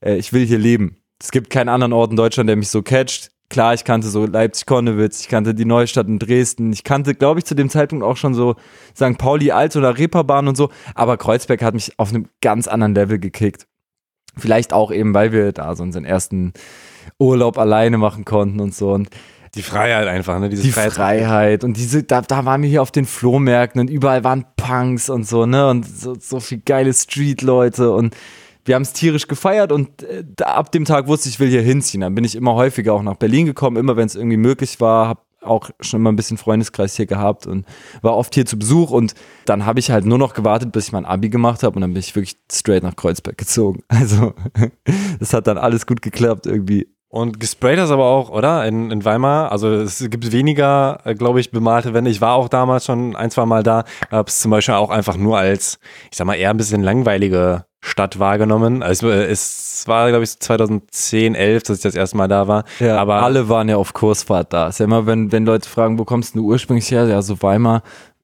Äh, 0.00 0.16
ich 0.16 0.32
will 0.32 0.44
hier 0.44 0.58
leben. 0.58 0.96
Es 1.20 1.30
gibt 1.30 1.50
keinen 1.50 1.68
anderen 1.68 1.92
Ort 1.92 2.10
in 2.10 2.16
Deutschland, 2.16 2.48
der 2.48 2.56
mich 2.56 2.68
so 2.68 2.82
catcht 2.82 3.30
klar, 3.52 3.74
ich 3.74 3.84
kannte 3.84 4.08
so 4.08 4.26
Leipzig-Konnewitz, 4.26 5.20
ich 5.20 5.28
kannte 5.28 5.54
die 5.54 5.66
Neustadt 5.66 6.08
in 6.08 6.18
Dresden, 6.18 6.72
ich 6.72 6.82
kannte, 6.82 7.14
glaube 7.14 7.38
ich, 7.38 7.44
zu 7.44 7.54
dem 7.54 7.68
Zeitpunkt 7.68 8.04
auch 8.04 8.16
schon 8.16 8.34
so 8.34 8.56
St. 8.96 9.18
Pauli 9.18 9.52
Alt 9.52 9.76
oder 9.76 9.96
Reeperbahn 9.96 10.48
und 10.48 10.56
so, 10.56 10.70
aber 10.94 11.18
Kreuzberg 11.18 11.62
hat 11.62 11.74
mich 11.74 11.98
auf 11.98 12.08
einem 12.08 12.28
ganz 12.40 12.66
anderen 12.66 12.94
Level 12.94 13.18
gekickt. 13.18 13.66
Vielleicht 14.36 14.72
auch 14.72 14.90
eben, 14.90 15.12
weil 15.12 15.32
wir 15.32 15.52
da 15.52 15.76
so 15.76 15.82
unseren 15.82 16.06
ersten 16.06 16.54
Urlaub 17.18 17.58
alleine 17.58 17.98
machen 17.98 18.24
konnten 18.24 18.58
und 18.58 18.74
so. 18.74 18.92
Und 18.92 19.10
Die 19.54 19.62
Freiheit 19.62 20.08
einfach, 20.08 20.40
ne? 20.40 20.48
Diese 20.48 20.62
die 20.62 20.72
Freiheit. 20.72 21.62
Und 21.62 21.76
diese, 21.76 22.02
da, 22.02 22.22
da 22.22 22.46
waren 22.46 22.62
wir 22.62 22.70
hier 22.70 22.80
auf 22.80 22.90
den 22.90 23.04
Flohmärkten 23.04 23.82
und 23.82 23.90
überall 23.90 24.24
waren 24.24 24.46
Punks 24.56 25.10
und 25.10 25.28
so, 25.28 25.44
ne? 25.44 25.68
Und 25.68 25.86
so, 25.86 26.16
so 26.18 26.40
viel 26.40 26.62
geile 26.64 26.94
Street-Leute 26.94 27.92
und 27.92 28.16
wir 28.64 28.74
haben 28.74 28.82
es 28.82 28.92
tierisch 28.92 29.28
gefeiert 29.28 29.72
und 29.72 30.02
äh, 30.02 30.24
ab 30.42 30.72
dem 30.72 30.84
Tag 30.84 31.08
wusste 31.08 31.28
ich, 31.28 31.36
ich 31.36 31.40
will 31.40 31.48
hier 31.48 31.62
hinziehen. 31.62 32.00
Dann 32.00 32.14
bin 32.14 32.24
ich 32.24 32.34
immer 32.34 32.54
häufiger 32.54 32.94
auch 32.94 33.02
nach 33.02 33.16
Berlin 33.16 33.46
gekommen, 33.46 33.76
immer 33.76 33.96
wenn 33.96 34.06
es 34.06 34.14
irgendwie 34.14 34.36
möglich 34.36 34.80
war, 34.80 35.08
habe 35.08 35.20
auch 35.42 35.70
schon 35.80 36.00
immer 36.00 36.12
ein 36.12 36.16
bisschen 36.16 36.38
Freundeskreis 36.38 36.96
hier 36.96 37.06
gehabt 37.06 37.46
und 37.46 37.66
war 38.00 38.16
oft 38.16 38.34
hier 38.34 38.46
zu 38.46 38.58
Besuch 38.58 38.90
und 38.90 39.14
dann 39.44 39.66
habe 39.66 39.80
ich 39.80 39.90
halt 39.90 40.06
nur 40.06 40.18
noch 40.18 40.34
gewartet, 40.34 40.72
bis 40.72 40.86
ich 40.86 40.92
mein 40.92 41.04
Abi 41.04 41.28
gemacht 41.28 41.62
habe 41.62 41.74
und 41.76 41.82
dann 41.82 41.92
bin 41.92 42.00
ich 42.00 42.14
wirklich 42.14 42.36
straight 42.50 42.82
nach 42.82 42.96
Kreuzberg 42.96 43.36
gezogen. 43.36 43.82
Also 44.02 44.34
das 45.20 45.32
hat 45.32 45.46
dann 45.46 45.58
alles 45.58 45.86
gut 45.86 46.02
geklappt 46.02 46.46
irgendwie. 46.46 46.88
Und 47.08 47.38
gesprayt 47.38 47.78
hast 47.78 47.90
aber 47.90 48.06
auch, 48.06 48.30
oder? 48.30 48.66
In, 48.66 48.90
in 48.90 49.04
Weimar. 49.04 49.52
Also 49.52 49.70
es 49.70 49.98
gibt 50.10 50.32
weniger, 50.32 51.00
äh, 51.04 51.14
glaube 51.14 51.40
ich, 51.40 51.50
bemalte 51.50 51.94
Wände. 51.94 52.10
Ich 52.10 52.20
war 52.20 52.34
auch 52.34 52.48
damals 52.48 52.86
schon 52.86 53.14
ein, 53.14 53.30
zwei 53.30 53.44
Mal 53.44 53.62
da. 53.62 53.84
Habe 54.10 54.28
es 54.28 54.40
zum 54.40 54.50
Beispiel 54.50 54.74
auch 54.74 54.90
einfach 54.90 55.16
nur 55.16 55.38
als, 55.38 55.78
ich 56.10 56.16
sag 56.16 56.26
mal, 56.26 56.34
eher 56.34 56.50
ein 56.50 56.56
bisschen 56.56 56.82
langweilige 56.82 57.66
Stadt 57.84 58.20
wahrgenommen. 58.20 58.82
Also 58.82 59.10
es 59.10 59.84
war, 59.86 60.08
glaube 60.08 60.22
ich, 60.22 60.38
2010, 60.38 61.34
11, 61.34 61.64
dass 61.64 61.76
ich 61.78 61.82
das 61.82 61.96
erste 61.96 62.16
Mal 62.16 62.28
da 62.28 62.46
war. 62.46 62.64
Ja, 62.78 62.96
aber 62.96 63.16
alle 63.22 63.48
waren 63.48 63.68
ja 63.68 63.76
auf 63.76 63.92
Kursfahrt 63.92 64.52
da. 64.52 64.68
Ist 64.68 64.78
ja 64.78 64.84
immer, 64.84 65.04
wenn, 65.06 65.32
wenn 65.32 65.44
Leute 65.44 65.68
fragen, 65.68 65.98
wo 65.98 66.04
kommst 66.04 66.36
du 66.36 66.44
ursprünglich 66.44 66.90
her? 66.92 67.06
Ja, 67.06 67.20
so 67.22 67.42
Weimar. 67.42 67.82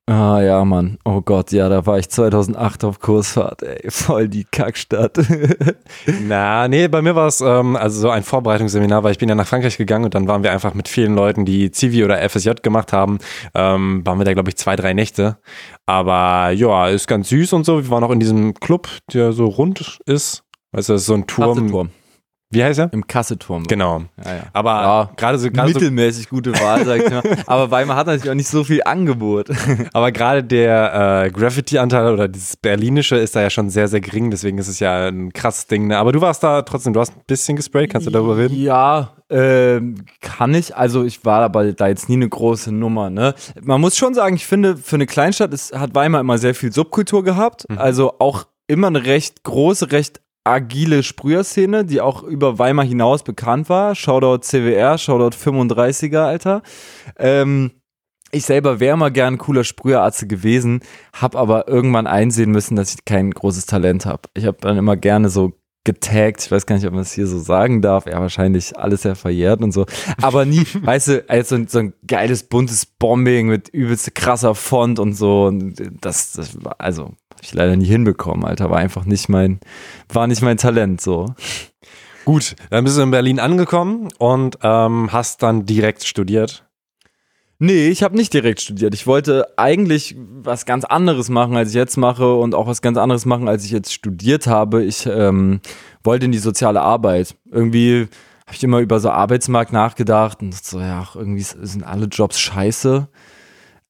Ah 0.08 0.40
ja, 0.40 0.64
Mann. 0.64 0.96
Oh 1.04 1.20
Gott, 1.20 1.52
ja, 1.52 1.68
da 1.68 1.84
war 1.84 1.98
ich 1.98 2.08
2008 2.08 2.82
auf 2.84 2.98
Kursfahrt, 2.98 3.62
ey. 3.62 3.90
Voll 3.90 4.30
die 4.30 4.44
Kackstadt. 4.44 5.18
Na, 6.26 6.66
nee, 6.66 6.88
bei 6.88 7.02
mir 7.02 7.14
war 7.14 7.26
es 7.26 7.42
ähm, 7.42 7.76
also 7.76 8.00
so 8.00 8.08
ein 8.08 8.22
Vorbereitungsseminar, 8.22 9.04
weil 9.04 9.12
ich 9.12 9.18
bin 9.18 9.28
ja 9.28 9.34
nach 9.34 9.46
Frankreich 9.46 9.76
gegangen 9.76 10.06
und 10.06 10.14
dann 10.14 10.26
waren 10.26 10.42
wir 10.42 10.50
einfach 10.50 10.72
mit 10.72 10.88
vielen 10.88 11.14
Leuten, 11.14 11.44
die 11.44 11.70
Zivi 11.72 12.04
oder 12.04 12.26
FSJ 12.26 12.52
gemacht 12.62 12.94
haben, 12.94 13.18
ähm, 13.54 14.00
waren 14.06 14.18
wir 14.18 14.24
da, 14.24 14.32
glaube 14.32 14.48
ich, 14.48 14.56
zwei, 14.56 14.76
drei 14.76 14.94
Nächte. 14.94 15.36
Aber 15.84 16.52
ja, 16.52 16.88
ist 16.88 17.06
ganz 17.06 17.28
süß 17.28 17.52
und 17.52 17.66
so. 17.66 17.84
Wir 17.84 17.90
waren 17.90 18.02
auch 18.02 18.10
in 18.10 18.20
diesem 18.20 18.54
Club, 18.54 18.88
der 19.12 19.32
so 19.32 19.44
rund 19.44 19.98
ist. 20.06 20.42
Weißt 20.72 20.88
du, 20.88 20.94
das 20.94 21.02
ist 21.02 21.06
so 21.08 21.14
ein 21.14 21.26
Turm. 21.26 21.68
Turm. 21.68 21.90
Wie 22.50 22.64
heißt 22.64 22.78
er? 22.78 22.90
Im 22.94 23.06
Kasseturm. 23.06 23.64
Genau. 23.64 24.04
Ja, 24.24 24.34
ja. 24.36 24.42
Aber 24.54 24.70
Ja, 24.70 25.10
gerade 25.16 25.38
so, 25.38 25.50
gerade 25.50 25.68
so 25.68 25.74
Mittelmäßig 25.74 26.30
gute 26.30 26.52
Wahl, 26.54 26.86
sag 26.86 27.02
ich 27.02 27.10
mal. 27.10 27.22
Aber 27.46 27.70
Weimar 27.70 27.96
hat 27.96 28.06
natürlich 28.06 28.30
auch 28.30 28.34
nicht 28.34 28.48
so 28.48 28.64
viel 28.64 28.82
Angebot. 28.84 29.50
Aber 29.92 30.12
gerade 30.12 30.42
der 30.42 31.24
äh, 31.26 31.30
Graffiti-Anteil 31.30 32.10
oder 32.10 32.26
dieses 32.26 32.56
Berlinische 32.56 33.16
ist 33.16 33.36
da 33.36 33.42
ja 33.42 33.50
schon 33.50 33.68
sehr, 33.68 33.86
sehr 33.86 34.00
gering, 34.00 34.30
deswegen 34.30 34.56
ist 34.56 34.68
es 34.68 34.80
ja 34.80 35.08
ein 35.08 35.32
krasses 35.34 35.66
Ding. 35.66 35.88
Ne? 35.88 35.98
Aber 35.98 36.12
du 36.12 36.22
warst 36.22 36.42
da 36.42 36.62
trotzdem, 36.62 36.94
du 36.94 37.00
hast 37.00 37.14
ein 37.14 37.22
bisschen 37.26 37.56
gesprayt, 37.56 37.90
kannst 37.90 38.06
du 38.06 38.10
darüber 38.10 38.38
reden? 38.38 38.54
Ja, 38.56 39.12
ähm, 39.28 40.06
kann 40.22 40.54
ich. 40.54 40.74
Also 40.74 41.04
ich 41.04 41.26
war 41.26 41.42
aber 41.42 41.72
da 41.74 41.88
jetzt 41.88 42.08
nie 42.08 42.14
eine 42.16 42.30
große 42.30 42.72
Nummer. 42.72 43.10
Ne? 43.10 43.34
Man 43.60 43.78
muss 43.80 43.98
schon 43.98 44.14
sagen, 44.14 44.36
ich 44.36 44.46
finde, 44.46 44.78
für 44.78 44.96
eine 44.96 45.06
Kleinstadt 45.06 45.52
ist, 45.52 45.78
hat 45.78 45.94
Weimar 45.94 46.22
immer 46.22 46.38
sehr 46.38 46.54
viel 46.54 46.72
Subkultur 46.72 47.24
gehabt. 47.24 47.66
Also 47.76 48.14
auch 48.20 48.46
immer 48.68 48.86
eine 48.86 49.04
recht 49.04 49.44
große, 49.44 49.92
recht 49.92 50.20
agile 50.48 51.02
Sprüherszene, 51.02 51.84
die 51.84 52.00
auch 52.00 52.22
über 52.22 52.58
Weimar 52.58 52.84
hinaus 52.84 53.22
bekannt 53.22 53.68
war. 53.68 53.94
Shoutout 53.94 54.42
CWR, 54.42 54.98
Shoutout 54.98 55.36
35er, 55.36 56.26
Alter. 56.26 56.62
Ähm, 57.18 57.72
ich 58.30 58.44
selber 58.44 58.80
wäre 58.80 58.96
mal 58.96 59.10
gern 59.10 59.34
ein 59.34 59.38
cooler 59.38 59.64
Sprüherarzt 59.64 60.28
gewesen, 60.28 60.80
habe 61.14 61.38
aber 61.38 61.68
irgendwann 61.68 62.06
einsehen 62.06 62.50
müssen, 62.50 62.76
dass 62.76 62.94
ich 62.94 63.04
kein 63.04 63.30
großes 63.30 63.66
Talent 63.66 64.04
habe. 64.04 64.22
Ich 64.34 64.44
habe 64.44 64.58
dann 64.60 64.76
immer 64.76 64.96
gerne 64.96 65.30
so 65.30 65.52
getaggt, 65.84 66.42
ich 66.42 66.50
weiß 66.50 66.66
gar 66.66 66.76
nicht, 66.76 66.86
ob 66.86 66.92
man 66.92 67.00
es 67.00 67.12
hier 67.12 67.26
so 67.26 67.38
sagen 67.38 67.80
darf, 67.80 68.04
ja, 68.04 68.20
wahrscheinlich 68.20 68.76
alles 68.76 69.02
sehr 69.02 69.16
verjährt 69.16 69.62
und 69.62 69.72
so, 69.72 69.86
aber 70.20 70.44
nie, 70.44 70.66
weißt 70.82 71.08
du, 71.08 71.30
als 71.30 71.48
so 71.48 71.54
ein, 71.54 71.66
so 71.66 71.78
ein 71.78 71.94
geiles, 72.06 72.42
buntes 72.42 72.84
Bombing 72.84 73.48
mit 73.48 73.70
übelst 73.70 74.14
krasser 74.14 74.54
Font 74.54 74.98
und 74.98 75.14
so, 75.14 75.46
und 75.46 75.80
das, 76.02 76.32
das 76.32 76.58
also, 76.76 77.12
hab 77.38 77.44
ich 77.44 77.54
leider 77.54 77.76
nie 77.76 77.86
hinbekommen, 77.86 78.44
Alter, 78.44 78.68
war 78.68 78.78
einfach 78.78 79.04
nicht 79.04 79.28
mein, 79.28 79.60
war 80.12 80.26
nicht 80.26 80.42
mein 80.42 80.56
Talent, 80.56 81.00
so. 81.00 81.34
Gut, 82.24 82.56
dann 82.70 82.82
bist 82.82 82.98
du 82.98 83.02
in 83.02 83.12
Berlin 83.12 83.38
angekommen 83.38 84.08
und 84.18 84.58
ähm, 84.62 85.12
hast 85.12 85.42
dann 85.44 85.66
direkt 85.66 86.02
studiert. 86.02 86.64
Nee, 87.60 87.88
ich 87.88 88.02
habe 88.02 88.16
nicht 88.16 88.34
direkt 88.34 88.60
studiert. 88.60 88.92
Ich 88.92 89.06
wollte 89.06 89.46
eigentlich 89.56 90.16
was 90.42 90.66
ganz 90.66 90.84
anderes 90.84 91.28
machen, 91.28 91.56
als 91.56 91.70
ich 91.70 91.74
jetzt 91.76 91.96
mache 91.96 92.34
und 92.34 92.56
auch 92.56 92.66
was 92.66 92.82
ganz 92.82 92.98
anderes 92.98 93.24
machen, 93.24 93.48
als 93.48 93.64
ich 93.64 93.70
jetzt 93.70 93.92
studiert 93.92 94.48
habe. 94.48 94.82
Ich 94.82 95.06
ähm, 95.06 95.60
wollte 96.02 96.26
in 96.26 96.32
die 96.32 96.38
soziale 96.38 96.80
Arbeit. 96.80 97.36
Irgendwie 97.50 98.08
habe 98.46 98.56
ich 98.56 98.64
immer 98.64 98.80
über 98.80 98.98
so 98.98 99.10
Arbeitsmarkt 99.10 99.72
nachgedacht 99.72 100.42
und 100.42 100.54
so, 100.54 100.80
ja, 100.80 101.06
irgendwie 101.14 101.42
sind 101.42 101.84
alle 101.84 102.06
Jobs 102.06 102.40
scheiße. 102.40 103.08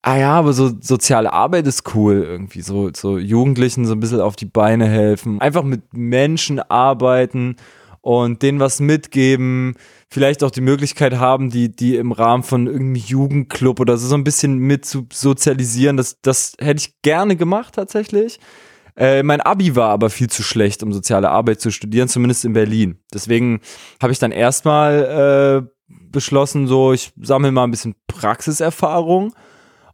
Ah 0.08 0.16
ja, 0.16 0.32
aber 0.32 0.54
so 0.54 0.70
soziale 0.80 1.34
Arbeit 1.34 1.66
ist 1.66 1.94
cool 1.94 2.22
irgendwie. 2.22 2.62
So, 2.62 2.88
so 2.96 3.18
Jugendlichen 3.18 3.84
so 3.84 3.92
ein 3.92 4.00
bisschen 4.00 4.22
auf 4.22 4.36
die 4.36 4.46
Beine 4.46 4.88
helfen. 4.88 5.38
Einfach 5.38 5.64
mit 5.64 5.92
Menschen 5.92 6.60
arbeiten 6.60 7.56
und 8.00 8.42
denen 8.42 8.58
was 8.58 8.80
mitgeben. 8.80 9.74
Vielleicht 10.08 10.42
auch 10.42 10.50
die 10.50 10.62
Möglichkeit 10.62 11.18
haben, 11.18 11.50
die, 11.50 11.70
die 11.70 11.96
im 11.96 12.12
Rahmen 12.12 12.42
von 12.42 12.68
irgendeinem 12.68 12.94
Jugendclub 12.94 13.80
oder 13.80 13.98
so, 13.98 14.08
so 14.08 14.14
ein 14.14 14.24
bisschen 14.24 14.56
mit 14.56 14.86
zu 14.86 15.06
sozialisieren. 15.12 15.98
Das, 15.98 16.18
das 16.22 16.54
hätte 16.58 16.80
ich 16.80 17.02
gerne 17.02 17.36
gemacht 17.36 17.74
tatsächlich. 17.74 18.40
Äh, 18.96 19.22
mein 19.22 19.42
Abi 19.42 19.76
war 19.76 19.90
aber 19.90 20.08
viel 20.08 20.30
zu 20.30 20.42
schlecht, 20.42 20.82
um 20.82 20.90
soziale 20.90 21.28
Arbeit 21.28 21.60
zu 21.60 21.70
studieren, 21.70 22.08
zumindest 22.08 22.46
in 22.46 22.54
Berlin. 22.54 22.98
Deswegen 23.12 23.60
habe 24.00 24.14
ich 24.14 24.18
dann 24.18 24.32
erstmal 24.32 25.66
äh, 25.66 25.92
beschlossen, 26.10 26.66
so 26.66 26.94
ich 26.94 27.12
sammle 27.20 27.52
mal 27.52 27.64
ein 27.64 27.70
bisschen 27.70 27.94
Praxiserfahrung 28.06 29.34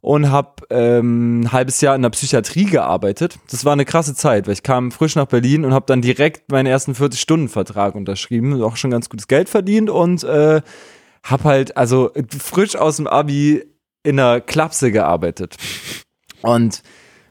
und 0.05 0.31
habe 0.31 0.67
ähm, 0.69 1.41
ein 1.41 1.53
halbes 1.53 1.81
Jahr 1.81 1.97
in 1.97 2.03
der 2.03 2.11
Psychiatrie 2.11 2.67
gearbeitet. 2.67 3.39
Das 3.51 3.65
war 3.65 3.73
eine 3.73 3.87
krasse 3.87 4.15
Zeit, 4.15 4.47
weil 4.47 4.53
ich 4.53 4.63
kam 4.63 4.93
frisch 4.93 5.17
nach 5.17 5.25
Berlin 5.25 5.65
und 5.65 5.73
habe 5.73 5.87
dann 5.87 6.03
direkt 6.03 6.53
meinen 6.53 6.67
ersten 6.67 6.93
40-Stunden-Vertrag 6.93 7.95
unterschrieben, 7.95 8.63
auch 8.63 8.77
schon 8.77 8.91
ganz 8.91 9.09
gutes 9.09 9.29
Geld 9.29 9.49
verdient 9.49 9.89
und 9.89 10.23
äh, 10.23 10.61
habe 11.23 11.45
halt 11.45 11.79
also 11.79 12.11
frisch 12.39 12.77
aus 12.77 12.99
dem 12.99 13.07
Abi 13.07 13.65
in 14.03 14.21
einer 14.21 14.43
Klapse 14.43 14.93
gearbeitet 14.93 15.57
und 16.43 16.83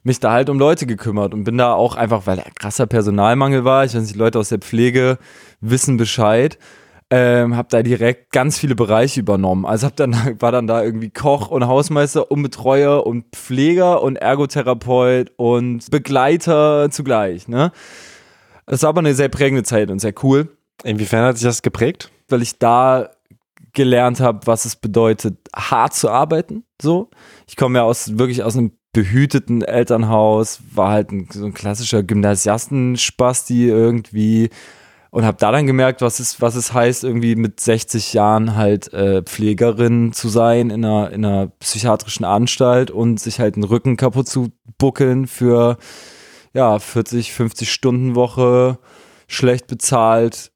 mich 0.02 0.20
da 0.20 0.32
halt 0.32 0.50
um 0.50 0.58
Leute 0.58 0.88
gekümmert 0.88 1.36
und 1.36 1.44
bin 1.44 1.60
da 1.60 1.74
auch 1.74 1.96
einfach, 1.96 2.26
weil 2.26 2.38
da 2.38 2.44
krasser 2.56 2.88
Personalmangel 2.88 3.64
war, 3.66 3.86
ich 3.86 3.94
weiß 3.94 4.02
nicht, 4.02 4.16
Leute 4.16 4.40
aus 4.40 4.50
der 4.50 4.58
Pflege 4.58 5.20
wissen 5.62 5.98
Bescheid, 5.98 6.58
ähm, 7.14 7.56
habe 7.56 7.68
da 7.70 7.84
direkt 7.84 8.32
ganz 8.32 8.58
viele 8.58 8.76
Bereiche 8.76 9.20
übernommen. 9.20 9.66
Also 9.66 9.88
hab 9.88 9.96
dann 9.96 10.16
war 10.40 10.52
dann 10.52 10.68
da 10.68 10.84
irgendwie 10.84 11.10
Koch 11.10 11.50
und 11.50 11.68
Hausmeister 11.68 12.32
und 12.32 12.42
Betreuer 12.42 13.06
und 13.06 13.26
Pfleger 13.36 14.02
und 14.02 14.16
Ergotherapeut 14.16 15.32
und 15.36 15.90
Begleiter 15.92 16.90
zugleich. 16.90 17.48
Ne, 17.48 17.72
das 18.66 18.84
war 18.84 18.90
aber 18.90 19.00
eine 19.00 19.14
sehr 19.14 19.30
prägende 19.30 19.64
Zeit 19.64 19.92
und 19.92 20.00
sehr 20.00 20.14
cool, 20.24 20.50
Inwiefern 20.84 21.26
hat 21.26 21.38
sich 21.38 21.46
das 21.46 21.62
geprägt? 21.62 22.10
weil 22.30 22.42
ich 22.42 22.58
da 22.58 23.12
gelernt 23.74 24.20
habe, 24.20 24.46
was 24.46 24.66
es 24.66 24.76
bedeutet, 24.76 25.38
hart 25.56 25.94
zu 25.94 26.10
arbeiten. 26.10 26.64
So, 26.82 27.10
ich 27.48 27.56
komme 27.56 27.80
ja 27.80 27.84
aus 27.84 28.18
wirklich 28.18 28.44
aus 28.44 28.58
einem 28.58 28.72
behüteten 28.92 29.64
Elternhaus, 29.64 30.62
war 30.74 30.92
halt 30.92 31.12
ein, 31.12 31.28
so 31.32 31.46
ein 31.46 31.54
klassischer 31.54 32.04
Gymnasiastenspasti 32.04 33.68
irgendwie 33.68 34.50
und 35.14 35.26
habe 35.26 35.38
da 35.40 35.52
dann 35.52 35.68
gemerkt, 35.68 36.02
was 36.02 36.20
es, 36.20 36.42
was 36.42 36.56
es 36.56 36.74
heißt, 36.74 37.04
irgendwie 37.04 37.36
mit 37.36 37.60
60 37.60 38.14
Jahren 38.14 38.56
halt 38.56 38.92
äh, 38.94 39.22
Pflegerin 39.22 40.12
zu 40.12 40.28
sein 40.28 40.72
in 40.72 40.84
einer, 40.84 41.12
in 41.12 41.24
einer 41.24 41.52
psychiatrischen 41.60 42.26
Anstalt 42.26 42.90
und 42.90 43.20
sich 43.20 43.40
halt 43.40 43.56
den 43.56 43.64
Rücken 43.64 43.96
kaputt 43.96 44.28
zu 44.28 44.50
buckeln 44.80 45.28
für 45.28 45.78
ja 46.56 46.80
40, 46.80 47.32
50 47.32 47.72
Stunden 47.72 48.16
Woche, 48.16 48.80
schlecht 49.28 49.68
bezahlt, 49.68 50.52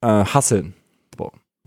äh, 0.00 0.24
hasseln. 0.24 0.74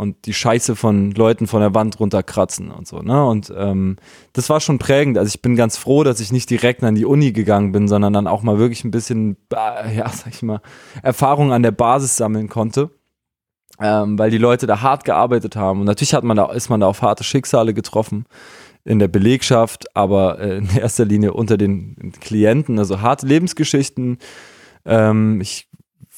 Und 0.04 0.26
die 0.26 0.34
Scheiße 0.34 0.76
von 0.76 1.12
Leuten 1.12 1.48
von 1.48 1.62
der 1.62 1.74
Wand 1.74 1.98
runterkratzen 1.98 2.72
und 2.72 2.86
so, 2.86 3.00
ne? 3.00 3.26
Und 3.26 3.54
ähm, 3.56 3.96
das 4.34 4.50
war 4.50 4.60
schon 4.60 4.80
prägend. 4.80 5.18
Also 5.18 5.30
ich 5.30 5.42
bin 5.42 5.56
ganz 5.56 5.78
froh, 5.78 6.04
dass 6.04 6.20
ich 6.20 6.34
nicht 6.34 6.50
direkt 6.50 6.84
an 6.84 6.96
die 6.96 7.06
Uni 7.06 7.32
gegangen 7.32 7.72
bin, 7.72 7.88
sondern 7.88 8.12
dann 8.12 8.28
auch 8.28 8.44
mal 8.44 8.60
wirklich 8.60 8.84
ein 8.84 8.92
bisschen, 8.92 9.38
äh, 9.54 9.96
ja, 9.98 10.10
sag 10.10 10.34
ich 10.34 10.44
mal, 10.44 10.62
Erfahrung 11.02 11.54
an 11.54 11.64
der 11.64 11.72
Basis 11.72 12.18
sammeln 12.18 12.50
konnte. 12.50 12.92
Ähm, 13.80 14.20
weil 14.20 14.30
die 14.30 14.38
Leute 14.38 14.68
da 14.68 14.82
hart 14.82 15.06
gearbeitet 15.06 15.56
haben. 15.56 15.80
Und 15.80 15.86
natürlich 15.86 16.14
hat 16.14 16.24
man 16.24 16.38
da, 16.38 16.52
ist 16.52 16.70
man 16.70 16.82
da 16.82 16.88
auf 16.88 17.02
harte 17.02 17.24
Schicksale 17.24 17.74
getroffen 17.74 18.26
in 18.84 19.00
der 19.00 19.08
Belegschaft, 19.08 19.96
aber 19.96 20.40
äh, 20.40 20.58
in 20.58 20.70
erster 20.78 21.06
Linie 21.06 21.34
unter 21.34 21.58
den 21.58 22.12
Klienten, 22.20 22.78
also 22.78 23.02
harte 23.02 23.26
Lebensgeschichten. 23.26 24.18
Ähm, 24.86 25.40
ich 25.42 25.70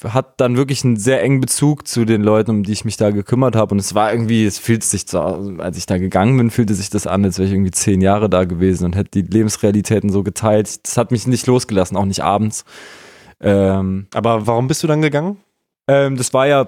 hatte 0.04 0.34
dann 0.38 0.58
wirklich 0.58 0.84
einen 0.84 0.98
sehr 0.98 1.22
engen 1.24 1.40
Bezug 1.40 1.88
zu 1.88 2.06
den 2.06 2.22
Leuten, 2.22 2.52
um 2.52 2.64
die 2.64 2.74
ich 2.74 2.86
mich 2.86 2.98
da 2.98 3.12
gekümmert 3.12 3.56
habe. 3.56 3.74
Und 3.74 3.80
es 3.80 3.96
war 3.96 4.12
irgendwie, 4.12 4.46
es 4.46 4.60
fühlt 4.60 4.84
sich 4.84 5.06
so, 5.08 5.20
als 5.22 5.78
ich 5.78 5.86
da 5.86 5.98
gegangen 5.98 6.38
bin, 6.38 6.52
fühlte 6.52 6.74
sich 6.74 6.90
das 6.90 7.08
an, 7.08 7.24
als 7.24 7.38
wäre 7.38 7.48
ich 7.48 7.54
irgendwie 7.54 7.72
zehn 7.72 8.02
Jahre 8.02 8.30
da 8.30 8.44
gewesen 8.44 8.86
und 8.86 8.96
hätte 8.96 9.22
die 9.22 9.32
Lebensrealitäten 9.32 10.10
so 10.10 10.22
geteilt. 10.24 10.86
Das 10.86 10.98
hat 10.98 11.12
mich 11.12 11.28
nicht 11.28 11.48
losgelassen, 11.48 11.96
auch 11.98 12.06
nicht 12.06 12.24
abends. 12.24 12.66
Ähm, 13.40 14.08
Aber 14.14 14.48
warum 14.48 14.68
bist 14.68 14.84
du 14.84 14.88
dann 14.88 15.02
gegangen? 15.02 15.38
ähm, 15.88 16.18
das 16.18 16.34
war 16.34 16.48
ja 16.48 16.68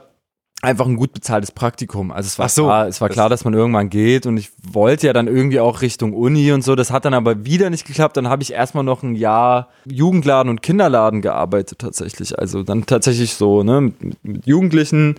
einfach 0.62 0.88
ein 0.88 0.95
gut 0.95 1.14
bezahltes 1.14 1.51
Praktikum. 1.51 2.12
Also 2.12 2.28
es 2.28 2.39
war 2.39 2.49
so. 2.49 2.64
klar, 2.64 2.88
es 2.88 2.99
war 2.99 3.10
klar, 3.10 3.30
dass 3.30 3.45
man 3.45 3.53
irgendwann 3.53 3.89
geht 3.89 4.26
und 4.26 4.38
ich 4.38 4.51
wollte 4.72 5.08
ja 5.08 5.14
dann 5.14 5.28
irgendwie 5.28 5.60
auch 5.60 5.82
Richtung 5.82 6.14
Uni 6.14 6.51
und 6.51 6.64
so. 6.64 6.76
Das 6.76 6.91
hat 6.91 7.05
dann 7.05 7.14
aber 7.14 7.45
wieder 7.45 7.70
nicht 7.70 7.86
geklappt. 7.86 8.18
Dann 8.18 8.28
habe 8.28 8.43
ich 8.43 8.53
erstmal 8.53 8.84
noch 8.84 9.03
ein 9.03 9.16
Jahr 9.16 9.70
Jugendladen 9.86 10.49
und 10.49 10.62
Kinderladen 10.62 11.22
gearbeitet 11.22 11.80
tatsächlich. 11.80 12.38
Also 12.38 12.64
dann 12.64 12.86
tatsächlich 12.86 13.36
so, 13.36 13.64
ne, 13.64 13.82
mit, 13.82 14.24
mit 14.24 14.45
Jugendlichen. 14.47 15.16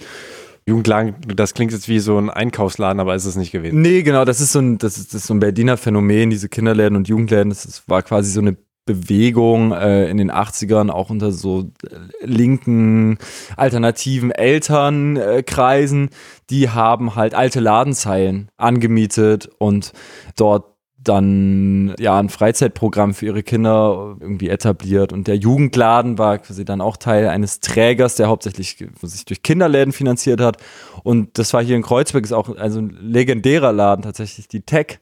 Jugendladen, 0.66 1.14
das 1.34 1.54
klingt 1.54 1.72
jetzt 1.72 1.88
wie 1.88 1.98
so 1.98 2.18
ein 2.18 2.28
Einkaufsladen, 2.28 3.00
aber 3.00 3.14
ist 3.14 3.24
es 3.24 3.36
nicht 3.36 3.52
gewesen. 3.52 3.80
Nee, 3.80 4.02
genau, 4.02 4.26
das 4.26 4.42
ist 4.42 4.52
so 4.52 4.58
ein, 4.58 4.76
das 4.76 4.98
ist, 4.98 5.14
das 5.14 5.22
ist 5.22 5.26
so 5.28 5.34
ein 5.34 5.40
Berliner 5.40 5.78
Phänomen, 5.78 6.28
diese 6.28 6.50
Kinderläden 6.50 6.94
und 6.94 7.08
Jugendläden. 7.08 7.48
Das 7.48 7.64
ist, 7.64 7.88
war 7.88 8.02
quasi 8.02 8.30
so 8.30 8.40
eine 8.40 8.54
Bewegung 8.88 9.72
äh, 9.72 10.08
in 10.08 10.16
den 10.16 10.32
80ern, 10.32 10.90
auch 10.90 11.10
unter 11.10 11.30
so 11.30 11.70
äh, 11.84 12.24
linken, 12.24 13.18
alternativen 13.56 14.30
Elternkreisen, 14.30 16.08
die 16.50 16.70
haben 16.70 17.14
halt 17.14 17.34
alte 17.34 17.60
Ladenzeilen 17.60 18.50
angemietet 18.56 19.50
und 19.58 19.92
dort 20.36 20.64
dann 21.08 21.94
ja 21.98 22.18
ein 22.18 22.28
Freizeitprogramm 22.28 23.14
für 23.14 23.26
ihre 23.26 23.42
Kinder 23.42 24.16
irgendwie 24.20 24.48
etabliert. 24.48 25.12
Und 25.12 25.26
der 25.26 25.36
Jugendladen 25.36 26.18
war 26.18 26.38
quasi 26.38 26.64
dann 26.64 26.80
auch 26.80 26.96
Teil 26.96 27.28
eines 27.28 27.60
Trägers, 27.60 28.16
der 28.16 28.28
hauptsächlich 28.28 28.84
sich 29.02 29.24
durch 29.24 29.42
Kinderläden 29.42 29.92
finanziert 29.92 30.40
hat. 30.40 30.58
Und 31.04 31.38
das 31.38 31.52
war 31.52 31.62
hier 31.62 31.76
in 31.76 31.82
Kreuzberg 31.82 32.24
ist 32.24 32.32
auch 32.32 32.56
also 32.56 32.80
ein 32.80 32.96
legendärer 33.00 33.72
Laden 33.72 34.02
tatsächlich 34.02 34.48
die 34.48 34.62
Tech, 34.62 34.98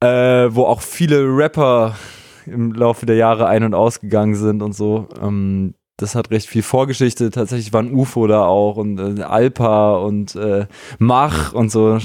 äh, 0.00 0.06
wo 0.50 0.64
auch 0.64 0.82
viele 0.82 1.24
Rapper 1.24 1.96
im 2.46 2.72
Laufe 2.72 3.06
der 3.06 3.16
Jahre 3.16 3.46
ein- 3.46 3.64
und 3.64 3.74
ausgegangen 3.74 4.34
sind 4.34 4.62
und 4.62 4.72
so. 4.72 5.08
Ähm, 5.20 5.74
das 5.96 6.14
hat 6.14 6.30
recht 6.30 6.48
viel 6.48 6.62
Vorgeschichte. 6.62 7.30
Tatsächlich 7.30 7.72
waren 7.72 7.94
UFO 7.94 8.26
da 8.26 8.44
auch 8.44 8.76
und 8.76 8.98
äh, 8.98 9.22
Alpa 9.22 9.96
und 9.96 10.34
äh, 10.36 10.66
Mach 10.98 11.52
und 11.52 11.70
so. 11.70 11.98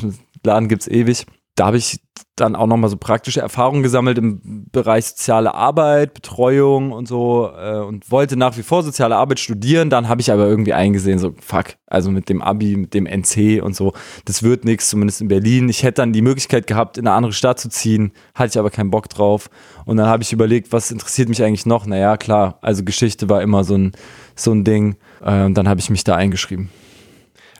Laden 0.43 0.69
gibt's 0.69 0.87
ewig. 0.87 1.25
Da 1.55 1.67
habe 1.67 1.77
ich 1.77 1.99
dann 2.41 2.55
auch 2.55 2.67
nochmal 2.67 2.89
so 2.89 2.97
praktische 2.97 3.39
Erfahrungen 3.39 3.83
gesammelt 3.83 4.17
im 4.17 4.67
Bereich 4.71 5.05
soziale 5.05 5.53
Arbeit, 5.53 6.13
Betreuung 6.13 6.91
und 6.91 7.07
so 7.07 7.49
äh, 7.57 7.79
und 7.79 8.11
wollte 8.11 8.37
nach 8.37 8.57
wie 8.57 8.63
vor 8.63 8.83
soziale 8.83 9.15
Arbeit 9.15 9.39
studieren. 9.39 9.89
Dann 9.89 10.09
habe 10.09 10.21
ich 10.21 10.31
aber 10.31 10.47
irgendwie 10.47 10.73
eingesehen, 10.73 11.19
so 11.19 11.33
fuck, 11.39 11.75
also 11.87 12.11
mit 12.11 12.29
dem 12.29 12.41
Abi, 12.41 12.75
mit 12.75 12.93
dem 12.93 13.05
NC 13.05 13.61
und 13.63 13.75
so, 13.75 13.93
das 14.25 14.43
wird 14.43 14.65
nichts, 14.65 14.89
zumindest 14.89 15.21
in 15.21 15.27
Berlin. 15.27 15.69
Ich 15.69 15.83
hätte 15.83 16.01
dann 16.01 16.13
die 16.13 16.21
Möglichkeit 16.21 16.67
gehabt, 16.67 16.97
in 16.97 17.07
eine 17.07 17.15
andere 17.15 17.33
Stadt 17.33 17.59
zu 17.59 17.69
ziehen, 17.69 18.11
hatte 18.35 18.49
ich 18.49 18.59
aber 18.59 18.69
keinen 18.69 18.91
Bock 18.91 19.09
drauf. 19.09 19.49
Und 19.85 19.97
dann 19.97 20.07
habe 20.07 20.23
ich 20.23 20.33
überlegt, 20.33 20.71
was 20.71 20.91
interessiert 20.91 21.29
mich 21.29 21.43
eigentlich 21.43 21.65
noch? 21.65 21.85
Naja, 21.85 22.17
klar, 22.17 22.57
also 22.61 22.83
Geschichte 22.83 23.29
war 23.29 23.41
immer 23.41 23.63
so 23.63 23.77
ein, 23.77 23.91
so 24.35 24.51
ein 24.51 24.63
Ding. 24.63 24.97
Äh, 25.23 25.45
und 25.45 25.55
dann 25.55 25.69
habe 25.69 25.79
ich 25.79 25.89
mich 25.89 26.03
da 26.03 26.15
eingeschrieben. 26.15 26.69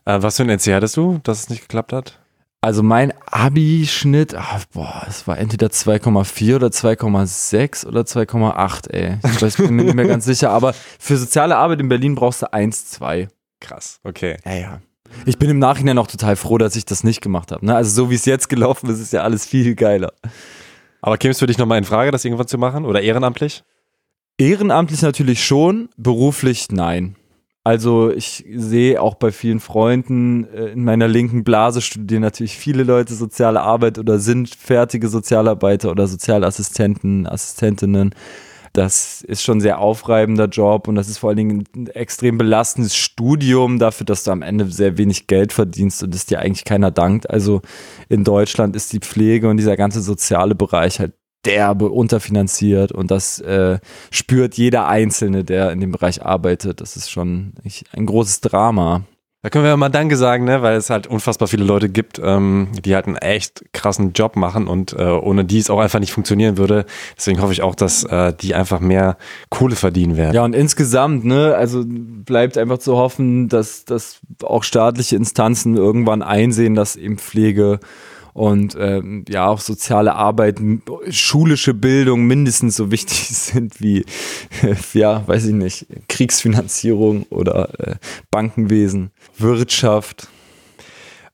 Äh, 0.06 0.22
was 0.22 0.38
für 0.38 0.44
ein 0.44 0.50
NC 0.50 0.74
hattest 0.74 0.98
du, 0.98 1.20
dass 1.24 1.40
es 1.40 1.50
nicht 1.50 1.62
geklappt 1.62 1.94
hat? 1.94 2.21
Also 2.64 2.84
mein 2.84 3.12
Abi-Schnitt, 3.26 4.36
ah, 4.36 4.62
boah, 4.72 5.04
es 5.10 5.28
war 5.28 5.40
entweder 5.40 5.68
2,4 5.68 6.58
oder 6.58 6.68
2,6 6.68 7.88
oder 7.88 8.02
2,8, 8.02 8.92
ey. 8.92 9.18
Ich 9.24 9.42
weiß, 9.42 9.58
bin 9.58 9.76
mir 9.76 9.84
nicht 9.86 9.96
mehr 9.96 10.06
ganz 10.06 10.26
sicher, 10.26 10.52
aber 10.52 10.74
für 11.00 11.18
soziale 11.18 11.58
Arbeit 11.58 11.80
in 11.80 11.90
Berlin 11.90 12.14
brauchst 12.14 12.44
du 12.44 12.54
1, 12.54 12.92
2. 12.92 13.30
Krass, 13.60 14.00
okay. 14.04 14.38
Ja, 14.46 14.54
ja. 14.54 14.82
Ich 15.26 15.40
bin 15.40 15.50
im 15.50 15.58
Nachhinein 15.58 15.98
auch 15.98 16.06
total 16.06 16.36
froh, 16.36 16.60
dass 16.60 16.76
ich 16.76 16.86
das 16.86 17.04
nicht 17.04 17.22
gemacht 17.22 17.52
habe. 17.52 17.66
Ne? 17.66 17.76
Also 17.76 17.90
so 17.90 18.12
wie 18.12 18.16
es 18.16 18.26
jetzt 18.26 18.48
gelaufen 18.48 18.92
ist, 18.92 19.00
ist 19.00 19.12
ja 19.12 19.24
alles 19.24 19.44
viel 19.48 19.74
geiler. 19.74 20.14
Aber 21.02 21.18
käme 21.18 21.32
es 21.32 21.40
für 21.40 21.48
dich 21.48 21.58
nochmal 21.58 21.80
in 21.80 21.84
Frage, 21.84 22.12
das 22.12 22.24
irgendwann 22.24 22.48
zu 22.48 22.60
machen 22.60 22.86
oder 22.86 23.02
ehrenamtlich? 23.02 23.64
Ehrenamtlich 24.38 25.02
natürlich 25.02 25.44
schon, 25.44 25.90
beruflich 25.98 26.68
nein. 26.70 27.16
Also 27.64 28.12
ich 28.12 28.44
sehe 28.52 29.00
auch 29.00 29.16
bei 29.16 29.32
vielen 29.32 29.60
Freunden 29.60 30.46
äh, 30.46 30.70
in 30.70 30.84
meiner 30.84 31.08
linken 31.08 31.44
Blase 31.44 31.82
studieren 31.82 32.24
natürlich 32.24 32.58
viele 32.58 32.84
Leute 32.84 33.14
soziale 33.14 33.62
Arbeit 33.62 34.00
oder 34.00 34.18
sind 34.18 34.56
fertige 34.56 35.08
Sozialarbeiter 35.08 35.92
oder 35.92 36.08
Sozialassistenten, 36.08 37.28
Assistentinnen. 37.28 38.16
Das 38.74 39.22
ist 39.22 39.44
schon 39.44 39.58
ein 39.58 39.62
sehr 39.62 39.80
aufreibender 39.80 40.46
Job 40.46 40.88
und 40.88 40.96
das 40.96 41.10
ist 41.10 41.20
vor 41.20 41.30
allen 41.30 41.38
Dingen 41.38 41.64
ein 41.76 41.88
extrem 41.88 42.38
belastendes 42.38 42.96
Studium 42.96 43.78
dafür, 43.78 44.06
dass 44.06 44.24
du 44.24 44.32
am 44.32 44.42
Ende 44.42 44.66
sehr 44.72 44.98
wenig 44.98 45.28
Geld 45.28 45.54
verdienst 45.54 46.02
und 46.02 46.16
es 46.16 46.26
dir 46.26 46.40
eigentlich 46.40 46.64
keiner 46.64 46.90
dankt. 46.90 47.30
Also 47.30 47.62
in 48.10 48.24
Deutschland 48.24 48.76
ist 48.76 48.92
die 48.94 49.00
Pflege 49.00 49.50
und 49.50 49.58
dieser 49.58 49.78
ganze 49.78 50.02
soziale 50.02 50.56
Bereich 50.56 51.00
halt 51.00 51.14
derbe 51.46 51.90
unterfinanziert 51.90 52.92
und 52.92 53.12
das 53.12 53.40
äh, 53.40 53.80
spürt 54.12 54.56
jeder 54.56 54.88
Einzelne, 54.88 55.44
der 55.44 55.72
in 55.72 55.80
dem 55.80 55.92
Bereich 55.92 56.24
arbeitet. 56.24 56.82
Das 56.82 56.96
ist 56.96 57.10
schon 57.10 57.54
ein 57.94 58.06
großes 58.06 58.42
Drama. 58.42 59.04
Da 59.44 59.50
können 59.50 59.66
wir 59.66 59.76
mal 59.76 59.90
Danke 59.90 60.18
sagen, 60.18 60.46
ne? 60.46 60.62
weil 60.62 60.76
es 60.76 60.92
halt 60.92 61.08
unfassbar 61.08 61.48
viele 61.48 61.64
Leute 61.64 61.90
gibt, 61.90 62.22
ähm, 62.24 62.68
die 62.86 62.94
halt 62.94 63.08
einen 63.08 63.16
echt 63.16 63.74
krassen 63.74 64.14
Job 64.14 64.36
machen 64.36 64.68
und 64.68 64.94
äh, 64.94 65.04
ohne 65.04 65.46
die 65.46 65.58
es 65.58 65.72
auch 65.72 65.80
einfach 65.80 66.00
nicht 66.00 66.14
funktionieren 66.14 66.58
würde. 66.60 66.86
Deswegen 67.18 67.42
hoffe 67.42 67.52
ich 67.52 67.64
auch, 67.64 67.74
dass 67.74 68.04
äh, 68.04 68.34
die 68.40 68.54
einfach 68.54 68.80
mehr 68.80 69.18
Kohle 69.50 69.76
verdienen 69.76 70.16
werden. 70.16 70.36
Ja, 70.36 70.46
und 70.46 70.54
insgesamt, 70.54 71.26
ne, 71.26 71.56
also 71.56 71.84
bleibt 71.88 72.56
einfach 72.56 72.78
zu 72.78 72.96
hoffen, 72.98 73.50
dass, 73.50 73.84
dass 73.84 74.20
auch 74.44 74.64
staatliche 74.64 75.16
Instanzen 75.16 75.76
irgendwann 75.76 76.22
einsehen, 76.22 76.76
dass 76.76 76.96
eben 76.96 77.18
Pflege 77.18 77.80
und 78.34 78.76
ähm, 78.80 79.26
ja 79.30 79.48
auch 79.48 79.60
soziale 79.60 80.16
Arbeit, 80.16 80.60
schulische 81.10 81.74
Bildung 81.74 82.26
mindestens 82.26 82.76
so 82.76 82.92
wichtig 82.92 83.18
sind 83.30 83.82
wie, 83.82 84.06
ja, 84.94 85.28
weiß 85.28 85.46
ich 85.46 85.54
nicht, 85.54 85.88
Kriegsfinanzierung 86.08 87.24
oder 87.30 87.70
äh, 87.80 87.96
Bankenwesen, 88.32 89.12
Wirtschaft. 89.38 90.28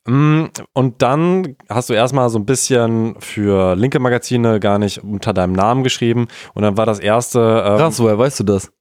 Mm, 0.06 0.46
Und 0.74 1.02
dann 1.02 1.58
hast 1.70 1.90
du 1.90 1.94
erstmal 1.94 2.30
so 2.30 2.40
ein 2.40 2.46
bisschen 2.46 3.16
für 3.20 3.76
linke 3.76 4.00
Magazine 4.00 4.60
gar 4.60 4.80
nicht 4.80 5.04
unter 5.04 5.34
deinem 5.34 5.54
Namen 5.54 5.84
geschrieben. 5.84 6.28
Und 6.54 6.64
dann 6.64 6.78
war 6.78 6.86
das 6.86 7.00
erste. 7.00 7.40
Ähm, 7.40 7.78
Krass, 7.78 8.00
woher 8.00 8.18
weißt 8.18 8.40
du 8.40 8.44
das? 8.46 8.72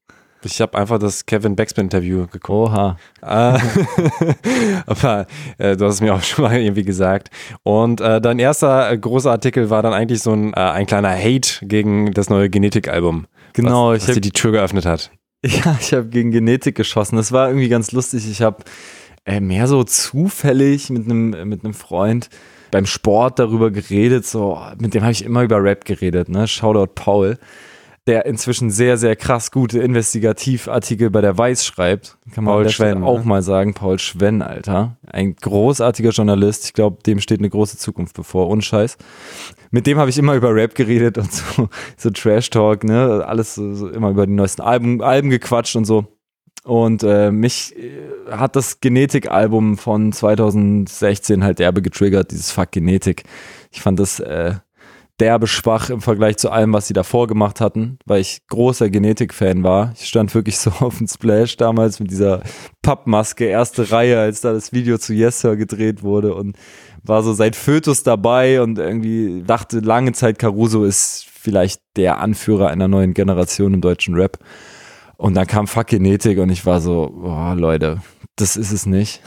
Ich 0.46 0.60
habe 0.60 0.76
einfach 0.78 0.98
das 0.98 1.26
Kevin 1.26 1.56
Backspin-Interview 1.56 2.26
geguckt. 2.26 2.48
Oha. 2.48 2.96
Äh, 3.22 3.26
aber 4.86 5.26
äh, 5.58 5.76
du 5.76 5.84
hast 5.84 5.94
es 5.96 6.00
mir 6.00 6.14
auch 6.14 6.22
schon 6.22 6.44
mal 6.44 6.56
irgendwie 6.56 6.84
gesagt. 6.84 7.30
Und 7.62 8.00
äh, 8.00 8.20
dein 8.20 8.38
erster 8.38 8.96
großer 8.96 9.30
Artikel 9.30 9.70
war 9.70 9.82
dann 9.82 9.92
eigentlich 9.92 10.22
so 10.22 10.32
ein, 10.32 10.52
äh, 10.54 10.56
ein 10.56 10.86
kleiner 10.86 11.10
Hate 11.10 11.66
gegen 11.66 12.12
das 12.12 12.30
neue 12.30 12.48
Genetik-Album. 12.48 13.26
Genau, 13.52 13.90
was, 13.90 14.02
ich 14.02 14.08
was 14.08 14.14
dir 14.14 14.20
die 14.20 14.32
Tür 14.32 14.52
geöffnet 14.52 14.86
hat. 14.86 15.10
Ja, 15.44 15.76
ich 15.80 15.92
habe 15.92 16.06
gegen 16.06 16.32
Genetik 16.32 16.74
geschossen. 16.74 17.16
Das 17.16 17.30
war 17.30 17.48
irgendwie 17.48 17.68
ganz 17.68 17.92
lustig. 17.92 18.28
Ich 18.28 18.42
habe 18.42 18.64
äh, 19.26 19.38
mehr 19.38 19.68
so 19.68 19.84
zufällig 19.84 20.90
mit 20.90 21.04
einem 21.04 21.48
mit 21.48 21.62
einem 21.62 21.74
Freund 21.74 22.30
beim 22.70 22.86
Sport 22.86 23.38
darüber 23.38 23.70
geredet. 23.70 24.26
So, 24.26 24.60
mit 24.78 24.94
dem 24.94 25.02
habe 25.02 25.12
ich 25.12 25.24
immer 25.24 25.42
über 25.42 25.62
Rap 25.62 25.84
geredet. 25.84 26.28
Ne? 26.28 26.48
Shoutout 26.48 26.92
Paul, 26.94 27.38
der 28.06 28.26
inzwischen 28.26 28.70
sehr 28.70 28.96
sehr 28.96 29.16
krass 29.16 29.50
gute 29.50 29.80
Investigativartikel 29.80 31.10
bei 31.10 31.20
der 31.20 31.36
Weiß 31.36 31.64
schreibt. 31.64 32.18
Kann 32.32 32.44
man 32.44 32.54
Paul 32.54 32.68
Schwenn, 32.68 33.02
auch 33.02 33.20
ne? 33.20 33.26
mal 33.26 33.42
sagen. 33.42 33.74
Paul 33.74 33.98
Schwenn, 33.98 34.42
Alter, 34.42 34.96
ein 35.06 35.34
großartiger 35.36 36.10
Journalist. 36.10 36.66
Ich 36.66 36.72
glaube, 36.72 37.02
dem 37.04 37.20
steht 37.20 37.40
eine 37.40 37.50
große 37.50 37.78
Zukunft 37.78 38.14
bevor. 38.14 38.48
Unscheiß 38.48 38.96
mit 39.70 39.86
dem 39.86 39.98
habe 39.98 40.10
ich 40.10 40.18
immer 40.18 40.34
über 40.34 40.54
Rap 40.54 40.74
geredet 40.74 41.18
und 41.18 41.32
so, 41.32 41.68
so 41.96 42.10
Trash 42.10 42.50
Talk, 42.50 42.84
ne, 42.84 43.24
alles 43.26 43.54
so, 43.54 43.74
so 43.74 43.88
immer 43.88 44.10
über 44.10 44.26
die 44.26 44.32
neuesten 44.32 44.62
Alben, 44.62 45.02
Alben 45.02 45.30
gequatscht 45.30 45.76
und 45.76 45.84
so. 45.84 46.06
Und 46.64 47.04
äh, 47.04 47.30
mich 47.30 47.76
äh, 47.76 48.00
hat 48.30 48.56
das 48.56 48.80
Genetik-Album 48.80 49.78
von 49.78 50.12
2016 50.12 51.44
halt 51.44 51.60
derbe 51.60 51.80
getriggert, 51.80 52.32
dieses 52.32 52.50
Fuck 52.50 52.72
Genetik. 52.72 53.24
Ich 53.70 53.82
fand 53.82 54.00
das 54.00 54.18
äh, 54.18 54.54
derbe 55.20 55.46
schwach 55.46 55.90
im 55.90 56.00
Vergleich 56.00 56.36
zu 56.36 56.50
allem, 56.50 56.72
was 56.72 56.88
sie 56.88 56.94
davor 56.94 57.26
gemacht 57.26 57.60
hatten, 57.60 57.98
weil 58.04 58.20
ich 58.20 58.46
großer 58.48 58.90
Genetik-Fan 58.90 59.62
war. 59.62 59.92
Ich 59.98 60.06
stand 60.06 60.34
wirklich 60.34 60.58
so 60.58 60.70
auf 60.80 60.98
dem 60.98 61.06
Splash 61.06 61.56
damals 61.56 62.00
mit 62.00 62.10
dieser 62.10 62.42
Pappmaske, 62.82 63.46
erste 63.46 63.90
Reihe, 63.90 64.18
als 64.20 64.40
da 64.42 64.52
das 64.52 64.72
Video 64.72 64.98
zu 64.98 65.14
Yes 65.14 65.40
Sir 65.40 65.56
gedreht 65.56 66.02
wurde 66.02 66.34
und 66.34 66.56
war 67.02 67.22
so 67.22 67.32
seit 67.32 67.56
Fötus 67.56 68.02
dabei 68.02 68.60
und 68.60 68.78
irgendwie 68.78 69.42
dachte 69.46 69.80
lange 69.80 70.12
Zeit, 70.12 70.38
Caruso 70.38 70.84
ist 70.84 71.26
vielleicht 71.28 71.80
der 71.96 72.18
Anführer 72.18 72.68
einer 72.68 72.88
neuen 72.88 73.14
Generation 73.14 73.74
im 73.74 73.80
deutschen 73.80 74.14
Rap. 74.14 74.38
Und 75.16 75.34
dann 75.34 75.46
kam 75.46 75.66
Fuck 75.66 75.86
Genetik 75.86 76.38
und 76.38 76.50
ich 76.50 76.66
war 76.66 76.80
so, 76.80 77.10
boah, 77.22 77.54
Leute, 77.54 78.02
das 78.36 78.56
ist 78.56 78.72
es 78.72 78.84
nicht. 78.84 79.22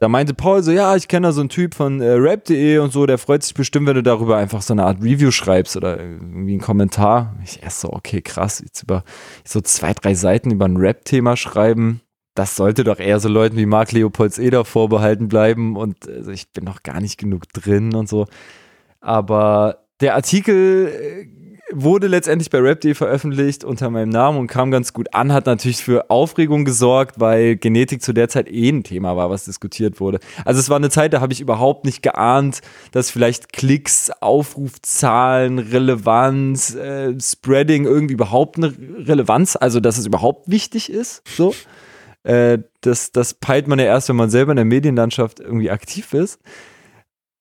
Da 0.00 0.08
meinte 0.08 0.32
Paul 0.32 0.62
so, 0.62 0.72
ja, 0.72 0.96
ich 0.96 1.08
kenne 1.08 1.26
da 1.26 1.32
so 1.32 1.40
einen 1.40 1.50
Typ 1.50 1.74
von 1.74 2.00
äh, 2.00 2.12
rap.de 2.12 2.78
und 2.78 2.90
so, 2.90 3.04
der 3.04 3.18
freut 3.18 3.42
sich 3.42 3.52
bestimmt, 3.52 3.86
wenn 3.86 3.96
du 3.96 4.02
darüber 4.02 4.38
einfach 4.38 4.62
so 4.62 4.72
eine 4.72 4.86
Art 4.86 5.02
Review 5.02 5.30
schreibst 5.30 5.76
oder 5.76 6.00
irgendwie 6.00 6.52
einen 6.52 6.62
Kommentar. 6.62 7.36
Ich 7.44 7.62
erst 7.62 7.80
so, 7.80 7.92
okay, 7.92 8.22
krass, 8.22 8.62
jetzt 8.64 8.82
über 8.82 9.04
so 9.44 9.60
zwei, 9.60 9.92
drei 9.92 10.14
Seiten 10.14 10.52
über 10.52 10.64
ein 10.64 10.78
Rap-Thema 10.78 11.36
schreiben. 11.36 12.00
Das 12.34 12.56
sollte 12.56 12.82
doch 12.82 12.98
eher 12.98 13.20
so 13.20 13.28
Leuten 13.28 13.58
wie 13.58 13.66
Marc 13.66 13.92
Leopolds 13.92 14.38
Eder 14.38 14.64
vorbehalten 14.64 15.28
bleiben 15.28 15.76
und 15.76 16.08
also 16.08 16.30
ich 16.30 16.50
bin 16.50 16.64
noch 16.64 16.82
gar 16.82 17.02
nicht 17.02 17.18
genug 17.18 17.52
drin 17.52 17.94
und 17.94 18.08
so. 18.08 18.26
Aber 19.00 19.84
der 20.00 20.14
Artikel 20.14 21.28
wurde 21.72 22.06
letztendlich 22.06 22.50
bei 22.50 22.58
Rap.de 22.58 22.94
veröffentlicht 22.94 23.64
unter 23.64 23.90
meinem 23.90 24.08
Namen 24.08 24.38
und 24.38 24.46
kam 24.46 24.70
ganz 24.70 24.92
gut 24.92 25.14
an, 25.14 25.32
hat 25.32 25.46
natürlich 25.46 25.82
für 25.82 26.10
Aufregung 26.10 26.64
gesorgt, 26.64 27.20
weil 27.20 27.56
Genetik 27.56 28.02
zu 28.02 28.12
der 28.12 28.28
Zeit 28.28 28.50
eh 28.50 28.68
ein 28.68 28.84
Thema 28.84 29.16
war, 29.16 29.30
was 29.30 29.44
diskutiert 29.44 30.00
wurde. 30.00 30.20
Also 30.44 30.60
es 30.60 30.68
war 30.68 30.76
eine 30.76 30.90
Zeit, 30.90 31.12
da 31.12 31.20
habe 31.20 31.32
ich 31.32 31.40
überhaupt 31.40 31.84
nicht 31.84 32.02
geahnt, 32.02 32.60
dass 32.92 33.10
vielleicht 33.10 33.52
Klicks, 33.52 34.10
Aufrufzahlen, 34.20 35.58
Relevanz, 35.58 36.74
äh, 36.74 37.14
Spreading 37.20 37.84
irgendwie 37.84 38.14
überhaupt 38.14 38.56
eine 38.56 38.72
Relevanz, 39.06 39.56
also 39.56 39.80
dass 39.80 39.98
es 39.98 40.06
überhaupt 40.06 40.50
wichtig 40.50 40.90
ist. 40.90 41.22
So. 41.26 41.54
Äh, 42.22 42.58
das, 42.82 43.12
das 43.12 43.34
peilt 43.34 43.66
man 43.68 43.78
ja 43.78 43.86
erst, 43.86 44.08
wenn 44.08 44.16
man 44.16 44.30
selber 44.30 44.52
in 44.52 44.56
der 44.56 44.64
Medienlandschaft 44.64 45.40
irgendwie 45.40 45.70
aktiv 45.70 46.12
ist. 46.14 46.40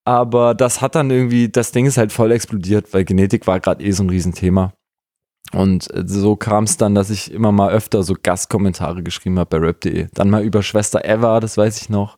Aber 0.06 0.56
das 0.56 0.82
hat 0.82 0.96
dann 0.96 1.12
irgendwie, 1.12 1.50
das 1.50 1.72
Ding 1.72 1.86
ist 1.86 1.98
halt 1.98 2.12
voll 2.12 2.32
explodiert, 2.32 2.94
weil 2.94 3.06
Genetik 3.06 3.46
war 3.48 3.60
gerade 3.60 3.84
eh 3.84 3.92
so 3.92 4.04
ein 4.04 4.10
Riesenthema. 4.10 4.74
Und 5.54 5.94
äh, 5.94 6.04
so 6.06 6.36
kam 6.36 6.66
es 6.66 6.78
dann, 6.78 6.96
dass 6.96 7.10
ich 7.10 7.32
immer 7.32 7.52
mal 7.52 7.72
öfter 7.72 8.04
so 8.04 8.16
Gastkommentare 8.22 9.04
geschrieben 9.04 9.40
habe 9.40 9.60
bei 9.60 9.66
rap.de. 9.66 10.08
Dann 10.14 10.30
mal 10.30 10.44
über 10.44 10.64
Schwester 10.64 11.06
Eva, 11.06 11.40
das 11.40 11.58
weiß 11.58 11.82
ich 11.82 11.90
noch. 11.90 12.18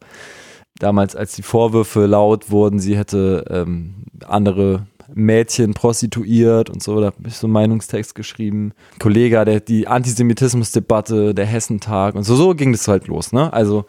Damals, 0.79 1.15
als 1.15 1.35
die 1.35 1.43
Vorwürfe 1.43 2.05
laut 2.05 2.49
wurden, 2.49 2.79
sie 2.79 2.97
hätte 2.97 3.45
ähm, 3.49 4.05
andere 4.25 4.87
Mädchen 5.13 5.73
prostituiert 5.73 6.69
und 6.69 6.81
so, 6.81 6.99
da 6.99 7.07
habe 7.07 7.27
ich 7.27 7.35
so 7.35 7.47
einen 7.47 7.53
Meinungstext 7.53 8.15
geschrieben. 8.15 8.73
Kollege, 8.99 9.43
der, 9.45 9.59
die 9.59 9.87
Antisemitismusdebatte, 9.87 11.33
der 11.33 11.45
Hessentag 11.45 12.15
und 12.15 12.23
so, 12.23 12.35
so 12.35 12.55
ging 12.55 12.71
das 12.71 12.87
halt 12.87 13.07
los, 13.07 13.33
ne? 13.33 13.51
Also, 13.51 13.85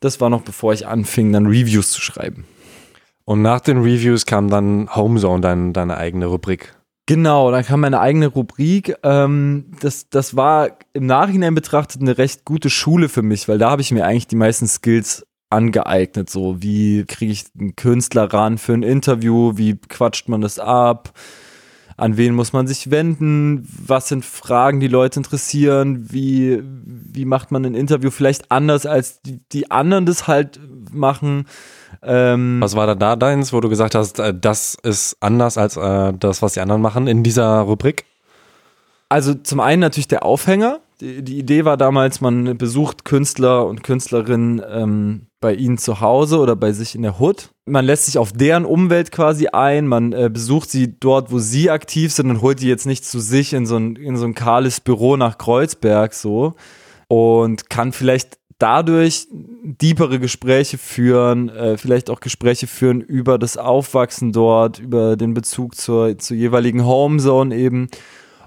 das 0.00 0.20
war 0.20 0.30
noch 0.30 0.42
bevor 0.42 0.72
ich 0.72 0.86
anfing, 0.86 1.32
dann 1.32 1.46
Reviews 1.46 1.90
zu 1.90 2.00
schreiben. 2.00 2.44
Und 3.28 3.42
nach 3.42 3.60
den 3.60 3.82
Reviews 3.82 4.24
kam 4.24 4.48
dann 4.48 4.88
Homezone, 4.96 5.42
dein, 5.42 5.74
deine 5.74 5.98
eigene 5.98 6.24
Rubrik. 6.24 6.74
Genau, 7.04 7.50
dann 7.50 7.62
kam 7.62 7.80
meine 7.80 8.00
eigene 8.00 8.28
Rubrik. 8.28 8.96
Ähm, 9.02 9.66
das, 9.80 10.08
das 10.08 10.34
war 10.34 10.78
im 10.94 11.04
Nachhinein 11.04 11.54
betrachtet 11.54 12.00
eine 12.00 12.16
recht 12.16 12.46
gute 12.46 12.70
Schule 12.70 13.10
für 13.10 13.20
mich, 13.20 13.46
weil 13.46 13.58
da 13.58 13.70
habe 13.70 13.82
ich 13.82 13.90
mir 13.90 14.06
eigentlich 14.06 14.28
die 14.28 14.36
meisten 14.36 14.66
Skills 14.66 15.26
angeeignet. 15.50 16.30
So, 16.30 16.62
wie 16.62 17.04
kriege 17.04 17.30
ich 17.30 17.44
einen 17.60 17.76
Künstler 17.76 18.32
ran 18.32 18.56
für 18.56 18.72
ein 18.72 18.82
Interview? 18.82 19.58
Wie 19.58 19.76
quatscht 19.76 20.30
man 20.30 20.40
das 20.40 20.58
ab? 20.58 21.12
An 21.98 22.16
wen 22.16 22.34
muss 22.34 22.54
man 22.54 22.66
sich 22.66 22.90
wenden? 22.90 23.68
Was 23.70 24.08
sind 24.08 24.24
Fragen, 24.24 24.80
die 24.80 24.88
Leute 24.88 25.20
interessieren? 25.20 26.06
Wie, 26.10 26.62
wie 26.64 27.26
macht 27.26 27.50
man 27.50 27.66
ein 27.66 27.74
Interview 27.74 28.10
vielleicht 28.10 28.50
anders, 28.50 28.86
als 28.86 29.20
die, 29.20 29.40
die 29.52 29.70
anderen 29.70 30.06
das 30.06 30.28
halt 30.28 30.58
machen? 30.90 31.44
Ähm, 32.02 32.58
was 32.60 32.76
war 32.76 32.86
da 32.86 32.94
da 32.94 33.16
deins, 33.16 33.52
wo 33.52 33.60
du 33.60 33.68
gesagt 33.68 33.94
hast, 33.94 34.18
äh, 34.18 34.34
das 34.38 34.76
ist 34.82 35.16
anders 35.20 35.58
als 35.58 35.76
äh, 35.76 36.12
das, 36.18 36.42
was 36.42 36.54
die 36.54 36.60
anderen 36.60 36.82
machen 36.82 37.06
in 37.06 37.22
dieser 37.22 37.60
Rubrik? 37.60 38.04
Also 39.08 39.34
zum 39.34 39.60
einen 39.60 39.80
natürlich 39.80 40.08
der 40.08 40.24
Aufhänger. 40.24 40.80
Die, 41.00 41.22
die 41.22 41.38
Idee 41.38 41.64
war 41.64 41.76
damals, 41.76 42.20
man 42.20 42.58
besucht 42.58 43.04
Künstler 43.04 43.66
und 43.66 43.82
Künstlerinnen 43.82 44.60
ähm, 44.68 45.26
bei 45.40 45.54
ihnen 45.54 45.78
zu 45.78 46.00
Hause 46.00 46.38
oder 46.38 46.56
bei 46.56 46.72
sich 46.72 46.94
in 46.94 47.02
der 47.02 47.20
Hood. 47.20 47.50
Man 47.66 47.84
lässt 47.84 48.06
sich 48.06 48.18
auf 48.18 48.32
deren 48.32 48.64
Umwelt 48.64 49.12
quasi 49.12 49.48
ein, 49.48 49.86
man 49.86 50.12
äh, 50.12 50.28
besucht 50.32 50.70
sie 50.70 50.98
dort, 50.98 51.30
wo 51.30 51.38
sie 51.38 51.70
aktiv 51.70 52.12
sind 52.12 52.30
und 52.30 52.42
holt 52.42 52.60
die 52.60 52.68
jetzt 52.68 52.86
nicht 52.86 53.04
zu 53.04 53.20
sich 53.20 53.52
in 53.52 53.64
so 53.64 53.76
ein, 53.76 53.96
in 53.96 54.16
so 54.16 54.24
ein 54.24 54.34
kahles 54.34 54.80
Büro 54.80 55.16
nach 55.16 55.38
Kreuzberg 55.38 56.12
so 56.12 56.54
und 57.06 57.70
kann 57.70 57.92
vielleicht 57.92 58.37
dadurch 58.58 59.28
diepere 59.30 60.18
Gespräche 60.18 60.78
führen, 60.78 61.48
äh, 61.48 61.78
vielleicht 61.78 62.10
auch 62.10 62.20
Gespräche 62.20 62.66
führen 62.66 63.00
über 63.00 63.38
das 63.38 63.56
Aufwachsen 63.56 64.32
dort, 64.32 64.78
über 64.78 65.16
den 65.16 65.34
Bezug 65.34 65.76
zur, 65.76 66.18
zur 66.18 66.36
jeweiligen 66.36 66.84
Homezone 66.84 67.54
eben 67.54 67.88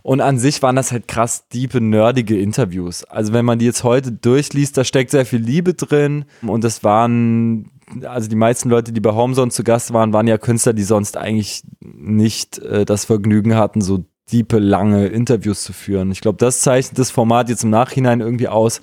und 0.04 0.22
an 0.22 0.40
sich 0.40 0.62
waren 0.64 0.76
das 0.76 0.92
halt 0.92 1.08
krass 1.08 1.48
diepe, 1.50 1.80
nerdige 1.80 2.40
Interviews. 2.40 3.04
Also 3.04 3.34
wenn 3.34 3.46
man 3.46 3.60
die 3.60 3.66
jetzt 3.66 3.84
heute 3.84 4.12
durchliest, 4.12 4.78
da 4.78 4.84
steckt 4.84 5.12
sehr 5.12 5.26
viel 5.26 5.40
Liebe 5.40 5.74
drin. 5.76 6.26
Und 6.42 6.64
das 6.64 6.84
waren, 6.84 7.70
also 8.04 8.28
die 8.28 8.36
meisten 8.36 8.70
Leute, 8.70 8.94
die 8.94 9.02
bei 9.02 9.14
Homezone 9.14 9.52
zu 9.52 9.64
Gast 9.64 9.94
waren, 9.94 10.12
waren 10.14 10.28
ja 10.28 10.38
Künstler, 10.40 10.74
die 10.74 10.84
sonst 10.84 11.18
eigentlich 11.18 11.64
nicht 11.82 12.58
äh, 12.60 12.86
das 12.86 13.06
Vergnügen 13.06 13.56
hatten, 13.56 13.82
so 13.82 14.04
diepe, 14.32 14.60
lange 14.60 15.08
Interviews 15.08 15.64
zu 15.64 15.74
führen. 15.74 16.12
Ich 16.12 16.22
glaube, 16.22 16.38
das 16.38 16.62
zeichnet 16.62 16.98
das 16.98 17.12
Format 17.12 17.50
jetzt 17.50 17.64
im 17.64 17.70
Nachhinein 17.70 18.22
irgendwie 18.22 18.48
aus, 18.48 18.82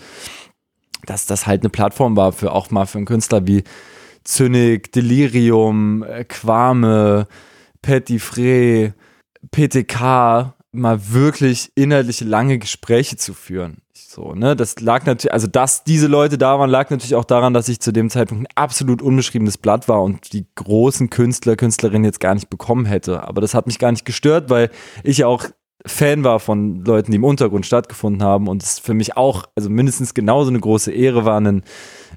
dass 1.06 1.26
das 1.26 1.46
halt 1.46 1.62
eine 1.62 1.70
Plattform 1.70 2.16
war 2.16 2.32
für 2.32 2.52
auch 2.52 2.70
mal 2.70 2.86
für 2.86 2.98
einen 2.98 3.06
Künstler 3.06 3.46
wie 3.46 3.64
Zynik, 4.24 4.92
Delirium, 4.92 6.02
äh, 6.02 6.24
Quame, 6.24 7.26
Petit 7.82 8.20
Frey, 8.20 8.92
PTK, 9.50 10.54
mal 10.72 11.12
wirklich 11.12 11.72
inhaltliche 11.74 12.24
lange 12.24 12.58
Gespräche 12.58 13.16
zu 13.16 13.32
führen. 13.34 13.82
So, 13.94 14.34
ne, 14.34 14.56
das 14.56 14.80
lag 14.80 15.06
natürlich, 15.06 15.32
also 15.32 15.46
dass 15.46 15.84
diese 15.84 16.06
Leute 16.06 16.38
da 16.38 16.58
waren, 16.58 16.70
lag 16.70 16.90
natürlich 16.90 17.14
auch 17.14 17.24
daran, 17.24 17.54
dass 17.54 17.68
ich 17.68 17.80
zu 17.80 17.92
dem 17.92 18.10
Zeitpunkt 18.10 18.44
ein 18.44 18.56
absolut 18.56 19.02
unbeschriebenes 19.02 19.58
Blatt 19.58 19.88
war 19.88 20.02
und 20.02 20.32
die 20.32 20.46
großen 20.54 21.10
Künstler, 21.10 21.56
Künstlerinnen 21.56 22.04
jetzt 22.04 22.20
gar 22.20 22.34
nicht 22.34 22.50
bekommen 22.50 22.86
hätte. 22.86 23.22
Aber 23.24 23.40
das 23.40 23.54
hat 23.54 23.66
mich 23.66 23.78
gar 23.78 23.92
nicht 23.92 24.04
gestört, 24.04 24.50
weil 24.50 24.70
ich 25.04 25.24
auch 25.24 25.44
Fan 25.86 26.24
war 26.24 26.40
von 26.40 26.84
Leuten, 26.84 27.12
die 27.12 27.16
im 27.16 27.24
Untergrund 27.24 27.64
stattgefunden 27.64 28.22
haben 28.22 28.48
und 28.48 28.62
es 28.62 28.78
für 28.78 28.94
mich 28.94 29.16
auch, 29.16 29.44
also 29.54 29.70
mindestens 29.70 30.12
genauso 30.12 30.50
eine 30.50 30.58
große 30.58 30.90
Ehre 30.90 31.24
war, 31.24 31.36
einen 31.36 31.62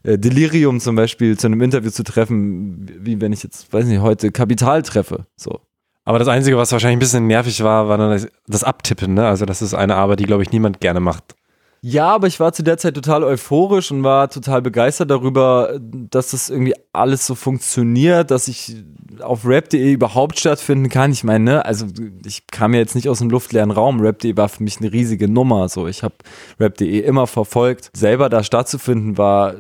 äh, 0.04 0.18
Delirium 0.18 0.80
zum 0.80 0.96
Beispiel 0.96 1.38
zu 1.38 1.48
einem 1.48 1.62
Interview 1.62 1.92
zu 1.92 2.04
treffen, 2.04 2.90
wie 3.00 3.22
wenn 3.22 3.34
ich 3.34 3.44
jetzt, 3.44 3.72
weiß 3.72 3.86
nicht, 3.86 4.02
heute 4.02 4.32
Kapital 4.32 4.82
treffe. 4.82 5.28
So. 5.36 5.60
Aber 6.04 6.18
das 6.18 6.28
Einzige, 6.28 6.58
was 6.58 6.72
wahrscheinlich 6.72 6.98
ein 6.98 7.00
bisschen 7.00 7.28
nervig 7.28 7.64
war, 7.64 7.88
war 7.88 7.98
dann 7.98 8.28
das 8.48 8.64
Abtippen. 8.64 9.14
Ne? 9.14 9.28
Also 9.28 9.46
das 9.46 9.62
ist 9.62 9.76
eine 9.76 9.96
Arbeit, 9.96 10.20
die, 10.20 10.26
glaube 10.26 10.42
ich, 10.42 10.52
niemand 10.52 10.82
gerne 10.82 11.00
macht. 11.00 11.36
Ja, 11.84 12.10
aber 12.14 12.28
ich 12.28 12.40
war 12.40 12.54
zu 12.54 12.62
der 12.64 12.78
Zeit 12.78 12.94
total 12.94 13.24
euphorisch 13.24 13.92
und 13.92 14.04
war 14.04 14.30
total 14.30 14.62
begeistert 14.62 15.10
darüber, 15.10 15.80
dass 15.82 16.30
das 16.30 16.52
irgendwie 16.52 16.76
alles 16.94 17.26
so 17.26 17.34
funktioniert, 17.34 18.30
dass 18.30 18.48
ich 18.48 18.76
auf 19.20 19.48
rap.de 19.48 19.92
überhaupt 19.92 20.40
stattfinden 20.40 20.90
kann. 20.90 21.12
Ich 21.12 21.24
meine, 21.24 21.44
ne, 21.44 21.66
also 21.66 21.88
ich 22.24 22.46
kam 22.46 22.76
ja 22.76 22.80
jetzt 22.80 22.94
nicht 22.94 23.10
aus 23.10 23.20
einem 23.20 23.32
luftleeren 23.32 23.72
Raum. 23.72 24.00
Rap.de 24.00 24.38
war 24.38 24.48
für 24.50 24.62
mich 24.62 24.80
eine 24.80 24.94
riesige 24.94 25.28
Nummer. 25.28 25.70
So, 25.70 25.88
ich 25.88 26.04
habe 26.04 26.14
rap.de 26.60 27.00
immer 27.00 27.26
verfolgt. 27.26 27.90
Selber 27.98 28.30
da 28.30 28.44
stattzufinden 28.44 29.18
war 29.18 29.56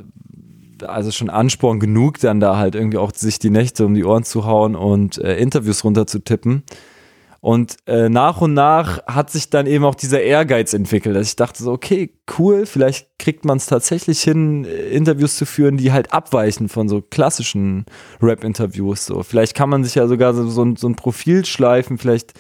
also 0.88 1.12
schon 1.12 1.30
Ansporn 1.30 1.80
genug, 1.80 2.20
dann 2.20 2.40
da 2.40 2.58
halt 2.58 2.76
irgendwie 2.76 2.98
auch 2.98 3.12
sich 3.14 3.40
die 3.40 3.50
Nächte 3.50 3.86
um 3.86 3.94
die 3.94 4.04
Ohren 4.04 4.24
zu 4.24 4.46
hauen 4.46 4.76
und 4.76 5.18
äh, 5.18 5.38
Interviews 5.38 5.84
runterzutippen. 5.84 6.64
Und 7.42 7.78
äh, 7.88 8.08
nach 8.08 8.40
und 8.40 8.54
nach 8.54 9.04
hat 9.08 9.32
sich 9.32 9.50
dann 9.50 9.66
eben 9.66 9.84
auch 9.84 9.96
dieser 9.96 10.22
Ehrgeiz 10.22 10.74
entwickelt, 10.74 11.16
dass 11.16 11.28
ich 11.28 11.36
dachte 11.36 11.64
so, 11.64 11.72
okay, 11.72 12.14
cool, 12.38 12.68
vielleicht 12.68 13.18
kriegt 13.18 13.46
man 13.46 13.58
es 13.58 13.66
tatsächlich 13.66 14.22
hin, 14.22 14.64
äh, 14.64 14.90
Interviews 14.90 15.38
zu 15.38 15.48
führen, 15.48 15.76
die 15.76 15.92
halt 15.92 16.14
abweichen 16.14 16.70
von 16.70 16.88
so 16.88 17.02
klassischen 17.02 17.86
Rap-Interviews. 18.22 19.08
So, 19.08 19.24
vielleicht 19.24 19.56
kann 19.56 19.70
man 19.70 19.84
sich 19.84 19.96
ja 19.96 20.08
sogar 20.08 20.36
so, 20.36 20.48
so, 20.48 20.76
so 20.76 20.88
ein 20.88 20.96
Profil 20.96 21.44
schleifen, 21.44 21.98
vielleicht 21.98 22.34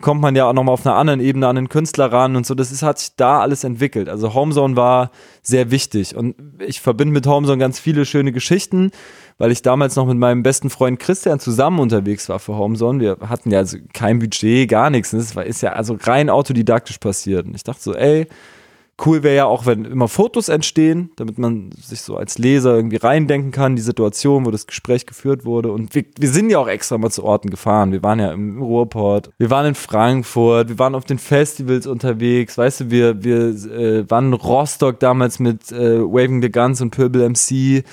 kommt 0.00 0.20
man 0.20 0.36
ja 0.36 0.48
auch 0.48 0.52
nochmal 0.52 0.74
auf 0.74 0.86
einer 0.86 0.96
anderen 0.96 1.20
Ebene 1.20 1.46
an 1.48 1.56
den 1.56 1.68
Künstler 1.68 2.12
ran 2.12 2.36
und 2.36 2.46
so. 2.46 2.54
Das 2.54 2.70
ist, 2.70 2.82
hat 2.82 2.98
sich 2.98 3.16
da 3.16 3.40
alles 3.40 3.64
entwickelt. 3.64 4.08
Also 4.08 4.32
Homezone 4.34 4.76
war 4.76 5.10
sehr 5.42 5.70
wichtig 5.70 6.16
und 6.16 6.36
ich 6.64 6.80
verbinde 6.80 7.12
mit 7.12 7.26
Homezone 7.26 7.58
ganz 7.58 7.80
viele 7.80 8.04
schöne 8.04 8.32
Geschichten, 8.32 8.90
weil 9.38 9.50
ich 9.52 9.62
damals 9.62 9.96
noch 9.96 10.06
mit 10.06 10.18
meinem 10.18 10.42
besten 10.42 10.68
Freund 10.68 10.98
Christian 10.98 11.40
zusammen 11.40 11.78
unterwegs 11.78 12.28
war 12.28 12.38
für 12.38 12.56
Homezone. 12.56 13.00
Wir 13.00 13.16
hatten 13.28 13.50
ja 13.50 13.58
also 13.58 13.78
kein 13.92 14.18
Budget, 14.18 14.68
gar 14.68 14.90
nichts. 14.90 15.12
Das 15.12 15.34
ist 15.34 15.62
ja 15.62 15.72
also 15.72 15.96
rein 16.00 16.28
autodidaktisch 16.28 16.98
passiert. 16.98 17.46
Und 17.46 17.54
ich 17.54 17.64
dachte 17.64 17.82
so, 17.82 17.94
ey, 17.94 18.26
Cool 19.04 19.22
wäre 19.22 19.36
ja 19.36 19.44
auch, 19.44 19.64
wenn 19.64 19.84
immer 19.84 20.08
Fotos 20.08 20.48
entstehen, 20.48 21.10
damit 21.14 21.38
man 21.38 21.70
sich 21.80 22.00
so 22.02 22.16
als 22.16 22.36
Leser 22.36 22.74
irgendwie 22.74 22.96
reindenken 22.96 23.52
kann, 23.52 23.76
die 23.76 23.82
Situation, 23.82 24.44
wo 24.44 24.50
das 24.50 24.66
Gespräch 24.66 25.06
geführt 25.06 25.44
wurde. 25.44 25.70
Und 25.70 25.94
wir, 25.94 26.04
wir 26.18 26.28
sind 26.28 26.50
ja 26.50 26.58
auch 26.58 26.66
extra 26.66 26.98
mal 26.98 27.10
zu 27.10 27.22
Orten 27.22 27.48
gefahren. 27.48 27.92
Wir 27.92 28.02
waren 28.02 28.18
ja 28.18 28.32
im 28.32 28.60
Ruhrport, 28.60 29.30
wir 29.38 29.50
waren 29.50 29.66
in 29.66 29.74
Frankfurt, 29.76 30.68
wir 30.68 30.80
waren 30.80 30.96
auf 30.96 31.04
den 31.04 31.20
Festivals 31.20 31.86
unterwegs. 31.86 32.58
Weißt 32.58 32.80
du, 32.80 32.90
wir, 32.90 33.22
wir 33.22 33.50
äh, 33.70 34.10
waren 34.10 34.28
in 34.28 34.32
Rostock 34.32 34.98
damals 34.98 35.38
mit 35.38 35.70
äh, 35.70 36.00
Waving 36.00 36.42
the 36.42 36.50
Guns 36.50 36.80
und 36.80 36.90
Purple 36.90 37.28
MC. 37.28 37.84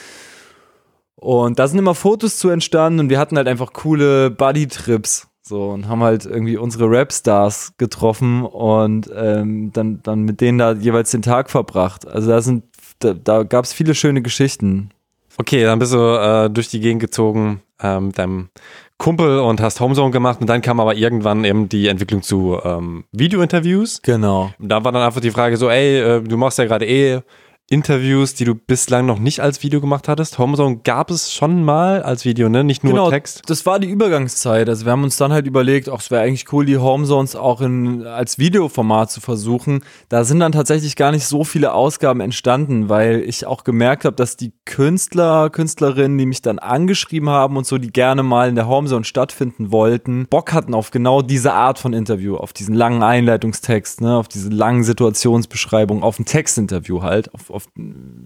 Und 1.16 1.60
da 1.60 1.68
sind 1.68 1.80
immer 1.80 1.96
Fotos 1.96 2.38
zu 2.38 2.50
entstanden 2.50 3.00
und 3.00 3.10
wir 3.10 3.20
hatten 3.20 3.38
halt 3.38 3.48
einfach 3.48 3.74
coole 3.74 4.30
Buddy-Trips. 4.32 5.28
So, 5.48 5.70
und 5.70 5.88
haben 5.88 6.02
halt 6.02 6.26
irgendwie 6.26 6.58
unsere 6.58 6.90
Rap-Stars 6.90 7.74
getroffen 7.78 8.44
und 8.44 9.08
ähm, 9.16 9.72
dann, 9.72 10.02
dann 10.02 10.24
mit 10.24 10.42
denen 10.42 10.58
da 10.58 10.74
jeweils 10.74 11.12
den 11.12 11.22
Tag 11.22 11.52
verbracht. 11.52 12.08
Also 12.08 12.30
da 12.30 12.42
sind, 12.42 12.64
da, 12.98 13.14
da 13.14 13.44
gab 13.44 13.64
es 13.64 13.72
viele 13.72 13.94
schöne 13.94 14.24
Geschichten. 14.24 14.90
Okay, 15.38 15.64
dann 15.64 15.78
bist 15.78 15.94
du 15.94 16.00
äh, 16.00 16.50
durch 16.50 16.70
die 16.70 16.80
Gegend 16.80 17.00
gezogen 17.00 17.62
äh, 17.80 18.00
mit 18.00 18.18
deinem 18.18 18.50
Kumpel 18.98 19.40
und 19.40 19.62
hast 19.62 19.80
Homezone 19.80 20.10
gemacht 20.10 20.42
und 20.42 20.48
dann 20.48 20.62
kam 20.62 20.80
aber 20.80 20.96
irgendwann 20.96 21.44
eben 21.44 21.70
die 21.70 21.90
Entwicklung 21.90 22.24
zu 22.24 22.60
ähm, 22.64 23.04
Video-Interviews. 23.12 24.02
Genau. 24.02 24.52
Da 24.58 24.84
war 24.84 24.92
dann 24.92 25.04
einfach 25.04 25.22
die 25.22 25.32
Frage 25.32 25.58
so, 25.58 25.70
ey, 25.70 26.00
äh, 26.00 26.22
du 26.22 26.38
machst 26.38 26.58
ja 26.58 26.66
gerade 26.66 26.88
eh 26.88 27.22
Interviews, 27.68 28.36
die 28.36 28.46
du 28.46 28.54
bislang 28.54 29.08
noch 29.08 29.18
nicht 29.18 29.40
als 29.40 29.64
Video 29.64 29.82
gemacht 29.82 30.08
hattest? 30.08 30.38
Homezone 30.38 30.82
gab 30.84 31.10
es 31.10 31.34
schon 31.34 31.64
mal 31.64 32.04
als 32.04 32.24
Video, 32.24 32.48
ne? 32.48 32.64
Nicht 32.64 32.84
nur 32.84 32.94
genau, 32.94 33.10
Text. 33.10 33.42
Das 33.48 33.66
war 33.66 33.80
die 33.80 33.90
Übergangszeit. 33.90 34.70
Also 34.70 34.86
wir 34.86 34.92
haben 34.92 35.04
uns 35.04 35.18
dann 35.18 35.34
halt 35.34 35.48
überlegt, 35.48 35.90
auch 35.90 36.00
es 36.00 36.12
wäre 36.12 36.22
eigentlich 36.22 36.54
cool, 36.54 36.68
die 36.68 36.78
Homezones 36.78 37.36
auch 37.36 37.62
in, 37.62 38.06
als 38.06 38.38
Videoformat 38.38 39.10
zu 39.10 39.20
versuchen. 39.20 39.84
Da 40.10 40.26
sind 40.26 40.42
dann 40.42 40.52
tatsächlich 40.52 40.96
gar 40.96 41.12
nicht 41.12 41.26
so 41.26 41.44
viele 41.44 41.74
Ausgaben 41.74 42.20
entstanden, 42.20 42.88
weil 42.88 43.24
ich 43.26 43.48
auch 43.48 43.64
gemerkt 43.64 44.06
habe, 44.06 44.16
dass 44.16 44.38
die 44.38 44.54
Künstler, 44.66 45.50
Künstlerinnen, 45.50 46.20
die 46.20 46.28
mich 46.28 46.44
dann 46.44 46.60
angeschrieben 46.60 47.30
haben 47.30 47.58
und 47.58 47.66
so, 47.66 47.80
die 47.80 47.92
gerne 47.92 48.22
mal 48.22 48.48
in 48.48 48.54
der 48.54 48.68
Homezone 48.68 49.06
stattfinden 49.06 49.72
wollten, 49.72 50.28
Bock 50.30 50.54
hatten 50.54 50.76
auf 50.76 50.92
genau 50.92 51.24
diese 51.24 51.54
Art 51.54 51.80
von 51.80 51.94
Interview, 51.94 52.36
auf 52.36 52.54
diesen 52.54 52.76
langen 52.76 53.02
Einleitungstext, 53.02 54.02
ne, 54.02 54.18
auf 54.18 54.28
diese 54.28 54.50
langen 54.50 54.84
Situationsbeschreibung, 54.84 56.04
auf 56.04 56.20
ein 56.20 56.26
Textinterview 56.26 57.02
halt, 57.02 57.34
auf 57.34 57.55
auf 57.56 57.68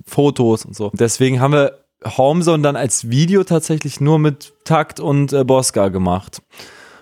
Fotos 0.05 0.65
und 0.65 0.75
so. 0.75 0.91
Deswegen 0.93 1.39
haben 1.39 1.53
wir 1.53 1.85
Homezone 2.05 2.63
dann 2.63 2.75
als 2.75 3.09
Video 3.09 3.43
tatsächlich 3.43 3.99
nur 3.99 4.19
mit 4.19 4.53
Takt 4.63 4.99
und 4.99 5.33
äh, 5.33 5.43
Bosca 5.43 5.89
gemacht. 5.89 6.41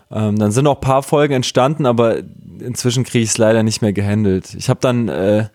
Ähm, 0.10 0.38
dann 0.38 0.52
sind 0.52 0.68
auch 0.68 0.76
ein 0.76 0.82
paar 0.82 1.04
Folgen 1.04 1.34
entstanden, 1.34 1.86
aber 1.86 2.18
inzwischen 2.60 3.04
kriege 3.04 3.24
ich 3.24 3.32
es 3.32 3.38
leider 3.38 3.64
nicht 3.64 3.82
mehr 3.82 3.94
gehandelt. 3.94 4.54
Ich 4.56 4.70
habe 4.70 4.80
dann 4.80 5.10
äh, 5.10 5.50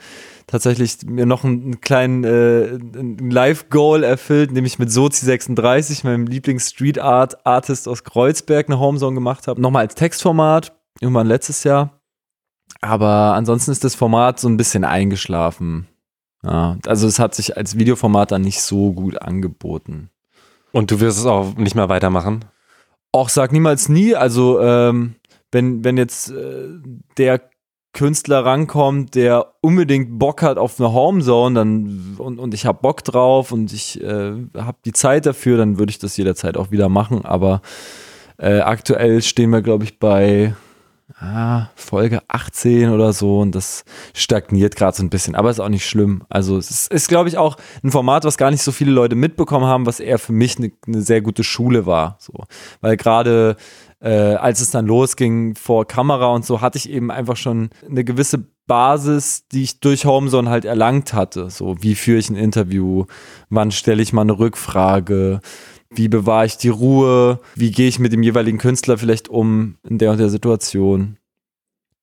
tatsächlich 0.46 0.98
mir 1.06 1.26
noch 1.26 1.44
einen 1.44 1.80
kleinen 1.80 2.24
äh, 2.24 2.78
Live-Goal 3.20 4.04
erfüllt, 4.04 4.50
indem 4.50 4.66
ich 4.66 4.78
mit 4.78 4.90
Sozi36, 4.90 6.04
meinem 6.04 6.26
Lieblings-Street-Art-Artist 6.26 7.88
aus 7.88 8.04
Kreuzberg, 8.04 8.68
eine 8.68 8.78
Homezone 8.78 9.14
gemacht 9.14 9.48
habe. 9.48 9.60
Nochmal 9.60 9.84
als 9.84 9.94
Textformat, 9.94 10.72
irgendwann 11.00 11.26
letztes 11.26 11.64
Jahr. 11.64 12.00
Aber 12.80 13.34
ansonsten 13.34 13.70
ist 13.70 13.84
das 13.84 13.94
Format 13.94 14.40
so 14.40 14.48
ein 14.48 14.56
bisschen 14.56 14.84
eingeschlafen. 14.84 15.88
Ja, 16.44 16.76
also 16.86 17.06
es 17.06 17.18
hat 17.18 17.34
sich 17.34 17.56
als 17.56 17.78
Videoformat 17.78 18.32
dann 18.32 18.42
nicht 18.42 18.62
so 18.62 18.92
gut 18.92 19.20
angeboten. 19.22 20.10
Und 20.72 20.90
du 20.90 21.00
wirst 21.00 21.18
es 21.18 21.26
auch 21.26 21.54
nicht 21.56 21.74
mehr 21.74 21.88
weitermachen? 21.88 22.44
Auch 23.12 23.28
sag 23.28 23.52
niemals 23.52 23.88
nie. 23.88 24.14
Also 24.14 24.60
ähm, 24.60 25.14
wenn, 25.52 25.84
wenn 25.84 25.96
jetzt 25.96 26.30
äh, 26.30 26.68
der 27.18 27.42
Künstler 27.92 28.44
rankommt, 28.44 29.14
der 29.14 29.54
unbedingt 29.60 30.18
Bock 30.18 30.42
hat 30.42 30.56
auf 30.56 30.80
eine 30.80 30.92
Homezone, 30.92 31.54
dann 31.54 32.16
und, 32.16 32.38
und 32.38 32.54
ich 32.54 32.64
habe 32.64 32.78
Bock 32.80 33.04
drauf 33.04 33.52
und 33.52 33.70
ich 33.72 34.02
äh, 34.02 34.32
habe 34.56 34.78
die 34.86 34.92
Zeit 34.92 35.26
dafür, 35.26 35.58
dann 35.58 35.78
würde 35.78 35.90
ich 35.90 35.98
das 35.98 36.16
jederzeit 36.16 36.56
auch 36.56 36.70
wieder 36.70 36.88
machen. 36.88 37.26
Aber 37.26 37.60
äh, 38.38 38.60
aktuell 38.60 39.20
stehen 39.20 39.50
wir, 39.50 39.60
glaube 39.60 39.84
ich, 39.84 39.98
bei 39.98 40.54
ah, 41.22 41.70
Folge 41.74 42.20
18 42.28 42.90
oder 42.90 43.12
so 43.12 43.40
und 43.40 43.54
das 43.54 43.84
stagniert 44.12 44.76
gerade 44.76 44.96
so 44.96 45.02
ein 45.02 45.10
bisschen, 45.10 45.34
aber 45.34 45.50
ist 45.50 45.60
auch 45.60 45.68
nicht 45.68 45.86
schlimm. 45.86 46.22
Also 46.28 46.58
es 46.58 46.70
ist, 46.70 46.92
ist 46.92 47.08
glaube 47.08 47.28
ich, 47.28 47.38
auch 47.38 47.56
ein 47.82 47.90
Format, 47.90 48.24
was 48.24 48.36
gar 48.36 48.50
nicht 48.50 48.62
so 48.62 48.72
viele 48.72 48.90
Leute 48.90 49.14
mitbekommen 49.14 49.66
haben, 49.66 49.86
was 49.86 50.00
eher 50.00 50.18
für 50.18 50.32
mich 50.32 50.58
eine, 50.58 50.72
eine 50.86 51.02
sehr 51.02 51.20
gute 51.22 51.44
Schule 51.44 51.86
war. 51.86 52.16
So. 52.18 52.32
Weil 52.80 52.96
gerade 52.96 53.56
äh, 54.00 54.34
als 54.34 54.60
es 54.60 54.70
dann 54.70 54.86
losging 54.86 55.54
vor 55.54 55.86
Kamera 55.86 56.26
und 56.26 56.44
so, 56.44 56.60
hatte 56.60 56.76
ich 56.76 56.90
eben 56.90 57.10
einfach 57.10 57.36
schon 57.36 57.70
eine 57.88 58.02
gewisse 58.02 58.44
Basis, 58.66 59.46
die 59.48 59.62
ich 59.62 59.80
durch 59.80 60.04
Homezone 60.04 60.50
halt 60.50 60.64
erlangt 60.64 61.12
hatte. 61.12 61.50
So, 61.50 61.76
wie 61.80 61.94
führe 61.94 62.18
ich 62.18 62.30
ein 62.30 62.36
Interview, 62.36 63.06
wann 63.48 63.70
stelle 63.70 64.02
ich 64.02 64.12
mal 64.12 64.22
eine 64.22 64.38
Rückfrage, 64.38 65.40
wie 65.94 66.08
bewahre 66.08 66.46
ich 66.46 66.56
die 66.56 66.68
Ruhe? 66.68 67.40
Wie 67.54 67.70
gehe 67.70 67.88
ich 67.88 67.98
mit 67.98 68.12
dem 68.12 68.22
jeweiligen 68.22 68.58
Künstler 68.58 68.98
vielleicht 68.98 69.28
um 69.28 69.76
in 69.88 69.98
der 69.98 70.12
und 70.12 70.18
der 70.18 70.28
Situation? 70.28 71.16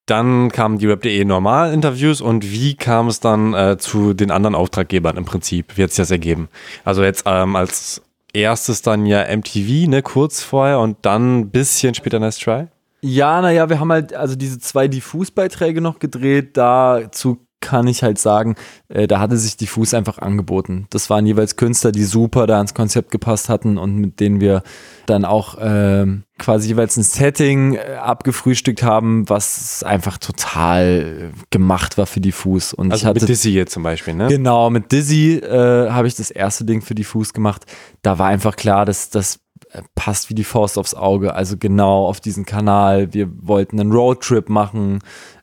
Dann 0.06 0.52
kamen 0.52 0.80
die 0.80 0.88
Web.de 0.88 1.24
Normal-Interviews 1.24 2.20
und 2.22 2.44
wie 2.52 2.76
kam 2.76 3.08
es 3.08 3.20
dann 3.20 3.54
äh, 3.54 3.78
zu 3.78 4.14
den 4.14 4.32
anderen 4.32 4.56
Auftraggebern 4.56 5.18
im 5.18 5.26
Prinzip? 5.26 5.78
Wie 5.78 5.84
hat 5.84 5.92
sich 5.92 5.98
das 5.98 6.10
ergeben? 6.10 6.50
Also 6.84 7.04
jetzt 7.04 7.24
ähm, 7.28 7.56
als 7.56 8.02
erstes 8.34 8.82
dann 8.82 9.06
ja 9.06 9.26
MTV, 9.26 9.88
ne, 9.88 10.02
kurz 10.02 10.42
vorher 10.42 10.80
und 10.80 10.98
dann 11.04 11.40
ein 11.40 11.50
bisschen 11.50 11.94
später 11.94 12.20
Nice 12.20 12.40
Try? 12.40 12.68
Ja, 13.02 13.42
naja, 13.42 13.70
wir 13.70 13.80
haben 13.80 13.92
halt 13.92 14.14
also 14.14 14.36
diese 14.36 14.60
zwei 14.60 14.88
Diffus-Beiträge 14.88 15.80
noch 15.80 16.00
gedreht. 16.00 16.58
Dazu 16.58 17.38
kann 17.62 17.88
ich 17.88 18.04
halt 18.04 18.20
sagen, 18.20 18.56
äh, 18.88 19.08
da 19.08 19.20
hatte 19.20 19.38
sich 19.38 19.58
Diffus 19.58 19.94
einfach 19.94 20.18
angeboten. 20.20 20.88
Das 20.90 21.10
waren 21.10 21.26
jeweils 21.26 21.56
Künstler, 21.56 21.92
die 21.92 22.04
super 22.04 22.48
da 22.48 22.60
ins 22.60 22.74
Konzept 22.74 23.12
gepasst 23.12 23.50
hatten 23.50 23.78
und 23.78 23.96
mit 23.96 24.20
denen 24.20 24.40
wir 24.40 24.64
dann 25.06 25.26
auch 25.26 25.58
äh, 25.58 26.06
quasi 26.38 26.70
jeweils 26.70 26.98
ein 26.98 27.04
Setting 27.04 27.76
äh, 27.76 27.96
abgefrühstückt 28.02 28.84
haben, 28.84 29.28
was 29.28 29.84
einfach 29.84 30.18
total 30.18 31.32
gemacht 31.50 31.98
war 31.98 32.06
für 32.06 32.22
Diffus. 32.22 32.74
Und 32.74 32.92
also 32.92 33.04
ich 33.04 33.06
hatte, 33.06 33.20
mit 33.20 33.30
Dizzy 33.30 33.52
jetzt 33.52 33.74
zum 33.74 33.84
Beispiel, 33.84 34.14
ne? 34.14 34.28
Genau, 34.28 34.70
mit 34.70 34.92
Dizzy 34.92 35.36
äh, 35.36 35.90
habe 35.90 36.08
ich 36.08 36.16
das 36.16 36.32
erste 36.32 36.66
Ding 36.66 36.82
für 36.82 36.96
Diffus 36.96 37.34
gemacht. 37.34 37.66
Da 38.02 38.20
war 38.20 38.28
einfach 38.28 38.56
klar, 38.56 38.86
dass 38.86 39.10
das 39.10 39.40
äh, 39.72 39.82
passt 39.96 40.30
wie 40.30 40.36
die 40.36 40.44
Faust 40.44 40.78
aufs 40.78 40.94
Auge. 40.94 41.34
Also 41.34 41.58
genau 41.58 42.08
auf 42.08 42.20
diesen 42.20 42.46
Kanal. 42.46 43.14
Wir 43.14 43.30
wollten 43.42 43.80
einen 43.80 43.92
Roadtrip 43.92 44.50
machen 44.50 45.00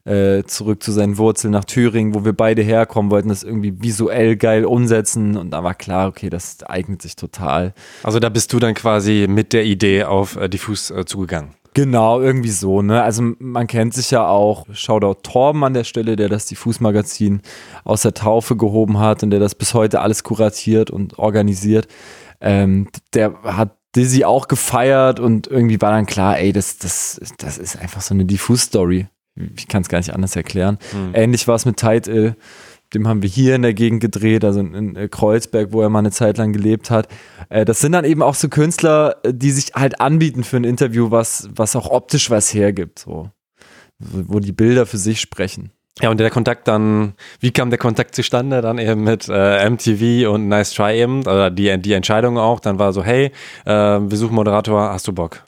äh, 0.07 0.45
zurück 0.45 0.83
zu 0.83 0.93
seinen 0.93 1.19
Wurzeln 1.19 1.53
nach 1.53 1.65
Thüringen, 1.65 2.15
wo 2.15 2.25
wir 2.25 2.33
beide 2.33 2.63
herkommen, 2.63 3.11
wollten 3.11 3.29
das 3.29 3.43
irgendwie 3.43 3.83
visuell 3.83 4.37
geil 4.37 4.65
umsetzen 4.65 5.37
und 5.37 5.51
da 5.51 5.65
war 5.65 5.75
klar, 5.75 6.09
okay, 6.09 6.31
das 6.31 6.63
eignet 6.63 7.03
sich 7.03 7.17
total. 7.17 7.75
Also 8.03 8.21
da 8.21 8.29
bist 8.29 8.53
du 8.53 8.59
dann 8.59 8.75
quasi 8.75 9.27
mit 9.29 9.53
der 9.53 9.65
Idee 9.65 10.05
auf 10.05 10.37
äh, 10.37 10.49
Diffus 10.49 10.91
äh, 10.91 11.05
zugegangen. 11.05 11.51
Genau, 11.75 12.21
irgendwie 12.23 12.51
so, 12.51 12.81
ne? 12.81 13.03
Also 13.03 13.35
man 13.39 13.67
kennt 13.67 13.93
sich 13.93 14.11
ja 14.11 14.27
auch, 14.27 14.65
Shoutout 14.73 15.21
Torben 15.23 15.63
an 15.63 15.75
der 15.75 15.85
Stelle, 15.85 16.17
der 16.17 16.31
das 16.31 16.47
Diffus-Magazin 16.47 17.43
aus 17.85 18.01
der 18.01 18.15
Taufe 18.15 18.57
gehoben 18.57 18.99
hat 18.99 19.23
und 19.23 19.29
der 19.29 19.41
das 19.41 19.55
bis 19.55 19.75
heute 19.75 20.01
alles 20.01 20.23
kuratiert 20.23 20.91
und 20.91 21.19
organisiert. 21.19 21.87
Ähm, 22.41 22.89
der 23.13 23.35
hat 23.43 23.77
Dizzy 23.95 24.25
auch 24.25 24.49
gefeiert 24.49 25.21
und 25.21 25.49
irgendwie 25.49 25.81
war 25.83 25.91
dann 25.91 26.07
klar, 26.07 26.39
ey, 26.39 26.53
das, 26.53 26.79
das, 26.79 27.21
das 27.37 27.59
ist 27.59 27.79
einfach 27.79 28.01
so 28.01 28.15
eine 28.15 28.25
Diffus-Story 28.25 29.09
ich 29.57 29.69
kann 29.69 29.83
es 29.83 29.89
gar 29.89 29.99
nicht 29.99 30.15
anders 30.15 30.35
erklären. 30.37 30.79
Mhm. 30.93 31.15
Ähnlich 31.15 31.47
war 31.49 31.55
es 31.55 31.67
mit 31.67 31.83
Ill. 31.83 32.37
Dem 32.95 33.09
haben 33.09 33.21
wir 33.21 33.29
hier 33.29 33.57
in 33.57 33.63
der 33.63 33.75
Gegend 33.75 34.01
gedreht, 34.01 34.45
also 34.45 34.61
in 34.61 34.95
äh, 34.95 35.09
Kreuzberg, 35.09 35.73
wo 35.73 35.83
er 35.83 35.89
mal 35.89 35.99
eine 35.99 36.13
Zeit 36.13 36.39
lang 36.39 36.53
gelebt 36.53 36.91
hat. 36.91 37.09
Äh, 37.49 37.65
das 37.65 37.81
sind 37.81 37.93
dann 37.93 38.05
eben 38.05 38.23
auch 38.23 38.37
so 38.37 38.49
Künstler, 38.49 39.17
äh, 39.25 39.35
die 39.35 39.51
sich 39.51 39.73
halt 39.75 40.01
anbieten 40.01 40.45
für 40.45 40.57
ein 40.57 40.65
Interview, 40.65 41.11
was, 41.11 41.49
was 41.53 41.75
auch 41.75 41.91
optisch 41.91 42.31
was 42.31 42.55
hergibt, 42.55 43.01
so. 43.01 43.31
Wo 43.99 44.41
die 44.41 44.53
Bilder 44.53 44.87
für 44.87 44.99
sich 44.99 45.21
sprechen. 45.21 45.73
Ja, 46.03 46.11
und 46.11 46.21
der 46.21 46.31
Kontakt 46.31 46.69
dann, 46.69 47.15
wie 47.41 47.51
kam 47.51 47.71
der 47.71 47.79
Kontakt 47.79 48.15
zustande? 48.15 48.61
Dann 48.61 48.79
eben 48.79 49.03
mit 49.03 49.29
äh, 49.31 49.69
MTV 49.69 50.31
und 50.31 50.49
Nice 50.49 50.75
Try 50.75 51.01
eben, 51.01 51.21
oder 51.21 51.51
die, 51.51 51.79
die 51.79 51.95
Entscheidung 51.95 52.37
auch. 52.39 52.61
Dann 52.61 52.79
war 52.79 52.93
so, 52.93 53.03
hey, 53.03 53.33
äh, 53.65 53.71
wir 53.73 54.17
suchen 54.17 54.35
Moderator, 54.35 54.91
hast 54.91 55.09
du 55.09 55.13
Bock? 55.13 55.46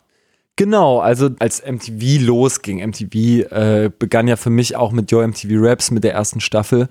Genau, 0.58 0.98
also 0.98 1.30
als 1.38 1.62
MTV 1.64 2.20
losging, 2.20 2.84
MTV 2.84 3.14
äh, 3.14 3.90
begann 3.96 4.26
ja 4.26 4.34
für 4.34 4.50
mich 4.50 4.74
auch 4.74 4.90
mit 4.90 5.12
Yo 5.12 5.24
MTV 5.24 5.50
Raps 5.52 5.92
mit 5.92 6.02
der 6.02 6.14
ersten 6.14 6.40
Staffel. 6.40 6.88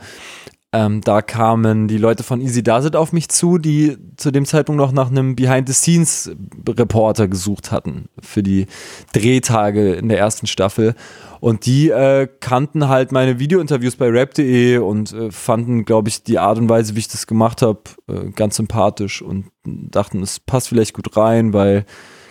Ähm, 0.72 1.02
da 1.02 1.22
kamen 1.22 1.90
die 1.90 1.98
Leute 1.98 2.24
von 2.24 2.40
Easy 2.40 2.64
Does 2.64 2.86
It 2.86 2.96
auf 2.96 3.12
mich 3.12 3.28
zu, 3.28 3.58
die 3.58 3.98
zu 4.16 4.32
dem 4.32 4.46
Zeitpunkt 4.46 4.78
noch 4.78 4.94
nach 4.94 5.12
einem 5.12 5.36
Behind-the-Scenes-Reporter 5.36 7.28
gesucht 7.28 7.74
hatten 7.74 8.06
für 8.22 8.42
die 8.42 8.68
Drehtage 9.12 9.96
in 9.96 10.08
der 10.08 10.18
ersten 10.18 10.48
Staffel. 10.48 10.96
Und 11.42 11.66
die 11.66 11.90
äh, 11.90 12.30
kannten 12.40 12.88
halt 12.88 13.12
meine 13.12 13.38
Videointerviews 13.38 13.98
bei 13.98 14.08
rap.de 14.08 14.78
und 14.78 15.12
äh, 15.12 15.30
fanden, 15.30 15.84
glaube 15.84 16.08
ich, 16.08 16.24
die 16.24 16.40
Art 16.40 16.58
und 16.58 16.70
Weise, 16.70 16.96
wie 16.96 17.00
ich 17.00 17.10
das 17.10 17.28
gemacht 17.28 17.62
habe, 17.62 17.82
äh, 18.08 18.32
ganz 18.32 18.56
sympathisch 18.56 19.22
und 19.22 19.48
dachten, 19.66 20.24
es 20.24 20.40
passt 20.40 20.70
vielleicht 20.70 20.94
gut 20.94 21.18
rein, 21.18 21.52
weil 21.52 21.86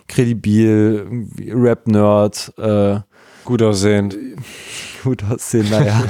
kredibil, 0.08 1.26
Rap-Nerd, 1.48 2.52
äh, 2.58 3.00
gut 3.44 3.62
aussehend. 3.62 4.16
Gut 5.04 5.22
aussehen, 5.22 5.70
naja. 5.70 6.02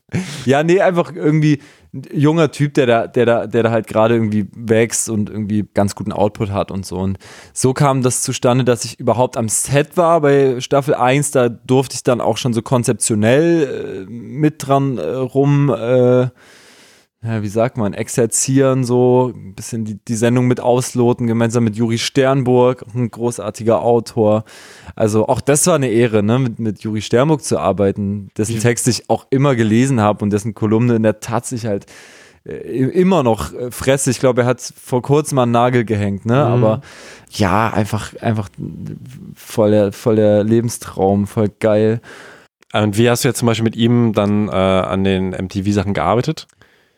ja, 0.44 0.62
nee, 0.62 0.80
einfach 0.80 1.12
irgendwie 1.12 1.60
ein 1.92 2.04
junger 2.12 2.52
Typ, 2.52 2.74
der 2.74 2.86
da, 2.86 3.06
der 3.08 3.26
da, 3.26 3.46
der 3.48 3.64
da 3.64 3.70
halt 3.72 3.88
gerade 3.88 4.14
irgendwie 4.14 4.46
wächst 4.54 5.10
und 5.10 5.28
irgendwie 5.28 5.66
ganz 5.74 5.96
guten 5.96 6.12
Output 6.12 6.50
hat 6.50 6.70
und 6.70 6.86
so. 6.86 6.98
Und 6.98 7.18
so 7.52 7.72
kam 7.72 8.02
das 8.02 8.22
zustande, 8.22 8.64
dass 8.64 8.84
ich 8.84 9.00
überhaupt 9.00 9.36
am 9.36 9.48
Set 9.48 9.96
war 9.96 10.20
bei 10.20 10.60
Staffel 10.60 10.94
1. 10.94 11.32
Da 11.32 11.48
durfte 11.48 11.96
ich 11.96 12.04
dann 12.04 12.20
auch 12.20 12.36
schon 12.36 12.52
so 12.52 12.62
konzeptionell 12.62 14.06
äh, 14.08 14.10
mit 14.10 14.66
dran 14.66 14.98
äh, 14.98 15.02
rum 15.02 15.70
äh, 15.70 16.28
ja, 17.24 17.42
wie 17.42 17.48
sagt 17.48 17.78
man, 17.78 17.94
exerzieren, 17.94 18.84
so 18.84 19.32
ein 19.34 19.54
bisschen 19.54 19.86
die, 19.86 19.98
die 20.06 20.14
Sendung 20.14 20.46
mit 20.46 20.60
ausloten, 20.60 21.26
gemeinsam 21.26 21.64
mit 21.64 21.74
Juri 21.74 21.96
Sternburg, 21.96 22.84
ein 22.94 23.10
großartiger 23.10 23.80
Autor. 23.80 24.44
Also 24.94 25.26
auch 25.26 25.40
das 25.40 25.66
war 25.66 25.76
eine 25.76 25.88
Ehre, 25.88 26.22
ne, 26.22 26.38
mit, 26.38 26.58
mit 26.58 26.80
Juri 26.80 27.00
Sternburg 27.00 27.42
zu 27.42 27.58
arbeiten, 27.58 28.28
dessen 28.36 28.60
Text 28.60 28.88
ich 28.88 29.08
auch 29.08 29.26
immer 29.30 29.54
gelesen 29.54 30.02
habe 30.02 30.22
und 30.22 30.30
dessen 30.30 30.54
Kolumne 30.54 30.96
in 30.96 31.02
der 31.02 31.20
Tat 31.20 31.46
sich 31.46 31.64
halt 31.64 31.86
äh, 32.44 32.52
immer 32.52 33.22
noch 33.22 33.54
äh, 33.54 33.70
fresse. 33.70 34.10
Ich 34.10 34.20
glaube, 34.20 34.42
er 34.42 34.46
hat 34.46 34.60
vor 34.60 35.00
kurzem 35.00 35.36
mal 35.36 35.44
einen 35.44 35.52
Nagel 35.52 35.86
gehängt, 35.86 36.26
ne? 36.26 36.34
Mhm. 36.34 36.40
Aber 36.40 36.80
ja, 37.30 37.70
einfach, 37.70 38.14
einfach 38.20 38.50
voll 39.34 39.70
der, 39.70 39.92
voll 39.92 40.16
der 40.16 40.44
Lebenstraum, 40.44 41.26
voll 41.26 41.50
geil. 41.58 42.02
Und 42.74 42.98
wie 42.98 43.08
hast 43.08 43.24
du 43.24 43.28
jetzt 43.28 43.38
zum 43.38 43.46
Beispiel 43.46 43.64
mit 43.64 43.76
ihm 43.76 44.12
dann 44.12 44.48
äh, 44.48 44.50
an 44.50 45.04
den 45.04 45.30
MTV-Sachen 45.30 45.94
gearbeitet? 45.94 46.48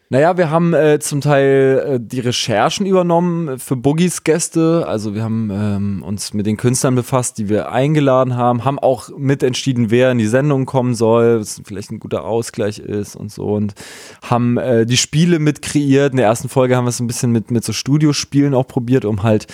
Naja, 0.08 0.36
wir 0.36 0.50
haben 0.50 0.72
äh, 0.72 1.00
zum 1.00 1.20
Teil 1.20 1.84
äh, 1.84 1.98
die 2.00 2.20
Recherchen 2.20 2.86
übernommen 2.86 3.58
für 3.58 3.74
Boogies 3.74 4.22
Gäste. 4.22 4.84
Also 4.86 5.16
wir 5.16 5.24
haben 5.24 5.50
ähm, 5.50 6.04
uns 6.04 6.32
mit 6.32 6.46
den 6.46 6.56
Künstlern 6.56 6.94
befasst, 6.94 7.38
die 7.38 7.48
wir 7.48 7.72
eingeladen 7.72 8.36
haben, 8.36 8.64
haben 8.64 8.78
auch 8.78 9.08
mitentschieden, 9.18 9.90
wer 9.90 10.12
in 10.12 10.18
die 10.18 10.28
Sendung 10.28 10.64
kommen 10.64 10.94
soll, 10.94 11.40
was 11.40 11.60
vielleicht 11.64 11.90
ein 11.90 11.98
guter 11.98 12.24
Ausgleich 12.24 12.78
ist 12.78 13.16
und 13.16 13.32
so. 13.32 13.46
Und 13.46 13.74
haben 14.22 14.58
äh, 14.58 14.86
die 14.86 14.96
Spiele 14.96 15.40
mit 15.40 15.60
kreiert. 15.60 16.12
In 16.12 16.18
der 16.18 16.26
ersten 16.26 16.48
Folge 16.48 16.76
haben 16.76 16.84
wir 16.84 16.90
es 16.90 17.00
ein 17.00 17.08
bisschen 17.08 17.32
mit, 17.32 17.50
mit 17.50 17.64
so 17.64 17.72
Studiospielen 17.72 18.54
auch 18.54 18.68
probiert, 18.68 19.04
um 19.04 19.24
halt 19.24 19.48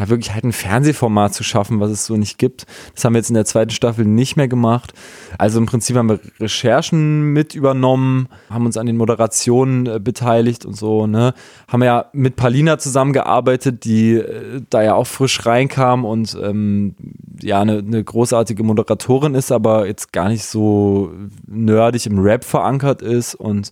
ja, 0.00 0.08
wirklich 0.08 0.32
halt 0.32 0.44
ein 0.44 0.52
Fernsehformat 0.52 1.34
zu 1.34 1.44
schaffen, 1.44 1.78
was 1.78 1.90
es 1.90 2.06
so 2.06 2.16
nicht 2.16 2.38
gibt. 2.38 2.66
Das 2.94 3.04
haben 3.04 3.12
wir 3.12 3.18
jetzt 3.18 3.28
in 3.28 3.34
der 3.34 3.44
zweiten 3.44 3.70
Staffel 3.70 4.06
nicht 4.06 4.36
mehr 4.36 4.48
gemacht. 4.48 4.94
Also 5.36 5.58
im 5.58 5.66
Prinzip 5.66 5.96
haben 5.96 6.08
wir 6.08 6.20
Recherchen 6.40 7.32
mit 7.32 7.54
übernommen, 7.54 8.28
haben 8.48 8.64
uns 8.64 8.78
an 8.78 8.86
den 8.86 8.96
Moderationen 8.96 9.86
äh, 9.86 10.00
beteiligt 10.00 10.64
und 10.64 10.74
so, 10.76 11.06
ne. 11.06 11.34
Haben 11.68 11.82
ja 11.82 12.06
mit 12.12 12.36
Palina 12.36 12.78
zusammengearbeitet, 12.78 13.84
die 13.84 14.14
äh, 14.14 14.62
da 14.70 14.82
ja 14.82 14.94
auch 14.94 15.06
frisch 15.06 15.44
reinkam 15.44 16.04
und 16.04 16.36
ähm, 16.42 16.94
ja, 17.42 17.60
eine, 17.60 17.78
eine 17.78 18.02
großartige 18.02 18.62
Moderatorin 18.62 19.34
ist, 19.34 19.52
aber 19.52 19.86
jetzt 19.86 20.12
gar 20.12 20.30
nicht 20.30 20.44
so 20.44 21.12
nerdig 21.46 22.06
im 22.06 22.18
Rap 22.18 22.44
verankert 22.44 23.02
ist 23.02 23.34
und 23.34 23.70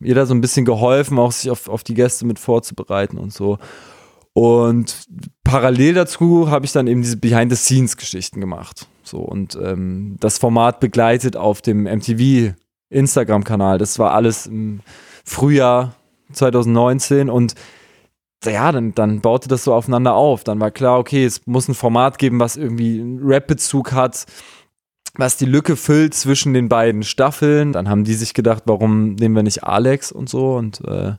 ihr 0.00 0.16
da 0.16 0.26
so 0.26 0.34
ein 0.34 0.40
bisschen 0.40 0.64
geholfen, 0.64 1.18
auch 1.20 1.30
sich 1.30 1.50
auf, 1.50 1.68
auf 1.68 1.84
die 1.84 1.94
Gäste 1.94 2.26
mit 2.26 2.40
vorzubereiten 2.40 3.18
und 3.18 3.32
so. 3.32 3.58
Und 4.34 5.04
parallel 5.44 5.94
dazu 5.94 6.50
habe 6.50 6.64
ich 6.64 6.72
dann 6.72 6.86
eben 6.86 7.02
diese 7.02 7.18
Behind-the-Scenes-Geschichten 7.18 8.40
gemacht. 8.40 8.86
So 9.02 9.18
und 9.18 9.58
ähm, 9.62 10.16
das 10.20 10.38
Format 10.38 10.80
begleitet 10.80 11.36
auf 11.36 11.60
dem 11.60 11.82
MTV 11.82 12.54
Instagram-Kanal. 12.88 13.78
Das 13.78 13.98
war 13.98 14.12
alles 14.12 14.46
im 14.46 14.80
Frühjahr 15.24 15.94
2019 16.32 17.28
und 17.28 17.54
ja, 18.44 18.72
dann, 18.72 18.94
dann 18.94 19.20
baute 19.20 19.48
das 19.48 19.64
so 19.64 19.74
aufeinander 19.74 20.14
auf. 20.14 20.42
Dann 20.44 20.60
war 20.60 20.70
klar, 20.70 20.98
okay, 20.98 21.24
es 21.24 21.46
muss 21.46 21.68
ein 21.68 21.74
Format 21.74 22.18
geben, 22.18 22.40
was 22.40 22.56
irgendwie 22.56 23.00
einen 23.00 23.20
Rap-Bezug 23.22 23.92
hat, 23.92 24.26
was 25.14 25.36
die 25.36 25.44
Lücke 25.44 25.76
füllt 25.76 26.14
zwischen 26.14 26.52
den 26.52 26.68
beiden 26.68 27.02
Staffeln. 27.04 27.72
Dann 27.72 27.88
haben 27.88 28.04
die 28.04 28.14
sich 28.14 28.34
gedacht, 28.34 28.64
warum 28.66 29.14
nehmen 29.14 29.36
wir 29.36 29.42
nicht 29.44 29.62
Alex 29.62 30.10
und 30.10 30.28
so 30.28 30.56
und 30.56 30.80
äh, 30.86 31.12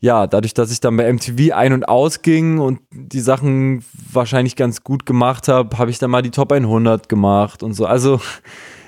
ja, 0.00 0.26
dadurch, 0.26 0.54
dass 0.54 0.72
ich 0.72 0.80
dann 0.80 0.96
bei 0.96 1.12
MTV 1.12 1.54
ein- 1.54 1.74
und 1.74 1.88
ausging 1.88 2.58
und 2.58 2.80
die 2.90 3.20
Sachen 3.20 3.84
wahrscheinlich 4.12 4.56
ganz 4.56 4.82
gut 4.82 5.04
gemacht 5.04 5.46
habe, 5.48 5.76
habe 5.78 5.90
ich 5.90 5.98
dann 5.98 6.10
mal 6.10 6.22
die 6.22 6.30
Top 6.30 6.52
100 6.52 7.08
gemacht 7.08 7.62
und 7.62 7.74
so. 7.74 7.84
Also 7.84 8.20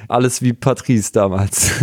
alles 0.09 0.41
wie 0.41 0.55
Patrice 0.55 1.13
damals. 1.13 1.71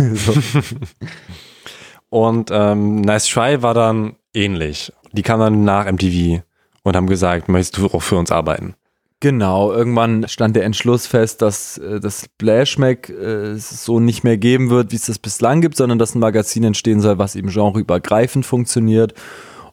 und 2.10 2.50
ähm, 2.52 3.02
Nice 3.02 3.28
Try 3.28 3.62
war 3.62 3.74
dann 3.74 4.16
ähnlich. 4.34 4.92
Die 5.12 5.22
kamen 5.22 5.40
dann 5.40 5.64
nach 5.64 5.90
MTV 5.90 6.42
und 6.82 6.96
haben 6.96 7.06
gesagt, 7.06 7.48
möchtest 7.48 7.78
du 7.78 7.86
auch 7.86 8.02
für 8.02 8.16
uns 8.16 8.32
arbeiten? 8.32 8.74
Genau, 9.22 9.70
irgendwann 9.70 10.26
stand 10.28 10.56
der 10.56 10.64
Entschluss 10.64 11.06
fest, 11.06 11.42
dass 11.42 11.76
äh, 11.76 12.00
das 12.00 12.22
Splashmack 12.22 13.10
äh, 13.10 13.54
so 13.56 14.00
nicht 14.00 14.24
mehr 14.24 14.38
geben 14.38 14.70
wird, 14.70 14.92
wie 14.92 14.96
es 14.96 15.06
das 15.06 15.18
bislang 15.18 15.60
gibt, 15.60 15.76
sondern 15.76 15.98
dass 15.98 16.14
ein 16.14 16.20
Magazin 16.20 16.64
entstehen 16.64 17.02
soll, 17.02 17.18
was 17.18 17.36
eben 17.36 17.50
genreübergreifend 17.50 18.46
funktioniert. 18.46 19.12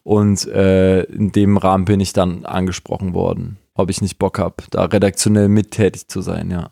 Und 0.02 0.46
äh, 0.48 1.02
in 1.04 1.32
dem 1.32 1.56
Rahmen 1.56 1.86
bin 1.86 2.00
ich 2.00 2.12
dann 2.12 2.44
angesprochen 2.44 3.14
worden, 3.14 3.58
ob 3.74 3.88
ich 3.88 4.02
nicht 4.02 4.18
Bock 4.18 4.38
habe, 4.38 4.56
da 4.70 4.84
redaktionell 4.84 5.48
mittätig 5.48 6.08
zu 6.08 6.20
sein, 6.20 6.50
ja. 6.50 6.70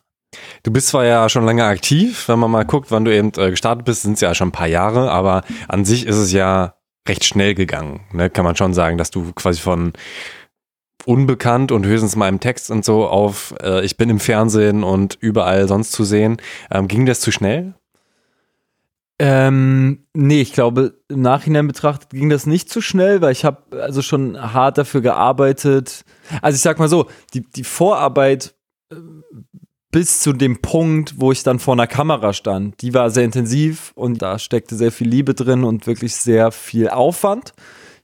Du 0.63 0.71
bist 0.71 0.89
zwar 0.89 1.07
ja 1.07 1.31
schon 1.31 1.47
lange 1.47 1.65
aktiv, 1.65 2.29
wenn 2.29 2.39
man 2.39 2.51
mal 2.51 2.67
guckt, 2.67 2.91
wann 2.91 3.07
du 3.07 3.15
eben 3.15 3.33
äh, 3.39 3.51
gestartet 3.51 3.87
bist, 3.87 4.03
sind 4.03 4.15
es 4.15 4.21
ja 4.21 4.35
schon 4.35 4.49
ein 4.49 4.53
paar 4.53 4.67
Jahre, 4.67 5.11
aber 5.11 5.45
an 5.67 5.87
sich 5.87 6.07
ist 6.07 6.17
es 6.17 6.31
ja 6.33 6.75
recht 7.09 7.25
schnell 7.25 7.55
gegangen. 7.55 8.01
Ne? 8.13 8.29
Kann 8.29 8.45
man 8.45 8.57
schon 8.57 8.75
sagen, 8.75 8.99
dass 8.99 9.11
du 9.11 9.33
quasi 9.33 9.61
von 9.61 9.93
unbekannt 11.07 11.73
und 11.73 11.87
höchstens 11.87 12.17
mal 12.17 12.29
im 12.29 12.41
Text 12.41 12.71
und 12.71 12.85
so 12.85 13.07
auf 13.07 13.55
äh, 13.63 13.85
ich 13.85 13.97
bin 13.97 14.11
im 14.11 14.21
Fernsehen 14.21 14.83
und 14.83 15.17
überall 15.21 15.69
sonst 15.69 15.93
zu 15.93 16.05
sehen. 16.05 16.37
Ähm, 16.71 16.89
ging 16.89 17.07
das 17.07 17.21
zu 17.21 17.33
schnell? 17.33 17.75
Ähm, 19.19 20.05
nee, 20.13 20.43
ich 20.43 20.53
glaube, 20.53 20.99
im 21.09 21.23
Nachhinein 21.23 21.67
betrachtet 21.67 22.11
ging 22.11 22.29
das 22.29 22.45
nicht 22.45 22.69
zu 22.69 22.83
schnell, 22.83 23.23
weil 23.23 23.33
ich 23.33 23.47
habe 23.47 23.81
also 23.81 24.03
schon 24.03 24.53
hart 24.53 24.77
dafür 24.77 25.01
gearbeitet. 25.01 26.05
Also 26.43 26.57
ich 26.57 26.63
sag 26.63 26.79
mal 26.79 26.89
so, 26.89 27.07
die, 27.33 27.41
die 27.41 27.65
Vorarbeit 27.65 28.55
äh, 28.93 28.97
bis 29.91 30.21
zu 30.21 30.35
dem 30.35 30.61
Punkt, 30.61 31.15
wo 31.17 31.33
ich 31.33 31.43
dann 31.43 31.59
vor 31.59 31.73
einer 31.73 31.87
Kamera 31.87 32.35
stand, 32.35 32.83
die 32.83 32.93
war 32.93 33.09
sehr 33.09 33.25
intensiv 33.25 33.93
und 33.95 34.21
da 34.21 34.39
steckte 34.39 34.77
sehr 34.77 34.93
viel 34.93 35.09
Liebe 35.09 35.33
drin 35.33 35.65
und 35.65 35.87
wirklich 35.87 36.17
sehr 36.17 36.53
viel 36.53 36.91
Aufwand. 36.91 37.55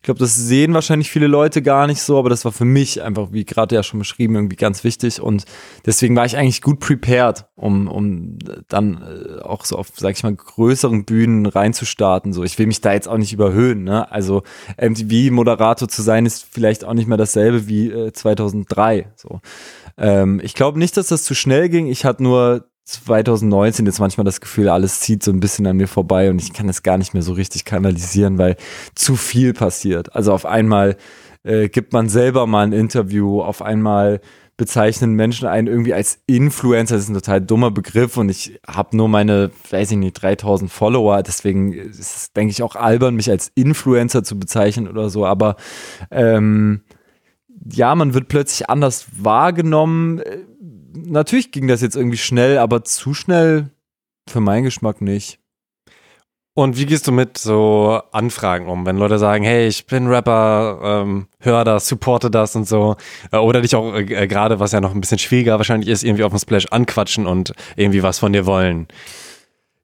Ich 0.03 0.07
glaube, 0.07 0.19
das 0.19 0.35
sehen 0.35 0.75
wahrscheinlich 0.75 1.13
viele 1.13 1.29
Leute 1.29 1.63
gar 1.63 1.87
nicht 1.87 2.03
so, 2.03 2.19
aber 2.19 2.29
das 2.29 2.45
war 2.45 2.51
für 2.51 2.65
mich 2.65 3.03
einfach, 3.03 3.29
wie 3.31 3.45
gerade 3.45 3.77
ja 3.77 3.85
schon 3.85 4.01
beschrieben, 4.01 4.35
irgendwie 4.35 4.57
ganz 4.57 4.83
wichtig. 4.83 5.21
Und 5.23 5.45
deswegen 5.87 6.17
war 6.17 6.27
ich 6.27 6.37
eigentlich 6.37 6.61
gut 6.61 6.81
prepared, 6.81 7.47
um, 7.55 7.87
um 7.87 8.37
dann 8.67 9.01
äh, 9.01 9.43
auch 9.43 9.65
so 9.65 9.77
auf, 9.77 9.91
sag 9.95 10.17
ich 10.17 10.25
mal, 10.25 10.35
größeren 10.35 11.05
Bühnen 11.05 11.47
reinzustarten. 11.47 12.33
So, 12.33 12.43
ich 12.43 12.59
will 12.59 12.67
mich 12.67 12.81
da 12.81 12.93
jetzt 12.93 13.07
auch 13.07 13.17
nicht 13.17 13.33
überhöhen. 13.33 13.85
Ne? 13.85 14.11
Also 14.11 14.43
MTV-Moderator 14.77 15.87
zu 15.87 16.03
sein, 16.03 16.27
ist 16.27 16.49
vielleicht 16.51 16.85
auch 16.85 16.95
nicht 16.95 17.07
mehr 17.07 17.17
dasselbe 17.17 17.69
wie 17.69 17.89
äh, 17.89 18.13
2003. 18.13 19.13
So. 19.15 19.41
Ähm, 19.97 20.41
ich 20.43 20.55
glaube 20.55 20.81
nicht, 20.81 20.97
dass 20.97 21.07
das 21.07 21.23
zu 21.23 21.37
schnell 21.37 21.69
ging. 21.69 21.87
Ich 21.87 22.05
hatte 22.05 22.25
nur 22.25 22.72
2019 22.93 23.87
jetzt 23.87 24.01
manchmal 24.01 24.25
das 24.25 24.41
Gefühl, 24.41 24.69
alles 24.69 25.01
zieht 25.01 25.23
so 25.23 25.31
ein 25.31 25.41
bisschen 25.41 25.67
an 25.67 25.77
mir 25.77 25.89
vorbei 25.89 26.31
und 26.31 26.41
ich 26.41 26.53
kann 26.53 26.69
es 26.69 26.83
gar 26.83 26.99
nicht 26.99 27.15
mehr 27.15 27.23
so 27.23 27.33
richtig 27.33 27.65
kanalisieren, 27.65 28.39
weil 28.39 28.57
zu 28.95 29.17
viel 29.17 29.53
passiert. 29.53 30.15
Also 30.15 30.33
auf 30.33 30.47
einmal 30.47 30.97
äh, 31.43 31.69
gibt 31.69 31.93
man 31.93 32.09
selber 32.09 32.47
mal 32.47 32.67
ein 32.67 32.73
Interview, 32.73 33.43
auf 33.43 33.63
einmal 33.63 34.21
bezeichnen 34.57 35.15
Menschen 35.15 35.49
einen 35.49 35.67
irgendwie 35.67 35.95
als 35.95 36.21
Influencer. 36.27 36.95
Das 36.95 37.05
ist 37.05 37.09
ein 37.09 37.15
total 37.15 37.41
dummer 37.41 37.71
Begriff 37.71 38.17
und 38.17 38.29
ich 38.29 38.61
habe 38.67 38.97
nur 38.97 39.09
meine, 39.09 39.51
weiß 39.71 39.91
ich 39.93 39.97
nicht, 39.97 40.15
3000 40.15 40.71
Follower. 40.71 41.23
Deswegen 41.23 41.73
ist 41.73 41.99
es, 41.99 42.33
denke 42.33 42.53
ich, 42.53 42.63
auch 42.63 42.77
albern, 42.77 43.17
mich 43.17 43.31
als 43.31 43.51
Influencer 43.55 44.23
zu 44.23 44.39
bezeichnen 44.39 44.89
oder 44.89 45.11
so. 45.11 45.27
Aber 45.27 45.57
ähm, 46.11 46.83
ja, 47.65 47.95
man 47.95 48.15
wird 48.15 48.29
plötzlich 48.29 48.69
anders 48.69 49.07
wahrgenommen 49.17 50.21
natürlich 50.95 51.51
ging 51.53 51.69
das 51.69 51.81
jetzt 51.81 51.97
irgendwie 51.97 52.19
schnell, 52.19 52.59
aber 52.59 52.85
zu 52.85 53.15
schnell 53.15 53.71
für 54.29 54.41
meinen 54.41 54.65
Geschmack 54.65 55.01
nicht. 55.01 55.39
Und 56.55 56.77
wie 56.77 56.85
gehst 56.85 57.07
du 57.07 57.13
mit 57.13 57.39
so 57.39 58.03
Anfragen 58.13 58.69
um, 58.69 58.85
wenn 58.85 58.99
Leute 58.99 59.19
sagen, 59.19 59.43
hey, 59.43 59.67
ich 59.69 59.87
bin 59.87 60.07
Rapper, 60.07 60.81
ähm, 61.03 61.27
hör 61.41 61.65
das, 61.65 61.89
supporte 61.89 62.31
das 62.31 62.55
und 62.55 62.69
so, 62.69 62.97
äh, 63.31 63.39
oder 63.39 63.63
dich 63.63 63.75
auch 63.75 63.95
äh, 63.95 64.27
gerade, 64.27 64.61
was 64.61 64.73
ja 64.73 64.83
noch 64.83 64.95
ein 64.95 65.01
bisschen 65.01 65.19
schwieriger 65.19 65.57
wahrscheinlich 65.57 65.89
ist, 65.89 66.05
irgendwie 66.05 66.25
auf 66.25 66.33
dem 66.33 66.39
Splash 66.39 66.67
anquatschen 66.71 67.27
und 67.27 67.55
irgendwie 67.77 68.03
was 68.03 68.19
von 68.19 68.35
dir 68.35 68.45
wollen? 68.45 68.87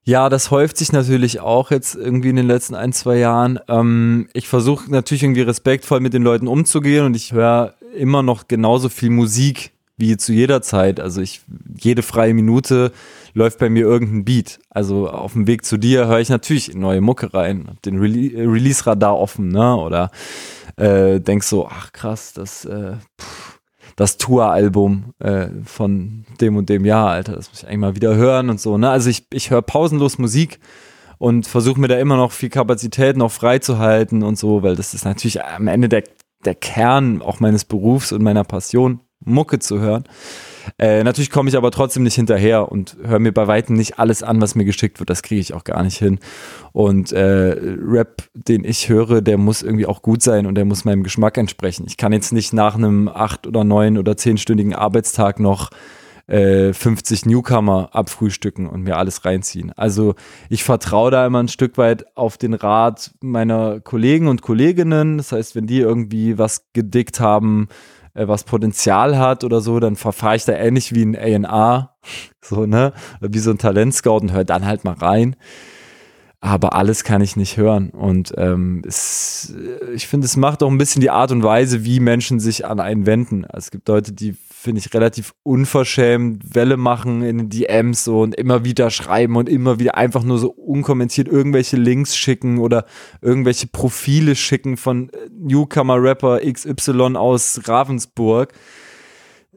Ja, 0.05 0.29
das 0.29 0.51
häuft 0.51 0.77
sich 0.77 0.93
natürlich 0.93 1.41
auch 1.41 1.71
jetzt 1.71 1.95
irgendwie 1.95 2.31
in 2.31 2.37
den 2.37 2.47
letzten 2.47 2.75
ein, 2.75 2.93
zwei 2.93 3.17
Jahren. 3.17 3.59
Ähm, 3.69 4.29
ich 4.35 4.47
versuche 4.47 4.91
natürlich 4.91 5.23
irgendwie 5.23 5.43
respektvoll 5.43 6.01
mit 6.01 6.13
den 6.13 6.23
Leuten 6.23 6.49
umzugehen 6.49 7.07
und 7.07 7.17
ich 7.17 7.33
höre 7.33 7.75
immer 7.97 8.23
noch 8.23 8.47
genauso 8.47 8.91
viel 8.91 9.11
Musik 9.11 9.73
wie 9.99 10.17
zu 10.17 10.33
jeder 10.33 10.63
Zeit. 10.63 11.01
Also 11.01 11.21
ich, 11.21 11.43
jede 11.77 12.03
freie 12.03 12.33
Minute 12.33 12.93
läuft 13.35 13.59
bei 13.59 13.69
mir 13.69 13.85
irgendein 13.85 14.25
Beat. 14.25 14.61
Also 14.71 15.11
auf 15.11 15.33
dem 15.33 15.47
Weg 15.47 15.65
zu 15.65 15.77
dir 15.77 16.07
höre 16.07 16.21
ich 16.21 16.31
natürlich 16.31 16.75
neue 16.75 17.01
Mucke 17.01 17.35
rein, 17.35 17.67
hab 17.69 17.83
den 17.83 17.99
Rele 17.99 18.51
Release-Radar 18.51 19.19
offen, 19.19 19.49
ne? 19.49 19.77
Oder 19.77 20.11
äh, 20.77 21.21
denk 21.21 21.43
so, 21.43 21.67
ach 21.69 21.93
krass, 21.93 22.33
das, 22.33 22.65
äh, 22.65 22.93
das 23.97 24.17
Tour-Album 24.17 25.15
äh, 25.19 25.49
von 25.65 26.25
dem 26.41 26.57
und 26.57 26.69
dem 26.69 26.85
Jahr, 26.85 27.11
Alter, 27.11 27.35
das 27.35 27.51
muss 27.51 27.63
ich 27.63 27.69
eigentlich 27.69 27.79
mal 27.79 27.97
wieder 27.97 28.15
hören 28.15 28.51
und 28.51 28.61
so, 28.61 28.79
ne? 28.79 28.89
Also 28.91 29.11
ich, 29.11 29.27
ich 29.33 29.51
höre 29.51 29.63
pausenlos 29.63 30.19
Musik 30.19 30.61
und 31.19 31.47
versuche 31.47 31.81
mir 31.81 31.89
da 31.89 31.99
immer 31.99 32.17
noch 32.17 32.31
viel 32.31 32.51
Kapazität 32.51 33.17
noch 33.17 33.33
freizuhalten 33.33 34.23
und 34.23 34.39
so, 34.39 34.63
weil 34.63 34.77
das 34.77 34.95
ist 34.95 35.05
natürlich 35.05 35.45
am 35.45 35.67
Ende 35.67 35.89
der, 35.89 36.05
der 36.45 36.55
Kern 36.55 37.21
auch 37.21 37.41
meines 37.41 37.65
Berufs 37.65 38.13
und 38.13 38.23
meiner 38.23 38.45
Passion 38.45 39.01
Mucke 39.29 39.59
zu 39.59 39.81
hören. 39.81 40.05
Äh, 40.79 41.03
natürlich 41.03 41.31
komme 41.31 41.49
ich 41.49 41.57
aber 41.57 41.71
trotzdem 41.71 42.03
nicht 42.03 42.15
hinterher 42.15 42.71
und 42.71 42.97
höre 43.03 43.19
mir 43.19 43.33
bei 43.33 43.47
weitem 43.47 43.77
nicht 43.77 43.99
alles 43.99 44.23
an, 44.23 44.41
was 44.41 44.55
mir 44.55 44.65
geschickt 44.65 44.99
wird. 45.01 45.11
Das 45.11 45.23
kriege 45.23 45.41
ich 45.41 45.55
auch 45.55 45.65
gar 45.65 45.83
nicht 45.83 45.97
hin. 45.97 46.19
Und 46.73 47.13
äh, 47.13 47.57
Rap, 47.59 48.23
den 48.35 48.65
ich 48.65 48.89
höre, 48.89 49.23
der 49.23 49.39
muss 49.39 49.63
irgendwie 49.63 49.87
auch 49.87 50.03
gut 50.03 50.23
sein 50.23 50.47
und 50.47 50.55
der 50.57 50.65
muss 50.65 50.85
meinem 50.85 51.03
Geschmack 51.03 51.39
entsprechen. 51.39 51.87
Ich 51.89 51.97
kann 51.97 52.13
jetzt 52.13 52.33
nicht 52.33 52.53
nach 52.53 52.75
einem 52.75 53.09
acht 53.09 53.47
oder 53.47 53.65
neun 53.65 53.99
oder 53.99 54.17
zehnstündigen 54.17 54.75
Arbeitstag 54.75 55.41
noch 55.41 55.71
äh, 56.29 56.73
50 56.73 57.27
Newcomer 57.27 57.89
abfrühstücken 57.93 58.67
und 58.67 58.83
mir 58.83 58.97
alles 58.97 59.25
reinziehen. 59.25 59.73
Also 59.77 60.15
ich 60.51 60.63
vertraue 60.63 61.11
da 61.11 61.27
immer 61.27 61.43
ein 61.43 61.49
Stück 61.49 61.79
weit 61.79 62.05
auf 62.17 62.37
den 62.37 62.55
Rat 62.55 63.13
meiner 63.21 63.81
Kollegen 63.81 64.29
und 64.29 64.43
Kolleginnen. 64.43 65.17
Das 65.17 65.33
heißt, 65.33 65.57
wenn 65.57 65.67
die 65.67 65.81
irgendwie 65.81 66.39
was 66.39 66.71
gedickt 66.75 67.21
haben, 67.21 67.69
äh, 68.19 68.29
was 68.29 68.45
Potenzial 68.45 69.17
hat 69.19 69.45
oder 69.45 69.61
so, 69.61 69.81
dann 69.81 69.97
verfahre 69.97 70.37
ich 70.37 70.45
da 70.45 70.53
ähnlich 70.53 70.95
wie 70.95 71.05
ein 71.05 71.45
A&A, 71.47 71.95
so, 72.43 72.67
ne, 72.67 72.93
wie 73.21 73.39
so 73.39 73.51
ein 73.51 73.59
Talentscout 73.59 74.19
und 74.19 74.33
höre 74.33 74.45
dann 74.45 74.67
halt 74.67 74.85
mal 74.85 74.95
rein. 74.95 75.37
aber 76.41 76.75
alles 76.75 77.03
kann 77.03 77.21
ich 77.21 77.37
nicht 77.37 77.57
hören. 77.57 77.91
Und 77.91 78.33
ähm, 78.37 78.83
es, 78.87 79.55
ich 79.95 80.07
finde, 80.07 80.25
es 80.27 80.37
macht 80.37 80.63
auch 80.63 80.71
ein 80.71 80.79
bisschen 80.79 81.01
die 81.01 81.11
Art 81.11 81.33
und 81.33 81.43
Weise, 81.43 81.85
wie 81.85 82.01
Menschen 82.01 82.39
sich 82.39 82.65
an 82.65 82.81
einen 82.81 83.07
wenden. 83.07 83.45
Also 83.45 83.67
es 83.67 83.71
gibt 83.71 83.89
Leute, 83.89 84.13
die, 84.13 84.37
finde 84.61 84.81
ich, 84.81 84.93
relativ 84.93 85.35
unverschämt 85.45 86.55
Welle 86.55 86.77
machen 86.77 87.23
in 87.23 87.39
den 87.39 87.49
DMs 87.49 88.05
so 88.05 88.23
und 88.23 88.35
immer 88.35 88.65
wieder 88.65 88.91
schreiben 88.91 89.37
und 89.37 89.49
immer 89.49 89.79
wieder 89.79 89.97
einfach 89.97 90.25
nur 90.25 90.39
so 90.39 90.51
unkommentiert 90.51 91.29
irgendwelche 91.29 91.77
Links 91.77 92.17
schicken 92.17 92.59
oder 92.59 92.85
irgendwelche 93.21 93.69
Profile 93.69 94.35
schicken 94.35 94.77
von 94.77 95.11
Newcomer-Rapper 95.31 96.41
XY 96.41 97.17
aus 97.17 97.61
Ravensburg 97.67 98.53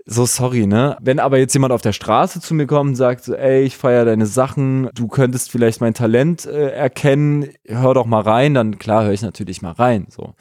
so 0.05 0.25
sorry, 0.25 0.65
ne? 0.65 0.97
Wenn 0.99 1.19
aber 1.19 1.37
jetzt 1.37 1.53
jemand 1.53 1.73
auf 1.73 1.81
der 1.81 1.93
Straße 1.93 2.41
zu 2.41 2.53
mir 2.53 2.67
kommt 2.67 2.89
und 2.89 2.95
sagt 2.95 3.23
so, 3.23 3.35
ey, 3.35 3.61
ich 3.63 3.77
feiere 3.77 4.05
deine 4.05 4.25
Sachen, 4.25 4.89
du 4.95 5.07
könntest 5.07 5.51
vielleicht 5.51 5.79
mein 5.79 5.93
Talent 5.93 6.45
äh, 6.45 6.71
erkennen, 6.71 7.49
hör 7.67 7.93
doch 7.93 8.05
mal 8.05 8.21
rein, 8.21 8.53
dann 8.53 8.77
klar 8.79 9.03
höre 9.03 9.13
ich 9.13 9.21
natürlich 9.21 9.61
mal 9.61 9.71
rein, 9.71 10.07
so. 10.09 10.33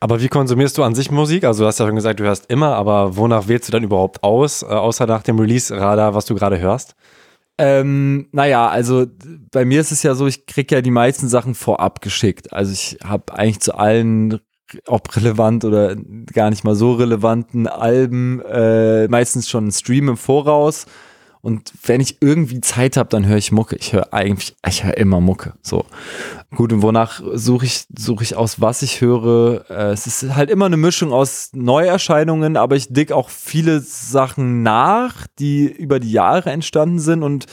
Aber 0.00 0.20
wie 0.20 0.28
konsumierst 0.28 0.76
du 0.76 0.82
an 0.82 0.94
sich 0.94 1.10
Musik? 1.10 1.44
Also 1.44 1.64
du 1.64 1.66
hast 1.66 1.78
ja 1.78 1.86
schon 1.86 1.94
gesagt, 1.94 2.20
du 2.20 2.24
hörst 2.24 2.50
immer, 2.50 2.74
aber 2.74 3.16
wonach 3.16 3.48
wählst 3.48 3.68
du 3.68 3.72
dann 3.72 3.84
überhaupt 3.84 4.22
aus, 4.22 4.62
äh, 4.62 4.66
außer 4.66 5.06
nach 5.06 5.22
dem 5.22 5.38
Release-Radar, 5.38 6.14
was 6.14 6.26
du 6.26 6.34
gerade 6.34 6.58
hörst? 6.58 6.94
Ähm, 7.56 8.28
naja, 8.32 8.68
also 8.68 9.06
bei 9.52 9.64
mir 9.64 9.80
ist 9.80 9.92
es 9.92 10.02
ja 10.02 10.14
so, 10.14 10.26
ich 10.26 10.46
krieg 10.46 10.72
ja 10.72 10.82
die 10.82 10.90
meisten 10.90 11.28
Sachen 11.28 11.54
vorab 11.54 12.00
geschickt. 12.00 12.52
Also 12.52 12.72
ich 12.72 12.98
habe 13.04 13.32
eigentlich 13.34 13.60
zu 13.60 13.76
allen 13.76 14.40
ob 14.86 15.14
relevant 15.14 15.64
oder 15.64 15.94
gar 16.32 16.50
nicht 16.50 16.64
mal 16.64 16.74
so 16.74 16.94
relevanten 16.94 17.66
Alben 17.68 18.40
äh, 18.40 19.08
meistens 19.08 19.48
schon 19.48 19.64
einen 19.64 19.72
Stream 19.72 20.08
im 20.08 20.16
Voraus. 20.16 20.86
Und 21.44 21.74
wenn 21.84 22.00
ich 22.00 22.22
irgendwie 22.22 22.62
Zeit 22.62 22.96
habe, 22.96 23.10
dann 23.10 23.26
höre 23.26 23.36
ich 23.36 23.52
Mucke. 23.52 23.76
Ich 23.76 23.92
höre 23.92 24.14
eigentlich, 24.14 24.56
ich 24.66 24.82
höre 24.82 24.96
immer 24.96 25.20
Mucke. 25.20 25.52
So. 25.60 25.84
Gut, 26.54 26.72
und 26.72 26.80
wonach 26.80 27.20
suche 27.34 27.66
ich, 27.66 27.84
suche 27.94 28.24
ich 28.24 28.34
aus, 28.34 28.62
was 28.62 28.80
ich 28.80 29.02
höre? 29.02 29.68
Äh, 29.68 29.92
es 29.92 30.06
ist 30.06 30.36
halt 30.36 30.48
immer 30.48 30.64
eine 30.64 30.78
Mischung 30.78 31.12
aus 31.12 31.50
Neuerscheinungen, 31.52 32.56
aber 32.56 32.76
ich 32.76 32.90
dick 32.90 33.12
auch 33.12 33.28
viele 33.28 33.80
Sachen 33.80 34.62
nach, 34.62 35.26
die 35.38 35.66
über 35.66 36.00
die 36.00 36.12
Jahre 36.12 36.50
entstanden 36.50 36.98
sind 36.98 37.22
und 37.22 37.44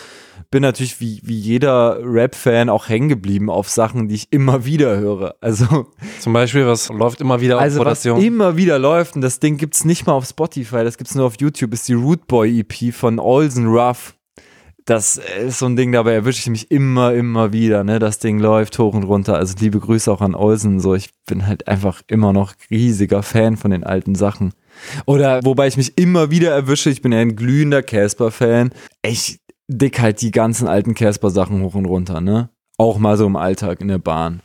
bin 0.51 0.61
natürlich 0.61 0.99
wie, 0.99 1.21
wie 1.23 1.37
jeder 1.37 1.99
Rap-Fan 2.03 2.69
auch 2.69 2.89
hängen 2.89 3.07
geblieben 3.07 3.49
auf 3.49 3.69
Sachen, 3.69 4.09
die 4.09 4.15
ich 4.15 4.27
immer 4.31 4.65
wieder 4.65 4.97
höre. 4.97 5.35
Also 5.39 5.87
zum 6.19 6.33
Beispiel, 6.33 6.67
was 6.67 6.89
läuft 6.89 7.21
immer 7.21 7.39
wieder 7.39 7.55
auf 7.55 7.61
also 7.61 7.79
Rotation? 7.79 8.17
Was 8.17 8.23
immer 8.23 8.57
wieder 8.57 8.77
läuft, 8.77 9.15
und 9.15 9.21
das 9.21 9.39
Ding 9.39 9.57
gibt's 9.57 9.85
nicht 9.85 10.05
mal 10.05 10.13
auf 10.13 10.25
Spotify, 10.25 10.83
das 10.83 10.97
gibt's 10.97 11.15
nur 11.15 11.25
auf 11.25 11.39
YouTube, 11.39 11.73
ist 11.73 11.87
die 11.87 11.93
Root 11.93 12.27
Boy 12.27 12.59
EP 12.59 12.93
von 12.93 13.17
Olsen 13.17 13.67
Ruff. 13.67 14.13
Das 14.85 15.21
ist 15.45 15.59
so 15.59 15.67
ein 15.67 15.75
Ding, 15.75 15.91
dabei 15.91 16.13
erwische 16.13 16.39
ich 16.39 16.49
mich 16.49 16.71
immer, 16.71 17.13
immer 17.13 17.53
wieder. 17.53 17.83
Ne? 17.83 17.99
Das 17.99 18.19
Ding 18.19 18.39
läuft 18.39 18.77
hoch 18.79 18.93
und 18.93 19.03
runter. 19.03 19.35
Also 19.35 19.55
liebe 19.59 19.79
Grüße 19.79 20.11
auch 20.11 20.21
an 20.21 20.33
Olsen. 20.33 20.79
So, 20.79 20.95
ich 20.95 21.11
bin 21.27 21.45
halt 21.45 21.67
einfach 21.67 22.01
immer 22.07 22.33
noch 22.33 22.53
riesiger 22.71 23.21
Fan 23.21 23.57
von 23.57 23.71
den 23.71 23.83
alten 23.83 24.15
Sachen. 24.15 24.53
Oder 25.05 25.43
wobei 25.43 25.67
ich 25.67 25.77
mich 25.77 25.97
immer 25.97 26.31
wieder 26.31 26.51
erwische, 26.51 26.89
ich 26.89 27.01
bin 27.01 27.11
ja 27.11 27.19
ein 27.19 27.35
glühender 27.35 27.83
Casper-Fan. 27.83 28.71
Ich 29.03 29.39
dick 29.67 29.99
halt 29.99 30.21
die 30.21 30.31
ganzen 30.31 30.67
alten 30.67 30.93
Casper-Sachen 30.93 31.61
hoch 31.63 31.75
und 31.75 31.85
runter, 31.85 32.21
ne? 32.21 32.49
Auch 32.77 32.97
mal 32.97 33.17
so 33.17 33.25
im 33.25 33.35
Alltag 33.35 33.81
in 33.81 33.87
der 33.87 33.99
Bahn. 33.99 34.41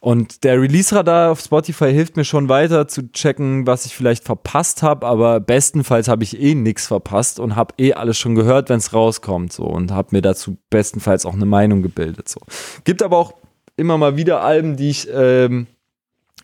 Und 0.00 0.42
der 0.42 0.60
Release-Radar 0.60 1.30
auf 1.30 1.38
Spotify 1.38 1.92
hilft 1.92 2.16
mir 2.16 2.24
schon 2.24 2.48
weiter 2.48 2.88
zu 2.88 3.12
checken, 3.12 3.68
was 3.68 3.86
ich 3.86 3.94
vielleicht 3.94 4.24
verpasst 4.24 4.82
habe, 4.82 5.06
aber 5.06 5.38
bestenfalls 5.38 6.08
habe 6.08 6.24
ich 6.24 6.40
eh 6.40 6.56
nichts 6.56 6.88
verpasst 6.88 7.38
und 7.38 7.54
habe 7.54 7.74
eh 7.78 7.92
alles 7.92 8.18
schon 8.18 8.34
gehört, 8.34 8.68
wenn 8.68 8.78
es 8.78 8.92
rauskommt 8.92 9.52
so 9.52 9.62
und 9.62 9.92
habe 9.92 10.08
mir 10.10 10.20
dazu 10.20 10.56
bestenfalls 10.70 11.24
auch 11.24 11.34
eine 11.34 11.46
Meinung 11.46 11.82
gebildet 11.82 12.28
so. 12.28 12.40
Gibt 12.82 13.00
aber 13.00 13.16
auch 13.16 13.34
immer 13.76 13.96
mal 13.96 14.16
wieder 14.16 14.42
Alben, 14.42 14.76
die 14.76 14.90
ich 14.90 15.08
ähm, 15.12 15.68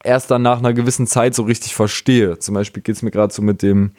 erst 0.05 0.31
dann 0.31 0.43
nach 0.43 0.61
einer 0.61 0.73
gewissen 0.73 1.09
Zeit 1.09 1.35
so 1.35 1.43
richtig 1.43 1.75
verstehe. 1.75 2.39
Zum 2.39 2.55
Beispiel 2.55 2.85
geht 2.85 2.95
es 2.95 3.03
mir 3.03 3.11
gerade 3.11 3.35
so 3.35 3.43
mit 3.43 3.62
dem 3.62 3.91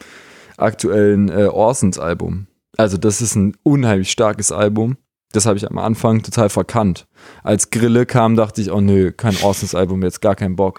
aktuellen 0.56 1.28
äh, 1.28 1.48
Orsons-Album. 1.48 2.46
Also, 2.80 2.96
das 2.96 3.20
ist 3.20 3.34
ein 3.34 3.54
unheimlich 3.62 4.10
starkes 4.10 4.52
Album. 4.52 4.96
Das 5.32 5.44
habe 5.44 5.58
ich 5.58 5.70
am 5.70 5.76
Anfang 5.76 6.22
total 6.22 6.48
verkannt. 6.48 7.06
Als 7.42 7.68
Grille 7.68 8.06
kam, 8.06 8.36
dachte 8.36 8.62
ich, 8.62 8.72
oh 8.72 8.80
nö, 8.80 9.12
kein 9.12 9.36
Orsons-Album, 9.36 10.02
jetzt 10.02 10.22
gar 10.22 10.34
keinen 10.34 10.56
Bock. 10.56 10.78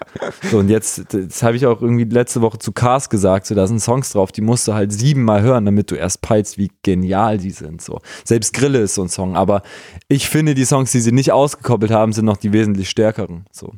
So, 0.50 0.58
und 0.58 0.68
jetzt, 0.68 1.14
das 1.14 1.44
habe 1.44 1.56
ich 1.56 1.64
auch 1.64 1.80
irgendwie 1.80 2.04
letzte 2.04 2.42
Woche 2.42 2.58
zu 2.58 2.72
Cars 2.72 3.08
gesagt, 3.08 3.46
so, 3.46 3.54
da 3.54 3.68
sind 3.68 3.78
Songs 3.78 4.10
drauf, 4.10 4.32
die 4.32 4.40
musst 4.40 4.66
du 4.66 4.74
halt 4.74 4.92
siebenmal 4.92 5.42
hören, 5.42 5.64
damit 5.64 5.92
du 5.92 5.94
erst 5.94 6.22
peilst, 6.22 6.58
wie 6.58 6.72
genial 6.82 7.38
die 7.38 7.52
sind. 7.52 7.80
So. 7.80 8.00
Selbst 8.24 8.52
Grille 8.52 8.80
ist 8.80 8.96
so 8.96 9.02
ein 9.02 9.08
Song, 9.08 9.36
aber 9.36 9.62
ich 10.08 10.28
finde, 10.28 10.54
die 10.54 10.64
Songs, 10.64 10.90
die 10.90 11.00
sie 11.00 11.12
nicht 11.12 11.30
ausgekoppelt 11.30 11.92
haben, 11.92 12.12
sind 12.12 12.24
noch 12.24 12.36
die 12.36 12.52
wesentlich 12.52 12.90
stärkeren. 12.90 13.46
So. 13.52 13.72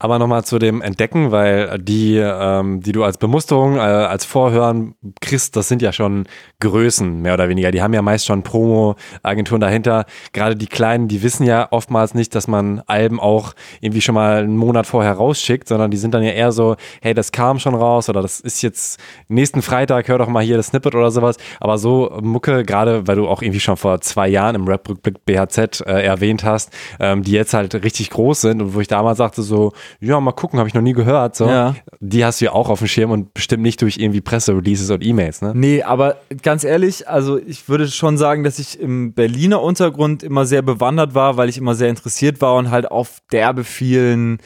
Aber 0.00 0.20
nochmal 0.20 0.44
zu 0.44 0.60
dem 0.60 0.80
Entdecken, 0.80 1.32
weil 1.32 1.76
die, 1.80 2.18
ähm, 2.18 2.80
die 2.80 2.92
du 2.92 3.02
als 3.02 3.18
Bemusterung, 3.18 3.78
äh, 3.78 3.80
als 3.80 4.24
Vorhören 4.24 4.94
kriegst, 5.20 5.56
das 5.56 5.66
sind 5.66 5.82
ja 5.82 5.92
schon 5.92 6.26
Größen, 6.60 7.20
mehr 7.20 7.34
oder 7.34 7.48
weniger. 7.48 7.72
Die 7.72 7.82
haben 7.82 7.92
ja 7.92 8.00
meist 8.00 8.26
schon 8.26 8.44
Promo-Agenturen 8.44 9.60
dahinter. 9.60 10.06
Gerade 10.32 10.54
die 10.54 10.68
Kleinen, 10.68 11.08
die 11.08 11.24
wissen 11.24 11.44
ja 11.44 11.66
oftmals 11.72 12.14
nicht, 12.14 12.36
dass 12.36 12.46
man 12.46 12.80
Alben 12.86 13.18
auch 13.18 13.54
irgendwie 13.80 14.00
schon 14.00 14.14
mal 14.14 14.44
einen 14.44 14.56
Monat 14.56 14.86
vorher 14.86 15.14
rausschickt, 15.14 15.66
sondern 15.66 15.90
die 15.90 15.96
sind 15.96 16.14
dann 16.14 16.22
ja 16.22 16.30
eher 16.30 16.52
so, 16.52 16.76
hey, 17.02 17.12
das 17.12 17.32
kam 17.32 17.58
schon 17.58 17.74
raus 17.74 18.08
oder 18.08 18.22
das 18.22 18.38
ist 18.38 18.62
jetzt 18.62 19.00
nächsten 19.26 19.62
Freitag, 19.62 20.06
hör 20.06 20.18
doch 20.18 20.28
mal 20.28 20.44
hier 20.44 20.56
das 20.56 20.68
Snippet 20.68 20.94
oder 20.94 21.10
sowas. 21.10 21.38
Aber 21.58 21.76
so 21.76 22.16
Mucke, 22.22 22.64
gerade 22.64 23.08
weil 23.08 23.16
du 23.16 23.26
auch 23.26 23.42
irgendwie 23.42 23.58
schon 23.58 23.76
vor 23.76 24.00
zwei 24.00 24.28
Jahren 24.28 24.54
im 24.54 24.68
Rap-Rückblick 24.68 25.24
BHZ 25.24 25.80
äh, 25.80 26.04
erwähnt 26.04 26.44
hast, 26.44 26.72
ähm, 27.00 27.24
die 27.24 27.32
jetzt 27.32 27.52
halt 27.52 27.74
richtig 27.74 28.10
groß 28.10 28.42
sind 28.42 28.62
und 28.62 28.74
wo 28.76 28.80
ich 28.80 28.86
damals 28.86 29.18
sagte 29.18 29.42
so, 29.42 29.72
ja, 30.00 30.20
mal 30.20 30.32
gucken, 30.32 30.58
habe 30.58 30.68
ich 30.68 30.74
noch 30.74 30.82
nie 30.82 30.92
gehört. 30.92 31.36
So. 31.36 31.46
Ja. 31.46 31.74
Die 32.00 32.24
hast 32.24 32.40
du 32.40 32.46
ja 32.46 32.52
auch 32.52 32.68
auf 32.68 32.78
dem 32.78 32.88
Schirm 32.88 33.10
und 33.10 33.34
bestimmt 33.34 33.62
nicht 33.62 33.82
durch 33.82 33.98
irgendwie 33.98 34.20
Presse-Releases 34.20 34.90
und 34.90 35.04
E-Mails, 35.04 35.42
ne? 35.42 35.52
Nee, 35.54 35.82
aber 35.82 36.16
ganz 36.42 36.64
ehrlich, 36.64 37.08
also 37.08 37.38
ich 37.38 37.68
würde 37.68 37.88
schon 37.88 38.16
sagen, 38.16 38.44
dass 38.44 38.58
ich 38.58 38.78
im 38.78 39.12
Berliner 39.12 39.62
Untergrund 39.62 40.22
immer 40.22 40.46
sehr 40.46 40.62
bewandert 40.62 41.14
war, 41.14 41.36
weil 41.36 41.48
ich 41.48 41.58
immer 41.58 41.74
sehr 41.74 41.88
interessiert 41.88 42.40
war 42.40 42.54
und 42.54 42.70
halt 42.70 42.90
auf 42.90 43.18
derbe 43.32 43.64
vielen 43.64 44.38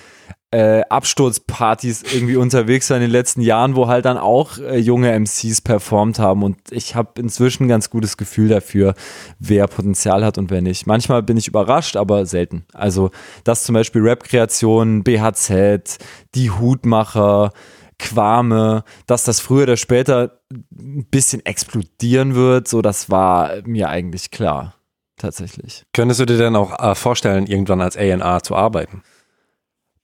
äh, 0.52 0.82
Absturzpartys 0.88 2.02
irgendwie 2.02 2.36
unterwegs 2.36 2.90
war 2.90 2.98
in 2.98 3.02
den 3.02 3.10
letzten 3.10 3.40
Jahren, 3.40 3.74
wo 3.74 3.88
halt 3.88 4.04
dann 4.04 4.18
auch 4.18 4.58
äh, 4.58 4.76
junge 4.76 5.10
MCs 5.18 5.62
performt 5.62 6.18
haben. 6.18 6.42
Und 6.42 6.58
ich 6.70 6.94
habe 6.94 7.20
inzwischen 7.20 7.64
ein 7.64 7.68
ganz 7.68 7.88
gutes 7.88 8.18
Gefühl 8.18 8.48
dafür, 8.48 8.94
wer 9.38 9.66
Potenzial 9.66 10.24
hat 10.24 10.36
und 10.36 10.50
wer 10.50 10.60
nicht. 10.60 10.86
Manchmal 10.86 11.22
bin 11.22 11.38
ich 11.38 11.48
überrascht, 11.48 11.96
aber 11.96 12.26
selten. 12.26 12.66
Also, 12.74 13.10
dass 13.44 13.64
zum 13.64 13.74
Beispiel 13.74 14.02
Rap-Kreationen, 14.02 15.02
BHZ, 15.02 15.98
die 16.34 16.50
Hutmacher, 16.50 17.52
Quame, 17.98 18.84
dass 19.06 19.24
das 19.24 19.40
früher 19.40 19.62
oder 19.62 19.76
später 19.76 20.40
ein 20.50 21.06
bisschen 21.10 21.46
explodieren 21.46 22.34
wird, 22.34 22.68
so 22.68 22.82
das 22.82 23.10
war 23.10 23.52
mir 23.64 23.88
eigentlich 23.88 24.30
klar. 24.30 24.74
Tatsächlich. 25.16 25.84
Könntest 25.92 26.20
du 26.20 26.26
dir 26.26 26.36
denn 26.36 26.56
auch 26.56 26.78
äh, 26.78 26.94
vorstellen, 26.96 27.46
irgendwann 27.46 27.80
als 27.80 27.96
A&R 27.96 28.42
zu 28.42 28.56
arbeiten? 28.56 29.02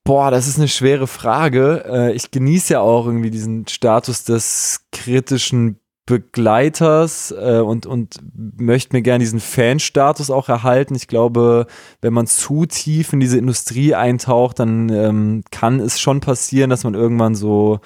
Boah, 0.09 0.31
das 0.31 0.49
ist 0.49 0.57
eine 0.57 0.69
schwere 0.69 1.07
Frage. 1.07 1.85
Äh, 1.87 2.13
ich 2.13 2.31
genieße 2.31 2.73
ja 2.73 2.81
auch 2.81 3.05
irgendwie 3.05 3.29
diesen 3.29 3.69
Status 3.69 4.25
des 4.25 4.87
kritischen 4.91 5.81
Begleiters 6.07 7.31
äh, 7.31 7.59
und, 7.59 7.85
und 7.85 8.17
möchte 8.57 8.97
mir 8.97 9.03
gerne 9.03 9.19
diesen 9.19 9.39
Fan-Status 9.39 10.31
auch 10.31 10.49
erhalten. 10.49 10.95
Ich 10.95 11.09
glaube, 11.09 11.67
wenn 12.01 12.15
man 12.15 12.27
zu 12.27 12.65
tief 12.65 13.13
in 13.13 13.21
diese 13.21 13.37
Industrie 13.37 13.95
eintaucht, 13.95 14.61
dann 14.61 14.89
ähm, 14.89 15.45
kann 15.51 15.79
es 15.79 16.01
schon 16.01 16.21
passieren, 16.21 16.71
dass 16.71 16.85
man 16.85 16.95
irgendwann 16.95 17.35
so 17.35 17.81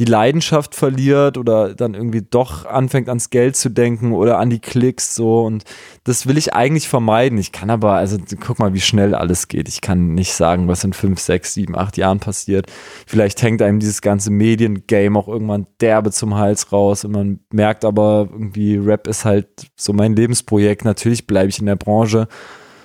die 0.00 0.06
Leidenschaft 0.06 0.74
verliert 0.74 1.36
oder 1.36 1.74
dann 1.74 1.92
irgendwie 1.92 2.22
doch 2.22 2.64
anfängt 2.64 3.10
ans 3.10 3.28
Geld 3.28 3.54
zu 3.54 3.68
denken 3.68 4.12
oder 4.12 4.38
an 4.38 4.48
die 4.48 4.58
Klicks 4.58 5.14
so 5.14 5.44
und 5.44 5.64
das 6.04 6.26
will 6.26 6.38
ich 6.38 6.54
eigentlich 6.54 6.88
vermeiden. 6.88 7.36
Ich 7.36 7.52
kann 7.52 7.68
aber, 7.68 7.92
also 7.92 8.16
guck 8.40 8.58
mal, 8.58 8.72
wie 8.72 8.80
schnell 8.80 9.14
alles 9.14 9.46
geht. 9.46 9.68
Ich 9.68 9.82
kann 9.82 10.14
nicht 10.14 10.32
sagen, 10.32 10.68
was 10.68 10.84
in 10.84 10.94
fünf, 10.94 11.20
sechs, 11.20 11.52
sieben, 11.52 11.76
acht 11.76 11.98
Jahren 11.98 12.18
passiert. 12.18 12.72
Vielleicht 13.06 13.42
hängt 13.42 13.60
einem 13.60 13.78
dieses 13.78 14.00
ganze 14.00 14.30
Mediengame 14.30 15.18
auch 15.18 15.28
irgendwann 15.28 15.66
derbe 15.82 16.10
zum 16.12 16.34
Hals 16.34 16.72
raus 16.72 17.04
und 17.04 17.12
man 17.12 17.40
merkt 17.52 17.84
aber 17.84 18.26
irgendwie, 18.32 18.76
Rap 18.76 19.06
ist 19.06 19.26
halt 19.26 19.48
so 19.76 19.92
mein 19.92 20.16
Lebensprojekt. 20.16 20.86
Natürlich 20.86 21.26
bleibe 21.26 21.50
ich 21.50 21.58
in 21.58 21.66
der 21.66 21.76
Branche. 21.76 22.26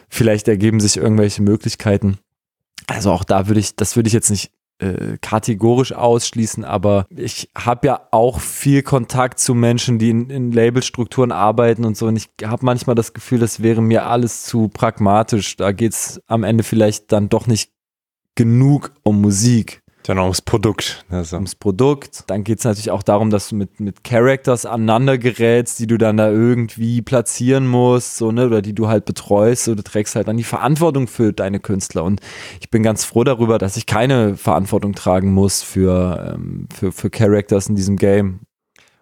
Vielleicht 0.10 0.50
ergeben 0.50 0.82
sich 0.82 0.98
irgendwelche 0.98 1.42
Möglichkeiten. 1.42 2.18
Also 2.88 3.14
auch 3.14 3.24
da 3.24 3.48
würde 3.48 3.62
ich, 3.62 3.78
das 3.78 3.96
würde 3.96 4.08
ich 4.08 4.14
jetzt 4.14 4.32
nicht 4.32 4.52
äh, 4.80 5.18
kategorisch 5.22 5.93
ausschließen, 5.93 6.65
aber 6.65 7.06
ich 7.10 7.49
habe 7.57 7.88
ja 7.88 8.02
auch 8.11 8.39
viel 8.39 8.84
Kontakt 8.84 9.39
zu 9.39 9.53
Menschen, 9.53 9.99
die 9.99 10.10
in, 10.10 10.30
in 10.30 10.52
Labelstrukturen 10.52 11.31
arbeiten 11.31 11.85
und 11.85 11.95
so. 11.95 12.07
Und 12.07 12.18
ich 12.18 12.30
habe 12.43 12.65
manchmal 12.65 12.95
das 12.95 13.14
Gefühl, 13.14 13.39
das 13.39 13.64
wäre 13.64 13.81
mir 13.81 14.06
alles 14.06 14.43
zu 14.43 14.68
pragmatisch. 14.68 15.56
Da 15.56 15.72
geht 15.72 15.93
es 15.93 16.22
am 16.27 16.43
Ende 16.43 16.64
vielleicht 16.64 17.11
dann 17.11 17.30
doch 17.30 17.47
nicht 17.47 17.72
genug 18.35 18.91
um 19.03 19.22
Musik. 19.22 19.81
Dann 20.07 20.19
ums 20.19 20.41
Produkt. 20.41 21.03
Also. 21.10 21.36
ums 21.36 21.56
Produkt. 21.56 22.23
Dann 22.27 22.44
geht 22.44 22.60
es 22.60 22.64
natürlich 22.64 22.91
auch 22.91 23.02
darum, 23.02 23.32
dass 23.32 23.49
du 23.49 23.56
mit, 23.56 23.80
mit 23.80 24.03
Characters 24.03 24.65
aneinander 24.65 25.18
gerätst, 25.18 25.80
die 25.80 25.88
du 25.88 25.98
dann 25.98 26.18
da 26.18 26.30
irgendwie 26.30 27.02
platzieren 27.02 27.65
musst, 27.68 28.18
so, 28.18 28.32
ne, 28.32 28.45
oder 28.45 28.61
die 28.61 28.73
du 28.73 28.88
halt 28.88 29.06
betreust. 29.06 29.64
So, 29.64 29.73
du 29.73 29.84
trägst 29.84 30.15
halt 30.15 30.27
dann 30.27 30.38
die 30.38 30.44
Verantwortung 30.44 31.07
für 31.07 31.34
deine 31.34 31.60
Künstler. 31.60 32.03
Und 32.03 32.22
ich 32.60 32.69
bin 32.69 32.84
ganz 32.84 33.03
froh 33.03 33.23
darüber, 33.23 33.57
dass 33.57 33.77
ich 33.77 33.88
keine 33.88 34.38
Verantwortung 34.38 34.94
tragen 34.94 35.34
muss 35.34 35.64
für, 35.64 36.36
ähm, 36.36 36.68
für, 36.73 36.91
für 36.91 37.10
Characters 37.10 37.68
in 37.68 37.76
diesem 37.76 37.98
Game. 37.98 38.41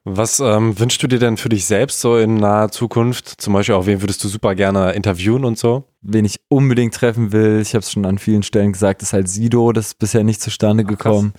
Was 0.05 0.41
ähm, 0.41 0.77
wünschst 0.77 1.01
du 1.01 1.07
dir 1.07 1.19
denn 1.19 1.37
für 1.37 1.47
dich 1.47 1.63
selbst 1.63 2.01
so 2.01 2.17
in 2.17 2.35
naher 2.35 2.69
Zukunft? 2.69 3.29
Zum 3.41 3.53
Beispiel 3.53 3.75
auch, 3.75 3.85
wen 3.85 4.01
würdest 4.01 4.21
du 4.23 4.27
super 4.27 4.53
gerne 4.53 4.91
interviewen 4.91 5.45
und 5.45 5.57
so? 5.57 5.85
Wen 6.01 6.25
ich 6.25 6.41
unbedingt 6.49 6.93
treffen 6.93 7.31
will, 7.31 7.61
ich 7.61 7.73
habe 7.73 7.83
es 7.83 7.91
schon 7.91 8.05
an 8.05 8.17
vielen 8.17 8.43
Stellen 8.43 8.73
gesagt, 8.73 9.01
ist 9.01 9.13
halt 9.13 9.29
Sido, 9.29 9.71
das 9.71 9.87
ist 9.87 9.99
bisher 9.99 10.25
nicht 10.25 10.41
zustande 10.41 10.83
gekommen. 10.83 11.31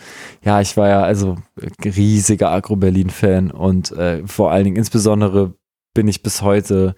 ja, 0.43 0.63
ich 0.63 0.79
war 0.79 0.89
ja 0.89 1.03
also 1.03 1.37
riesiger 1.85 2.51
Agro-Berlin-Fan 2.53 3.51
und 3.51 3.93
äh, 3.93 4.27
vor 4.27 4.51
allen 4.51 4.65
Dingen 4.65 4.77
insbesondere 4.77 5.53
bin 5.93 6.09
ich 6.09 6.23
bis 6.23 6.41
heute 6.41 6.95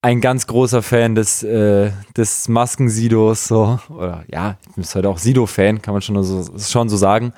ein 0.00 0.20
ganz 0.20 0.46
großer 0.46 0.82
Fan 0.82 1.16
des, 1.16 1.42
äh, 1.42 1.90
des 2.16 2.48
Masken-Sidos, 2.48 3.48
so, 3.48 3.80
oder 3.88 4.24
ja, 4.28 4.58
ich 4.60 4.74
bin 4.74 4.82
bis 4.82 4.94
heute 4.94 5.08
auch 5.08 5.18
Sido-Fan, 5.18 5.82
kann 5.82 5.94
man 5.94 6.02
schon 6.02 6.22
so, 6.22 6.56
schon 6.56 6.88
so 6.88 6.96
sagen. 6.96 7.32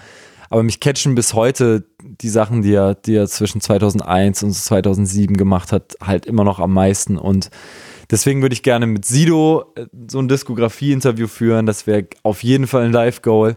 Aber 0.51 0.63
mich 0.63 0.81
catchen 0.81 1.15
bis 1.15 1.35
heute 1.35 1.87
die 2.01 2.29
Sachen, 2.29 2.63
die 2.63 2.75
er, 2.75 2.95
die 2.95 3.15
er 3.15 3.27
zwischen 3.29 3.61
2001 3.61 4.43
und 4.43 4.53
2007 4.53 5.37
gemacht 5.37 5.73
hat, 5.73 5.97
halt 6.01 6.27
immer 6.27 6.45
noch 6.45 6.59
am 6.59 6.73
meisten. 6.73 7.19
Und 7.19 7.51
deswegen 8.11 8.43
würde 8.43 8.55
ich 8.55 8.63
gerne 8.63 8.87
mit 8.87 9.05
Sido 9.05 9.73
äh, 9.77 9.87
so 10.11 10.19
ein 10.19 10.29
Diskografie-Interview 10.29 11.27
führen. 11.27 11.67
Das 11.67 11.87
wäre 11.87 12.07
auf 12.23 12.43
jeden 12.43 12.67
Fall 12.67 12.85
ein 12.85 12.93
Live-Goal. 12.93 13.57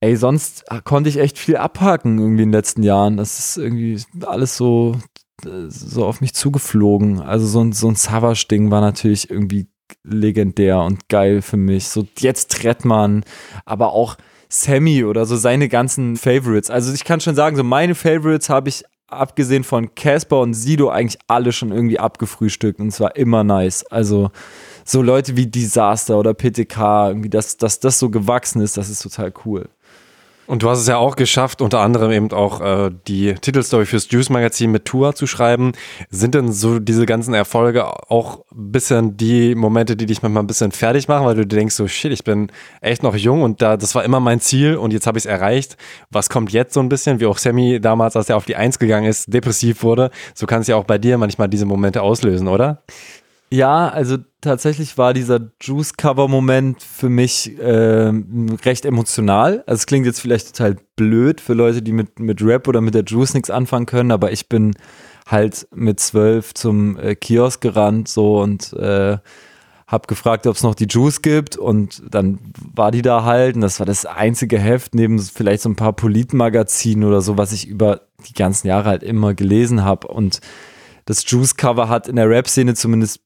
Ey, 0.00 0.16
sonst 0.16 0.64
konnte 0.84 1.08
ich 1.08 1.18
echt 1.18 1.38
viel 1.38 1.56
abhaken 1.56 2.18
irgendwie 2.18 2.44
in 2.44 2.50
den 2.50 2.56
letzten 2.56 2.84
Jahren. 2.84 3.16
Das 3.16 3.38
ist 3.38 3.56
irgendwie 3.56 4.00
alles 4.24 4.56
so, 4.56 4.96
äh, 5.44 5.68
so 5.68 6.04
auf 6.04 6.20
mich 6.20 6.34
zugeflogen. 6.34 7.20
Also 7.20 7.46
so 7.46 7.62
ein, 7.62 7.72
so 7.72 7.88
ein 7.88 7.96
Savage-Ding 7.96 8.70
war 8.70 8.80
natürlich 8.80 9.30
irgendwie 9.30 9.66
legendär 10.04 10.80
und 10.80 11.08
geil 11.08 11.42
für 11.42 11.56
mich. 11.56 11.88
So 11.88 12.06
jetzt 12.18 12.52
Trettmann, 12.52 13.24
aber 13.64 13.92
auch 13.92 14.16
Sammy 14.48 15.04
oder 15.04 15.26
so 15.26 15.36
seine 15.36 15.68
ganzen 15.68 16.16
Favorites. 16.16 16.70
Also 16.70 16.92
ich 16.92 17.04
kann 17.04 17.20
schon 17.20 17.34
sagen, 17.34 17.56
so 17.56 17.64
meine 17.64 17.94
Favorites 17.94 18.48
habe 18.48 18.68
ich 18.68 18.84
abgesehen 19.08 19.64
von 19.64 19.94
Casper 19.94 20.40
und 20.40 20.54
Sido 20.54 20.90
eigentlich 20.90 21.18
alle 21.26 21.52
schon 21.52 21.72
irgendwie 21.72 21.98
abgefrühstückt 21.98 22.78
und 22.80 22.90
zwar 22.90 23.16
immer 23.16 23.42
nice. 23.44 23.84
Also 23.86 24.30
so 24.84 25.02
Leute 25.02 25.36
wie 25.36 25.46
Disaster 25.46 26.18
oder 26.18 26.34
PTK, 26.34 27.08
irgendwie, 27.08 27.30
dass, 27.30 27.56
dass 27.56 27.80
das 27.80 27.98
so 27.98 28.10
gewachsen 28.10 28.60
ist, 28.60 28.76
das 28.76 28.90
ist 28.90 29.02
total 29.02 29.32
cool. 29.44 29.68
Und 30.48 30.62
du 30.62 30.70
hast 30.70 30.78
es 30.78 30.86
ja 30.86 30.96
auch 30.96 31.14
geschafft, 31.14 31.60
unter 31.60 31.80
anderem 31.80 32.10
eben 32.10 32.32
auch 32.32 32.62
äh, 32.62 32.90
die 33.06 33.34
Titelstory 33.34 33.84
fürs 33.84 34.10
Juice 34.10 34.30
Magazin 34.30 34.70
mit 34.70 34.86
Tour 34.86 35.14
zu 35.14 35.26
schreiben. 35.26 35.72
Sind 36.08 36.34
denn 36.34 36.52
so 36.52 36.78
diese 36.78 37.04
ganzen 37.04 37.34
Erfolge 37.34 37.84
auch 38.10 38.46
ein 38.50 38.72
bisschen 38.72 39.18
die 39.18 39.54
Momente, 39.54 39.94
die 39.94 40.06
dich 40.06 40.22
manchmal 40.22 40.42
ein 40.42 40.46
bisschen 40.46 40.72
fertig 40.72 41.06
machen, 41.06 41.26
weil 41.26 41.34
du 41.34 41.46
denkst 41.46 41.74
so, 41.74 41.86
shit, 41.86 42.12
ich 42.12 42.24
bin 42.24 42.50
echt 42.80 43.02
noch 43.02 43.14
jung 43.14 43.42
und 43.42 43.60
da, 43.60 43.76
das 43.76 43.94
war 43.94 44.04
immer 44.04 44.20
mein 44.20 44.40
Ziel 44.40 44.76
und 44.76 44.94
jetzt 44.94 45.06
habe 45.06 45.18
ich 45.18 45.26
es 45.26 45.30
erreicht. 45.30 45.76
Was 46.10 46.30
kommt 46.30 46.50
jetzt 46.50 46.72
so 46.72 46.80
ein 46.80 46.88
bisschen, 46.88 47.20
wie 47.20 47.26
auch 47.26 47.36
Sammy 47.36 47.78
damals, 47.78 48.16
als 48.16 48.30
er 48.30 48.38
auf 48.38 48.46
die 48.46 48.56
Eins 48.56 48.78
gegangen 48.78 49.06
ist, 49.06 49.30
depressiv 49.30 49.82
wurde. 49.82 50.10
So 50.34 50.46
kann 50.46 50.62
es 50.62 50.66
ja 50.66 50.76
auch 50.76 50.84
bei 50.84 50.96
dir 50.96 51.18
manchmal 51.18 51.50
diese 51.50 51.66
Momente 51.66 52.00
auslösen, 52.00 52.48
oder? 52.48 52.84
Ja, 53.50 53.88
also 53.88 54.18
tatsächlich 54.42 54.98
war 54.98 55.14
dieser 55.14 55.50
Juice-Cover-Moment 55.62 56.82
für 56.82 57.08
mich 57.08 57.58
äh, 57.58 58.12
recht 58.64 58.84
emotional. 58.84 59.64
Also 59.66 59.80
es 59.80 59.86
klingt 59.86 60.04
jetzt 60.04 60.20
vielleicht 60.20 60.54
total 60.54 60.76
blöd 60.96 61.40
für 61.40 61.54
Leute, 61.54 61.80
die 61.80 61.92
mit, 61.92 62.18
mit 62.20 62.42
Rap 62.42 62.68
oder 62.68 62.82
mit 62.82 62.94
der 62.94 63.04
Juice 63.04 63.32
nichts 63.34 63.48
anfangen 63.48 63.86
können, 63.86 64.12
aber 64.12 64.32
ich 64.32 64.48
bin 64.50 64.74
halt 65.26 65.66
mit 65.74 65.98
zwölf 66.00 66.52
zum 66.54 66.98
äh, 66.98 67.14
Kiosk 67.14 67.60
gerannt 67.62 68.08
so 68.08 68.40
und 68.40 68.72
äh, 68.74 69.16
hab 69.86 70.08
gefragt, 70.08 70.46
ob 70.46 70.56
es 70.56 70.62
noch 70.62 70.74
die 70.74 70.86
Juice 70.86 71.22
gibt 71.22 71.56
und 71.56 72.02
dann 72.10 72.38
war 72.74 72.90
die 72.90 73.00
da 73.00 73.24
halt 73.24 73.54
und 73.54 73.62
das 73.62 73.78
war 73.78 73.86
das 73.86 74.04
einzige 74.04 74.58
Heft 74.58 74.94
neben 74.94 75.18
vielleicht 75.18 75.62
so 75.62 75.70
ein 75.70 75.76
paar 75.76 75.94
Politmagazinen 75.94 77.04
oder 77.04 77.22
so, 77.22 77.38
was 77.38 77.52
ich 77.52 77.66
über 77.66 78.02
die 78.28 78.34
ganzen 78.34 78.68
Jahre 78.68 78.90
halt 78.90 79.02
immer 79.02 79.32
gelesen 79.32 79.84
habe 79.84 80.08
und 80.08 80.40
das 81.06 81.24
Juice-Cover 81.30 81.88
hat 81.88 82.06
in 82.06 82.16
der 82.16 82.28
Rap-Szene 82.28 82.74
zumindest 82.74 83.20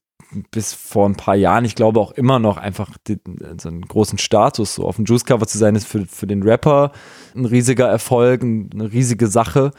bis 0.51 0.73
vor 0.73 1.07
ein 1.07 1.15
paar 1.15 1.35
Jahren, 1.35 1.65
ich 1.65 1.75
glaube 1.75 1.99
auch 1.99 2.11
immer 2.11 2.39
noch 2.39 2.57
einfach 2.57 2.97
den, 3.07 3.19
so 3.59 3.69
einen 3.69 3.83
großen 3.83 4.17
Status, 4.17 4.75
so 4.75 4.85
auf 4.85 4.97
dem 4.97 5.05
Juice-Cover 5.05 5.47
zu 5.47 5.57
sein, 5.57 5.75
ist 5.75 5.87
für, 5.87 6.05
für 6.05 6.27
den 6.27 6.43
Rapper 6.43 6.91
ein 7.35 7.45
riesiger 7.45 7.87
Erfolg, 7.87 8.41
eine 8.41 8.91
riesige 8.91 9.27
Sache. 9.27 9.71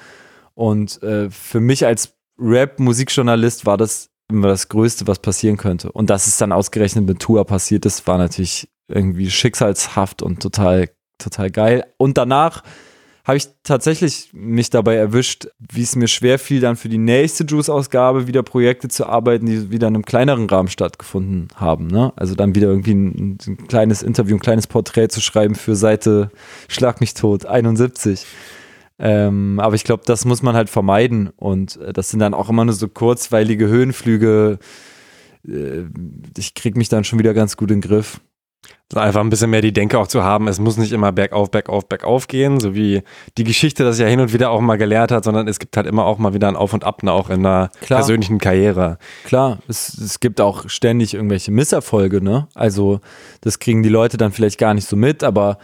Und 0.54 1.02
äh, 1.02 1.30
für 1.30 1.60
mich 1.60 1.84
als 1.86 2.14
Rap-Musikjournalist 2.38 3.66
war 3.66 3.76
das 3.76 4.10
immer 4.30 4.48
das 4.48 4.68
Größte, 4.68 5.06
was 5.06 5.18
passieren 5.18 5.56
könnte. 5.56 5.92
Und 5.92 6.10
dass 6.10 6.26
es 6.26 6.36
dann 6.36 6.52
ausgerechnet 6.52 7.06
mit 7.06 7.20
Tour 7.20 7.44
passiert 7.44 7.86
ist, 7.86 8.06
war 8.06 8.18
natürlich 8.18 8.68
irgendwie 8.88 9.30
schicksalshaft 9.30 10.22
und 10.22 10.40
total, 10.42 10.90
total 11.18 11.50
geil. 11.50 11.86
Und 11.96 12.18
danach 12.18 12.62
habe 13.24 13.38
ich 13.38 13.48
tatsächlich 13.62 14.28
mich 14.34 14.68
dabei 14.68 14.96
erwischt, 14.96 15.48
wie 15.58 15.82
es 15.82 15.96
mir 15.96 16.08
schwer 16.08 16.38
fiel, 16.38 16.60
dann 16.60 16.76
für 16.76 16.90
die 16.90 16.98
nächste 16.98 17.44
Juice-Ausgabe 17.44 18.26
wieder 18.26 18.42
Projekte 18.42 18.88
zu 18.88 19.06
arbeiten, 19.06 19.46
die 19.46 19.70
wieder 19.70 19.88
in 19.88 19.94
einem 19.94 20.04
kleineren 20.04 20.46
Rahmen 20.46 20.68
stattgefunden 20.68 21.48
haben. 21.56 21.86
Ne? 21.86 22.12
Also 22.16 22.34
dann 22.34 22.54
wieder 22.54 22.68
irgendwie 22.68 22.92
ein, 22.92 23.38
ein 23.46 23.66
kleines 23.66 24.02
Interview, 24.02 24.36
ein 24.36 24.40
kleines 24.40 24.66
Porträt 24.66 25.08
zu 25.08 25.22
schreiben 25.22 25.54
für 25.54 25.74
Seite 25.74 26.30
Schlag 26.68 27.00
mich 27.00 27.14
tot 27.14 27.46
71. 27.46 28.26
Ähm, 28.98 29.58
aber 29.58 29.74
ich 29.74 29.84
glaube, 29.84 30.02
das 30.04 30.26
muss 30.26 30.42
man 30.42 30.54
halt 30.54 30.68
vermeiden. 30.68 31.30
Und 31.36 31.80
äh, 31.80 31.94
das 31.94 32.10
sind 32.10 32.20
dann 32.20 32.34
auch 32.34 32.50
immer 32.50 32.66
nur 32.66 32.74
so 32.74 32.88
kurzweilige 32.88 33.68
Höhenflüge. 33.68 34.58
Äh, 35.48 35.84
ich 36.36 36.52
kriege 36.52 36.78
mich 36.78 36.90
dann 36.90 37.04
schon 37.04 37.18
wieder 37.18 37.32
ganz 37.32 37.56
gut 37.56 37.70
in 37.70 37.80
den 37.80 37.88
Griff. 37.88 38.20
Einfach 38.94 39.20
ein 39.20 39.30
bisschen 39.30 39.50
mehr 39.50 39.62
die 39.62 39.72
Denke 39.72 39.98
auch 39.98 40.06
zu 40.06 40.22
haben, 40.22 40.46
es 40.46 40.60
muss 40.60 40.76
nicht 40.76 40.92
immer 40.92 41.10
bergauf, 41.10 41.50
bergauf, 41.50 41.88
bergauf 41.88 42.28
gehen, 42.28 42.60
so 42.60 42.74
wie 42.74 43.02
die 43.38 43.44
Geschichte 43.44 43.82
das 43.82 43.98
ja 43.98 44.06
hin 44.06 44.20
und 44.20 44.32
wieder 44.32 44.50
auch 44.50 44.60
mal 44.60 44.76
gelehrt 44.76 45.10
hat, 45.10 45.24
sondern 45.24 45.48
es 45.48 45.58
gibt 45.58 45.76
halt 45.76 45.86
immer 45.86 46.04
auch 46.04 46.18
mal 46.18 46.34
wieder 46.34 46.48
ein 46.48 46.54
Auf 46.54 46.74
und 46.74 46.84
Ab, 46.84 47.02
ne, 47.02 47.10
auch 47.10 47.30
in 47.30 47.44
einer 47.44 47.70
Klar. 47.80 48.00
persönlichen 48.00 48.38
Karriere. 48.38 48.98
Klar, 49.24 49.58
es, 49.68 49.98
es 49.98 50.20
gibt 50.20 50.40
auch 50.40 50.68
ständig 50.68 51.14
irgendwelche 51.14 51.50
Misserfolge, 51.50 52.22
ne? 52.22 52.46
Also 52.54 53.00
das 53.40 53.58
kriegen 53.58 53.82
die 53.82 53.88
Leute 53.88 54.18
dann 54.18 54.32
vielleicht 54.32 54.58
gar 54.58 54.74
nicht 54.74 54.86
so 54.86 54.96
mit, 54.96 55.24
aber 55.24 55.58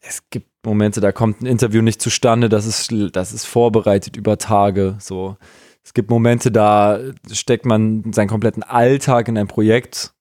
es 0.00 0.22
gibt 0.30 0.48
Momente, 0.64 1.00
da 1.02 1.12
kommt 1.12 1.42
ein 1.42 1.46
Interview 1.46 1.82
nicht 1.82 2.00
zustande, 2.00 2.48
das 2.48 2.66
ist, 2.66 2.92
das 3.12 3.32
ist 3.32 3.44
vorbereitet 3.44 4.16
über 4.16 4.38
Tage, 4.38 4.96
so. 4.98 5.36
Es 5.84 5.92
gibt 5.92 6.08
Momente, 6.08 6.50
da 6.50 6.98
steckt 7.30 7.66
man 7.66 8.10
seinen 8.14 8.28
kompletten 8.28 8.62
Alltag 8.62 9.28
in 9.28 9.36
ein 9.36 9.48
Projekt 9.48 10.14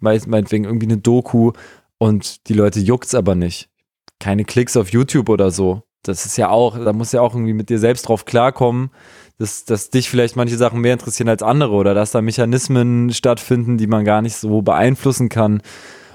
meinetwegen 0.00 0.64
irgendwie 0.64 0.86
eine 0.86 0.98
Doku 0.98 1.52
und 1.98 2.48
die 2.48 2.54
Leute 2.54 2.80
juckt's 2.80 3.14
aber 3.14 3.34
nicht. 3.34 3.68
Keine 4.18 4.44
Klicks 4.44 4.76
auf 4.76 4.90
YouTube 4.90 5.28
oder 5.28 5.50
so. 5.50 5.82
Das 6.02 6.24
ist 6.24 6.36
ja 6.36 6.48
auch, 6.50 6.78
da 6.78 6.92
muss 6.92 7.12
ja 7.12 7.20
auch 7.20 7.34
irgendwie 7.34 7.52
mit 7.52 7.68
dir 7.68 7.78
selbst 7.78 8.08
drauf 8.08 8.24
klarkommen, 8.24 8.90
dass, 9.38 9.64
dass 9.64 9.90
dich 9.90 10.08
vielleicht 10.08 10.36
manche 10.36 10.56
Sachen 10.56 10.80
mehr 10.80 10.92
interessieren 10.92 11.28
als 11.28 11.42
andere 11.42 11.72
oder 11.72 11.94
dass 11.94 12.12
da 12.12 12.22
Mechanismen 12.22 13.12
stattfinden, 13.12 13.76
die 13.76 13.86
man 13.86 14.04
gar 14.04 14.22
nicht 14.22 14.36
so 14.36 14.62
beeinflussen 14.62 15.28
kann. 15.28 15.62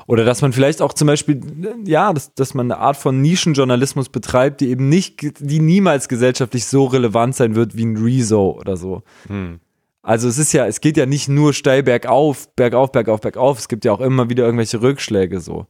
Oder 0.08 0.26
dass 0.26 0.42
man 0.42 0.52
vielleicht 0.52 0.82
auch 0.82 0.94
zum 0.94 1.08
Beispiel, 1.08 1.42
ja, 1.86 2.12
dass, 2.12 2.34
dass 2.34 2.54
man 2.54 2.72
eine 2.72 2.82
Art 2.82 2.98
von 2.98 3.22
Nischenjournalismus 3.22 4.10
betreibt, 4.10 4.62
die 4.62 4.70
eben 4.70 4.90
nicht, 4.90 5.22
die 5.40 5.60
niemals 5.60 6.10
gesellschaftlich 6.10 6.66
so 6.66 6.86
relevant 6.86 7.36
sein 7.36 7.56
wird 7.56 7.78
wie 7.78 7.86
ein 7.86 7.98
Rezo 7.98 8.58
oder 8.60 8.78
so. 8.78 9.04
Hm. 9.28 9.60
Also 10.04 10.28
es 10.28 10.38
ist 10.38 10.54
ja, 10.54 10.66
es 10.66 10.82
geht 10.82 10.98
ja 10.98 11.06
nicht 11.06 11.30
nur 11.30 11.54
steil 11.54 11.84
bergauf, 11.84 12.54
bergauf, 12.56 12.92
bergauf, 12.92 13.22
bergauf. 13.22 13.60
Es 13.60 13.68
gibt 13.68 13.86
ja 13.86 13.92
auch 13.92 14.02
immer 14.02 14.30
wieder 14.30 14.46
irgendwelche 14.46 14.82
Rückschläge 14.82 15.40
so. 15.40 15.68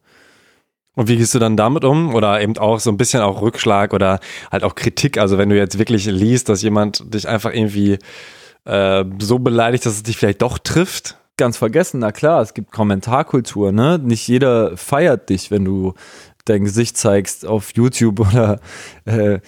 Und 0.96 1.08
wie 1.08 1.18
gehst 1.18 1.34
du 1.34 1.40
dann 1.40 1.58
damit 1.58 1.84
um? 1.84 2.14
Oder 2.14 2.42
eben 2.42 2.58
auch 2.58 2.80
so 2.80 2.90
ein 2.92 2.98
bisschen 2.98 3.22
auch 3.22 3.42
Rückschlag 3.42 3.94
oder 3.94 4.20
halt 4.52 4.64
auch 4.64 4.76
Kritik. 4.76 5.18
Also 5.18 5.38
wenn 5.38 5.50
du 5.50 5.58
jetzt 5.58 5.80
wirklich 5.80 6.06
liest, 6.06 6.50
dass 6.50 6.62
jemand 6.62 7.14
dich 7.14 7.28
einfach 7.28 7.54
irgendwie 7.54 7.98
äh, 8.66 9.06
so 9.20 9.40
beleidigt, 9.40 9.86
dass 9.86 9.94
es 9.94 10.04
dich 10.04 10.18
vielleicht 10.18 10.42
doch 10.42 10.58
trifft. 10.58 11.18
Ganz 11.38 11.58
vergessen, 11.58 12.02
na 12.02 12.12
klar, 12.12 12.42
es 12.42 12.54
gibt 12.54 12.72
Kommentarkultur, 12.72 13.72
ne? 13.72 14.00
Nicht 14.00 14.28
jeder 14.28 14.78
feiert 14.78 15.30
dich, 15.30 15.50
wenn 15.50 15.66
du 15.66 15.94
dein 16.46 16.66
Gesicht 16.66 16.98
zeigst 16.98 17.46
auf 17.46 17.74
YouTube 17.74 18.20
oder 18.32 18.60
äh, 19.06 19.40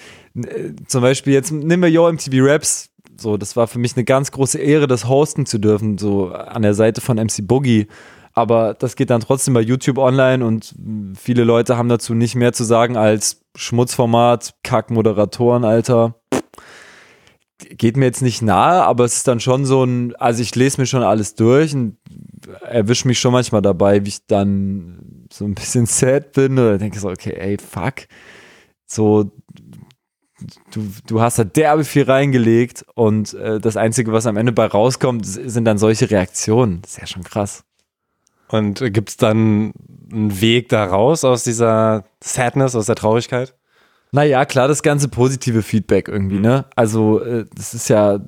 zum 0.88 1.02
Beispiel 1.02 1.34
jetzt 1.34 1.52
nehmen 1.52 1.84
wir 1.84 1.90
Yo 1.90 2.12
MTV 2.12 2.32
Raps, 2.38 2.90
so, 3.24 3.38
das 3.38 3.56
war 3.56 3.68
für 3.68 3.80
mich 3.80 3.96
eine 3.96 4.04
ganz 4.04 4.32
große 4.32 4.60
Ehre, 4.60 4.86
das 4.86 5.08
hosten 5.08 5.48
zu 5.48 5.58
dürfen, 5.58 5.98
so 5.98 6.32
an 6.32 6.62
der 6.62 6.76
Seite 6.76 7.02
von 7.02 7.18
MC 7.18 7.48
Boogie. 7.48 7.88
Aber 8.34 8.74
das 8.74 8.96
geht 8.96 9.10
dann 9.10 9.22
trotzdem 9.22 9.54
bei 9.54 9.62
YouTube 9.62 9.98
online 9.98 10.46
und 10.46 10.76
viele 11.16 11.44
Leute 11.44 11.78
haben 11.78 11.90
dazu 11.90 12.14
nicht 12.14 12.36
mehr 12.36 12.52
zu 12.52 12.64
sagen 12.64 12.98
als 12.98 13.42
Schmutzformat, 13.56 14.56
Kackmoderatoren, 14.64 15.64
Alter. 15.64 16.16
Geht 17.60 17.96
mir 17.96 18.06
jetzt 18.06 18.24
nicht 18.24 18.42
nahe, 18.42 18.84
aber 18.84 19.06
es 19.06 19.18
ist 19.18 19.28
dann 19.28 19.40
schon 19.40 19.66
so 19.66 19.84
ein, 19.84 20.16
also 20.16 20.42
ich 20.42 20.56
lese 20.56 20.82
mir 20.82 20.88
schon 20.88 21.04
alles 21.04 21.36
durch 21.36 21.74
und 21.74 21.98
erwische 22.62 23.08
mich 23.08 23.20
schon 23.20 23.32
manchmal 23.32 23.62
dabei, 23.62 24.04
wie 24.04 24.10
ich 24.10 24.26
dann 24.26 25.28
so 25.32 25.46
ein 25.46 25.56
bisschen 25.56 25.86
sad 25.88 26.34
bin 26.34 26.54
oder 26.54 26.78
denke 26.78 27.00
so, 27.00 27.10
okay, 27.10 27.36
ey, 27.38 27.58
fuck. 27.58 28.08
So, 28.86 29.32
du, 30.72 30.88
du 31.08 31.22
hast 31.22 31.40
da 31.40 31.44
derbe 31.44 31.84
viel 31.84 32.04
reingelegt 32.04 32.86
und 32.96 33.34
äh, 33.34 33.60
das 33.60 33.78
Einzige, 33.78 34.12
was 34.12 34.26
am 34.26 34.38
Ende 34.38 34.52
bei 34.52 34.66
rauskommt, 34.66 35.26
sind 35.26 35.66
dann 35.66 35.78
solche 35.78 36.10
Reaktionen. 36.10 36.82
Das 36.82 36.92
ist 36.92 37.02
ja 37.02 37.08
schon 37.08 37.24
krass. 37.24 37.64
Und 38.50 38.80
gibt 38.94 39.10
es 39.10 39.18
dann 39.18 39.74
einen 40.12 40.42
Weg 40.42 40.70
da 40.70 40.86
raus 40.86 41.24
aus 41.24 41.44
dieser 41.44 42.04
Sadness, 42.24 42.76
aus 42.76 42.86
der 42.86 42.96
Traurigkeit? 42.96 43.56
Naja, 44.16 44.46
klar, 44.46 44.68
das 44.68 44.84
ganze 44.84 45.08
positive 45.08 45.64
Feedback 45.64 46.08
irgendwie, 46.08 46.38
ne? 46.38 46.66
Also, 46.76 47.20
äh, 47.20 47.48
das 47.56 47.74
ist 47.74 47.90
ja, 47.90 48.20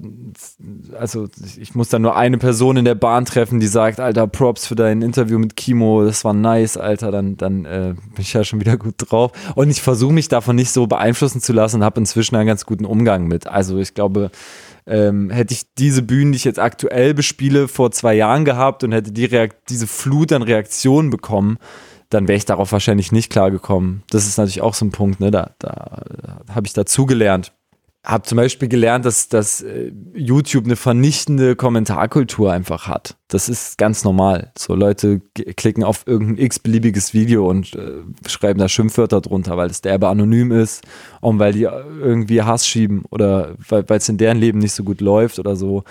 also 0.99 1.27
ich 1.59 1.75
muss 1.75 1.89
da 1.89 1.99
nur 1.99 2.15
eine 2.15 2.39
Person 2.39 2.77
in 2.77 2.85
der 2.85 2.95
Bahn 2.95 3.25
treffen, 3.25 3.59
die 3.59 3.67
sagt, 3.67 3.99
Alter, 3.99 4.25
Props 4.25 4.65
für 4.65 4.73
dein 4.73 5.03
Interview 5.03 5.37
mit 5.37 5.55
Kimo, 5.55 6.03
das 6.03 6.25
war 6.25 6.33
nice, 6.33 6.77
Alter, 6.77 7.11
dann, 7.11 7.37
dann 7.37 7.65
äh, 7.65 7.93
bin 7.93 8.21
ich 8.21 8.33
ja 8.33 8.43
schon 8.43 8.59
wieder 8.59 8.77
gut 8.77 8.95
drauf. 8.97 9.31
Und 9.53 9.69
ich 9.69 9.83
versuche 9.83 10.11
mich 10.11 10.27
davon 10.27 10.55
nicht 10.55 10.71
so 10.71 10.87
beeinflussen 10.87 11.39
zu 11.39 11.53
lassen 11.53 11.77
und 11.77 11.83
habe 11.83 11.99
inzwischen 11.99 12.35
einen 12.35 12.47
ganz 12.47 12.65
guten 12.65 12.85
Umgang 12.85 13.27
mit. 13.27 13.45
Also 13.45 13.77
ich 13.77 13.93
glaube, 13.93 14.31
ähm, 14.87 15.29
hätte 15.29 15.53
ich 15.53 15.71
diese 15.77 16.01
Bühnen, 16.01 16.31
die 16.31 16.37
ich 16.37 16.45
jetzt 16.45 16.59
aktuell 16.59 17.13
bespiele, 17.13 17.67
vor 17.67 17.91
zwei 17.91 18.15
Jahren 18.15 18.43
gehabt 18.43 18.83
und 18.83 18.91
hätte 18.91 19.11
die 19.11 19.25
Reakt 19.25 19.69
diese 19.69 19.85
Flut 19.85 20.31
an 20.33 20.41
Reaktionen 20.41 21.11
bekommen, 21.11 21.59
dann 22.15 22.29
wäre 22.29 22.37
ich 22.37 22.45
darauf 22.45 22.71
wahrscheinlich 22.71 23.11
nicht 23.11 23.29
klargekommen. 23.29 24.03
Das 24.09 24.25
ist 24.25 24.37
natürlich 24.37 24.61
auch 24.61 24.73
so 24.73 24.85
ein 24.85 24.91
Punkt, 24.91 25.19
ne? 25.19 25.31
Da, 25.31 25.51
da 25.59 26.01
habe 26.49 26.65
ich 26.65 26.71
dazugelernt. 26.71 27.51
Habe 28.05 28.23
zum 28.23 28.37
Beispiel 28.37 28.69
gelernt, 28.69 29.03
dass, 29.03 29.29
dass 29.29 29.61
äh, 29.61 29.91
YouTube 30.13 30.65
eine 30.65 30.75
vernichtende 30.75 31.55
Kommentarkultur 31.55 32.53
einfach 32.53 32.87
hat. 32.87 33.17
Das 33.27 33.49
ist 33.49 33.77
ganz 33.77 34.03
normal. 34.03 34.51
So 34.57 34.75
Leute 34.75 35.21
klicken 35.57 35.83
auf 35.83 36.05
irgendein 36.05 36.37
x-beliebiges 36.37 37.13
Video 37.13 37.49
und 37.49 37.73
äh, 37.75 38.03
schreiben 38.27 38.59
da 38.59 38.69
Schimpfwörter 38.69 39.21
drunter, 39.21 39.57
weil 39.57 39.69
es 39.69 39.81
derbe 39.81 40.07
anonym 40.07 40.51
ist 40.51 40.83
und 41.19 41.39
weil 41.39 41.53
die 41.53 41.63
irgendwie 41.63 42.43
Hass 42.43 42.65
schieben 42.65 43.03
oder 43.09 43.55
weil 43.67 43.83
es 43.89 44.07
in 44.07 44.19
deren 44.19 44.37
Leben 44.37 44.59
nicht 44.59 44.73
so 44.73 44.83
gut 44.83 45.01
läuft 45.01 45.39
oder 45.39 45.55
so 45.55 45.83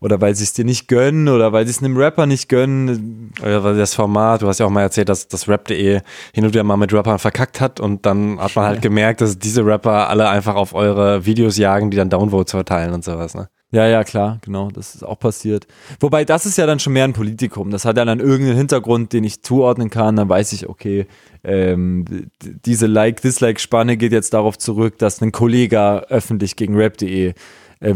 oder 0.00 0.20
weil 0.20 0.34
sie 0.34 0.44
es 0.44 0.52
dir 0.52 0.64
nicht 0.64 0.88
gönnen 0.88 1.28
oder 1.28 1.52
weil 1.52 1.66
sie 1.66 1.70
es 1.70 1.82
einem 1.82 1.96
Rapper 1.96 2.26
nicht 2.26 2.48
gönnen. 2.48 3.32
Oder 3.40 3.64
weil 3.64 3.76
das 3.76 3.94
Format, 3.94 4.42
du 4.42 4.48
hast 4.48 4.60
ja 4.60 4.66
auch 4.66 4.70
mal 4.70 4.82
erzählt, 4.82 5.08
dass 5.08 5.28
das 5.28 5.48
Rap.de 5.48 6.00
hin 6.32 6.44
und 6.44 6.52
wieder 6.52 6.64
mal 6.64 6.76
mit 6.76 6.92
Rappern 6.92 7.18
verkackt 7.18 7.60
hat 7.60 7.80
und 7.80 8.06
dann 8.06 8.38
hat 8.40 8.56
man 8.56 8.66
halt 8.66 8.82
gemerkt, 8.82 9.20
dass 9.20 9.38
diese 9.38 9.64
Rapper 9.64 10.08
alle 10.08 10.28
einfach 10.28 10.54
auf 10.54 10.74
eure 10.74 11.24
Videos 11.26 11.56
jagen, 11.58 11.90
die 11.90 11.96
dann 11.96 12.10
Downvotes 12.10 12.52
verteilen 12.52 12.92
und 12.92 13.04
sowas, 13.04 13.34
ne? 13.34 13.48
Ja, 13.74 13.88
ja, 13.88 14.04
klar, 14.04 14.38
genau, 14.40 14.70
das 14.70 14.94
ist 14.94 15.02
auch 15.02 15.18
passiert. 15.18 15.66
Wobei, 15.98 16.24
das 16.24 16.46
ist 16.46 16.56
ja 16.56 16.64
dann 16.64 16.78
schon 16.78 16.92
mehr 16.92 17.02
ein 17.02 17.12
Politikum. 17.12 17.72
Das 17.72 17.84
hat 17.84 17.96
ja 17.96 18.04
dann 18.04 18.20
irgendeinen 18.20 18.56
Hintergrund, 18.56 19.12
den 19.12 19.24
ich 19.24 19.42
zuordnen 19.42 19.90
kann. 19.90 20.14
Dann 20.14 20.28
weiß 20.28 20.52
ich, 20.52 20.68
okay, 20.68 21.08
ähm, 21.42 22.04
diese 22.40 22.86
Like-Dislike-Spanne 22.86 23.96
geht 23.96 24.12
jetzt 24.12 24.32
darauf 24.32 24.58
zurück, 24.58 24.98
dass 24.98 25.20
ein 25.20 25.32
Kollege 25.32 26.06
öffentlich 26.08 26.54
gegen 26.54 26.76
Rap.de 26.76 27.34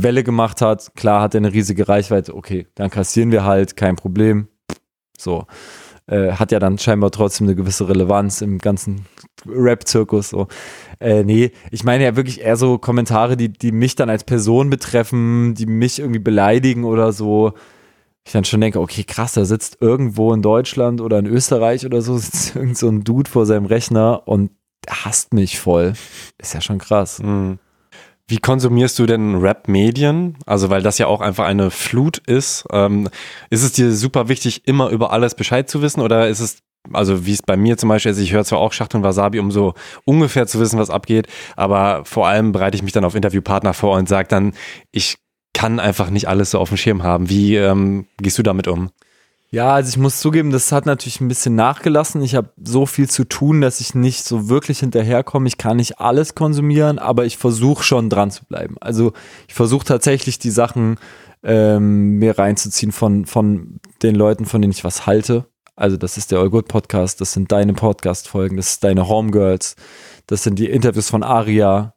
Welle 0.03 0.25
gemacht 0.25 0.61
hat. 0.61 0.93
Klar 0.95 1.23
hat 1.23 1.35
er 1.35 1.39
eine 1.39 1.53
riesige 1.53 1.89
Reichweite, 1.89 2.35
okay, 2.35 2.67
dann 2.75 2.91
kassieren 2.91 3.33
wir 3.33 3.45
halt, 3.45 3.77
kein 3.77 3.97
Problem. 3.97 4.49
So. 5.17 5.47
Äh, 6.07 6.33
hat 6.33 6.53
ja 6.53 6.59
dann 6.59 6.79
scheinbar 6.79 7.11
trotzdem 7.11 7.47
eine 7.47 7.55
gewisse 7.55 7.87
Relevanz 7.87 8.41
im 8.41 8.59
ganzen 8.59 9.05
Rap-Zirkus. 9.47 10.31
So. 10.31 10.49
Äh, 11.01 11.23
nee, 11.23 11.53
ich 11.71 11.85
meine 11.85 12.05
ja 12.05 12.17
wirklich 12.17 12.41
eher 12.41 12.57
so 12.57 12.79
Kommentare, 12.79 13.37
die, 13.37 13.53
die 13.53 13.73
mich 13.73 13.95
dann 13.95 14.09
als 14.09 14.25
Person 14.25 14.71
betreffen, 14.71 15.55
die 15.55 15.67
mich 15.67 15.99
irgendwie 15.99 16.19
beleidigen 16.19 16.85
oder 16.85 17.13
so. 17.13 17.53
Ich 18.25 18.33
dann 18.33 18.45
schon 18.45 18.63
denke, 18.63 18.81
okay, 18.81 19.05
krass, 19.05 19.35
da 19.35 19.45
sitzt 19.45 19.79
irgendwo 19.83 20.33
in 20.33 20.41
Deutschland 20.41 21.03
oder 21.03 21.19
in 21.19 21.27
Österreich 21.27 21.85
oder 21.85 22.01
so, 22.01 22.17
sitzt 22.19 22.57
irgend 22.57 22.79
so 22.79 22.89
ein 22.89 23.05
Dude 23.05 23.31
vor 23.31 23.45
seinem 23.45 23.67
Rechner 23.67 24.27
und 24.27 24.51
hasst 24.89 25.35
mich 25.35 25.61
voll. 25.61 25.93
Ist 26.39 26.55
ja 26.55 26.63
schon 26.63 26.79
krass. 26.79 27.23
Mhm. 27.23 27.59
Wie 28.29 28.37
konsumierst 28.37 28.99
du 28.99 29.07
denn 29.07 29.37
Rap-Medien? 29.37 30.37
Also, 30.45 30.69
weil 30.69 30.83
das 30.83 30.99
ja 30.99 31.07
auch 31.07 31.23
einfach 31.23 31.47
eine 31.47 31.71
Flut 31.71 32.19
ist. 32.19 32.67
Ähm, 32.71 33.09
ist 33.49 33.63
es 33.63 33.73
dir 33.73 33.91
super 33.93 34.29
wichtig, 34.29 34.69
immer 34.69 34.91
über 34.91 35.13
alles 35.13 35.35
Bescheid 35.35 35.69
zu 35.69 35.81
wissen? 35.81 36.03
Oder 36.03 36.29
ist 36.29 36.41
es, 36.41 36.59
also 36.93 37.25
wie 37.25 37.33
es 37.33 37.41
bei 37.43 37.57
mir 37.57 37.79
zum 37.79 37.89
Beispiel 37.89 38.13
ist, 38.13 38.19
ich 38.19 38.35
höre 38.35 38.45
zwar 38.45 38.59
auch 38.59 38.75
Schacht 38.75 38.95
und 38.95 39.03
Wasabi, 39.03 39.39
um 39.39 39.51
so 39.51 39.73
ungefähr 40.05 40.47
zu 40.47 40.61
wissen, 40.61 40.79
was 40.79 40.91
abgeht, 40.91 41.27
aber 41.57 42.05
vor 42.05 42.29
allem 42.29 42.53
bereite 42.53 42.77
ich 42.77 42.83
mich 42.83 42.93
dann 42.93 43.05
auf 43.05 43.15
Interviewpartner 43.15 43.73
vor 43.73 43.97
und 43.97 44.11
sage 44.11 44.29
dann, 44.29 44.53
ich 44.93 45.17
kann 45.55 45.81
einfach 45.81 46.11
nicht 46.11 46.29
alles 46.29 46.51
so 46.51 46.59
auf 46.59 46.69
dem 46.69 46.77
Schirm 46.77 47.03
haben. 47.03 47.31
Wie 47.31 47.57
ähm, 47.57 48.07
gehst 48.19 48.39
du 48.39 48.43
damit 48.43 48.69
um? 48.69 48.91
Ja, 49.51 49.73
also 49.73 49.89
ich 49.89 49.97
muss 49.97 50.21
zugeben, 50.21 50.51
das 50.51 50.73
hat 50.73 50.85
natürlich 50.85 51.23
ein 51.23 51.29
bisschen 51.29 51.55
nachgelassen. 51.55 52.21
Ich 52.23 52.35
habe 52.35 52.51
so 52.63 52.85
viel 52.85 53.09
zu 53.09 53.25
tun, 53.25 53.63
dass 53.63 53.81
ich 53.81 53.95
nicht 53.95 54.25
so 54.25 54.51
wirklich 54.51 54.81
hinterherkomme. 54.81 55.49
Ich 55.49 55.57
kann 55.57 55.79
nicht 55.79 56.01
alles 56.01 56.35
konsumieren, 56.35 56.99
aber 56.99 57.25
ich 57.25 57.39
versuche 57.39 57.83
schon 57.83 58.11
dran 58.11 58.31
zu 58.31 58.45
bleiben. 58.45 58.77
Also 58.81 59.15
ich 59.47 59.55
versuche 59.55 59.87
tatsächlich 59.87 60.39
die 60.39 60.51
Sachen 60.51 60.99
ähm, 61.43 62.19
mir 62.19 62.39
reinzuziehen 62.39 62.93
von, 62.93 63.25
von 63.25 63.81
den 64.03 64.15
Leuten, 64.15 64.45
von 64.45 64.61
denen 64.61 64.73
ich 64.73 64.85
was 64.85 65.07
halte. 65.07 65.47
Also 65.77 65.97
das 65.97 66.19
ist 66.19 66.31
der 66.31 66.41
All 66.41 66.51
Good 66.51 66.69
Podcast, 66.69 67.21
das 67.21 67.33
sind 67.33 67.53
deine 67.53 67.73
Podcast-Folgen, 67.73 68.57
das 68.57 68.71
ist 68.71 68.85
deine 68.85 69.09
Homegirls, 69.09 69.77
das 70.27 70.43
sind 70.43 70.59
die 70.59 70.69
Interviews 70.69 71.09
von 71.09 71.23
Aria, 71.23 71.95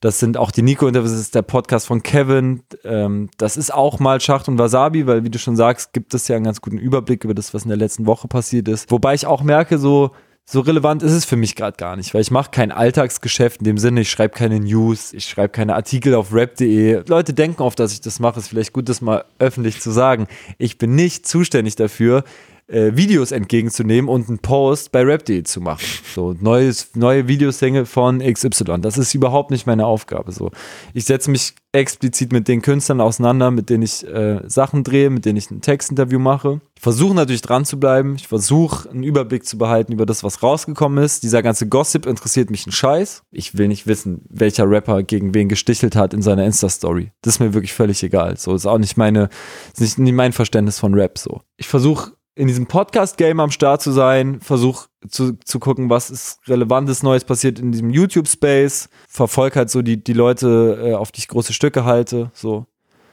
das 0.00 0.18
sind 0.18 0.36
auch 0.36 0.50
die 0.50 0.62
Nico-Interviews, 0.62 1.12
das 1.12 1.20
ist 1.20 1.34
der 1.34 1.42
Podcast 1.42 1.86
von 1.86 2.02
Kevin. 2.02 2.62
Ähm, 2.84 3.30
das 3.38 3.56
ist 3.56 3.72
auch 3.72 3.98
mal 4.00 4.20
Schacht 4.20 4.48
und 4.48 4.58
Wasabi, 4.58 5.06
weil, 5.06 5.24
wie 5.24 5.30
du 5.30 5.38
schon 5.38 5.56
sagst, 5.56 5.92
gibt 5.92 6.14
es 6.14 6.28
ja 6.28 6.36
einen 6.36 6.44
ganz 6.44 6.60
guten 6.60 6.78
Überblick 6.78 7.24
über 7.24 7.34
das, 7.34 7.54
was 7.54 7.62
in 7.62 7.68
der 7.68 7.78
letzten 7.78 8.06
Woche 8.06 8.28
passiert 8.28 8.68
ist. 8.68 8.90
Wobei 8.90 9.14
ich 9.14 9.26
auch 9.26 9.42
merke, 9.42 9.78
so, 9.78 10.10
so 10.46 10.60
relevant 10.60 11.02
ist 11.02 11.12
es 11.12 11.24
für 11.24 11.36
mich 11.36 11.56
gerade 11.56 11.76
gar 11.76 11.96
nicht, 11.96 12.12
weil 12.12 12.20
ich 12.20 12.30
mache 12.30 12.50
kein 12.50 12.70
Alltagsgeschäft 12.70 13.60
in 13.60 13.64
dem 13.64 13.78
Sinne, 13.78 14.02
ich 14.02 14.10
schreibe 14.10 14.34
keine 14.34 14.60
News, 14.60 15.12
ich 15.14 15.24
schreibe 15.24 15.48
keine 15.50 15.74
Artikel 15.74 16.14
auf 16.14 16.34
rap.de. 16.34 17.02
Leute 17.08 17.32
denken 17.32 17.62
oft, 17.62 17.78
dass 17.78 17.92
ich 17.92 18.02
das 18.02 18.20
mache, 18.20 18.40
ist 18.40 18.48
vielleicht 18.48 18.74
gut, 18.74 18.88
das 18.88 19.00
mal 19.00 19.24
öffentlich 19.38 19.80
zu 19.80 19.90
sagen. 19.90 20.26
Ich 20.58 20.76
bin 20.76 20.94
nicht 20.94 21.26
zuständig 21.26 21.76
dafür, 21.76 22.24
äh, 22.66 22.92
Videos 22.94 23.32
entgegenzunehmen 23.32 24.08
und 24.08 24.28
einen 24.28 24.38
Post 24.38 24.92
bei 24.92 25.02
Rap.de 25.02 25.42
zu 25.42 25.60
machen. 25.60 25.84
So 26.14 26.34
neues, 26.40 26.90
neue 26.94 27.28
Videosingle 27.28 27.86
von 27.86 28.20
XY. 28.20 28.80
Das 28.80 28.98
ist 28.98 29.14
überhaupt 29.14 29.50
nicht 29.50 29.66
meine 29.66 29.86
Aufgabe. 29.86 30.32
So, 30.32 30.50
ich 30.92 31.04
setze 31.04 31.30
mich 31.30 31.54
explizit 31.72 32.32
mit 32.32 32.46
den 32.46 32.62
Künstlern 32.62 33.00
auseinander, 33.00 33.50
mit 33.50 33.68
denen 33.68 33.82
ich 33.82 34.06
äh, 34.06 34.40
Sachen 34.48 34.84
drehe, 34.84 35.10
mit 35.10 35.24
denen 35.24 35.36
ich 35.36 35.50
ein 35.50 35.60
Textinterview 35.60 36.20
mache. 36.20 36.60
Ich 36.76 36.82
versuche 36.82 37.14
natürlich 37.14 37.42
dran 37.42 37.64
zu 37.64 37.80
bleiben. 37.80 38.14
Ich 38.16 38.28
versuche 38.28 38.88
einen 38.88 39.02
Überblick 39.02 39.44
zu 39.44 39.58
behalten 39.58 39.92
über 39.92 40.06
das, 40.06 40.22
was 40.22 40.42
rausgekommen 40.42 41.02
ist. 41.02 41.24
Dieser 41.24 41.42
ganze 41.42 41.68
Gossip 41.68 42.06
interessiert 42.06 42.50
mich 42.50 42.66
einen 42.66 42.72
Scheiß. 42.72 43.24
Ich 43.32 43.58
will 43.58 43.68
nicht 43.68 43.86
wissen, 43.86 44.22
welcher 44.30 44.70
Rapper 44.70 45.02
gegen 45.02 45.34
wen 45.34 45.48
gestichelt 45.48 45.96
hat 45.96 46.14
in 46.14 46.22
seiner 46.22 46.44
Insta-Story. 46.44 47.10
Das 47.22 47.34
ist 47.34 47.40
mir 47.40 47.54
wirklich 47.54 47.72
völlig 47.72 48.02
egal. 48.02 48.36
So 48.36 48.54
ist 48.54 48.66
auch 48.66 48.78
nicht 48.78 48.96
meine, 48.96 49.28
ist 49.76 49.98
nicht 49.98 50.14
mein 50.14 50.32
Verständnis 50.32 50.78
von 50.78 50.94
Rap. 50.94 51.18
So, 51.18 51.40
ich 51.56 51.66
versuche 51.66 52.12
in 52.36 52.46
diesem 52.48 52.66
Podcast-Game 52.66 53.40
am 53.40 53.50
Start 53.50 53.82
zu 53.82 53.92
sein, 53.92 54.40
versuch 54.40 54.86
zu, 55.08 55.34
zu 55.44 55.58
gucken, 55.58 55.90
was 55.90 56.10
ist 56.10 56.40
relevantes 56.48 57.02
Neues 57.02 57.24
passiert 57.24 57.58
in 57.58 57.72
diesem 57.72 57.90
YouTube-Space, 57.90 58.88
verfolge 59.08 59.56
halt 59.56 59.70
so 59.70 59.82
die, 59.82 60.02
die 60.02 60.12
Leute, 60.12 60.78
äh, 60.82 60.94
auf 60.94 61.12
die 61.12 61.20
ich 61.20 61.28
große 61.28 61.52
Stücke 61.52 61.84
halte, 61.84 62.30
so. 62.34 62.66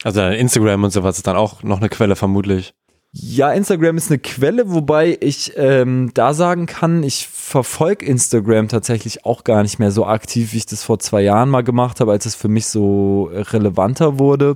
Also 0.03 0.21
Instagram 0.21 0.83
und 0.83 0.91
sowas 0.91 1.17
ist 1.17 1.27
dann 1.27 1.35
auch 1.35 1.61
noch 1.61 1.77
eine 1.77 1.89
Quelle 1.89 2.15
vermutlich. 2.15 2.73
Ja, 3.13 3.51
Instagram 3.51 3.97
ist 3.97 4.09
eine 4.09 4.19
Quelle, 4.19 4.71
wobei 4.71 5.17
ich 5.19 5.51
ähm, 5.57 6.11
da 6.13 6.33
sagen 6.33 6.65
kann, 6.65 7.03
ich 7.03 7.27
verfolge 7.27 8.05
Instagram 8.05 8.69
tatsächlich 8.69 9.25
auch 9.25 9.43
gar 9.43 9.63
nicht 9.63 9.79
mehr 9.79 9.91
so 9.91 10.05
aktiv, 10.05 10.53
wie 10.53 10.57
ich 10.57 10.65
das 10.65 10.83
vor 10.83 10.97
zwei 10.99 11.21
Jahren 11.21 11.49
mal 11.49 11.61
gemacht 11.61 11.99
habe, 11.99 12.11
als 12.11 12.25
es 12.25 12.35
für 12.35 12.47
mich 12.47 12.67
so 12.67 13.29
relevanter 13.33 14.17
wurde. 14.17 14.55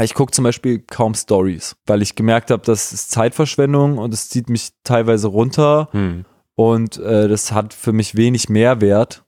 Ich 0.00 0.14
gucke 0.14 0.32
zum 0.32 0.44
Beispiel 0.44 0.78
kaum 0.78 1.14
Stories, 1.14 1.76
weil 1.86 2.00
ich 2.00 2.14
gemerkt 2.14 2.50
habe, 2.50 2.62
das 2.64 2.92
ist 2.92 3.10
Zeitverschwendung 3.10 3.98
und 3.98 4.14
es 4.14 4.30
zieht 4.30 4.48
mich 4.48 4.70
teilweise 4.84 5.28
runter 5.28 5.88
hm. 5.92 6.24
und 6.54 6.96
äh, 6.96 7.28
das 7.28 7.52
hat 7.52 7.74
für 7.74 7.92
mich 7.92 8.14
wenig 8.14 8.48
Mehrwert. 8.48 9.24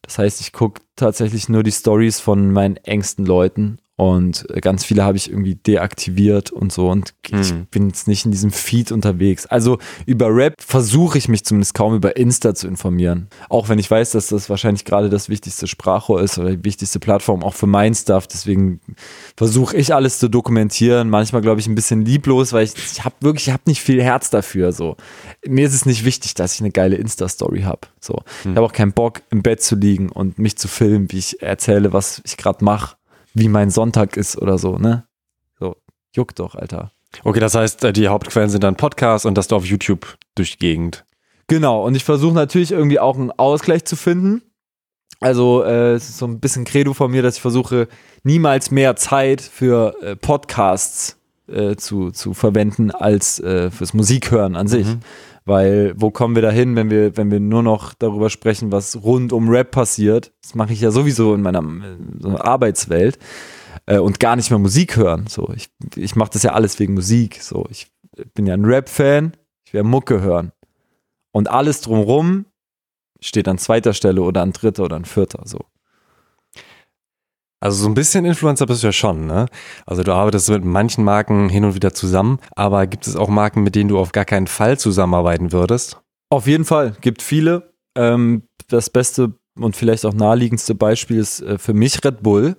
Das 0.00 0.18
heißt, 0.18 0.40
ich 0.40 0.52
gucke 0.52 0.80
tatsächlich 0.96 1.48
nur 1.48 1.62
die 1.62 1.72
Stories 1.72 2.20
von 2.20 2.52
meinen 2.52 2.76
engsten 2.76 3.26
Leuten 3.26 3.78
und 3.96 4.46
ganz 4.62 4.84
viele 4.84 5.04
habe 5.04 5.18
ich 5.18 5.30
irgendwie 5.30 5.54
deaktiviert 5.54 6.50
und 6.50 6.72
so. 6.72 6.88
Und 6.88 7.12
ich 7.26 7.52
mhm. 7.52 7.66
bin 7.70 7.88
jetzt 7.88 8.08
nicht 8.08 8.24
in 8.24 8.30
diesem 8.30 8.50
Feed 8.50 8.90
unterwegs. 8.90 9.44
Also 9.46 9.78
über 10.06 10.34
Rap 10.34 10.54
versuche 10.58 11.18
ich 11.18 11.28
mich 11.28 11.44
zumindest 11.44 11.74
kaum 11.74 11.94
über 11.94 12.16
Insta 12.16 12.54
zu 12.54 12.66
informieren. 12.68 13.28
Auch 13.50 13.68
wenn 13.68 13.78
ich 13.78 13.90
weiß, 13.90 14.12
dass 14.12 14.28
das 14.28 14.48
wahrscheinlich 14.48 14.86
gerade 14.86 15.10
das 15.10 15.28
wichtigste 15.28 15.66
Sprachrohr 15.66 16.22
ist 16.22 16.38
oder 16.38 16.56
die 16.56 16.64
wichtigste 16.64 17.00
Plattform 17.00 17.42
auch 17.42 17.52
für 17.52 17.66
mein 17.66 17.94
Stuff. 17.94 18.26
Deswegen 18.26 18.80
versuche 19.36 19.76
ich 19.76 19.94
alles 19.94 20.18
zu 20.18 20.28
dokumentieren. 20.28 21.10
Manchmal 21.10 21.42
glaube 21.42 21.60
ich 21.60 21.66
ein 21.66 21.74
bisschen 21.74 22.02
lieblos, 22.02 22.54
weil 22.54 22.64
ich, 22.64 22.72
ich 22.74 23.04
habe 23.04 23.14
wirklich, 23.20 23.48
ich 23.48 23.52
habe 23.52 23.64
nicht 23.66 23.82
viel 23.82 24.02
Herz 24.02 24.30
dafür. 24.30 24.72
So. 24.72 24.96
Mir 25.46 25.66
ist 25.66 25.74
es 25.74 25.84
nicht 25.84 26.06
wichtig, 26.06 26.32
dass 26.32 26.54
ich 26.54 26.60
eine 26.60 26.70
geile 26.70 26.96
Insta-Story 26.96 27.62
habe. 27.62 27.82
So. 28.00 28.14
Mhm. 28.14 28.20
Ich 28.38 28.44
hm. 28.44 28.56
habe 28.56 28.66
auch 28.66 28.72
keinen 28.72 28.92
Bock, 28.94 29.20
im 29.30 29.42
Bett 29.42 29.62
zu 29.62 29.76
liegen 29.76 30.08
und 30.08 30.38
mich 30.38 30.56
zu 30.56 30.66
filmen, 30.66 31.12
wie 31.12 31.18
ich 31.18 31.42
erzähle, 31.42 31.92
was 31.92 32.22
ich 32.24 32.38
gerade 32.38 32.64
mache 32.64 32.96
wie 33.34 33.48
mein 33.48 33.70
Sonntag 33.70 34.16
ist 34.16 34.36
oder 34.36 34.58
so, 34.58 34.78
ne? 34.78 35.04
So, 35.58 35.76
juckt 36.14 36.38
doch, 36.38 36.54
Alter. 36.54 36.92
Okay, 37.24 37.40
das 37.40 37.54
heißt, 37.54 37.84
äh, 37.84 37.92
die 37.92 38.08
Hauptquellen 38.08 38.50
sind 38.50 38.64
dann 38.64 38.76
Podcasts 38.76 39.26
und 39.26 39.36
das 39.36 39.48
du 39.48 39.56
auf 39.56 39.66
YouTube 39.66 40.16
durch 40.34 40.52
die 40.52 40.58
Gegend. 40.58 41.04
Genau, 41.46 41.84
und 41.84 41.94
ich 41.94 42.04
versuche 42.04 42.34
natürlich 42.34 42.72
irgendwie 42.72 42.98
auch 42.98 43.16
einen 43.16 43.30
Ausgleich 43.30 43.84
zu 43.84 43.96
finden. 43.96 44.42
Also 45.20 45.62
äh, 45.62 45.92
es 45.92 46.08
ist 46.08 46.18
so 46.18 46.26
ein 46.26 46.40
bisschen 46.40 46.64
Credo 46.64 46.94
von 46.94 47.10
mir, 47.10 47.22
dass 47.22 47.36
ich 47.36 47.42
versuche, 47.42 47.88
niemals 48.24 48.70
mehr 48.70 48.96
Zeit 48.96 49.40
für 49.40 49.94
äh, 50.02 50.16
Podcasts 50.16 51.18
äh, 51.46 51.76
zu, 51.76 52.10
zu 52.10 52.34
verwenden 52.34 52.90
als 52.90 53.38
äh, 53.38 53.70
fürs 53.70 53.94
Musikhören 53.94 54.56
an 54.56 54.66
sich. 54.66 54.86
Mhm. 54.86 55.00
Weil 55.44 55.92
wo 55.96 56.10
kommen 56.10 56.34
wir 56.34 56.42
dahin, 56.42 56.76
wenn 56.76 56.90
wir, 56.90 57.16
wenn 57.16 57.30
wir 57.30 57.40
nur 57.40 57.62
noch 57.62 57.94
darüber 57.94 58.30
sprechen, 58.30 58.70
was 58.70 59.02
rund 59.02 59.32
um 59.32 59.48
Rap 59.48 59.72
passiert? 59.72 60.32
Das 60.42 60.54
mache 60.54 60.72
ich 60.72 60.80
ja 60.80 60.90
sowieso 60.90 61.34
in 61.34 61.42
meiner 61.42 61.62
so 62.20 62.38
Arbeitswelt 62.38 63.18
äh, 63.86 63.98
und 63.98 64.20
gar 64.20 64.36
nicht 64.36 64.50
mehr 64.50 64.60
Musik 64.60 64.96
hören. 64.96 65.26
So, 65.28 65.50
ich, 65.54 65.68
ich 65.96 66.14
mache 66.14 66.30
das 66.32 66.44
ja 66.44 66.52
alles 66.52 66.78
wegen 66.78 66.94
Musik. 66.94 67.42
So, 67.42 67.66
ich 67.70 67.90
bin 68.34 68.46
ja 68.46 68.54
ein 68.54 68.64
Rap-Fan, 68.64 69.32
ich 69.66 69.74
werde 69.74 69.88
Mucke 69.88 70.20
hören. 70.20 70.52
Und 71.32 71.48
alles 71.48 71.80
drumrum 71.80 72.46
steht 73.20 73.48
an 73.48 73.58
zweiter 73.58 73.94
Stelle 73.94 74.22
oder 74.22 74.42
an 74.42 74.52
dritter 74.52 74.84
oder 74.84 74.96
an 74.96 75.04
vierter. 75.04 75.42
So. 75.44 75.60
Also 77.62 77.84
so 77.84 77.88
ein 77.88 77.94
bisschen 77.94 78.24
Influencer 78.24 78.66
bist 78.66 78.82
du 78.82 78.88
ja 78.88 78.92
schon, 78.92 79.26
ne? 79.26 79.46
Also 79.86 80.02
du 80.02 80.10
arbeitest 80.12 80.50
mit 80.50 80.64
manchen 80.64 81.04
Marken 81.04 81.48
hin 81.48 81.64
und 81.64 81.76
wieder 81.76 81.94
zusammen, 81.94 82.40
aber 82.56 82.88
gibt 82.88 83.06
es 83.06 83.14
auch 83.14 83.28
Marken, 83.28 83.62
mit 83.62 83.76
denen 83.76 83.88
du 83.88 84.00
auf 84.00 84.10
gar 84.10 84.24
keinen 84.24 84.48
Fall 84.48 84.80
zusammenarbeiten 84.80 85.52
würdest? 85.52 86.00
Auf 86.28 86.48
jeden 86.48 86.64
Fall, 86.64 86.96
gibt 87.00 87.22
viele. 87.22 87.72
Ähm, 87.94 88.42
das 88.66 88.90
beste 88.90 89.34
und 89.54 89.76
vielleicht 89.76 90.04
auch 90.04 90.12
naheliegendste 90.12 90.74
Beispiel 90.74 91.18
ist 91.18 91.40
äh, 91.40 91.56
für 91.56 91.72
mich 91.72 92.04
Red 92.04 92.24
Bull. 92.24 92.56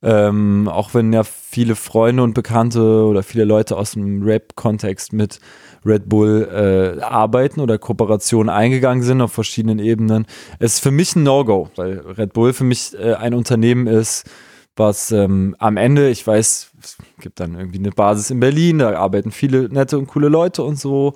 Ähm, 0.00 0.68
auch 0.68 0.94
wenn 0.94 1.12
ja 1.12 1.22
viele 1.22 1.76
Freunde 1.76 2.22
und 2.22 2.32
Bekannte 2.32 3.04
oder 3.04 3.22
viele 3.22 3.44
Leute 3.44 3.76
aus 3.76 3.90
dem 3.90 4.22
Rap-Kontext 4.22 5.12
mit 5.12 5.38
Red 5.84 6.08
Bull 6.08 6.96
äh, 6.98 7.02
arbeiten 7.02 7.60
oder 7.60 7.78
Kooperationen 7.78 8.48
eingegangen 8.48 9.02
sind 9.02 9.20
auf 9.20 9.32
verschiedenen 9.32 9.78
Ebenen. 9.78 10.26
Es 10.58 10.74
ist 10.74 10.80
für 10.80 10.90
mich 10.90 11.14
ein 11.16 11.22
No-Go, 11.22 11.70
weil 11.76 11.98
Red 12.00 12.32
Bull 12.32 12.52
für 12.52 12.64
mich 12.64 12.94
äh, 12.98 13.14
ein 13.14 13.34
Unternehmen 13.34 13.86
ist, 13.86 14.28
was 14.76 15.12
ähm, 15.12 15.54
am 15.58 15.76
Ende, 15.76 16.10
ich 16.10 16.26
weiß, 16.26 16.72
es 16.82 16.98
gibt 17.20 17.40
dann 17.40 17.54
irgendwie 17.54 17.78
eine 17.78 17.90
Basis 17.90 18.30
in 18.30 18.40
Berlin, 18.40 18.78
da 18.78 18.98
arbeiten 18.98 19.30
viele 19.30 19.68
nette 19.68 19.98
und 19.98 20.08
coole 20.08 20.28
Leute 20.28 20.62
und 20.62 20.78
so, 20.78 21.14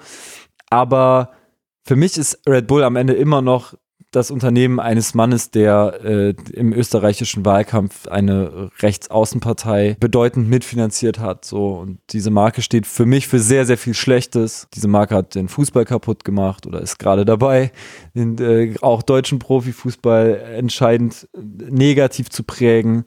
aber 0.71 1.33
für 1.85 1.97
mich 1.97 2.19
ist 2.19 2.41
Red 2.47 2.67
Bull 2.67 2.85
am 2.85 2.97
Ende 2.97 3.15
immer 3.15 3.43
noch 3.43 3.75
das 4.11 4.31
Unternehmen 4.31 4.81
eines 4.81 5.15
Mannes, 5.15 5.51
der 5.51 6.01
äh, 6.03 6.35
im 6.53 6.73
österreichischen 6.73 7.45
Wahlkampf 7.45 8.09
eine 8.09 8.71
Rechtsaußenpartei 8.81 9.97
bedeutend 10.01 10.49
mitfinanziert 10.49 11.19
hat. 11.19 11.45
So 11.45 11.75
und 11.75 11.99
diese 12.11 12.31
Marke 12.31 12.63
steht 12.63 12.87
für 12.87 13.05
mich 13.05 13.29
für 13.29 13.39
sehr, 13.39 13.67
sehr 13.67 13.77
viel 13.77 13.95
Schlechtes. 13.95 14.67
Diese 14.75 14.89
Marke 14.89 15.15
hat 15.15 15.35
den 15.35 15.49
Fußball 15.49 15.85
kaputt 15.85 16.25
gemacht 16.25 16.67
oder 16.67 16.81
ist 16.81 16.99
gerade 16.99 17.27
dabei, 17.27 17.71
den 18.15 18.39
äh, 18.39 18.75
auch 18.81 19.03
deutschen 19.03 19.39
Profifußball 19.39 20.37
entscheidend 20.57 21.29
äh, 21.35 21.41
negativ 21.71 22.31
zu 22.31 22.45
prägen. 22.45 23.05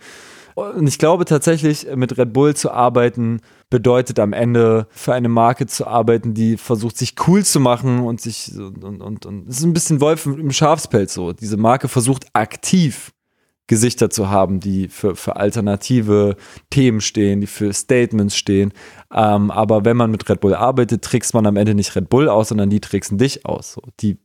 Und 0.53 0.87
ich 0.87 0.99
glaube 0.99 1.25
tatsächlich, 1.25 1.87
mit 1.95 2.17
Red 2.17 2.33
Bull 2.33 2.55
zu 2.55 2.71
arbeiten, 2.71 3.39
bedeutet 3.71 4.19
am 4.19 4.33
Ende 4.33 4.85
für 4.91 5.13
eine 5.13 5.29
Marke 5.29 5.65
zu 5.65 5.87
arbeiten, 5.87 6.35
die 6.35 6.57
versucht, 6.57 6.97
sich 6.97 7.15
cool 7.25 7.43
zu 7.43 7.59
machen 7.59 8.01
und 8.01 8.21
sich 8.21 8.51
und, 8.55 8.83
und, 8.83 9.25
und, 9.25 9.49
es 9.49 9.57
ist 9.57 9.63
ein 9.63 9.73
bisschen 9.73 10.01
Wolf 10.01 10.27
im 10.27 10.51
Schafspelz 10.51 11.15
so. 11.15 11.33
Diese 11.33 11.57
Marke 11.57 11.87
versucht 11.87 12.27
aktiv 12.33 13.13
Gesichter 13.67 14.09
zu 14.09 14.29
haben, 14.29 14.59
die 14.59 14.89
für, 14.89 15.15
für 15.15 15.37
alternative 15.37 16.35
Themen 16.69 16.99
stehen, 16.99 17.39
die 17.39 17.47
für 17.47 17.71
Statements 17.71 18.35
stehen. 18.35 18.73
Ähm, 19.13 19.49
aber 19.49 19.85
wenn 19.85 19.95
man 19.95 20.11
mit 20.11 20.29
Red 20.29 20.41
Bull 20.41 20.53
arbeitet, 20.53 21.03
trickst 21.03 21.33
man 21.33 21.45
am 21.45 21.55
Ende 21.55 21.73
nicht 21.73 21.95
Red 21.95 22.09
Bull 22.09 22.27
aus, 22.27 22.49
sondern 22.49 22.69
die 22.69 22.81
tricksen 22.81 23.17
dich 23.17 23.45
aus. 23.45 23.73
So. 23.73 23.81
Die 24.01 24.17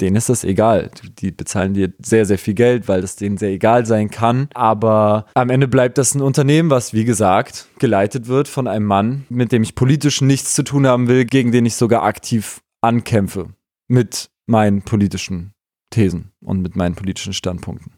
denen 0.00 0.16
ist 0.16 0.28
das 0.28 0.44
egal. 0.44 0.90
Die 1.18 1.30
bezahlen 1.30 1.74
dir 1.74 1.92
sehr, 2.02 2.26
sehr 2.26 2.38
viel 2.38 2.54
Geld, 2.54 2.88
weil 2.88 3.00
das 3.00 3.16
denen 3.16 3.36
sehr 3.36 3.50
egal 3.50 3.86
sein 3.86 4.10
kann. 4.10 4.48
Aber 4.54 5.26
am 5.34 5.50
Ende 5.50 5.68
bleibt 5.68 5.98
das 5.98 6.14
ein 6.14 6.22
Unternehmen, 6.22 6.70
was, 6.70 6.92
wie 6.92 7.04
gesagt, 7.04 7.68
geleitet 7.78 8.28
wird 8.28 8.48
von 8.48 8.66
einem 8.66 8.86
Mann, 8.86 9.24
mit 9.28 9.52
dem 9.52 9.62
ich 9.62 9.74
politisch 9.74 10.20
nichts 10.20 10.54
zu 10.54 10.62
tun 10.62 10.86
haben 10.86 11.08
will, 11.08 11.24
gegen 11.24 11.52
den 11.52 11.66
ich 11.66 11.76
sogar 11.76 12.02
aktiv 12.02 12.60
ankämpfe 12.80 13.50
mit 13.88 14.30
meinen 14.46 14.82
politischen 14.82 15.52
Thesen 15.90 16.32
und 16.40 16.62
mit 16.62 16.76
meinen 16.76 16.94
politischen 16.94 17.32
Standpunkten. 17.32 17.92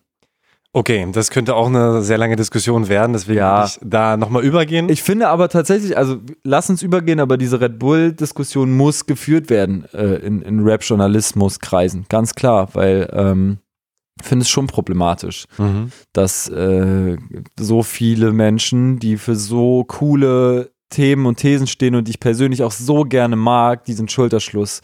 Okay, 0.77 1.07
das 1.13 1.31
könnte 1.31 1.55
auch 1.55 1.69
eine 1.69 2.03
sehr 2.03 2.19
lange 2.19 2.35
Diskussion 2.35 2.89
werden, 2.89 3.13
deswegen 3.13 3.39
Ja. 3.39 3.59
würde 3.59 3.67
ich 3.69 3.79
da 3.89 4.17
nochmal 4.17 4.43
übergehen. 4.45 4.89
Ich 4.89 5.05
finde 5.05 5.29
aber 5.29 5.49
tatsächlich, 5.49 5.97
also 5.97 6.17
lass 6.43 6.69
uns 6.69 6.83
übergehen, 6.83 7.21
aber 7.21 7.37
diese 7.37 7.61
Red 7.61 7.79
Bull-Diskussion 7.79 8.77
muss 8.77 9.07
geführt 9.07 9.51
werden 9.51 9.85
äh, 9.95 10.17
in, 10.17 10.43
in 10.43 10.65
Rap-Journalismus-Kreisen, 10.65 12.07
ganz 12.09 12.35
klar, 12.35 12.71
weil 12.73 13.09
ähm, 13.13 13.59
ich 14.21 14.27
finde 14.27 14.43
es 14.43 14.49
schon 14.51 14.67
problematisch. 14.67 15.47
mhm. 15.59 15.93
dass 16.13 16.49
äh, 16.49 17.19
so 17.59 17.85
viele 17.85 18.33
Menschen, 18.33 18.99
die 18.99 19.17
für 19.17 19.37
so 19.37 19.85
coole 19.85 20.73
Themen 20.91 21.27
und 21.27 21.37
Thesen 21.37 21.69
stehen 21.69 21.95
und 21.95 22.09
die 22.09 22.11
ich 22.13 22.21
persönlich 22.21 22.65
auch 22.65 22.73
so 22.73 23.03
gerne 23.05 23.37
mag, 23.37 23.85
diesen 23.85 24.09
Schulterschluss 24.09 24.81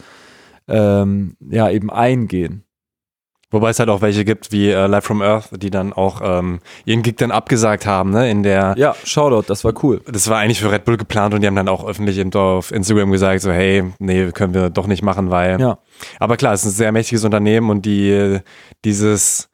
ähm, 0.68 1.36
ja 1.50 1.68
eben 1.68 1.90
eingehen. 1.90 2.62
Wobei 3.51 3.70
es 3.70 3.78
halt 3.81 3.89
auch 3.89 4.01
welche 4.01 4.24
gibt 4.24 4.52
wie 4.52 4.70
äh, 4.70 4.86
Live 4.86 5.05
from 5.05 5.22
Earth, 5.22 5.48
die 5.52 5.70
dann 5.70 5.93
auch 5.93 6.20
ähm, 6.22 6.60
ihren 6.85 7.02
Gig 7.02 7.16
dann 7.16 7.31
abgesagt 7.32 7.85
haben, 7.85 8.10
ne? 8.10 8.31
In 8.31 8.43
der 8.43 8.74
Ja, 8.78 8.94
Shoutout, 9.05 9.44
das 9.48 9.64
war 9.64 9.72
cool. 9.82 10.01
das 10.06 10.28
war 10.28 10.39
eigentlich 10.39 10.60
für 10.60 10.70
Red 10.70 10.85
Bull 10.85 10.97
geplant 10.97 11.35
und 11.35 11.40
die 11.40 11.47
haben 11.47 11.56
dann 11.56 11.68
auch 11.68 11.85
öffentlich 11.86 12.16
eben 12.18 12.32
auf 12.35 12.70
Instagram 12.70 13.10
gesagt, 13.10 13.43
so 13.43 13.51
hey, 13.51 13.85
nee, 13.98 14.31
können 14.32 14.55
wir 14.55 14.70
doch 14.70 14.86
nicht 14.86 15.02
machen, 15.02 15.31
weil. 15.31 15.60
Ja. 15.60 15.78
Aber 16.18 16.36
klar, 16.36 16.55
es 16.55 16.60
ist 16.62 16.72
ein 16.72 16.77
sehr 16.77 16.93
mächtiges 16.93 17.24
Unternehmen 17.24 17.70
und 17.70 17.85
die 17.85 18.39
dieses 18.85 19.49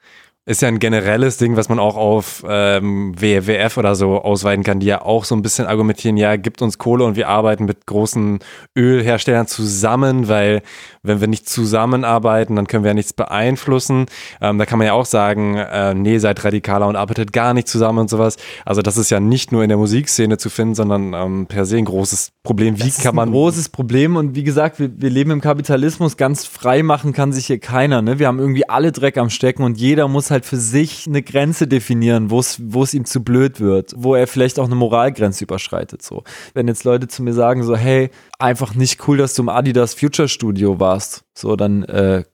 ist 0.48 0.62
ja 0.62 0.68
ein 0.68 0.78
generelles 0.78 1.38
Ding, 1.38 1.56
was 1.56 1.68
man 1.68 1.80
auch 1.80 1.96
auf 1.96 2.44
ähm, 2.48 3.20
WWF 3.20 3.78
oder 3.78 3.96
so 3.96 4.22
ausweiten 4.22 4.62
kann, 4.62 4.78
die 4.78 4.86
ja 4.86 5.02
auch 5.02 5.24
so 5.24 5.34
ein 5.34 5.42
bisschen 5.42 5.66
argumentieren, 5.66 6.16
ja, 6.16 6.36
gibt 6.36 6.62
uns 6.62 6.78
Kohle 6.78 7.04
und 7.04 7.16
wir 7.16 7.28
arbeiten 7.28 7.64
mit 7.64 7.84
großen 7.84 8.38
Ölherstellern 8.76 9.48
zusammen, 9.48 10.28
weil 10.28 10.62
wenn 11.02 11.20
wir 11.20 11.26
nicht 11.26 11.48
zusammenarbeiten, 11.48 12.54
dann 12.54 12.68
können 12.68 12.84
wir 12.84 12.90
ja 12.90 12.94
nichts 12.94 13.12
beeinflussen. 13.12 14.06
Ähm, 14.40 14.58
da 14.58 14.66
kann 14.66 14.78
man 14.78 14.86
ja 14.86 14.92
auch 14.92 15.04
sagen, 15.04 15.56
äh, 15.56 15.94
nee, 15.94 16.18
seid 16.18 16.44
radikaler 16.44 16.86
und 16.86 16.94
arbeitet 16.94 17.32
gar 17.32 17.52
nicht 17.52 17.66
zusammen 17.66 17.98
und 17.98 18.10
sowas. 18.10 18.36
Also 18.64 18.82
das 18.82 18.96
ist 18.98 19.10
ja 19.10 19.18
nicht 19.18 19.50
nur 19.50 19.64
in 19.64 19.68
der 19.68 19.78
Musikszene 19.78 20.38
zu 20.38 20.48
finden, 20.48 20.76
sondern 20.76 21.12
ähm, 21.12 21.46
per 21.46 21.64
se 21.64 21.76
ein 21.76 21.84
großes 21.84 22.30
Problem. 22.44 22.76
Wie 22.76 22.80
Das 22.80 22.98
ist 22.98 23.02
kann 23.02 23.16
man 23.16 23.30
ein 23.30 23.32
großes 23.32 23.70
Problem 23.70 24.14
und 24.14 24.36
wie 24.36 24.44
gesagt, 24.44 24.78
wir, 24.78 24.90
wir 24.96 25.10
leben 25.10 25.32
im 25.32 25.40
Kapitalismus, 25.40 26.16
ganz 26.16 26.44
frei 26.44 26.84
machen 26.84 27.12
kann 27.12 27.32
sich 27.32 27.46
hier 27.46 27.58
keiner. 27.58 28.00
Ne? 28.00 28.20
Wir 28.20 28.28
haben 28.28 28.38
irgendwie 28.38 28.68
alle 28.68 28.92
Dreck 28.92 29.18
am 29.18 29.30
Stecken 29.30 29.64
und 29.64 29.78
jeder 29.78 30.06
muss 30.06 30.30
halt 30.30 30.35
für 30.44 30.56
sich 30.56 31.06
eine 31.06 31.22
Grenze 31.22 31.66
definieren, 31.66 32.30
wo 32.30 32.40
es 32.40 32.94
ihm 32.94 33.04
zu 33.04 33.22
blöd 33.22 33.60
wird, 33.60 33.94
wo 33.96 34.14
er 34.14 34.26
vielleicht 34.26 34.58
auch 34.58 34.66
eine 34.66 34.74
Moralgrenze 34.74 35.44
überschreitet. 35.44 36.02
So, 36.02 36.24
wenn 36.54 36.68
jetzt 36.68 36.84
Leute 36.84 37.08
zu 37.08 37.22
mir 37.22 37.32
sagen 37.32 37.62
so, 37.62 37.76
hey, 37.76 38.10
einfach 38.38 38.74
nicht 38.74 39.06
cool, 39.08 39.16
dass 39.16 39.34
du 39.34 39.42
im 39.42 39.48
Adidas 39.48 39.94
Future 39.94 40.28
Studio 40.28 40.78
warst, 40.80 41.24
so 41.34 41.56
dann 41.56 41.84
äh, 41.84 42.24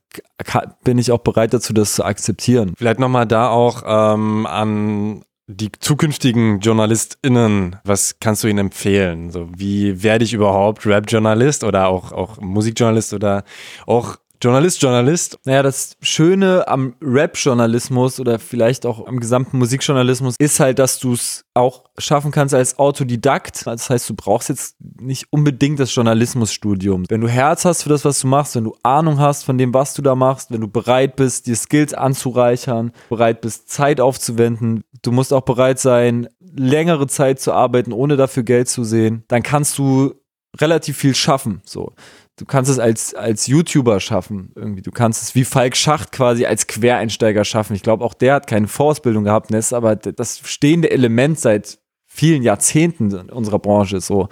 bin 0.85 0.99
ich 0.99 1.13
auch 1.13 1.21
bereit 1.21 1.55
dazu, 1.55 1.73
das 1.73 1.95
zu 1.95 2.05
akzeptieren. 2.05 2.75
Vielleicht 2.77 2.99
nochmal 2.99 3.27
da 3.27 3.49
auch 3.49 3.83
ähm, 3.87 4.47
an 4.47 5.23
die 5.49 5.71
zukünftigen 5.73 6.61
JournalistInnen, 6.61 7.77
was 7.85 8.19
kannst 8.21 8.45
du 8.45 8.49
ihnen 8.49 8.59
empfehlen? 8.59 9.31
So, 9.31 9.49
wie 9.55 10.03
werde 10.03 10.25
ich 10.25 10.33
überhaupt 10.33 10.87
Rap-Journalist 10.87 11.65
oder 11.65 11.89
auch, 11.89 12.13
auch 12.13 12.41
Musikjournalist 12.41 13.13
oder 13.13 13.45
auch 13.87 14.17
Journalist, 14.43 14.83
Journalist? 14.83 15.39
Naja, 15.45 15.63
das 15.63 15.97
Schöne 16.03 16.67
am 16.67 16.97
Rap-Journalismus 17.01 18.19
oder 18.19 18.41
vielleicht 18.41 18.87
auch 18.87 19.07
am 19.07 19.21
gesamten 19.21 19.57
Musikjournalismus 19.59 20.35
ist 20.37 20.59
halt, 20.59 20.81
dass 20.81 20.99
du 20.99 21.13
es 21.13 21.45
auch 21.55 21.85
schaffen 21.97 22.33
kannst 22.33 22.53
als 22.53 22.77
Autodidakt. 22.77 23.65
Das 23.67 23.89
heißt, 23.89 24.11
du 24.11 24.15
brauchst 24.15 24.49
jetzt 24.49 24.75
nicht 25.01 25.29
unbedingt 25.31 25.79
das 25.79 25.95
Journalismusstudium. 25.95 27.05
Wenn 27.09 27.21
du 27.21 27.29
Herz 27.29 27.65
hast 27.65 27.85
für 27.85 27.89
das, 27.89 28.05
was 28.05 28.19
du 28.19 28.27
machst, 28.27 28.57
wenn 28.57 28.65
du 28.65 28.75
Ahnung 28.83 29.21
hast 29.21 29.45
von 29.45 29.59
dem, 29.59 29.73
was 29.75 29.95
du 29.95 30.03
da 30.03 30.17
machst, 30.17 30.51
wenn 30.51 30.61
du 30.61 30.67
bereit 30.67 31.15
bist, 31.15 31.47
dir 31.47 31.55
Skills 31.55 31.95
anzureichern, 31.95 32.91
bereit 33.11 33.43
bist, 33.43 33.71
Zeit 33.71 34.01
aufzuwenden, 34.01 34.83
du 35.03 35.13
musst 35.13 35.33
auch 35.33 35.43
bereit 35.43 35.79
sein, 35.79 36.27
längere 36.41 37.07
Zeit 37.07 37.39
zu 37.39 37.53
arbeiten, 37.53 37.93
ohne 37.93 38.17
dafür 38.17 38.43
Geld 38.43 38.69
zu 38.69 38.83
sehen, 38.83 39.23
dann 39.29 39.45
kannst 39.45 39.79
du 39.79 40.15
relativ 40.61 40.97
viel 40.99 41.15
schaffen. 41.15 41.63
So 41.65 41.95
du 42.39 42.45
kannst 42.45 42.71
es 42.71 42.79
als, 42.79 43.15
als 43.15 43.47
YouTuber 43.47 44.01
schaffen, 44.01 44.53
irgendwie. 44.55 44.83
Du 44.83 44.91
kannst 44.91 45.23
es 45.23 45.35
wie 45.35 45.45
Falk 45.45 45.77
Schacht 45.77 46.13
quasi 46.13 46.47
als 46.47 46.67
Quereinsteiger 46.67 47.45
schaffen. 47.45 47.75
Ich 47.77 47.83
glaube, 47.83 48.05
auch 48.05 48.15
der 48.15 48.35
hat 48.35 48.47
keine 48.47 48.69
Vorausbildung 48.69 49.25
gehabt, 49.25 49.51
ist 49.51 49.73
aber 49.73 49.97
das 49.97 50.41
stehende 50.45 50.91
Element 50.91 51.39
seit 51.39 51.79
vielen 52.07 52.43
Jahrzehnten 52.43 53.11
in 53.11 53.31
unserer 53.31 53.59
Branche 53.59 54.01
so. 54.01 54.29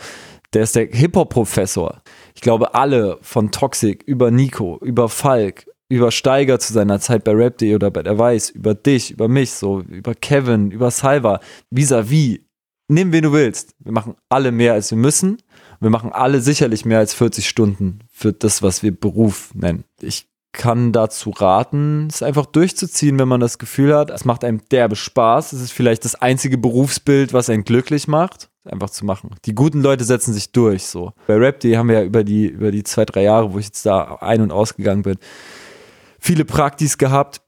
Der 0.53 0.65
ist 0.65 0.75
der 0.75 0.87
Hip-Hop-Professor. 0.87 2.03
Ich 2.35 2.41
glaube, 2.41 2.75
alle 2.75 3.19
von 3.23 3.53
Toxic 3.53 4.03
über 4.03 4.31
Nico, 4.33 4.79
über 4.83 5.09
Falk, 5.09 5.67
über 5.89 6.11
Steiger 6.11 6.59
zu 6.59 6.73
seiner 6.73 7.01
Zeit 7.01 7.25
bei 7.25 7.33
Rap.de 7.33 7.75
oder 7.75 7.91
bei 7.91 8.03
der 8.03 8.19
Weiß, 8.19 8.51
über 8.51 8.75
dich, 8.75 9.13
über 9.13 9.29
mich, 9.29 9.53
so, 9.53 9.81
über 9.81 10.15
Kevin, 10.15 10.71
über 10.71 10.91
Salva, 10.91 11.41
vis-à-vis. 11.71 12.41
Nimm, 12.89 13.13
wen 13.13 13.23
du 13.23 13.33
willst. 13.33 13.75
Wir 13.79 13.93
machen 13.93 14.17
alle 14.29 14.51
mehr, 14.51 14.73
als 14.73 14.91
wir 14.91 14.99
müssen. 14.99 15.39
Wir 15.81 15.91
machen 15.91 16.13
alle 16.13 16.43
sicherlich 16.43 16.85
mehr 16.85 16.99
als 16.99 17.15
40 17.15 17.49
Stunden 17.49 18.01
für 18.13 18.35
das, 18.35 18.63
was 18.63 18.83
wir 18.83 18.95
Beruf 18.95 19.55
nennen. 19.55 19.85
Ich 20.01 20.29
kann 20.53 20.93
dazu 20.93 21.31
raten, 21.31 22.09
es 22.11 22.23
einfach 22.23 22.45
durchzuziehen, 22.45 23.19
wenn 23.19 23.29
man 23.29 23.41
das 23.41 23.59
Gefühl 23.59 23.97
hat, 23.97 24.11
es 24.11 24.25
macht 24.25 24.45
einem 24.45 24.61
derbe 24.71 24.97
Spaß. 24.97 25.53
Es 25.53 25.61
ist 25.63 25.73
vielleicht 25.73 26.05
das 26.05 26.17
einzige 26.17 26.59
Berufsbild, 26.59 27.33
was 27.33 27.49
einen 27.49 27.65
glücklich 27.65 28.09
macht, 28.09 28.51
einfach 28.65 28.91
zu 28.91 29.07
machen. 29.07 29.31
Die 29.45 29.55
guten 29.55 29.81
Leute 29.81 30.05
setzen 30.05 30.35
sich 30.35 30.53
durch, 30.53 30.87
so. 30.87 31.13
Bei 31.27 31.37
Rap.de 31.37 31.77
haben 31.77 31.89
wir 31.89 32.01
ja 32.01 32.05
über 32.05 32.25
die, 32.25 32.49
über 32.49 32.73
die 32.73 32.83
zwei, 32.83 33.05
drei 33.05 33.23
Jahre, 33.23 33.53
wo 33.53 33.59
ich 33.59 33.67
jetzt 33.67 33.87
da 33.87 34.17
ein- 34.17 34.43
und 34.43 34.53
ausgegangen 34.53 35.03
bin, 35.03 35.17
viele 36.19 36.45
Praktis 36.45 36.99
gehabt. 36.99 37.41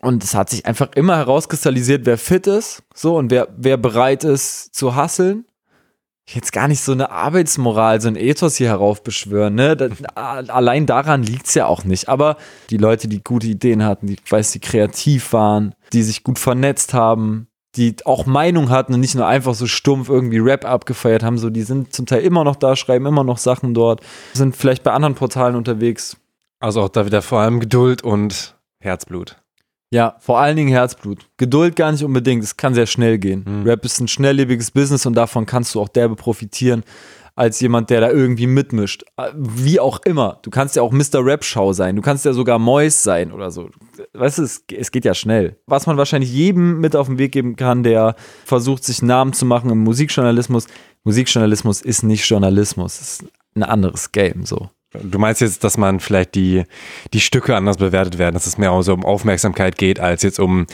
Und 0.00 0.24
es 0.24 0.34
hat 0.34 0.50
sich 0.50 0.64
einfach 0.64 0.90
immer 0.94 1.16
herauskristallisiert, 1.16 2.06
wer 2.06 2.18
fit 2.18 2.46
ist, 2.46 2.82
so, 2.94 3.16
und 3.16 3.30
wer, 3.30 3.48
wer 3.56 3.76
bereit 3.76 4.24
ist 4.24 4.74
zu 4.74 4.96
hasseln 4.96 5.44
jetzt 6.26 6.52
gar 6.52 6.68
nicht 6.68 6.80
so 6.80 6.92
eine 6.92 7.10
Arbeitsmoral, 7.10 8.00
so 8.00 8.08
ein 8.08 8.16
Ethos 8.16 8.56
hier 8.56 8.68
heraufbeschwören. 8.68 9.54
Ne? 9.54 9.90
Allein 10.14 10.86
daran 10.86 11.22
liegt 11.22 11.46
es 11.46 11.54
ja 11.54 11.66
auch 11.66 11.84
nicht. 11.84 12.08
Aber 12.08 12.36
die 12.70 12.76
Leute, 12.76 13.08
die 13.08 13.22
gute 13.22 13.46
Ideen 13.46 13.84
hatten, 13.84 14.06
die, 14.06 14.16
weiß, 14.28 14.52
die 14.52 14.60
kreativ 14.60 15.32
waren, 15.32 15.74
die 15.92 16.02
sich 16.02 16.22
gut 16.22 16.38
vernetzt 16.38 16.94
haben, 16.94 17.48
die 17.76 17.96
auch 18.04 18.26
Meinung 18.26 18.70
hatten 18.70 18.94
und 18.94 19.00
nicht 19.00 19.14
nur 19.14 19.26
einfach 19.26 19.54
so 19.54 19.66
stumpf 19.66 20.08
irgendwie 20.08 20.38
Rap 20.38 20.64
abgefeiert 20.64 21.22
haben, 21.22 21.38
so 21.38 21.50
die 21.50 21.62
sind 21.62 21.92
zum 21.92 22.06
Teil 22.06 22.22
immer 22.22 22.44
noch 22.44 22.56
da, 22.56 22.76
schreiben 22.76 23.06
immer 23.06 23.24
noch 23.24 23.38
Sachen 23.38 23.74
dort, 23.74 24.00
sind 24.34 24.56
vielleicht 24.56 24.82
bei 24.82 24.92
anderen 24.92 25.14
Portalen 25.14 25.56
unterwegs. 25.56 26.16
Also 26.60 26.82
auch 26.82 26.90
da 26.90 27.06
wieder 27.06 27.22
vor 27.22 27.40
allem 27.40 27.60
Geduld 27.60 28.02
und 28.02 28.56
Herzblut. 28.78 29.41
Ja, 29.92 30.16
vor 30.20 30.40
allen 30.40 30.56
Dingen 30.56 30.70
Herzblut. 30.70 31.28
Geduld 31.36 31.76
gar 31.76 31.92
nicht 31.92 32.02
unbedingt, 32.02 32.42
es 32.42 32.56
kann 32.56 32.74
sehr 32.74 32.86
schnell 32.86 33.18
gehen. 33.18 33.44
Mhm. 33.46 33.64
Rap 33.64 33.84
ist 33.84 34.00
ein 34.00 34.08
schnelllebiges 34.08 34.70
Business 34.70 35.04
und 35.04 35.14
davon 35.14 35.44
kannst 35.44 35.74
du 35.74 35.80
auch 35.80 35.88
derbe 35.88 36.16
profitieren 36.16 36.82
als 37.34 37.60
jemand, 37.60 37.90
der 37.90 38.00
da 38.00 38.10
irgendwie 38.10 38.46
mitmischt. 38.46 39.04
Wie 39.34 39.80
auch 39.80 40.00
immer. 40.04 40.38
Du 40.42 40.50
kannst 40.50 40.76
ja 40.76 40.82
auch 40.82 40.92
Mr. 40.92 41.24
Rap-Show 41.24 41.72
sein. 41.72 41.96
Du 41.96 42.02
kannst 42.02 42.24
ja 42.24 42.32
sogar 42.32 42.58
Mois 42.58 43.02
sein 43.02 43.32
oder 43.32 43.50
so. 43.50 43.70
Weißt 44.12 44.38
du, 44.38 44.42
es, 44.42 44.64
es, 44.74 44.90
geht 44.90 45.04
ja 45.04 45.14
schnell. 45.14 45.58
Was 45.66 45.86
man 45.86 45.96
wahrscheinlich 45.96 46.32
jedem 46.32 46.80
mit 46.80 46.94
auf 46.96 47.06
den 47.06 47.18
Weg 47.18 47.32
geben 47.32 47.56
kann, 47.56 47.82
der 47.82 48.16
versucht, 48.44 48.84
sich 48.84 49.02
Namen 49.02 49.32
zu 49.32 49.46
machen 49.46 49.70
im 49.70 49.78
Musikjournalismus. 49.78 50.66
Musikjournalismus 51.04 51.80
ist 51.80 52.02
nicht 52.02 52.28
Journalismus. 52.28 53.00
Es 53.00 53.20
ist 53.20 53.32
ein 53.54 53.62
anderes 53.62 54.12
Game, 54.12 54.44
so. 54.44 54.68
Du 54.92 55.18
meinst 55.18 55.40
jetzt, 55.40 55.64
dass 55.64 55.78
man 55.78 56.00
vielleicht 56.00 56.34
die, 56.34 56.64
die 57.12 57.20
Stücke 57.20 57.56
anders 57.56 57.78
bewertet 57.78 58.18
werden, 58.18 58.34
dass 58.34 58.46
es 58.46 58.58
mehr 58.58 58.82
so 58.82 58.92
um 58.92 59.04
Aufmerksamkeit 59.04 59.78
geht, 59.78 60.00
als 60.00 60.22
jetzt 60.22 60.38
um 60.38 60.66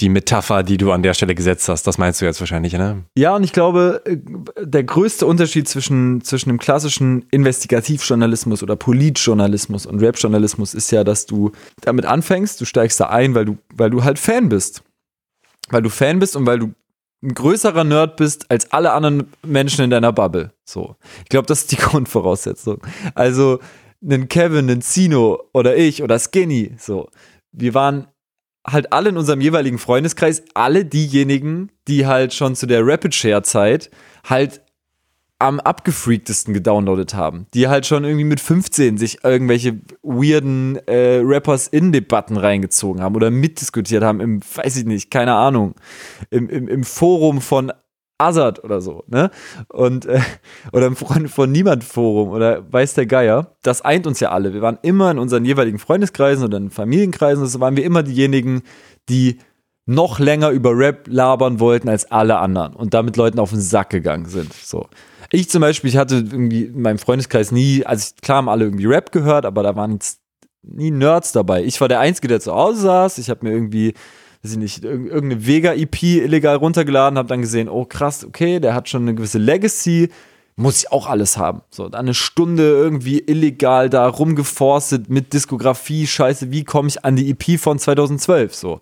die 0.00 0.08
Metapher, 0.08 0.62
die 0.62 0.78
du 0.78 0.92
an 0.92 1.02
der 1.02 1.14
Stelle 1.14 1.34
gesetzt 1.34 1.68
hast. 1.68 1.86
Das 1.86 1.98
meinst 1.98 2.20
du 2.20 2.24
jetzt 2.24 2.40
wahrscheinlich, 2.40 2.72
ne? 2.72 3.04
Ja, 3.16 3.36
und 3.36 3.44
ich 3.44 3.52
glaube, 3.52 4.02
äh, 4.06 4.16
der 4.58 4.84
größte 4.84 5.26
Unterschied 5.26 5.68
zwischen, 5.68 6.22
zwischen 6.22 6.48
dem 6.48 6.58
klassischen 6.58 7.26
Investigativjournalismus 7.30 8.62
oder 8.62 8.76
Politjournalismus 8.76 9.86
und 9.86 10.02
Rapjournalismus 10.02 10.74
ist 10.74 10.90
ja, 10.90 11.04
dass 11.04 11.26
du 11.26 11.52
damit 11.82 12.06
anfängst, 12.06 12.60
du 12.60 12.64
steigst 12.64 12.98
da 13.00 13.10
ein, 13.10 13.34
weil 13.34 13.44
du, 13.44 13.58
weil 13.74 13.90
du 13.90 14.02
halt 14.02 14.18
Fan 14.18 14.48
bist. 14.48 14.82
Weil 15.68 15.82
du 15.82 15.90
Fan 15.90 16.18
bist 16.18 16.34
und 16.34 16.46
weil 16.46 16.58
du 16.58 16.72
ein 17.22 17.34
größerer 17.34 17.84
Nerd 17.84 18.16
bist 18.16 18.50
als 18.50 18.72
alle 18.72 18.92
anderen 18.92 19.32
Menschen 19.44 19.84
in 19.84 19.90
deiner 19.90 20.12
Bubble. 20.12 20.52
So. 20.64 20.96
Ich 21.22 21.28
glaube, 21.28 21.46
das 21.46 21.60
ist 21.62 21.72
die 21.72 21.76
Grundvoraussetzung. 21.88 22.80
Also, 23.14 23.60
einen 24.02 24.28
Kevin, 24.28 24.70
einen 24.70 24.82
Zino 24.82 25.42
oder 25.52 25.76
ich 25.76 26.02
oder 26.02 26.18
Skinny, 26.18 26.74
so. 26.78 27.10
Wir 27.52 27.74
waren 27.74 28.06
halt 28.66 28.92
alle 28.92 29.10
in 29.10 29.16
unserem 29.16 29.40
jeweiligen 29.40 29.78
Freundeskreis, 29.78 30.42
alle 30.54 30.84
diejenigen, 30.84 31.70
die 31.88 32.06
halt 32.06 32.32
schon 32.32 32.54
zu 32.54 32.66
der 32.66 32.86
Rapid 32.86 33.14
Share 33.14 33.42
Zeit 33.42 33.90
halt 34.24 34.62
am 35.40 35.58
abgefreaktesten 35.58 36.52
gedownloadet 36.52 37.14
haben, 37.14 37.46
die 37.54 37.68
halt 37.68 37.86
schon 37.86 38.04
irgendwie 38.04 38.24
mit 38.24 38.40
15 38.40 38.98
sich 38.98 39.24
irgendwelche 39.24 39.80
weirden 40.02 40.76
äh, 40.86 41.20
Rappers 41.24 41.66
in 41.66 41.92
Debatten 41.92 42.36
reingezogen 42.36 43.02
haben 43.02 43.16
oder 43.16 43.30
mitdiskutiert 43.30 44.04
haben 44.04 44.20
im, 44.20 44.40
weiß 44.42 44.76
ich 44.76 44.84
nicht, 44.84 45.10
keine 45.10 45.34
Ahnung, 45.34 45.74
im, 46.30 46.48
im, 46.50 46.68
im 46.68 46.84
Forum 46.84 47.40
von 47.40 47.72
Azad 48.18 48.62
oder 48.62 48.82
so, 48.82 49.02
ne? 49.06 49.30
Und 49.68 50.04
äh, 50.04 50.20
oder 50.72 50.86
im 50.86 50.94
Freund 50.94 51.30
von 51.30 51.50
Niemand 51.50 51.84
Forum 51.84 52.28
oder 52.30 52.70
weiß 52.70 52.92
der 52.94 53.06
Geier. 53.06 53.56
Das 53.62 53.82
eint 53.82 54.06
uns 54.06 54.20
ja 54.20 54.30
alle. 54.30 54.52
Wir 54.52 54.60
waren 54.60 54.78
immer 54.82 55.10
in 55.10 55.18
unseren 55.18 55.46
jeweiligen 55.46 55.78
Freundeskreisen 55.78 56.44
oder 56.44 56.58
in 56.58 56.70
Familienkreisen, 56.70 57.42
das 57.42 57.58
waren 57.60 57.76
wir 57.76 57.84
immer 57.84 58.02
diejenigen, 58.02 58.62
die 59.08 59.38
noch 59.86 60.18
länger 60.18 60.50
über 60.50 60.76
Rap 60.76 61.06
labern 61.08 61.58
wollten 61.58 61.88
als 61.88 62.10
alle 62.12 62.38
anderen 62.38 62.74
und 62.74 62.94
damit 62.94 63.16
Leuten 63.16 63.38
auf 63.38 63.50
den 63.50 63.60
Sack 63.60 63.90
gegangen 63.90 64.26
sind. 64.26 64.52
So. 64.52 64.86
Ich 65.32 65.48
zum 65.48 65.60
Beispiel, 65.60 65.90
ich 65.90 65.96
hatte 65.96 66.16
irgendwie 66.16 66.64
in 66.64 66.82
meinem 66.82 66.98
Freundeskreis 66.98 67.52
nie, 67.52 67.84
also 67.86 68.12
klar 68.20 68.38
haben 68.38 68.48
alle 68.48 68.64
irgendwie 68.64 68.86
Rap 68.86 69.12
gehört, 69.12 69.46
aber 69.46 69.62
da 69.62 69.76
waren 69.76 69.92
jetzt 69.92 70.20
nie 70.62 70.90
Nerds 70.90 71.32
dabei. 71.32 71.64
Ich 71.64 71.80
war 71.80 71.88
der 71.88 72.00
Einzige, 72.00 72.28
der 72.28 72.40
zu 72.40 72.52
Hause 72.52 72.80
saß. 72.82 73.18
Ich 73.18 73.30
habe 73.30 73.46
mir 73.46 73.52
irgendwie, 73.52 73.94
weiß 74.42 74.52
ich 74.52 74.58
nicht, 74.58 74.84
irgendeine 74.84 75.46
Vega-EP 75.46 76.02
illegal 76.02 76.56
runtergeladen, 76.56 77.18
habe 77.18 77.28
dann 77.28 77.42
gesehen, 77.42 77.68
oh 77.68 77.84
krass, 77.84 78.24
okay, 78.24 78.58
der 78.58 78.74
hat 78.74 78.88
schon 78.88 79.02
eine 79.02 79.14
gewisse 79.14 79.38
Legacy, 79.38 80.10
muss 80.56 80.78
ich 80.78 80.92
auch 80.92 81.06
alles 81.06 81.38
haben. 81.38 81.62
So, 81.70 81.88
dann 81.88 82.00
eine 82.00 82.14
Stunde 82.14 82.64
irgendwie 82.64 83.20
illegal 83.20 83.88
da 83.88 84.08
rumgeforstet 84.08 85.08
mit 85.08 85.32
Diskografie, 85.32 86.06
scheiße, 86.06 86.50
wie 86.50 86.64
komme 86.64 86.88
ich 86.88 87.04
an 87.04 87.16
die 87.16 87.30
EP 87.30 87.58
von 87.58 87.78
2012? 87.78 88.54
So, 88.54 88.80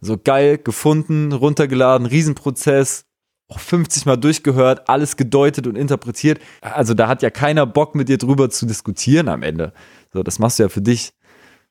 so 0.00 0.18
geil, 0.22 0.58
gefunden, 0.58 1.32
runtergeladen, 1.32 2.06
Riesenprozess, 2.06 3.04
50 3.50 4.06
Mal 4.06 4.16
durchgehört, 4.16 4.88
alles 4.88 5.16
gedeutet 5.16 5.66
und 5.66 5.76
interpretiert. 5.76 6.40
Also 6.60 6.94
da 6.94 7.08
hat 7.08 7.22
ja 7.22 7.30
keiner 7.30 7.66
Bock 7.66 7.94
mit 7.94 8.08
dir 8.08 8.18
drüber 8.18 8.50
zu 8.50 8.66
diskutieren 8.66 9.28
am 9.28 9.42
Ende. 9.42 9.72
So, 10.12 10.22
das 10.22 10.38
machst 10.38 10.58
du 10.58 10.64
ja 10.64 10.68
für 10.68 10.80
dich, 10.80 11.12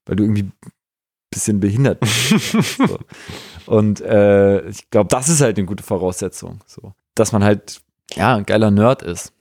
weil 0.05 0.15
du 0.15 0.23
irgendwie 0.23 0.43
ein 0.43 0.53
bisschen 1.31 1.59
behindert 1.59 1.99
bist. 1.99 2.77
so. 2.77 2.99
Und 3.65 4.01
äh, 4.01 4.67
ich 4.69 4.89
glaube, 4.89 5.07
das 5.09 5.29
ist 5.29 5.41
halt 5.41 5.57
eine 5.57 5.65
gute 5.65 5.83
Voraussetzung. 5.83 6.59
So. 6.67 6.93
Dass 7.15 7.31
man 7.31 7.43
halt, 7.43 7.81
ja, 8.13 8.35
ein 8.35 8.45
geiler 8.45 8.71
Nerd 8.71 9.01
ist. 9.01 9.33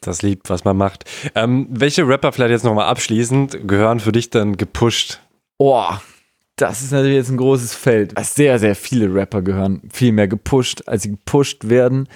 Das 0.00 0.22
liebt, 0.22 0.48
was 0.48 0.64
man 0.64 0.76
macht. 0.76 1.04
Ähm, 1.34 1.66
welche 1.70 2.06
Rapper 2.08 2.32
vielleicht 2.32 2.52
jetzt 2.52 2.64
nochmal 2.64 2.86
abschließend 2.86 3.68
gehören 3.68 4.00
für 4.00 4.12
dich 4.12 4.30
dann 4.30 4.56
gepusht? 4.56 5.20
Oh, 5.58 5.90
das 6.60 6.82
ist 6.82 6.92
natürlich 6.92 7.16
jetzt 7.16 7.30
ein 7.30 7.36
großes 7.36 7.74
Feld. 7.74 8.14
Sehr, 8.20 8.58
sehr 8.58 8.74
viele 8.74 9.12
Rapper 9.12 9.42
gehören 9.42 9.82
viel 9.92 10.12
mehr 10.12 10.28
gepusht, 10.28 10.82
als 10.86 11.02
sie 11.02 11.10
gepusht 11.10 11.68
werden. 11.68 12.08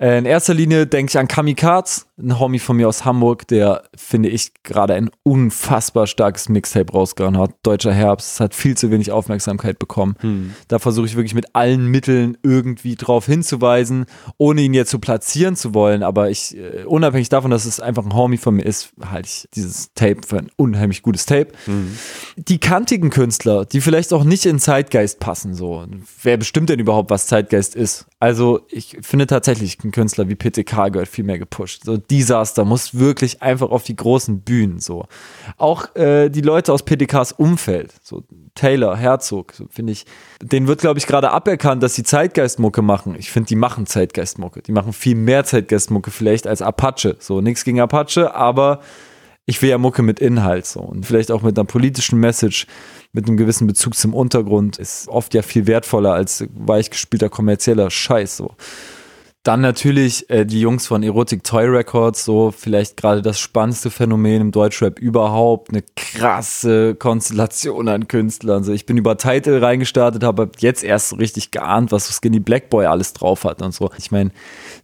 Äh, 0.00 0.18
in 0.18 0.24
erster 0.24 0.54
Linie 0.54 0.86
denke 0.86 1.10
ich 1.10 1.18
an 1.18 1.28
Kamikaze, 1.28 2.06
ein 2.18 2.38
Homie 2.38 2.58
von 2.58 2.76
mir 2.76 2.88
aus 2.88 3.04
Hamburg, 3.04 3.46
der, 3.48 3.84
finde 3.94 4.28
ich, 4.28 4.52
gerade 4.62 4.94
ein 4.94 5.10
unfassbar 5.22 6.06
starkes 6.06 6.48
Mixtape 6.48 6.92
rausgehauen 6.92 7.38
hat. 7.38 7.52
Deutscher 7.62 7.92
Herbst, 7.92 8.34
es 8.34 8.40
hat 8.40 8.54
viel 8.54 8.76
zu 8.76 8.90
wenig 8.90 9.12
Aufmerksamkeit 9.12 9.78
bekommen. 9.78 10.16
Hm. 10.20 10.54
Da 10.68 10.78
versuche 10.78 11.06
ich 11.06 11.16
wirklich 11.16 11.34
mit 11.34 11.54
allen 11.54 11.86
Mitteln 11.86 12.36
irgendwie 12.42 12.96
drauf 12.96 13.26
hinzuweisen, 13.26 14.06
ohne 14.38 14.62
ihn 14.62 14.74
jetzt 14.74 14.90
zu 14.90 14.98
platzieren 14.98 15.56
zu 15.56 15.74
wollen. 15.74 16.02
Aber 16.02 16.30
ich, 16.30 16.56
äh, 16.56 16.84
unabhängig 16.84 17.28
davon, 17.28 17.50
dass 17.50 17.64
es 17.64 17.80
einfach 17.80 18.04
ein 18.04 18.14
Homie 18.14 18.38
von 18.38 18.54
mir 18.54 18.64
ist, 18.64 18.92
halte 19.04 19.28
ich 19.28 19.48
dieses 19.54 19.92
Tape 19.94 20.20
für 20.26 20.38
ein 20.38 20.50
unheimlich 20.56 21.02
gutes 21.02 21.26
Tape. 21.26 21.48
Hm. 21.66 21.96
Die 22.36 22.58
kantigen 22.58 23.10
Künstler, 23.10 23.64
die 23.64 23.80
vielleicht 23.80 24.12
auch 24.12 24.24
nicht 24.24 24.46
in 24.46 24.58
Zeitgeist 24.58 25.20
passen, 25.20 25.54
so. 25.54 25.86
Wer 26.22 26.36
bestimmt 26.36 26.70
denn 26.70 26.80
überhaupt, 26.80 27.10
was 27.10 27.26
Zeitgeist 27.26 27.74
ist? 27.74 28.06
Also, 28.18 28.60
ich 28.68 28.98
finde 29.00 29.26
tatsächlich, 29.26 29.78
ein 29.90 29.92
Künstler 29.92 30.28
wie 30.28 30.36
PTK 30.36 30.92
gehört 30.92 31.08
viel 31.08 31.24
mehr 31.24 31.38
gepusht. 31.38 31.82
So 31.84 31.96
Disaster 31.96 32.64
muss 32.64 32.98
wirklich 32.98 33.42
einfach 33.42 33.70
auf 33.70 33.82
die 33.82 33.96
großen 33.96 34.40
Bühnen 34.40 34.78
so. 34.78 35.06
Auch 35.56 35.94
äh, 35.96 36.28
die 36.30 36.40
Leute 36.40 36.72
aus 36.72 36.84
PTKs 36.84 37.32
Umfeld, 37.32 37.92
so 38.02 38.22
Taylor, 38.54 38.96
Herzog, 38.96 39.52
so 39.52 39.66
finde 39.70 39.92
ich, 39.92 40.06
denen 40.42 40.66
wird 40.66 40.80
glaube 40.80 40.98
ich 40.98 41.06
gerade 41.06 41.30
aberkannt, 41.30 41.82
dass 41.82 41.94
sie 41.94 42.02
Zeitgeistmucke 42.02 42.82
machen. 42.82 43.14
Ich 43.18 43.30
finde, 43.30 43.48
die 43.48 43.56
machen 43.56 43.86
Zeitgeistmucke. 43.86 44.62
Die 44.62 44.72
machen 44.72 44.92
viel 44.92 45.16
mehr 45.16 45.44
Zeitgeistmucke 45.44 46.10
vielleicht 46.10 46.46
als 46.46 46.62
Apache. 46.62 47.16
So 47.18 47.40
nichts 47.40 47.64
gegen 47.64 47.80
Apache, 47.80 48.34
aber 48.34 48.80
ich 49.46 49.60
will 49.62 49.70
ja 49.70 49.78
Mucke 49.78 50.02
mit 50.02 50.20
Inhalt 50.20 50.66
so 50.66 50.80
und 50.80 51.04
vielleicht 51.04 51.32
auch 51.32 51.42
mit 51.42 51.58
einer 51.58 51.66
politischen 51.66 52.20
Message, 52.20 52.66
mit 53.12 53.26
einem 53.26 53.36
gewissen 53.36 53.66
Bezug 53.66 53.96
zum 53.96 54.14
Untergrund 54.14 54.78
ist 54.78 55.08
oft 55.08 55.34
ja 55.34 55.42
viel 55.42 55.66
wertvoller 55.66 56.12
als 56.12 56.44
weichgespielter 56.54 57.28
kommerzieller 57.28 57.90
Scheiß 57.90 58.36
so. 58.36 58.54
Dann 59.42 59.62
natürlich 59.62 60.28
äh, 60.28 60.44
die 60.44 60.60
Jungs 60.60 60.86
von 60.86 61.02
Erotic 61.02 61.44
Toy 61.44 61.64
Records, 61.64 62.26
so 62.26 62.50
vielleicht 62.50 62.98
gerade 62.98 63.22
das 63.22 63.40
spannendste 63.40 63.90
Phänomen 63.90 64.42
im 64.42 64.52
Deutschrap 64.52 64.98
überhaupt. 64.98 65.70
Eine 65.70 65.82
krasse 65.96 66.94
Konstellation 66.94 67.88
an 67.88 68.06
Künstlern. 68.06 68.64
So, 68.64 68.72
ich 68.72 68.84
bin 68.84 68.98
über 68.98 69.16
Title 69.16 69.62
reingestartet, 69.62 70.22
habe 70.24 70.50
jetzt 70.58 70.84
erst 70.84 71.08
so 71.08 71.16
richtig 71.16 71.52
geahnt, 71.52 71.90
was 71.90 72.06
so 72.06 72.12
Skinny 72.12 72.38
Blackboy 72.38 72.84
alles 72.84 73.14
drauf 73.14 73.44
hat 73.44 73.62
und 73.62 73.72
so. 73.72 73.90
Ich 73.96 74.10
meine, 74.10 74.30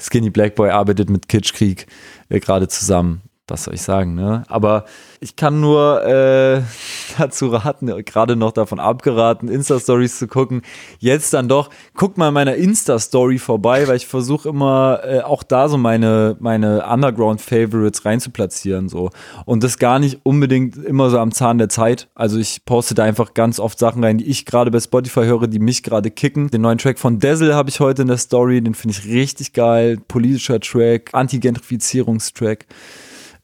Skinny 0.01 0.31
Blackboy 0.31 0.71
arbeitet 0.71 1.11
mit 1.11 1.29
Kitschkrieg 1.29 1.87
äh, 2.31 2.41
gerade 2.41 2.67
zusammen 2.69 3.26
was 3.49 3.65
soll 3.65 3.75
ich 3.75 3.83
sagen, 3.83 4.15
ne? 4.15 4.43
Aber 4.49 4.85
ich 5.21 5.37
kann 5.37 5.61
nur 5.61 6.05
äh, 6.05 6.63
dazu 7.19 7.49
raten, 7.49 7.87
gerade 8.05 8.35
noch 8.35 8.53
davon 8.53 8.81
abgeraten, 8.81 9.49
Insta-Stories 9.49 10.19
zu 10.19 10.27
gucken. 10.27 10.63
Jetzt 10.99 11.33
dann 11.33 11.49
doch, 11.49 11.71
guckt 11.95 12.19
mal 12.19 12.29
in 12.29 12.35
meiner 12.35 12.57
Insta-Story 12.57 13.39
vorbei, 13.39 13.87
weil 13.87 13.97
ich 13.97 14.07
versuche 14.07 14.49
immer 14.49 15.01
äh, 15.05 15.21
auch 15.21 15.45
da 15.45 15.69
so 15.69 15.79
meine, 15.79 16.37
meine 16.41 16.87
Underground-Favorites 16.87 18.05
reinzuplatzieren. 18.05 18.89
So. 18.89 19.11
Und 19.45 19.63
das 19.63 19.79
gar 19.79 20.01
nicht 20.01 20.21
unbedingt 20.25 20.77
immer 20.77 21.11
so 21.11 21.19
am 21.19 21.31
Zahn 21.31 21.59
der 21.59 21.69
Zeit. 21.69 22.09
Also 22.15 22.39
ich 22.39 22.65
poste 22.65 22.95
da 22.95 23.05
einfach 23.05 23.35
ganz 23.35 23.61
oft 23.61 23.79
Sachen 23.79 24.03
rein, 24.03 24.19
die 24.19 24.27
ich 24.27 24.45
gerade 24.45 24.73
bei 24.73 24.81
Spotify 24.81 25.25
höre, 25.25 25.47
die 25.47 25.61
mich 25.61 25.85
gerade 25.85 26.11
kicken. 26.11 26.51
Den 26.51 26.63
neuen 26.63 26.79
Track 26.79 26.99
von 26.99 27.21
Dazzle 27.21 27.55
habe 27.55 27.71
ich 27.71 27.79
heute 27.79 28.03
in 28.03 28.09
der 28.09 28.19
Story, 28.19 28.61
den 28.61 28.75
finde 28.75 28.97
ich 28.99 29.07
richtig 29.07 29.53
geil. 29.53 29.99
Politischer 30.09 30.59
Track, 30.59 31.11
Anti-Gentrifizierungstrack. 31.13 32.67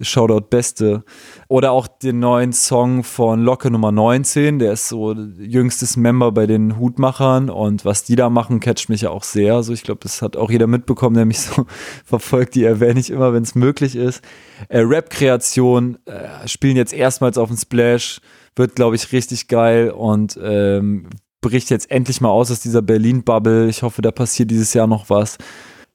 Shoutout 0.03 0.49
Beste. 0.51 1.05
Oder 1.49 1.73
auch 1.73 1.87
den 1.87 2.19
neuen 2.19 2.53
Song 2.53 3.05
von 3.05 3.43
Locke 3.43 3.71
Nummer 3.71 3.93
19, 3.93 4.59
der 4.59 4.73
ist 4.73 4.89
so 4.89 5.13
jüngstes 5.13 5.97
Member 5.97 6.33
bei 6.33 6.47
den 6.47 6.79
Hutmachern 6.79 7.51
und 7.51 7.85
was 7.85 8.05
die 8.05 8.17
da 8.17 8.31
machen, 8.31 8.61
catcht 8.61 8.89
mich 8.89 9.03
ja 9.03 9.11
auch 9.11 9.25
sehr. 9.25 9.55
Also 9.55 9.73
ich 9.73 9.83
glaube, 9.83 10.01
das 10.03 10.23
hat 10.23 10.37
auch 10.37 10.51
jeder 10.51 10.67
mitbekommen, 10.67 11.17
der 11.17 11.25
mich 11.25 11.41
so 11.41 11.67
verfolgt. 12.05 12.55
Die 12.55 12.65
erwähne 12.65 13.01
ich 13.01 13.11
immer, 13.11 13.33
wenn 13.33 13.43
es 13.43 13.55
möglich 13.55 13.97
ist. 13.97 14.23
Äh, 14.69 14.81
Rap-Kreation 14.81 15.99
äh, 16.07 16.47
spielen 16.49 16.77
jetzt 16.77 16.93
erstmals 16.93 17.39
auf 17.39 17.49
dem 17.49 17.57
Splash, 17.57 18.21
wird, 18.57 18.75
glaube 18.75 18.97
ich, 18.97 19.13
richtig 19.13 19.49
geil 19.49 19.91
und 19.91 20.39
ähm, 20.43 21.09
bricht 21.41 21.71
jetzt 21.71 21.91
endlich 21.91 22.21
mal 22.21 22.31
aus 22.31 22.51
aus 22.51 22.61
dieser 22.61 22.83
Berlin-Bubble. 22.83 23.69
Ich 23.69 23.83
hoffe, 23.83 24.01
da 24.01 24.11
passiert 24.11 24.51
dieses 24.51 24.73
Jahr 24.75 24.87
noch 24.87 25.11
was. 25.11 25.39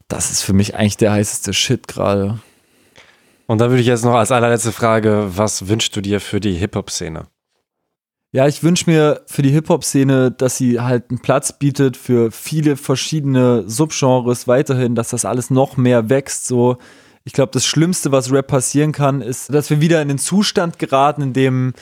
Das 0.07 0.31
ist 0.31 0.41
für 0.41 0.53
mich 0.53 0.75
eigentlich 0.75 0.97
der 0.97 1.11
heißeste 1.11 1.53
Shit 1.53 1.87
gerade. 1.87 2.39
Und 3.47 3.59
dann 3.59 3.69
würde 3.69 3.81
ich 3.81 3.87
jetzt 3.87 4.03
noch 4.03 4.13
als 4.13 4.31
allerletzte 4.31 4.73
Frage, 4.73 5.29
was 5.29 5.67
wünschst 5.67 5.95
du 5.95 6.01
dir 6.01 6.19
für 6.19 6.39
die 6.39 6.53
Hip-Hop-Szene? 6.53 7.27
Ja, 8.33 8.45
ich 8.45 8.61
wünsche 8.61 8.89
mir 8.89 9.21
für 9.25 9.41
die 9.41 9.51
Hip-Hop-Szene, 9.51 10.31
dass 10.31 10.57
sie 10.57 10.81
halt 10.81 11.09
einen 11.09 11.21
Platz 11.21 11.57
bietet 11.57 11.95
für 11.95 12.29
viele 12.29 12.75
verschiedene 12.75 13.63
Subgenres 13.67 14.49
weiterhin, 14.49 14.95
dass 14.95 15.09
das 15.09 15.23
alles 15.23 15.49
noch 15.49 15.77
mehr 15.77 16.09
wächst. 16.09 16.45
So, 16.45 16.77
ich 17.23 17.31
glaube, 17.31 17.51
das 17.53 17.65
Schlimmste, 17.65 18.11
was 18.11 18.31
Rap 18.31 18.47
passieren 18.47 18.91
kann, 18.91 19.21
ist, 19.21 19.53
dass 19.53 19.69
wir 19.69 19.79
wieder 19.79 20.01
in 20.01 20.09
den 20.09 20.17
Zustand 20.17 20.77
geraten, 20.77 21.21
in 21.21 21.33
dem 21.33 21.73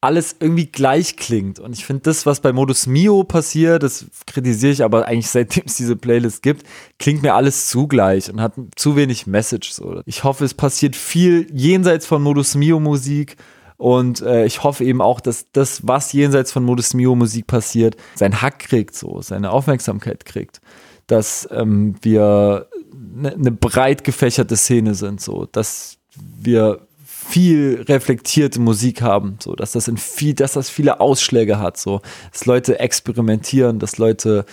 alles 0.00 0.36
irgendwie 0.38 0.66
gleich 0.66 1.16
klingt. 1.16 1.58
Und 1.58 1.72
ich 1.72 1.84
finde, 1.84 2.02
das, 2.02 2.26
was 2.26 2.40
bei 2.40 2.52
Modus 2.52 2.86
Mio 2.86 3.24
passiert, 3.24 3.82
das 3.82 4.06
kritisiere 4.26 4.72
ich 4.72 4.84
aber 4.84 5.06
eigentlich 5.06 5.30
seitdem 5.30 5.64
es 5.66 5.74
diese 5.74 5.96
Playlist 5.96 6.42
gibt, 6.42 6.66
klingt 6.98 7.22
mir 7.22 7.34
alles 7.34 7.68
zugleich 7.68 8.30
und 8.30 8.40
hat 8.40 8.54
zu 8.76 8.96
wenig 8.96 9.26
Message. 9.26 9.72
So. 9.72 10.02
Ich 10.04 10.24
hoffe, 10.24 10.44
es 10.44 10.54
passiert 10.54 10.96
viel 10.96 11.46
jenseits 11.52 12.06
von 12.06 12.22
Modus 12.22 12.54
Mio 12.54 12.78
Musik. 12.78 13.36
Und 13.78 14.22
äh, 14.22 14.46
ich 14.46 14.62
hoffe 14.62 14.84
eben 14.84 15.02
auch, 15.02 15.20
dass 15.20 15.46
das, 15.52 15.86
was 15.86 16.12
jenseits 16.12 16.50
von 16.52 16.64
Modus 16.64 16.94
Mio 16.94 17.14
Musik 17.14 17.46
passiert, 17.46 17.96
seinen 18.14 18.40
Hack 18.40 18.60
kriegt, 18.60 18.94
so, 18.94 19.20
seine 19.20 19.50
Aufmerksamkeit 19.50 20.24
kriegt. 20.24 20.60
Dass 21.06 21.48
ähm, 21.52 21.96
wir 22.00 22.68
eine 23.16 23.36
ne 23.36 23.52
breit 23.52 24.04
gefächerte 24.04 24.56
Szene 24.56 24.94
sind, 24.94 25.20
so, 25.20 25.46
dass 25.46 25.98
wir 26.14 26.86
viel 27.28 27.84
reflektierte 27.88 28.60
Musik 28.60 29.02
haben, 29.02 29.38
so 29.42 29.54
dass 29.54 29.72
das 29.72 29.88
in 29.88 29.96
viel, 29.96 30.34
dass 30.34 30.52
das 30.52 30.70
viele 30.70 31.00
Ausschläge 31.00 31.58
hat, 31.58 31.76
so 31.76 32.00
dass 32.32 32.46
Leute 32.46 32.78
experimentieren, 32.78 33.78
dass 33.78 33.98
Leute 33.98 34.44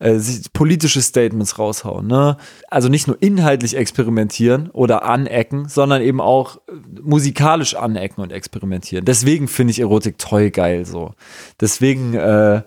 äh, 0.00 0.18
politische 0.52 1.02
Statements 1.02 1.58
raushauen, 1.58 2.06
ne? 2.06 2.36
Also 2.68 2.88
nicht 2.88 3.06
nur 3.06 3.20
inhaltlich 3.20 3.76
experimentieren 3.76 4.70
oder 4.70 5.04
anecken, 5.04 5.68
sondern 5.68 6.02
eben 6.02 6.20
auch 6.20 6.56
äh, 6.56 6.72
musikalisch 7.02 7.74
anecken 7.74 8.22
und 8.22 8.32
experimentieren. 8.32 9.04
Deswegen 9.04 9.46
finde 9.46 9.72
ich 9.72 9.80
Erotik 9.80 10.18
toll 10.18 10.50
geil, 10.50 10.86
so. 10.86 11.12
Deswegen 11.60 12.14
äh, 12.14 12.62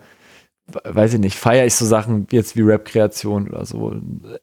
weiß 0.68 1.16
ich 1.16 1.20
nicht, 1.20 1.38
feiere 1.38 1.66
ich 1.66 1.76
so 1.76 1.86
Sachen 1.86 2.28
jetzt 2.32 2.56
wie 2.56 2.62
Rap-Kreation 2.62 3.50
oder 3.50 3.66
so. 3.66 3.96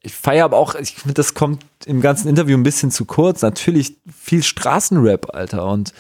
Ich 0.02 0.14
feiere 0.14 0.44
aber 0.44 0.58
auch, 0.58 0.74
ich 0.74 0.94
finde, 0.94 1.14
das 1.14 1.34
kommt 1.34 1.64
im 1.86 2.00
ganzen 2.00 2.28
Interview 2.28 2.56
ein 2.56 2.62
bisschen 2.62 2.90
zu 2.90 3.04
kurz. 3.06 3.42
Natürlich 3.42 3.96
viel 4.14 4.42
Straßenrap, 4.42 5.34
Alter. 5.34 5.66
Und 5.66 5.92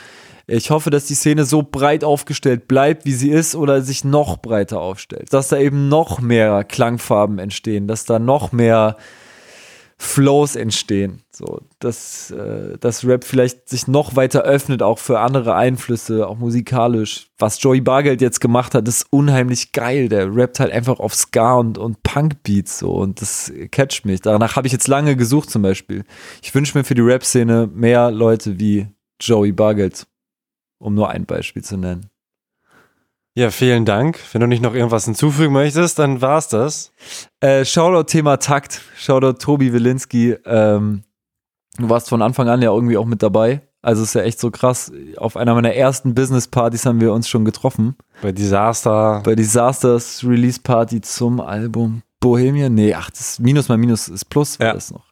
ich 0.46 0.70
hoffe, 0.70 0.90
dass 0.90 1.06
die 1.06 1.14
Szene 1.14 1.44
so 1.44 1.62
breit 1.62 2.04
aufgestellt 2.04 2.68
bleibt, 2.68 3.06
wie 3.06 3.12
sie 3.12 3.30
ist, 3.30 3.54
oder 3.54 3.82
sich 3.82 4.04
noch 4.04 4.36
breiter 4.36 4.80
aufstellt. 4.80 5.32
Dass 5.32 5.48
da 5.48 5.58
eben 5.58 5.88
noch 5.88 6.20
mehr 6.20 6.64
Klangfarben 6.64 7.38
entstehen, 7.38 7.86
dass 7.86 8.04
da 8.04 8.18
noch 8.18 8.52
mehr 8.52 8.96
Flows 10.02 10.56
entstehen. 10.56 11.20
So, 11.30 11.60
dass, 11.78 12.30
äh, 12.30 12.78
dass 12.78 13.06
Rap 13.06 13.22
vielleicht 13.22 13.68
sich 13.68 13.86
noch 13.86 14.16
weiter 14.16 14.42
öffnet, 14.44 14.82
auch 14.82 14.98
für 14.98 15.20
andere 15.20 15.54
Einflüsse, 15.54 16.26
auch 16.26 16.38
musikalisch. 16.38 17.28
Was 17.38 17.62
Joey 17.62 17.82
Bargeld 17.82 18.22
jetzt 18.22 18.40
gemacht 18.40 18.74
hat, 18.74 18.88
ist 18.88 19.06
unheimlich 19.10 19.72
geil. 19.72 20.08
Der 20.08 20.34
rappt 20.34 20.58
halt 20.58 20.72
einfach 20.72 21.00
auf 21.00 21.14
Ska 21.14 21.56
und, 21.56 21.76
und 21.76 22.02
Punk-Beats 22.02 22.78
so 22.78 22.94
und 22.94 23.20
das 23.20 23.52
catcht 23.70 24.06
mich. 24.06 24.22
Danach 24.22 24.56
habe 24.56 24.66
ich 24.66 24.72
jetzt 24.72 24.88
lange 24.88 25.16
gesucht 25.16 25.50
zum 25.50 25.60
Beispiel. 25.60 26.04
Ich 26.42 26.54
wünsche 26.54 26.76
mir 26.78 26.84
für 26.84 26.94
die 26.94 27.02
Rap-Szene 27.02 27.68
mehr 27.70 28.10
Leute 28.10 28.58
wie 28.58 28.88
Joey 29.20 29.52
Bargeld, 29.52 30.06
um 30.78 30.94
nur 30.94 31.10
ein 31.10 31.26
Beispiel 31.26 31.62
zu 31.62 31.76
nennen. 31.76 32.09
Ja, 33.34 33.50
vielen 33.50 33.84
Dank. 33.84 34.18
Wenn 34.32 34.40
du 34.40 34.46
nicht 34.48 34.62
noch 34.62 34.74
irgendwas 34.74 35.04
hinzufügen 35.04 35.52
möchtest, 35.52 35.98
dann 35.98 36.20
war's 36.20 36.48
das. 36.48 36.92
Äh, 37.40 37.64
Shoutout 37.64 38.04
Thema 38.04 38.38
Takt. 38.38 38.80
Shoutout 38.96 39.34
Tobi 39.34 39.72
Wilinski. 39.72 40.36
Ähm, 40.44 41.04
du 41.78 41.88
warst 41.88 42.08
von 42.08 42.22
Anfang 42.22 42.48
an 42.48 42.60
ja 42.60 42.72
irgendwie 42.72 42.96
auch 42.96 43.06
mit 43.06 43.22
dabei. 43.22 43.62
Also 43.82 44.02
ist 44.02 44.14
ja 44.14 44.22
echt 44.22 44.40
so 44.40 44.50
krass. 44.50 44.92
Auf 45.16 45.36
einer 45.36 45.54
meiner 45.54 45.72
ersten 45.74 46.14
Business-Partys 46.14 46.84
haben 46.84 47.00
wir 47.00 47.12
uns 47.12 47.28
schon 47.28 47.44
getroffen. 47.44 47.96
Bei 48.20 48.32
Disaster. 48.32 49.22
Bei 49.24 49.34
Disasters 49.34 50.22
Release 50.24 50.60
Party 50.60 51.00
zum 51.00 51.40
Album 51.40 52.02
Bohemian. 52.18 52.74
Nee, 52.74 52.92
ach, 52.94 53.10
das 53.10 53.38
Minus 53.38 53.68
mal 53.68 53.78
Minus 53.78 54.08
ist 54.08 54.26
Plus 54.26 54.60
war 54.60 54.68
ja. 54.68 54.72
das 54.74 54.90
noch. 54.90 55.06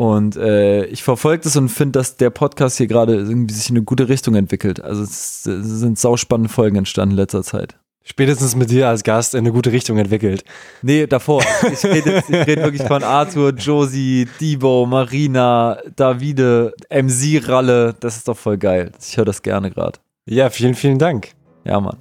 Und 0.00 0.34
äh, 0.36 0.86
ich 0.86 1.02
verfolge 1.02 1.42
das 1.42 1.56
und 1.56 1.68
finde, 1.68 1.98
dass 1.98 2.16
der 2.16 2.30
Podcast 2.30 2.78
hier 2.78 2.86
gerade 2.86 3.16
irgendwie 3.16 3.52
sich 3.52 3.68
in 3.68 3.76
eine 3.76 3.84
gute 3.84 4.08
Richtung 4.08 4.34
entwickelt. 4.34 4.82
Also 4.82 5.02
es, 5.02 5.44
es 5.44 5.66
sind 5.66 5.98
sauspannende 5.98 6.50
Folgen 6.50 6.76
entstanden 6.76 7.10
in 7.10 7.16
letzter 7.18 7.42
Zeit. 7.42 7.76
Spätestens 8.02 8.56
mit 8.56 8.70
dir 8.70 8.88
als 8.88 9.04
Gast 9.04 9.34
in 9.34 9.40
eine 9.40 9.52
gute 9.52 9.72
Richtung 9.72 9.98
entwickelt. 9.98 10.42
Nee, 10.80 11.06
davor. 11.06 11.42
Ich 11.70 11.84
rede 11.84 12.22
red 12.30 12.62
wirklich 12.62 12.82
von 12.84 13.02
Arthur, 13.02 13.50
Josie, 13.50 14.26
Debo, 14.40 14.86
Marina, 14.86 15.76
Davide, 15.96 16.72
MC 16.88 17.46
Ralle. 17.46 17.94
Das 18.00 18.16
ist 18.16 18.26
doch 18.26 18.38
voll 18.38 18.56
geil. 18.56 18.92
Ich 18.98 19.18
höre 19.18 19.26
das 19.26 19.42
gerne 19.42 19.70
gerade. 19.70 19.98
Ja, 20.24 20.48
vielen, 20.48 20.76
vielen 20.76 20.98
Dank. 20.98 21.32
Ja, 21.66 21.78
Mann. 21.78 21.98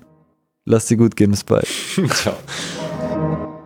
Lass 0.63 0.85
dir 0.85 0.95
gut 0.95 1.17
gehen. 1.17 1.31
Bis 1.31 1.43
bald. 1.43 1.67
Ciao. 2.13 3.58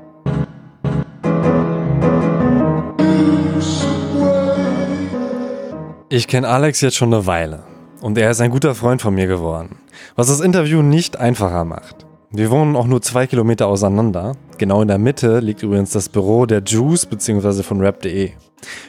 Ich 6.15 6.27
kenne 6.27 6.48
Alex 6.48 6.80
jetzt 6.81 6.95
schon 6.95 7.11
eine 7.11 7.26
Weile 7.26 7.64
und 7.99 8.19
er 8.19 8.30
ist 8.30 8.40
ein 8.40 8.52
guter 8.52 8.76
Freund 8.76 9.02
von 9.02 9.15
mir 9.15 9.26
geworden, 9.26 9.80
was 10.15 10.27
das 10.27 10.41
Interview 10.41 10.84
nicht 10.84 11.18
einfacher 11.18 11.65
macht. 11.65 12.06
Wir 12.30 12.52
wohnen 12.52 12.76
auch 12.76 12.85
nur 12.85 13.02
zwei 13.02 13.26
Kilometer 13.26 13.65
auseinander. 13.65 14.34
Genau 14.60 14.84
in 14.84 14.90
der 14.90 14.99
Mitte 14.99 15.40
liegt 15.40 15.64
übrigens 15.64 15.90
das 15.90 16.10
Büro 16.10 16.45
der 16.45 16.61
Juice 16.61 17.07
bzw. 17.07 17.64
von 17.64 17.81
rap.de. 17.81 18.30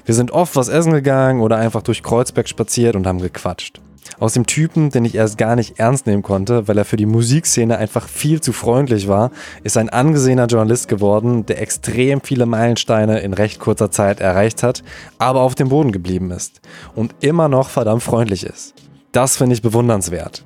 Wir 0.05 0.15
sind 0.15 0.33
oft 0.33 0.55
was 0.55 0.69
essen 0.69 0.93
gegangen 0.93 1.41
oder 1.41 1.57
einfach 1.57 1.81
durch 1.81 2.03
Kreuzberg 2.03 2.47
spaziert 2.47 2.95
und 2.95 3.07
haben 3.07 3.23
gequatscht. 3.23 3.81
Aus 4.19 4.35
dem 4.35 4.47
Typen, 4.47 4.91
den 4.91 5.05
ich 5.05 5.15
erst 5.15 5.39
gar 5.39 5.57
nicht 5.57 5.79
ernst 5.79 6.07
nehmen 6.07 6.23
konnte, 6.23 6.69
weil 6.69 6.79
er 6.79 6.85
für 6.85 6.97
die 6.97 7.07
Musikszene 7.07 7.79
einfach 7.79 8.09
viel 8.09 8.41
zu 8.41 8.53
freundlich 8.53 9.09
war, 9.09 9.31
ist 9.63 9.77
ein 9.77 9.89
angesehener 9.89 10.47
Journalist 10.47 10.89
geworden, 10.89 11.47
der 11.47 11.61
extrem 11.61 12.21
viele 12.21 12.47
Meilensteine 12.47 13.21
in 13.21 13.33
recht 13.33 13.59
kurzer 13.59 13.91
Zeit 13.91 14.21
erreicht 14.21 14.63
hat, 14.63 14.83
aber 15.19 15.41
auf 15.41 15.55
dem 15.55 15.69
Boden 15.69 15.93
geblieben 15.93 16.31
ist 16.31 16.61
und 16.95 17.15
immer 17.21 17.49
noch 17.49 17.71
verdammt 17.71 18.03
freundlich 18.03 18.45
ist. 18.45 18.75
Das 19.13 19.37
finde 19.37 19.55
ich 19.55 19.63
bewundernswert. 19.63 20.45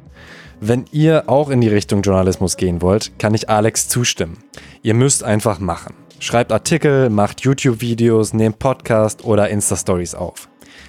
Wenn 0.61 0.87
ihr 0.91 1.25
auch 1.29 1.51
in 1.51 1.61
die 1.61 1.69
Richtung 1.69 2.03
Journalismus 2.03 2.57
gehen 2.57 2.83
wollt, 2.83 3.19
kann 3.19 3.33
ich 3.33 3.49
Alex 3.49 3.89
zustimmen. 3.89 4.39
Ihr 4.83 4.95
müsst 4.95 5.23
einfach 5.23 5.61
machen. 5.61 5.95
Schreibt 6.19 6.51
Artikel, 6.51 7.11
macht 7.11 7.43
YouTube-Videos, 7.43 8.33
nehmt 8.33 8.59
Podcast 8.59 9.25
oder 9.25 9.49
Insta-Stories 9.51 10.17
auf. 10.17 10.49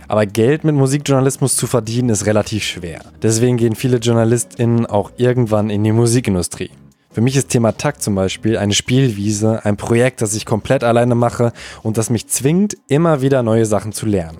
Aber 0.10 0.26
Geld 0.26 0.64
mit 0.64 0.73
Musikjournalismus 0.73 1.56
zu 1.56 1.68
verdienen 1.68 2.10
ist 2.10 2.26
relativ 2.26 2.64
schwer. 2.64 3.02
Deswegen 3.22 3.57
gehen 3.57 3.76
viele 3.76 3.98
JournalistInnen 3.98 4.88
auch 4.88 5.11
irgendwann 5.18 5.69
in 5.69 5.84
die 5.84 5.91
Musikindustrie. 5.91 6.72
Für 7.11 7.22
mich 7.22 7.36
ist 7.36 7.49
Thema 7.49 7.73
Takt 7.73 8.02
zum 8.02 8.15
Beispiel 8.15 8.57
eine 8.57 8.73
Spielwiese, 8.73 9.64
ein 9.65 9.77
Projekt, 9.77 10.23
das 10.23 10.34
ich 10.34 10.48
komplett 10.48 10.84
alleine 10.84 11.14
mache 11.14 11.53
und 11.84 11.99
das 11.99 12.10
mich 12.10 12.27
zwingt, 12.27 12.76
immer 12.88 13.22
wieder 13.22 13.44
neue 13.44 13.68
Sachen 13.68 13.94
zu 13.94 14.07
lernen. 14.07 14.40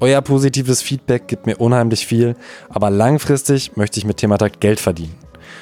Euer 0.00 0.20
positives 0.20 0.82
Feedback 0.82 1.28
gibt 1.28 1.46
mir 1.46 1.58
unheimlich 1.58 2.04
viel, 2.04 2.34
aber 2.68 2.90
langfristig 2.90 3.76
möchte 3.76 4.00
ich 4.00 4.04
mit 4.04 4.16
Thema 4.16 4.36
Takt 4.36 4.60
Geld 4.60 4.80
verdienen. 4.80 5.14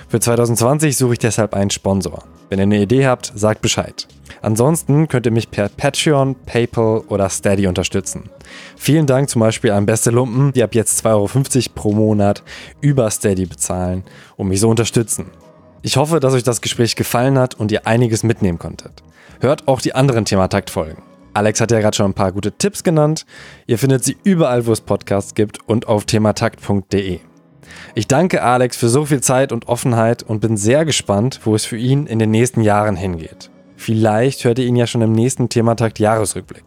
Für 0.09 0.19
2020 0.19 0.97
suche 0.97 1.13
ich 1.13 1.19
deshalb 1.19 1.53
einen 1.53 1.71
Sponsor. 1.71 2.25
Wenn 2.49 2.59
ihr 2.59 2.63
eine 2.63 2.81
Idee 2.81 3.07
habt, 3.07 3.33
sagt 3.35 3.61
Bescheid. 3.61 4.09
Ansonsten 4.43 5.09
könnt 5.09 5.27
ihr 5.27 5.33
mich 5.33 5.51
per 5.51 5.69
Patreon, 5.69 6.35
PayPal 6.47 7.01
oder 7.09 7.29
Steady 7.29 7.67
unterstützen. 7.67 8.31
Vielen 8.77 9.07
Dank 9.07 9.31
zum 9.31 9.41
Beispiel 9.41 9.73
an 9.73 9.87
Beste 9.87 10.11
Lumpen, 10.11 10.53
die 10.53 10.63
ab 10.63 10.75
jetzt 10.75 11.05
2,50 11.05 11.09
Euro 11.15 11.75
pro 11.75 11.93
Monat 11.93 12.43
über 12.81 13.11
Steady 13.11 13.47
bezahlen 13.47 14.05
und 14.37 14.49
mich 14.49 14.61
so 14.61 14.69
unterstützen. 14.69 15.31
Ich 15.83 15.97
hoffe, 15.97 16.21
dass 16.21 16.35
euch 16.35 16.43
das 16.43 16.61
Gespräch 16.61 16.97
gefallen 16.97 17.39
hat 17.39 17.55
und 17.55 17.71
ihr 17.71 17.87
einiges 17.87 18.23
mitnehmen 18.23 18.59
konntet. 18.59 19.03
Hört 19.41 19.69
auch 19.69 19.81
die 19.81 19.95
anderen 19.95 20.25
Thematakt-Folgen. 20.25 21.03
Alex 21.35 21.61
hat 21.61 21.71
ja 21.71 21.81
gerade 21.81 21.95
schon 21.97 22.11
ein 22.11 22.15
paar 22.15 22.33
gute 22.33 22.53
Tipps 22.53 22.83
genannt. 22.83 23.27
Ihr 23.67 23.79
findet 23.79 24.03
sie 24.03 24.17
überall, 24.25 24.67
wo 24.67 24.73
es 24.73 24.81
Podcasts 24.81 25.35
gibt 25.35 25.59
und 25.69 25.87
auf 25.87 26.07
thematakt.de. 26.07 27.21
Ich 27.95 28.09
danke 28.09 28.43
Alex 28.43 28.77
für 28.77 28.89
so 28.89 29.05
viel 29.05 29.21
Zeit 29.21 29.53
und 29.53 29.69
Offenheit 29.69 30.23
und 30.23 30.41
bin 30.41 30.57
sehr 30.57 30.85
gespannt, 30.85 31.41
wo 31.45 31.55
es 31.55 31.65
für 31.65 31.77
ihn 31.77 32.07
in 32.07 32.19
den 32.19 32.31
nächsten 32.31 32.63
Jahren 32.63 32.97
hingeht. 32.97 33.51
Vielleicht 33.77 34.45
hört 34.45 34.59
ihr 34.59 34.67
ihn 34.67 34.77
ja 34.77 34.87
schon 34.87 35.03
im 35.03 35.13
nächsten 35.13 35.49
Thematakt 35.49 35.99
Jahresrückblick. 35.99 36.65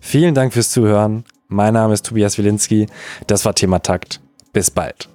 Vielen 0.00 0.34
Dank 0.34 0.52
fürs 0.52 0.70
Zuhören. 0.70 1.24
Mein 1.48 1.74
Name 1.74 1.94
ist 1.94 2.06
Tobias 2.06 2.38
Wilinski. 2.38 2.86
Das 3.26 3.44
war 3.44 3.54
Thematakt. 3.54 4.20
Bis 4.52 4.70
bald. 4.70 5.08